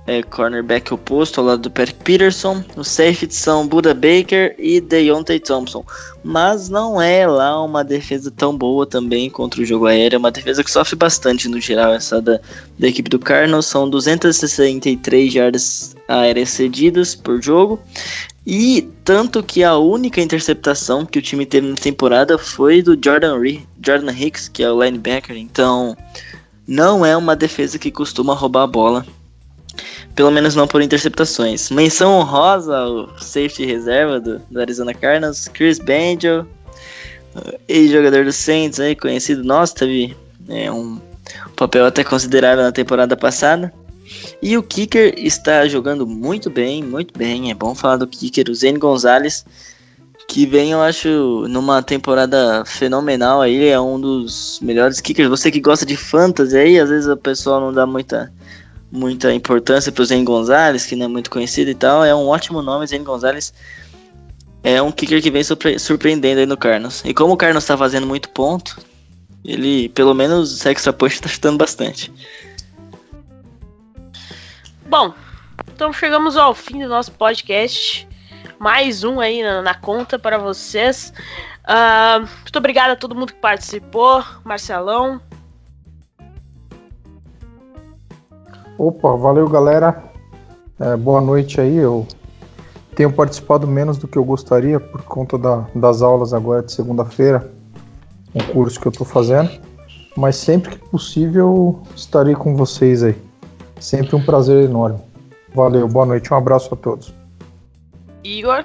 é, 0.09 0.23
cornerback 0.23 0.91
oposto 0.91 1.39
ao 1.39 1.45
lado 1.45 1.61
do 1.61 1.69
Patrick 1.69 2.03
Peterson. 2.03 2.63
Os 2.75 2.87
safeties 2.87 3.37
são 3.37 3.67
Buda 3.67 3.93
Baker 3.93 4.55
e 4.57 4.81
Deontay 4.81 5.39
Thompson. 5.39 5.85
Mas 6.23 6.67
não 6.67 6.99
é 6.99 7.27
lá 7.27 7.63
uma 7.63 7.83
defesa 7.83 8.31
tão 8.31 8.57
boa 8.57 8.87
também 8.87 9.29
contra 9.29 9.61
o 9.61 9.65
jogo 9.65 9.85
aéreo. 9.85 10.15
É 10.15 10.19
uma 10.19 10.31
defesa 10.31 10.63
que 10.63 10.71
sofre 10.71 10.95
bastante 10.95 11.47
no 11.47 11.61
geral. 11.61 11.93
Essa 11.93 12.19
da, 12.19 12.39
da 12.79 12.87
equipe 12.87 13.07
do 13.07 13.19
Cardinals 13.19 13.67
são 13.67 13.87
263 13.87 15.31
jardas 15.31 15.95
aéreas 16.07 16.49
cedidas 16.49 17.13
por 17.13 17.39
jogo. 17.39 17.79
E 18.47 18.89
tanto 19.03 19.43
que 19.43 19.63
a 19.63 19.77
única 19.77 20.19
interceptação 20.19 21.05
que 21.05 21.19
o 21.19 21.21
time 21.21 21.45
teve 21.45 21.67
na 21.67 21.75
temporada 21.75 22.35
foi 22.35 22.81
do 22.81 22.97
Jordan, 22.99 23.39
Jordan 23.85 24.11
Hicks, 24.11 24.47
que 24.47 24.63
é 24.63 24.71
o 24.71 24.83
linebacker. 24.83 25.37
Então, 25.37 25.95
não 26.67 27.05
é 27.05 27.15
uma 27.15 27.35
defesa 27.35 27.77
que 27.77 27.91
costuma 27.91 28.33
roubar 28.33 28.63
a 28.63 28.67
bola. 28.67 29.05
Pelo 30.19 30.31
menos 30.31 30.53
não 30.53 30.67
por 30.67 30.81
interceptações. 30.81 31.71
Menção 31.71 32.19
honrosa 32.19 32.77
ao 32.77 33.17
safety 33.19 33.63
reserva 33.63 34.19
do, 34.19 34.37
do 34.51 34.59
Arizona 34.59 34.93
Cardinals, 34.93 35.47
Chris 35.47 35.79
Banjo, 35.79 36.45
ex-jogador 37.69 38.25
do 38.25 38.33
Saints, 38.33 38.81
aí, 38.81 38.97
conhecido 38.97 39.45
nosso, 39.45 39.75
teve 39.75 40.13
é, 40.49 40.69
um 40.69 40.99
papel 41.55 41.85
até 41.85 42.03
considerável 42.03 42.65
na 42.65 42.71
temporada 42.73 43.15
passada. 43.15 43.71
E 44.41 44.57
o 44.57 44.61
kicker 44.61 45.13
está 45.17 45.65
jogando 45.69 46.05
muito 46.05 46.49
bem, 46.49 46.83
muito 46.83 47.17
bem. 47.17 47.49
É 47.49 47.53
bom 47.53 47.73
falar 47.73 47.95
do 47.95 48.05
kicker, 48.05 48.49
o 48.49 48.53
Zane 48.53 48.77
Gonzalez, 48.77 49.45
que 50.27 50.45
vem, 50.45 50.73
eu 50.73 50.81
acho, 50.81 51.47
numa 51.47 51.81
temporada 51.81 52.65
fenomenal 52.65 53.39
aí. 53.39 53.69
É 53.69 53.79
um 53.79 53.97
dos 53.97 54.59
melhores 54.61 54.99
kickers. 54.99 55.29
Você 55.29 55.49
que 55.49 55.61
gosta 55.61 55.85
de 55.85 55.95
fantasy 55.95 56.57
aí, 56.57 56.77
às 56.77 56.89
vezes 56.89 57.07
o 57.07 57.15
pessoal 57.15 57.61
não 57.61 57.71
dá 57.71 57.85
muita, 57.85 58.29
muita 58.91 59.33
importância 59.33 59.91
para 59.91 60.01
o 60.01 60.05
Zane 60.05 60.23
Gonzalez, 60.23 60.85
que 60.85 60.95
não 60.95 61.05
é 61.05 61.09
muito 61.09 61.29
conhecido 61.29 61.69
e 61.69 61.75
tal. 61.75 62.03
É 62.03 62.13
um 62.13 62.27
ótimo 62.27 62.61
nome, 62.61 62.87
Zane 62.87 63.03
Gonzalez. 63.03 63.53
É 64.63 64.81
um 64.81 64.91
kicker 64.91 65.21
que 65.21 65.31
vem 65.31 65.43
surpre 65.43 65.79
surpreendendo 65.79 66.39
aí 66.39 66.45
no 66.45 66.57
Carlos. 66.57 67.01
E 67.05 67.13
como 67.13 67.33
o 67.33 67.37
Carlos 67.37 67.63
está 67.63 67.77
fazendo 67.77 68.05
muito 68.05 68.29
ponto, 68.29 68.77
ele, 69.43 69.89
pelo 69.89 70.13
menos, 70.13 70.65
extra 70.65 70.91
push 70.91 71.13
está 71.13 71.29
chutando 71.29 71.57
bastante. 71.57 72.11
Bom, 74.85 75.13
então 75.73 75.93
chegamos 75.93 76.35
ao 76.35 76.53
fim 76.53 76.79
do 76.79 76.89
nosso 76.89 77.11
podcast. 77.11 78.07
Mais 78.57 79.03
um 79.03 79.19
aí 79.19 79.41
na, 79.41 79.61
na 79.61 79.73
conta 79.73 80.19
para 80.19 80.37
vocês. 80.37 81.13
Uh, 81.63 82.19
muito 82.41 82.57
obrigado 82.57 82.91
a 82.91 82.95
todo 82.95 83.15
mundo 83.15 83.31
que 83.31 83.39
participou. 83.39 84.23
Marcelão. 84.43 85.21
Opa, 88.79 89.13
valeu 89.17 89.45
galera. 89.49 90.01
É, 90.79 90.95
boa 90.95 91.19
noite 91.19 91.59
aí. 91.59 91.75
Eu 91.75 92.07
tenho 92.95 93.11
participado 93.11 93.67
menos 93.67 93.97
do 93.97 94.07
que 94.07 94.17
eu 94.17 94.23
gostaria 94.23 94.79
por 94.79 95.01
conta 95.03 95.37
da, 95.37 95.67
das 95.75 96.01
aulas 96.01 96.33
agora 96.33 96.63
de 96.63 96.71
segunda-feira, 96.71 97.51
um 98.33 98.39
curso 98.53 98.79
que 98.79 98.87
eu 98.87 98.89
estou 98.89 99.05
fazendo. 99.05 99.51
Mas 100.15 100.37
sempre 100.37 100.77
que 100.77 100.89
possível 100.89 101.83
estarei 101.93 102.35
com 102.35 102.55
vocês 102.55 103.03
aí. 103.03 103.21
Sempre 103.81 104.15
um 104.15 104.23
prazer 104.23 104.63
enorme. 104.63 105.01
Valeu, 105.53 105.85
boa 105.85 106.05
noite, 106.05 106.33
um 106.33 106.37
abraço 106.37 106.73
a 106.73 106.77
todos. 106.77 107.13
Igor? 108.23 108.63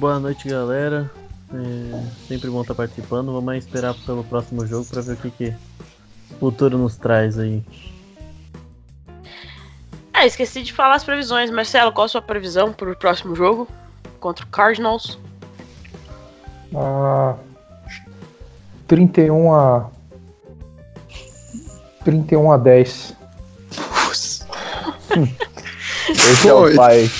Boa 0.00 0.18
noite, 0.18 0.48
galera. 0.48 1.08
É 1.54 2.26
sempre 2.26 2.50
bom 2.50 2.62
estar 2.62 2.74
participando. 2.74 3.32
Vamos 3.32 3.54
esperar 3.54 3.94
pelo 4.04 4.24
próximo 4.24 4.66
jogo 4.66 4.84
para 4.86 5.00
ver 5.00 5.12
o 5.12 5.16
que, 5.16 5.30
que 5.30 5.54
o 6.32 6.38
futuro 6.40 6.76
nos 6.76 6.96
traz 6.96 7.38
aí. 7.38 7.62
Ah, 10.20 10.26
esqueci 10.26 10.62
de 10.62 10.70
falar 10.74 10.96
as 10.96 11.02
previsões. 11.02 11.50
Marcelo, 11.50 11.90
qual 11.92 12.04
a 12.04 12.08
sua 12.08 12.20
previsão 12.20 12.74
para 12.74 12.90
o 12.90 12.94
próximo 12.94 13.34
jogo 13.34 13.66
contra 14.20 14.44
o 14.44 14.48
Cardinals? 14.48 15.18
Ah, 16.76 17.36
31 18.86 19.54
a 19.54 19.86
31 22.04 22.52
a 22.52 22.58
10. 22.58 23.16
Esse 26.10 26.48
é 26.48 26.52
o 26.52 26.76
pai. 26.76 27.10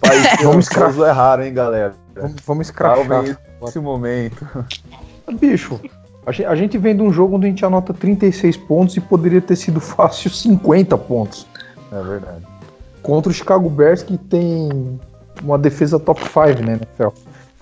Pai, 0.00 0.16
Vamos 0.44 0.68
vamos 0.68 0.98
errar, 0.98 1.40
hein, 1.40 1.52
galera. 1.52 1.96
Vamos, 2.14 2.36
vamos. 2.46 2.68
Salvem 2.68 3.36
esse 3.66 3.80
momento. 3.80 4.46
Bicho, 5.40 5.80
a 6.24 6.30
gente, 6.30 6.46
a 6.46 6.54
gente 6.54 6.78
vem 6.78 6.94
de 6.94 7.02
um 7.02 7.12
jogo 7.12 7.34
onde 7.34 7.46
a 7.46 7.48
gente 7.48 7.64
anota 7.64 7.92
36 7.92 8.56
pontos 8.58 8.96
e 8.96 9.00
poderia 9.00 9.40
ter 9.40 9.56
sido 9.56 9.80
fácil 9.80 10.30
50 10.30 10.96
pontos. 10.98 11.52
É 11.94 12.02
verdade. 12.02 12.46
Contra 13.02 13.30
o 13.30 13.34
Chicago 13.34 13.68
Bears, 13.70 14.02
que 14.02 14.18
tem 14.18 14.98
uma 15.42 15.58
defesa 15.58 15.98
top 15.98 16.22
5, 16.22 16.62
né, 16.62 16.80
NFL. 16.80 17.08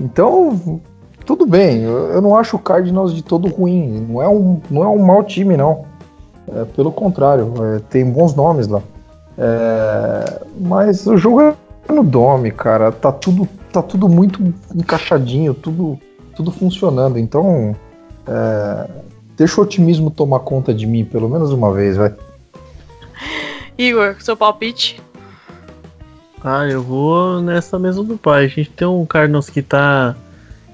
Então, 0.00 0.80
tudo 1.24 1.46
bem. 1.46 1.82
Eu, 1.82 2.20
não 2.20 2.36
acho 2.36 2.56
o 2.56 2.58
Cardinals 2.58 3.14
de 3.14 3.22
todo 3.22 3.48
ruim. 3.48 4.06
Não 4.08 4.22
é 4.22 4.28
um, 4.28 4.60
não 4.70 4.82
é 4.82 4.88
um 4.88 4.98
mau 4.98 5.22
time, 5.22 5.56
não. 5.56 5.84
É, 6.48 6.64
pelo 6.64 6.90
contrário, 6.90 7.52
é, 7.64 7.78
tem 7.90 8.04
bons 8.04 8.34
nomes 8.34 8.66
lá. 8.68 8.82
É, 9.38 10.40
mas 10.60 11.06
o 11.06 11.16
jogo 11.16 11.40
é 11.40 11.54
no 11.88 12.02
Dome, 12.02 12.50
cara. 12.50 12.90
Tá 12.92 13.12
tudo, 13.12 13.48
tá 13.72 13.82
tudo 13.82 14.08
muito 14.08 14.42
encaixadinho, 14.74 15.54
tudo, 15.54 15.98
tudo 16.34 16.50
funcionando. 16.50 17.18
Então, 17.18 17.76
é, 18.26 18.88
deixa 19.36 19.60
o 19.60 19.64
otimismo 19.64 20.10
tomar 20.10 20.40
conta 20.40 20.74
de 20.74 20.86
mim, 20.86 21.04
pelo 21.04 21.28
menos 21.28 21.52
uma 21.52 21.72
vez, 21.72 21.96
vai. 21.96 22.12
Igor, 23.78 24.16
seu 24.20 24.36
palpite? 24.36 25.00
Ah, 26.44 26.66
eu 26.66 26.82
vou 26.82 27.40
nessa 27.40 27.78
mesma 27.78 28.02
do 28.02 28.18
pai. 28.18 28.44
A 28.44 28.48
gente 28.48 28.70
tem 28.70 28.86
um 28.86 29.06
Cardinals 29.06 29.48
que 29.48 29.62
tá. 29.62 30.16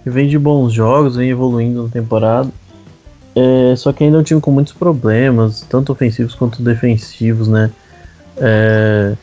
que 0.03 0.11
vem 0.11 0.29
de 0.29 0.39
bons 0.39 0.73
jogos, 0.73 1.17
vem 1.17 1.31
evoluindo 1.31 1.85
na 1.85 1.89
temporada. 1.89 2.51
É, 3.37 3.77
só 3.77 3.93
que 3.93 4.03
ainda 4.03 4.17
é 4.17 4.21
um 4.21 4.25
time 4.25 4.41
com 4.41 4.51
muitos 4.51 4.73
problemas, 4.73 5.61
tanto 5.61 5.93
ofensivos 5.93 6.35
quanto 6.35 6.63
defensivos, 6.63 7.47
né? 7.47 7.71
É, 8.37 9.15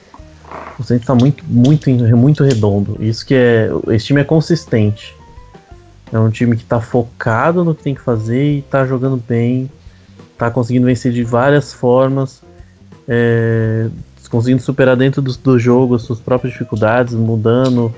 o 0.80 0.84
Saints 0.84 1.06
tá 1.06 1.15
muito, 1.15 1.43
muito, 1.45 1.89
muito 1.89 2.43
redondo. 2.43 2.97
Isso 2.99 3.26
que 3.26 3.34
é. 3.34 3.69
Esse 3.89 4.06
time 4.06 4.22
é 4.22 4.23
consistente. 4.23 5.15
É 6.14 6.19
um 6.19 6.30
time 6.30 6.56
que 6.56 6.64
tá 6.64 6.80
focado 6.80 7.65
no 7.65 7.73
que 7.73 7.84
tem 7.84 7.95
que 7.95 8.02
fazer 8.02 8.57
e 8.57 8.61
tá 8.61 8.85
jogando 8.85 9.18
bem. 9.18 9.69
Tá 10.38 10.52
conseguindo 10.52 10.85
vencer 10.85 11.11
de 11.11 11.23
várias 11.23 11.73
formas. 11.73 12.44
É, 13.07 13.88
conseguindo 14.30 14.61
superar 14.61 14.98
dentro 14.98 15.22
do, 15.22 15.32
do 15.38 15.60
jogo 15.60 15.95
as 15.95 16.02
suas 16.02 16.19
próprias 16.19 16.53
dificuldades, 16.53 17.14
mudando, 17.14 17.94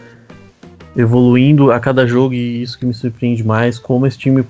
evoluindo 0.96 1.72
a 1.72 1.80
cada 1.80 2.06
jogo 2.06 2.34
e 2.34 2.62
isso 2.62 2.78
que 2.78 2.86
me 2.86 2.94
surpreende 2.94 3.44
mais, 3.44 3.80
como 3.80 4.06
esse 4.06 4.18
time, 4.18 4.44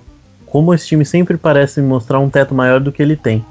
como 0.46 0.74
esse 0.74 0.88
time 0.88 1.06
sempre 1.06 1.38
parece 1.38 1.82
mostrar 1.82 2.20
um 2.20 2.30
teto 2.30 2.56
maior 2.56 2.80
do 2.80 2.92
que 2.92 3.02
ele 3.02 3.16
tem. 3.16 3.46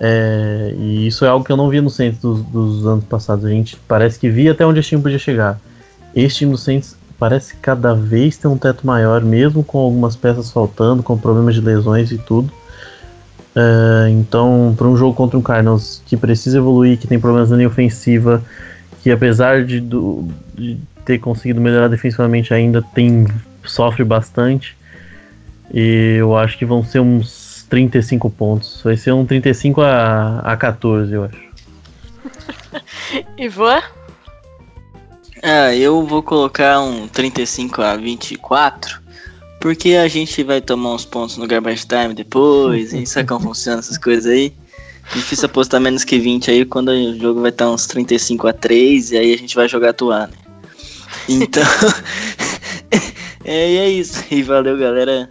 É, 0.00 0.74
e 0.76 1.06
isso 1.06 1.24
é 1.24 1.28
algo 1.28 1.44
que 1.44 1.52
eu 1.52 1.56
não 1.56 1.68
via 1.68 1.80
no 1.80 1.90
centro 1.90 2.20
dos, 2.20 2.42
dos, 2.42 2.86
anos 2.86 3.04
passados. 3.04 3.44
A 3.44 3.50
gente 3.50 3.76
parece 3.88 4.18
que 4.18 4.28
via 4.28 4.52
até 4.52 4.66
onde 4.66 4.80
esse 4.80 4.90
time 4.90 5.02
podia 5.02 5.18
chegar. 5.18 5.58
Este 6.14 6.40
time 6.40 6.52
do 6.52 6.58
Saints 6.58 6.96
parece 7.18 7.56
cada 7.56 7.94
vez 7.94 8.36
ter 8.36 8.48
um 8.48 8.58
teto 8.58 8.86
maior, 8.86 9.22
mesmo 9.22 9.62
com 9.62 9.78
algumas 9.78 10.16
peças 10.16 10.50
faltando, 10.50 11.02
com 11.02 11.16
problemas 11.16 11.54
de 11.54 11.60
lesões 11.60 12.10
e 12.10 12.18
tudo. 12.18 12.50
É, 13.56 14.10
então, 14.10 14.74
para 14.76 14.86
um 14.86 14.96
jogo 14.96 15.14
contra 15.14 15.38
um 15.38 15.42
Cardinals 15.42 16.02
que 16.06 16.16
precisa 16.16 16.58
evoluir, 16.58 16.98
que 16.98 17.06
tem 17.06 17.20
problemas 17.20 17.50
na 17.50 17.56
linha 17.56 17.68
ofensiva, 17.68 18.42
que 19.02 19.10
apesar 19.10 19.64
de, 19.64 19.80
do, 19.80 20.28
de 20.54 20.78
ter 21.04 21.18
conseguido 21.18 21.60
melhorar 21.60 21.88
defensivamente, 21.88 22.52
ainda 22.52 22.82
tem 22.82 23.26
sofre 23.64 24.04
bastante. 24.04 24.76
E 25.72 26.16
eu 26.18 26.36
acho 26.36 26.58
que 26.58 26.64
vão 26.64 26.84
ser 26.84 27.00
uns 27.00 27.66
35 27.68 28.30
pontos. 28.30 28.80
Vai 28.82 28.96
ser 28.96 29.12
um 29.12 29.24
35 29.24 29.80
a, 29.80 30.40
a 30.40 30.56
14, 30.56 31.12
eu 31.12 31.24
acho. 31.24 31.44
Ivan? 33.38 33.82
Ah, 35.42 35.74
eu 35.74 36.04
vou 36.06 36.22
colocar 36.22 36.80
um 36.80 37.06
35 37.06 37.82
a 37.82 37.96
24. 37.96 39.03
Porque 39.64 39.94
a 39.94 40.06
gente 40.08 40.42
vai 40.42 40.60
tomar 40.60 40.92
uns 40.92 41.06
pontos 41.06 41.38
no 41.38 41.46
garbage 41.46 41.86
time 41.86 42.12
depois, 42.12 42.92
e 42.92 43.06
sabe 43.06 43.26
como 43.26 43.40
funciona 43.40 43.78
essas 43.78 43.96
coisas 43.96 44.30
aí. 44.30 44.52
Difícil 45.14 45.46
apostar 45.46 45.80
menos 45.80 46.04
que 46.04 46.18
20 46.18 46.50
aí 46.50 46.66
quando 46.66 46.90
o 46.90 47.18
jogo 47.18 47.40
vai 47.40 47.48
estar 47.48 47.70
uns 47.70 47.86
35 47.86 48.46
a 48.46 48.52
3 48.52 49.12
e 49.12 49.16
aí 49.16 49.32
a 49.32 49.38
gente 49.38 49.56
vai 49.56 49.66
jogar 49.66 49.88
atuar, 49.88 50.28
né? 50.28 50.36
Então. 51.30 51.62
é, 53.42 53.76
é 53.76 53.88
isso. 53.88 54.22
E 54.30 54.42
valeu, 54.42 54.76
galera. 54.76 55.30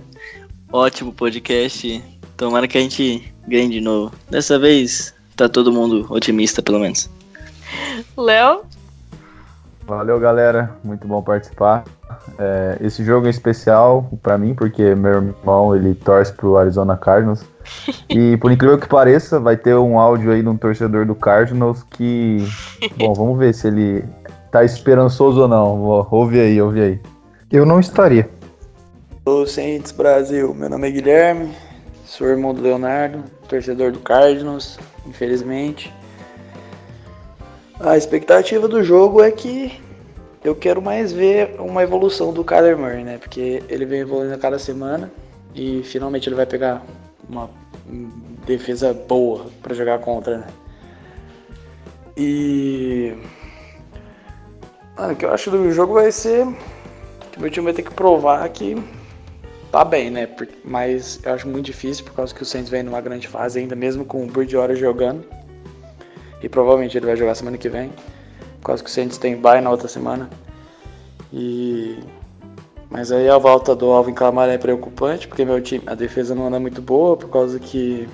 Ótimo 0.72 1.14
podcast. 1.14 2.04
Tomara 2.36 2.68
que 2.68 2.80
a 2.80 2.82
gente 2.82 3.32
ganhe 3.48 3.70
de 3.70 3.82
novo. 3.82 4.12
Dessa 4.32 4.58
vez 4.58 5.14
tá 5.36 5.48
todo 5.48 5.72
mundo 5.72 6.08
otimista, 6.10 6.60
pelo 6.60 6.80
menos. 6.80 7.08
Léo? 8.18 8.64
Valeu, 9.86 10.20
galera. 10.20 10.72
Muito 10.84 11.08
bom 11.08 11.22
participar. 11.22 11.84
É, 12.40 12.78
esse 12.82 13.04
jogo 13.04 13.28
é 13.28 13.30
especial 13.30 14.10
para 14.22 14.38
mim, 14.38 14.54
porque 14.54 14.96
meu 14.96 15.12
irmão 15.12 15.76
ele 15.76 15.94
torce 15.94 16.32
pro 16.32 16.58
Arizona 16.58 16.98
Cardinals. 16.98 17.44
E 18.10 18.38
por 18.38 18.52
incrível 18.52 18.78
que 18.78 18.88
pareça, 18.88 19.40
vai 19.40 19.58
ter 19.58 19.74
um 19.76 19.98
áudio 19.98 20.32
aí 20.32 20.44
de 20.44 20.48
um 20.48 20.56
torcedor 20.56 21.06
do 21.06 21.16
Cardinals 21.16 21.82
que. 21.82 22.46
Bom, 22.98 23.14
vamos 23.14 23.40
ver 23.40 23.54
se 23.54 23.68
ele 23.68 24.04
tá 24.52 24.64
esperançoso 24.64 25.42
ou 25.42 25.48
não. 25.48 25.82
Ouve 26.12 26.40
aí, 26.40 26.62
ouve 26.62 26.82
aí. 26.82 27.00
Eu 27.52 27.66
não 27.66 27.80
estaria. 27.80 28.30
Olá, 29.26 29.48
Saints 29.48 29.92
Brasil. 29.92 30.54
Meu 30.54 30.70
nome 30.70 30.90
é 30.90 30.92
Guilherme, 30.92 31.52
sou 32.06 32.28
irmão 32.28 32.54
do 32.54 32.62
Leonardo, 32.62 33.24
torcedor 33.48 33.92
do 33.92 34.00
Cardinals, 34.00 34.78
infelizmente. 35.08 35.92
A 37.80 37.98
expectativa 37.98 38.68
do 38.68 38.84
jogo 38.84 39.22
é 39.22 39.32
que 39.32 39.82
eu 40.44 40.56
quero 40.56 40.82
mais 40.82 41.12
ver 41.12 41.56
uma 41.60 41.84
evolução 41.84 42.34
do 42.34 42.44
Kyler 42.44 42.78
Murray, 42.78 43.04
né? 43.04 43.18
Porque 43.18 43.64
ele 43.68 43.86
vem 43.86 44.02
evoluindo 44.02 44.34
a 44.34 44.38
cada 44.38 44.60
semana 44.60 45.12
e 45.56 45.82
finalmente 45.84 46.28
ele 46.28 46.36
vai 46.36 46.46
pegar 46.46 46.84
uma 47.28 47.50
defesa 48.46 48.94
boa 48.94 49.48
para 49.62 49.74
jogar 49.74 50.00
contra, 50.00 50.40
né? 50.40 50.48
E 52.16 53.14
Mano, 54.96 55.14
o 55.14 55.16
que 55.16 55.26
eu 55.26 55.32
acho 55.32 55.50
do 55.50 55.72
jogo 55.72 55.94
vai 55.96 56.12
ser 56.12 56.46
que 57.32 57.40
meu 57.40 57.50
time 57.50 57.66
vai 57.66 57.74
ter 57.74 57.82
que 57.82 57.92
provar 57.92 58.48
que 58.50 58.78
tá 59.72 59.84
bem, 59.84 60.12
né? 60.12 60.30
Mas 60.64 61.20
eu 61.24 61.34
acho 61.34 61.48
muito 61.48 61.66
difícil 61.66 62.06
por 62.06 62.14
causa 62.14 62.34
que 62.34 62.44
o 62.44 62.46
Saints 62.46 62.70
vem 62.70 62.84
numa 62.84 63.02
grande 63.02 63.28
fase 63.28 63.60
ainda, 63.60 63.76
mesmo 63.76 64.06
com 64.06 64.24
o 64.24 64.28
Bridgewater 64.28 64.76
jogando. 64.76 65.26
E 66.44 66.50
provavelmente 66.50 66.98
ele 66.98 67.06
vai 67.06 67.16
jogar 67.16 67.34
semana 67.36 67.58
que 67.58 67.70
vem. 67.70 67.90
Por 68.60 68.68
causa 68.68 68.84
que 68.84 68.90
o 68.90 68.94
Saints 68.94 69.18
tem 69.18 69.38
bye 69.38 69.62
na 69.62 69.70
outra 69.70 69.88
semana. 69.88 70.30
E. 71.32 71.98
Mas 72.90 73.12
aí 73.12 73.28
a 73.28 73.38
volta 73.38 73.76
do 73.76 73.90
Alvin 73.92 74.14
Kamara 74.14 74.54
é 74.54 74.58
preocupante, 74.58 75.28
porque 75.28 75.44
meu 75.44 75.60
time, 75.62 75.82
a 75.88 75.96
defesa 75.96 76.36
não 76.36 76.48
anda 76.48 76.60
muito 76.60 76.82
boa, 76.82 77.16
por 77.16 77.30
causa 77.30 77.58
que. 77.60 78.08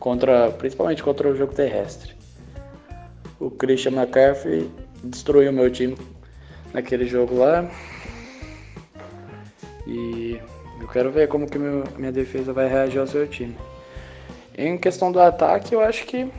Contra, 0.00 0.50
principalmente 0.50 1.02
contra 1.02 1.28
o 1.28 1.36
jogo 1.36 1.54
terrestre. 1.54 2.14
O 3.38 3.50
Christian 3.50 3.92
McCaffrey 3.92 4.70
destruiu 5.02 5.52
meu 5.52 5.70
time 5.70 5.96
naquele 6.72 7.06
jogo 7.06 7.36
lá. 7.38 7.70
E 9.86 10.40
eu 10.80 10.88
quero 10.88 11.10
ver 11.10 11.28
como 11.28 11.48
que 11.48 11.58
meu, 11.58 11.84
minha 11.96 12.12
defesa 12.12 12.52
vai 12.52 12.68
reagir 12.68 12.98
ao 12.98 13.06
seu 13.06 13.26
time. 13.26 13.56
Em 14.56 14.76
questão 14.78 15.10
do 15.10 15.20
ataque, 15.20 15.74
eu 15.74 15.80
acho 15.80 16.04
que 16.06 16.30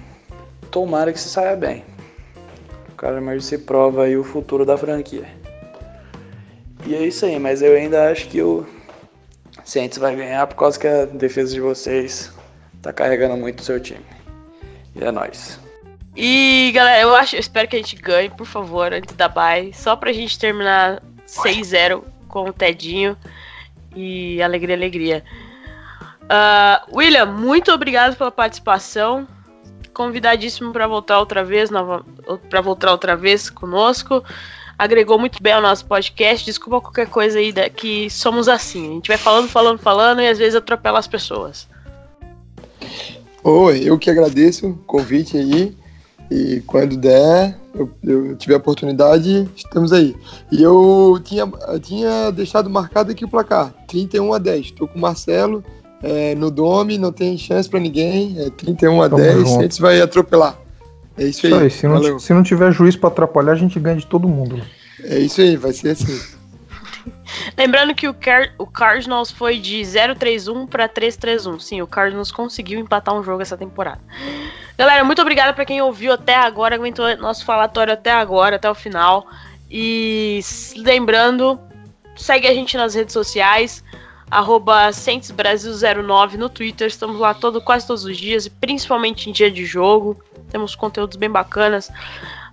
tomara 0.76 1.14
que 1.14 1.20
se 1.22 1.30
saia 1.30 1.56
bem. 1.56 1.86
O 2.90 2.96
cara 2.98 3.22
mais 3.22 3.46
se 3.46 3.58
prova 3.58 4.04
aí 4.04 4.18
o 4.18 4.26
futuro 4.26 4.66
da 4.66 4.78
franquia. 4.78 5.26
E 6.86 6.94
é 6.94 7.02
isso 7.02 7.26
aí, 7.26 7.40
mas 7.40 7.62
eu 7.62 7.74
ainda 7.74 8.12
acho 8.12 8.28
que 8.28 8.42
o 8.42 8.68
Saints 9.64 9.98
vai 9.98 10.18
ganhar 10.18 10.46
por 10.48 10.58
causa 10.58 10.78
que 10.78 10.86
a 10.86 11.06
defesa 11.06 11.54
de 11.54 11.62
vocês 11.62 12.30
tá 12.82 12.92
carregando 12.92 13.38
muito 13.38 13.60
o 13.60 13.64
seu 13.64 13.80
time. 13.80 14.04
E 14.94 15.02
é 15.02 15.10
nóis. 15.14 15.58
E 16.14 16.74
galera, 16.76 17.02
eu 17.04 17.16
acho, 17.16 17.38
eu 17.38 17.40
espero 17.40 17.70
que 17.70 17.78
a 17.78 17.80
gente 17.80 17.96
ganhe, 17.96 18.30
por 18.30 18.46
favor, 18.46 18.92
antes 18.92 19.16
da 19.16 19.30
bye, 19.30 19.74
só 19.74 19.96
pra 19.96 20.12
gente 20.12 20.38
terminar 20.38 21.02
6-0 21.26 22.04
com 22.28 22.50
o 22.50 22.54
Tedinho. 22.54 23.16
E 23.96 24.42
alegria, 24.42 24.76
alegria. 24.76 25.24
Uh, 26.24 26.98
William, 26.98 27.28
muito 27.28 27.72
obrigado 27.72 28.18
pela 28.18 28.30
participação 28.30 29.26
convidadíssimo 29.96 30.74
para 30.74 30.86
voltar 30.86 31.18
outra 31.18 31.44
vez, 31.44 31.70
para 32.50 32.62
voltar 32.62 32.92
outra 32.92 33.16
vez 33.16 33.50
conosco. 33.50 34.22
Agregou 34.78 35.18
muito 35.18 35.42
bem 35.42 35.54
ao 35.54 35.62
nosso 35.62 35.86
podcast. 35.86 36.46
Desculpa 36.46 36.82
qualquer 36.82 37.08
coisa 37.08 37.40
aí 37.40 37.54
que 37.70 38.10
somos 38.10 38.50
assim. 38.50 38.92
A 38.92 38.94
gente 38.96 39.08
vai 39.08 39.18
falando, 39.18 39.48
falando, 39.48 39.80
falando 39.80 40.22
e 40.22 40.28
às 40.28 40.38
vezes 40.38 40.56
atropela 40.56 41.00
as 41.00 41.08
pessoas. 41.08 41.68
Oi, 43.42 43.84
eu 43.86 43.98
que 43.98 44.10
agradeço 44.10 44.68
o 44.68 44.76
convite 44.80 45.38
aí. 45.38 45.76
E 46.30 46.62
quando 46.68 46.98
der, 46.98 47.58
eu, 47.74 47.90
eu 48.04 48.36
tiver 48.36 48.56
a 48.56 48.58
oportunidade, 48.58 49.48
estamos 49.56 49.94
aí. 49.94 50.16
E 50.52 50.62
eu 50.62 51.22
tinha, 51.24 51.50
eu 51.68 51.80
tinha 51.80 52.32
deixado 52.32 52.70
marcado 52.70 53.12
aqui 53.12 53.24
o 53.24 53.30
placar: 53.30 53.72
31 53.88 54.34
a 54.34 54.40
10. 54.40 54.66
Estou 54.66 54.88
com 54.88 54.98
o 54.98 55.02
Marcelo 55.02 55.64
é, 56.04 56.36
no 56.36 56.52
Dome, 56.52 56.98
não 56.98 57.12
tem 57.12 57.38
chance 57.38 57.70
para 57.70 57.80
ninguém. 57.80 58.36
É 58.40 58.50
31 58.50 59.02
a 59.02 59.10
Tamo 59.10 59.22
10, 59.22 59.38
junto. 59.38 59.60
a 59.60 59.62
gente 59.64 59.82
vai 59.82 60.02
atropelar. 60.02 60.60
É 61.18 61.24
isso 61.24 61.46
aí. 61.46 61.52
Isso 61.52 61.62
aí, 61.62 61.72
se, 61.72 61.88
não, 61.88 62.20
se 62.20 62.34
não 62.34 62.44
tiver 62.44 62.72
juiz 62.72 62.96
pra 62.96 63.10
atrapalhar, 63.10 63.54
a 63.54 63.56
gente 63.56 63.80
ganha 63.80 63.98
de 63.98 64.06
todo 64.06 64.28
mundo. 64.28 64.62
É 65.04 65.20
isso 65.20 65.42
aí, 65.42 65.56
vai 65.56 65.74
ser 65.74 65.90
assim. 65.90 66.20
Lembrando 67.58 67.94
que 67.94 68.08
o, 68.08 68.14
Car 68.14 68.54
o 68.58 68.66
Cardinals 68.66 69.32
foi 69.32 69.60
de 69.60 69.82
0-3-1 69.82 70.68
para 70.68 70.90
3-3-1. 70.90 71.60
Sim, 71.60 71.82
o 71.82 71.88
Cardinals 71.88 72.32
conseguiu 72.32 72.80
empatar 72.80 73.16
um 73.16 73.24
jogo 73.24 73.42
essa 73.42 73.58
temporada. 73.58 74.02
Galera, 74.78 75.04
muito 75.04 75.22
obrigada 75.22 75.54
para 75.54 75.66
quem 75.66 75.82
ouviu 75.82 76.14
até 76.14 76.36
agora, 76.36 76.76
aguentou 76.76 77.16
nosso 77.18 77.46
falatório 77.46 77.94
até 77.94 78.12
agora, 78.12 78.58
até 78.58 78.70
o 78.70 78.76
final. 78.76 79.26
E 79.70 80.40
lembrando, 80.78 81.60
segue 82.16 82.48
a 82.48 82.54
gente 82.54 82.76
nas 82.76 82.94
redes 82.94 83.14
sociais, 83.14 83.84
arroba 84.30 84.90
CentesBrasil09 84.90 86.34
no 86.34 86.50
Twitter. 86.50 86.88
Estamos 86.88 87.20
lá 87.20 87.34
todo, 87.34 87.62
quase 87.62 87.88
todos 87.88 88.06
os 88.06 88.18
dias, 88.18 88.46
e 88.46 88.50
principalmente 88.50 89.30
em 89.30 89.34
dia 89.34 89.52
de 89.52 89.66
jogo. 89.66 90.20
Temos 90.50 90.76
conteúdos 90.76 91.18
bem 91.18 91.30
bacanas. 91.30 91.92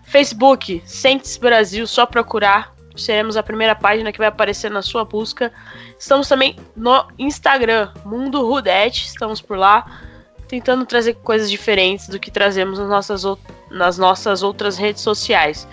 Facebook, 0.05 0.83
Centes 0.85 1.37
Brasil, 1.37 1.87
só 1.87 2.05
procurar. 2.05 2.75
Seremos 2.95 3.37
a 3.37 3.43
primeira 3.43 3.75
página 3.75 4.13
que 4.13 4.19
vai 4.19 4.29
aparecer 4.29 4.71
na 4.71 4.83
sua 4.83 5.05
busca. 5.05 5.53
Estamos 5.99 6.29
também 6.29 6.57
no 6.77 7.07
Instagram, 7.19 7.91
Mundo 8.05 8.47
Rudete. 8.47 9.07
Estamos 9.07 9.41
por 9.41 9.57
lá, 9.57 10.01
tentando 10.47 10.85
trazer 10.85 11.15
coisas 11.15 11.51
diferentes 11.51 12.09
do 12.09 12.21
que 12.21 12.31
trazemos 12.31 12.79
nas 12.79 12.89
nossas, 12.89 13.25
nas 13.71 13.97
nossas 13.97 14.43
outras 14.43 14.77
redes 14.77 15.01
sociais. 15.01 15.67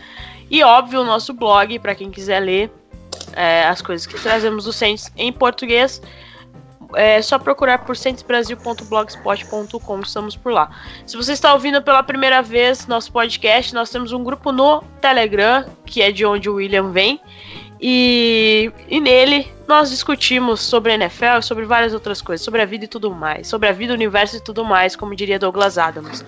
E 0.50 0.64
óbvio, 0.64 1.02
o 1.02 1.06
nosso 1.06 1.34
blog, 1.34 1.78
para 1.80 1.94
quem 1.94 2.10
quiser 2.10 2.40
ler 2.40 2.72
é, 3.34 3.66
as 3.66 3.82
coisas 3.82 4.08
que 4.08 4.20
trazemos 4.20 4.66
do 4.66 4.74
Centes 4.74 5.10
em 5.18 5.32
português. 5.32 6.02
É 6.96 7.22
só 7.22 7.38
procurar 7.38 7.86
por 7.86 7.96
centesbrasil.blogspot.com, 7.96 10.00
estamos 10.00 10.36
por 10.36 10.52
lá. 10.52 10.72
Se 11.06 11.16
você 11.16 11.34
está 11.34 11.54
ouvindo 11.54 11.84
pela 11.84 12.02
primeira 12.02 12.42
vez 12.42 12.88
nosso 12.88 13.12
podcast, 13.12 13.76
nós 13.76 13.92
temos 13.92 14.12
um 14.12 14.24
grupo 14.24 14.52
no 14.52 14.82
Telegram, 15.00 15.66
que 15.86 16.02
é 16.02 16.12
de 16.12 16.26
onde 16.26 16.50
o 16.50 16.56
William 16.56 16.92
vem, 16.92 17.22
e, 17.80 18.72
e 18.90 19.00
nele 19.00 19.48
nós 19.68 19.90
discutimos 19.90 20.62
sobre 20.62 20.92
a 20.92 20.96
NFL, 20.96 21.42
sobre 21.44 21.64
várias 21.64 21.94
outras 21.94 22.22
coisas, 22.22 22.44
sobre 22.44 22.62
a 22.62 22.66
vida 22.66 22.86
e 22.86 22.88
tudo 22.88 23.12
mais, 23.12 23.48
sobre 23.48 23.70
a 23.70 23.72
vida, 23.72 23.94
o 23.94 23.96
universo 23.96 24.38
e 24.38 24.40
tudo 24.40 24.66
mais, 24.66 24.96
como 24.96 25.16
diria 25.16 25.38
Douglas 25.38 25.78
Adams. 25.78 26.26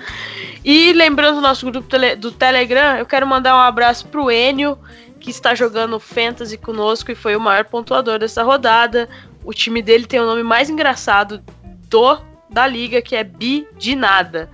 E 0.63 0.93
lembrando 0.93 1.35
do 1.35 1.41
nosso 1.41 1.69
grupo 1.69 1.87
do 2.17 2.31
Telegram, 2.31 2.97
eu 2.97 3.05
quero 3.05 3.25
mandar 3.25 3.55
um 3.55 3.59
abraço 3.59 4.07
pro 4.07 4.29
Enio, 4.29 4.77
que 5.21 5.29
está 5.29 5.55
jogando 5.55 5.99
Fantasy 5.99 6.57
conosco 6.57 7.11
e 7.11 7.15
foi 7.15 7.35
o 7.35 7.39
maior 7.39 7.63
pontuador 7.65 8.19
dessa 8.19 8.43
rodada. 8.43 9.07
O 9.45 9.53
time 9.53 9.81
dele 9.81 10.05
tem 10.05 10.19
o 10.19 10.25
nome 10.25 10.43
mais 10.43 10.69
engraçado 10.69 11.41
do 11.87 12.19
da 12.49 12.67
liga, 12.67 13.01
que 13.01 13.15
é 13.15 13.23
Bi 13.23 13.65
de 13.77 13.95
nada. 13.95 14.49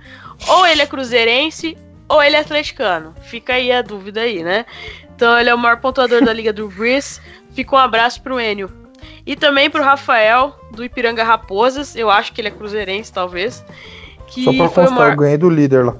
Ou 0.46 0.64
ele 0.64 0.82
é 0.82 0.86
cruzeirense, 0.86 1.76
ou 2.08 2.22
ele 2.22 2.36
é 2.36 2.40
atleticano. 2.40 3.14
Fica 3.22 3.54
aí 3.54 3.72
a 3.72 3.82
dúvida 3.82 4.20
aí, 4.20 4.42
né? 4.44 4.64
Então 5.14 5.38
ele 5.38 5.50
é 5.50 5.54
o 5.54 5.58
maior 5.58 5.80
pontuador 5.80 6.24
da 6.24 6.32
liga 6.32 6.52
do 6.52 6.68
Breeze. 6.68 7.20
Fica 7.52 7.74
um 7.74 7.78
abraço 7.78 8.22
pro 8.22 8.40
Enio. 8.40 8.70
E 9.26 9.34
também 9.34 9.68
pro 9.68 9.82
Rafael, 9.82 10.58
do 10.70 10.84
Ipiranga 10.84 11.24
Raposas. 11.24 11.96
Eu 11.96 12.08
acho 12.08 12.32
que 12.32 12.40
ele 12.40 12.48
é 12.48 12.52
cruzeirense, 12.52 13.12
talvez. 13.12 13.64
Que 14.28 14.44
Só 14.44 14.52
pra 14.52 14.68
constar, 14.68 14.90
maior 14.92 15.12
eu 15.12 15.16
ganhei 15.16 15.36
do 15.36 15.50
líder 15.50 15.86
lá. 15.86 15.96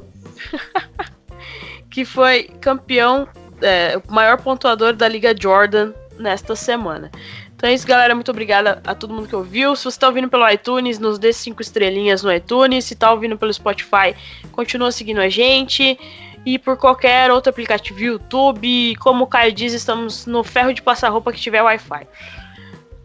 que 1.90 2.04
foi 2.04 2.44
campeão, 2.60 3.26
é, 3.62 4.00
o 4.08 4.12
maior 4.12 4.40
pontuador 4.40 4.92
da 4.92 5.08
Liga 5.08 5.34
Jordan 5.38 5.92
nesta 6.18 6.56
semana. 6.56 7.10
Então 7.54 7.68
é 7.68 7.74
isso, 7.74 7.86
galera. 7.86 8.14
Muito 8.14 8.30
obrigada 8.30 8.80
a 8.86 8.94
todo 8.94 9.12
mundo 9.12 9.28
que 9.28 9.34
ouviu. 9.34 9.74
Se 9.74 9.84
você 9.84 9.88
está 9.88 10.06
ouvindo 10.06 10.28
pelo 10.28 10.48
iTunes, 10.48 10.98
nos 10.98 11.18
dê 11.18 11.32
cinco 11.32 11.60
estrelinhas 11.60 12.22
no 12.22 12.32
iTunes. 12.32 12.84
Se 12.84 12.94
está 12.94 13.10
ouvindo 13.10 13.36
pelo 13.36 13.52
Spotify, 13.52 14.14
continua 14.52 14.92
seguindo 14.92 15.20
a 15.20 15.28
gente. 15.28 15.98
E 16.46 16.58
por 16.58 16.76
qualquer 16.76 17.30
outro 17.30 17.50
aplicativo, 17.50 17.98
YouTube. 17.98 18.94
Como 18.96 19.24
o 19.24 19.26
Caio 19.26 19.52
diz, 19.52 19.72
estamos 19.72 20.24
no 20.26 20.44
ferro 20.44 20.72
de 20.72 20.80
passar 20.80 21.08
roupa 21.08 21.32
que 21.32 21.40
tiver 21.40 21.62
Wi-Fi. 21.62 22.06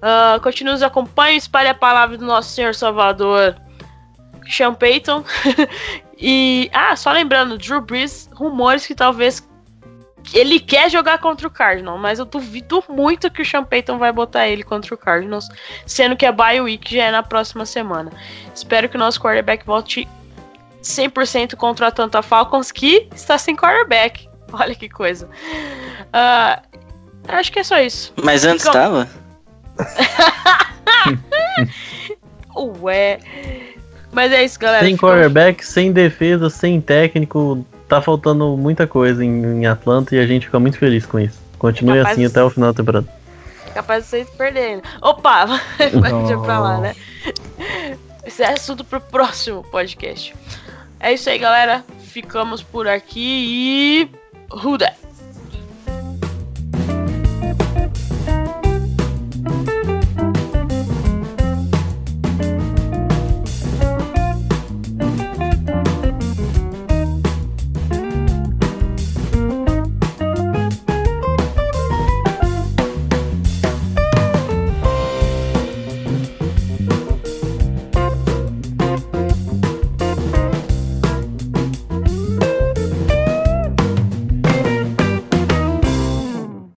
Ah, 0.05 0.37
continue 0.43 0.73
nos 0.73 0.83
acompanhe, 0.83 1.37
espalhe 1.37 1.69
a 1.69 1.73
palavra 1.73 2.17
do 2.17 2.25
nosso 2.25 2.49
Senhor 2.49 2.75
Salvador, 2.75 3.55
Sean 4.45 4.73
Payton. 4.73 5.23
e, 6.19 6.69
ah, 6.73 6.93
só 6.97 7.13
lembrando, 7.13 7.57
Drew 7.57 7.79
Brees, 7.79 8.29
rumores 8.33 8.85
que 8.85 8.93
talvez 8.93 9.47
ele 10.33 10.59
quer 10.59 10.89
jogar 10.89 11.17
contra 11.17 11.47
o 11.47 11.51
Cardinals, 11.51 11.99
mas 11.99 12.19
eu 12.19 12.25
duvido 12.25 12.83
muito 12.87 13.29
que 13.29 13.41
o 13.41 13.45
Sean 13.45 13.63
Payton 13.63 13.97
vai 13.97 14.11
botar 14.11 14.47
ele 14.47 14.63
contra 14.63 14.93
o 14.93 14.97
Cardinals, 14.97 15.49
sendo 15.85 16.15
que 16.15 16.25
a 16.25 16.31
bye 16.31 16.61
week 16.61 16.95
já 16.95 17.05
é 17.05 17.11
na 17.11 17.23
próxima 17.23 17.65
semana. 17.65 18.11
Espero 18.53 18.87
que 18.87 18.95
o 18.95 18.99
nosso 18.99 19.19
quarterback 19.19 19.65
volte 19.65 20.07
100% 20.81 21.55
contra 21.55 21.87
a 21.87 21.89
Atlanta 21.89 22.21
Falcons, 22.21 22.71
que 22.71 23.07
está 23.13 23.37
sem 23.37 23.55
quarterback. 23.55 24.29
Olha 24.53 24.75
que 24.75 24.87
coisa. 24.87 25.27
Ah, 26.11 26.61
acho 27.27 27.51
que 27.51 27.59
é 27.59 27.63
só 27.63 27.79
isso. 27.79 28.13
Mas 28.21 28.45
antes 28.45 28.65
Ficam- 28.65 28.81
tava? 28.81 29.09
Ué. 32.81 33.19
Mas 34.11 34.31
é 34.31 34.43
isso, 34.43 34.59
galera. 34.59 34.85
Sem 34.85 34.95
quarterback, 34.95 35.65
sem 35.65 35.91
defesa, 35.91 36.49
sem 36.49 36.79
técnico, 36.79 37.65
tá 37.95 38.01
faltando 38.01 38.57
muita 38.57 38.87
coisa 38.87 39.23
em, 39.23 39.61
em 39.61 39.65
Atlanta 39.67 40.15
e 40.15 40.19
a 40.19 40.25
gente 40.25 40.45
fica 40.47 40.59
muito 40.59 40.77
feliz 40.77 41.05
com 41.05 41.19
isso. 41.19 41.39
Continue 41.59 41.97
É 41.99 42.01
assim 42.01 42.21
de- 42.21 42.25
até 42.27 42.43
o 42.43 42.49
final 42.49 42.71
da 42.73 42.77
temporada. 42.77 43.07
Capaz 43.73 44.03
de 44.03 44.09
vocês 44.09 44.29
perderem. 44.31 44.81
Opa, 45.01 45.45
vai 45.99 46.11
deixar 46.13 46.39
pra 46.39 46.59
lá, 46.59 46.77
né? 46.79 46.95
Esse 48.25 48.43
é 48.43 48.53
assunto 48.53 48.83
pro 48.83 48.99
próximo 49.01 49.63
podcast. 49.63 50.35
É 50.99 51.13
isso 51.13 51.29
aí, 51.29 51.37
galera. 51.37 51.83
Ficamos 51.99 52.61
por 52.63 52.87
aqui 52.87 53.19
e. 53.19 54.09
Who 54.51 54.77
that? 54.77 54.95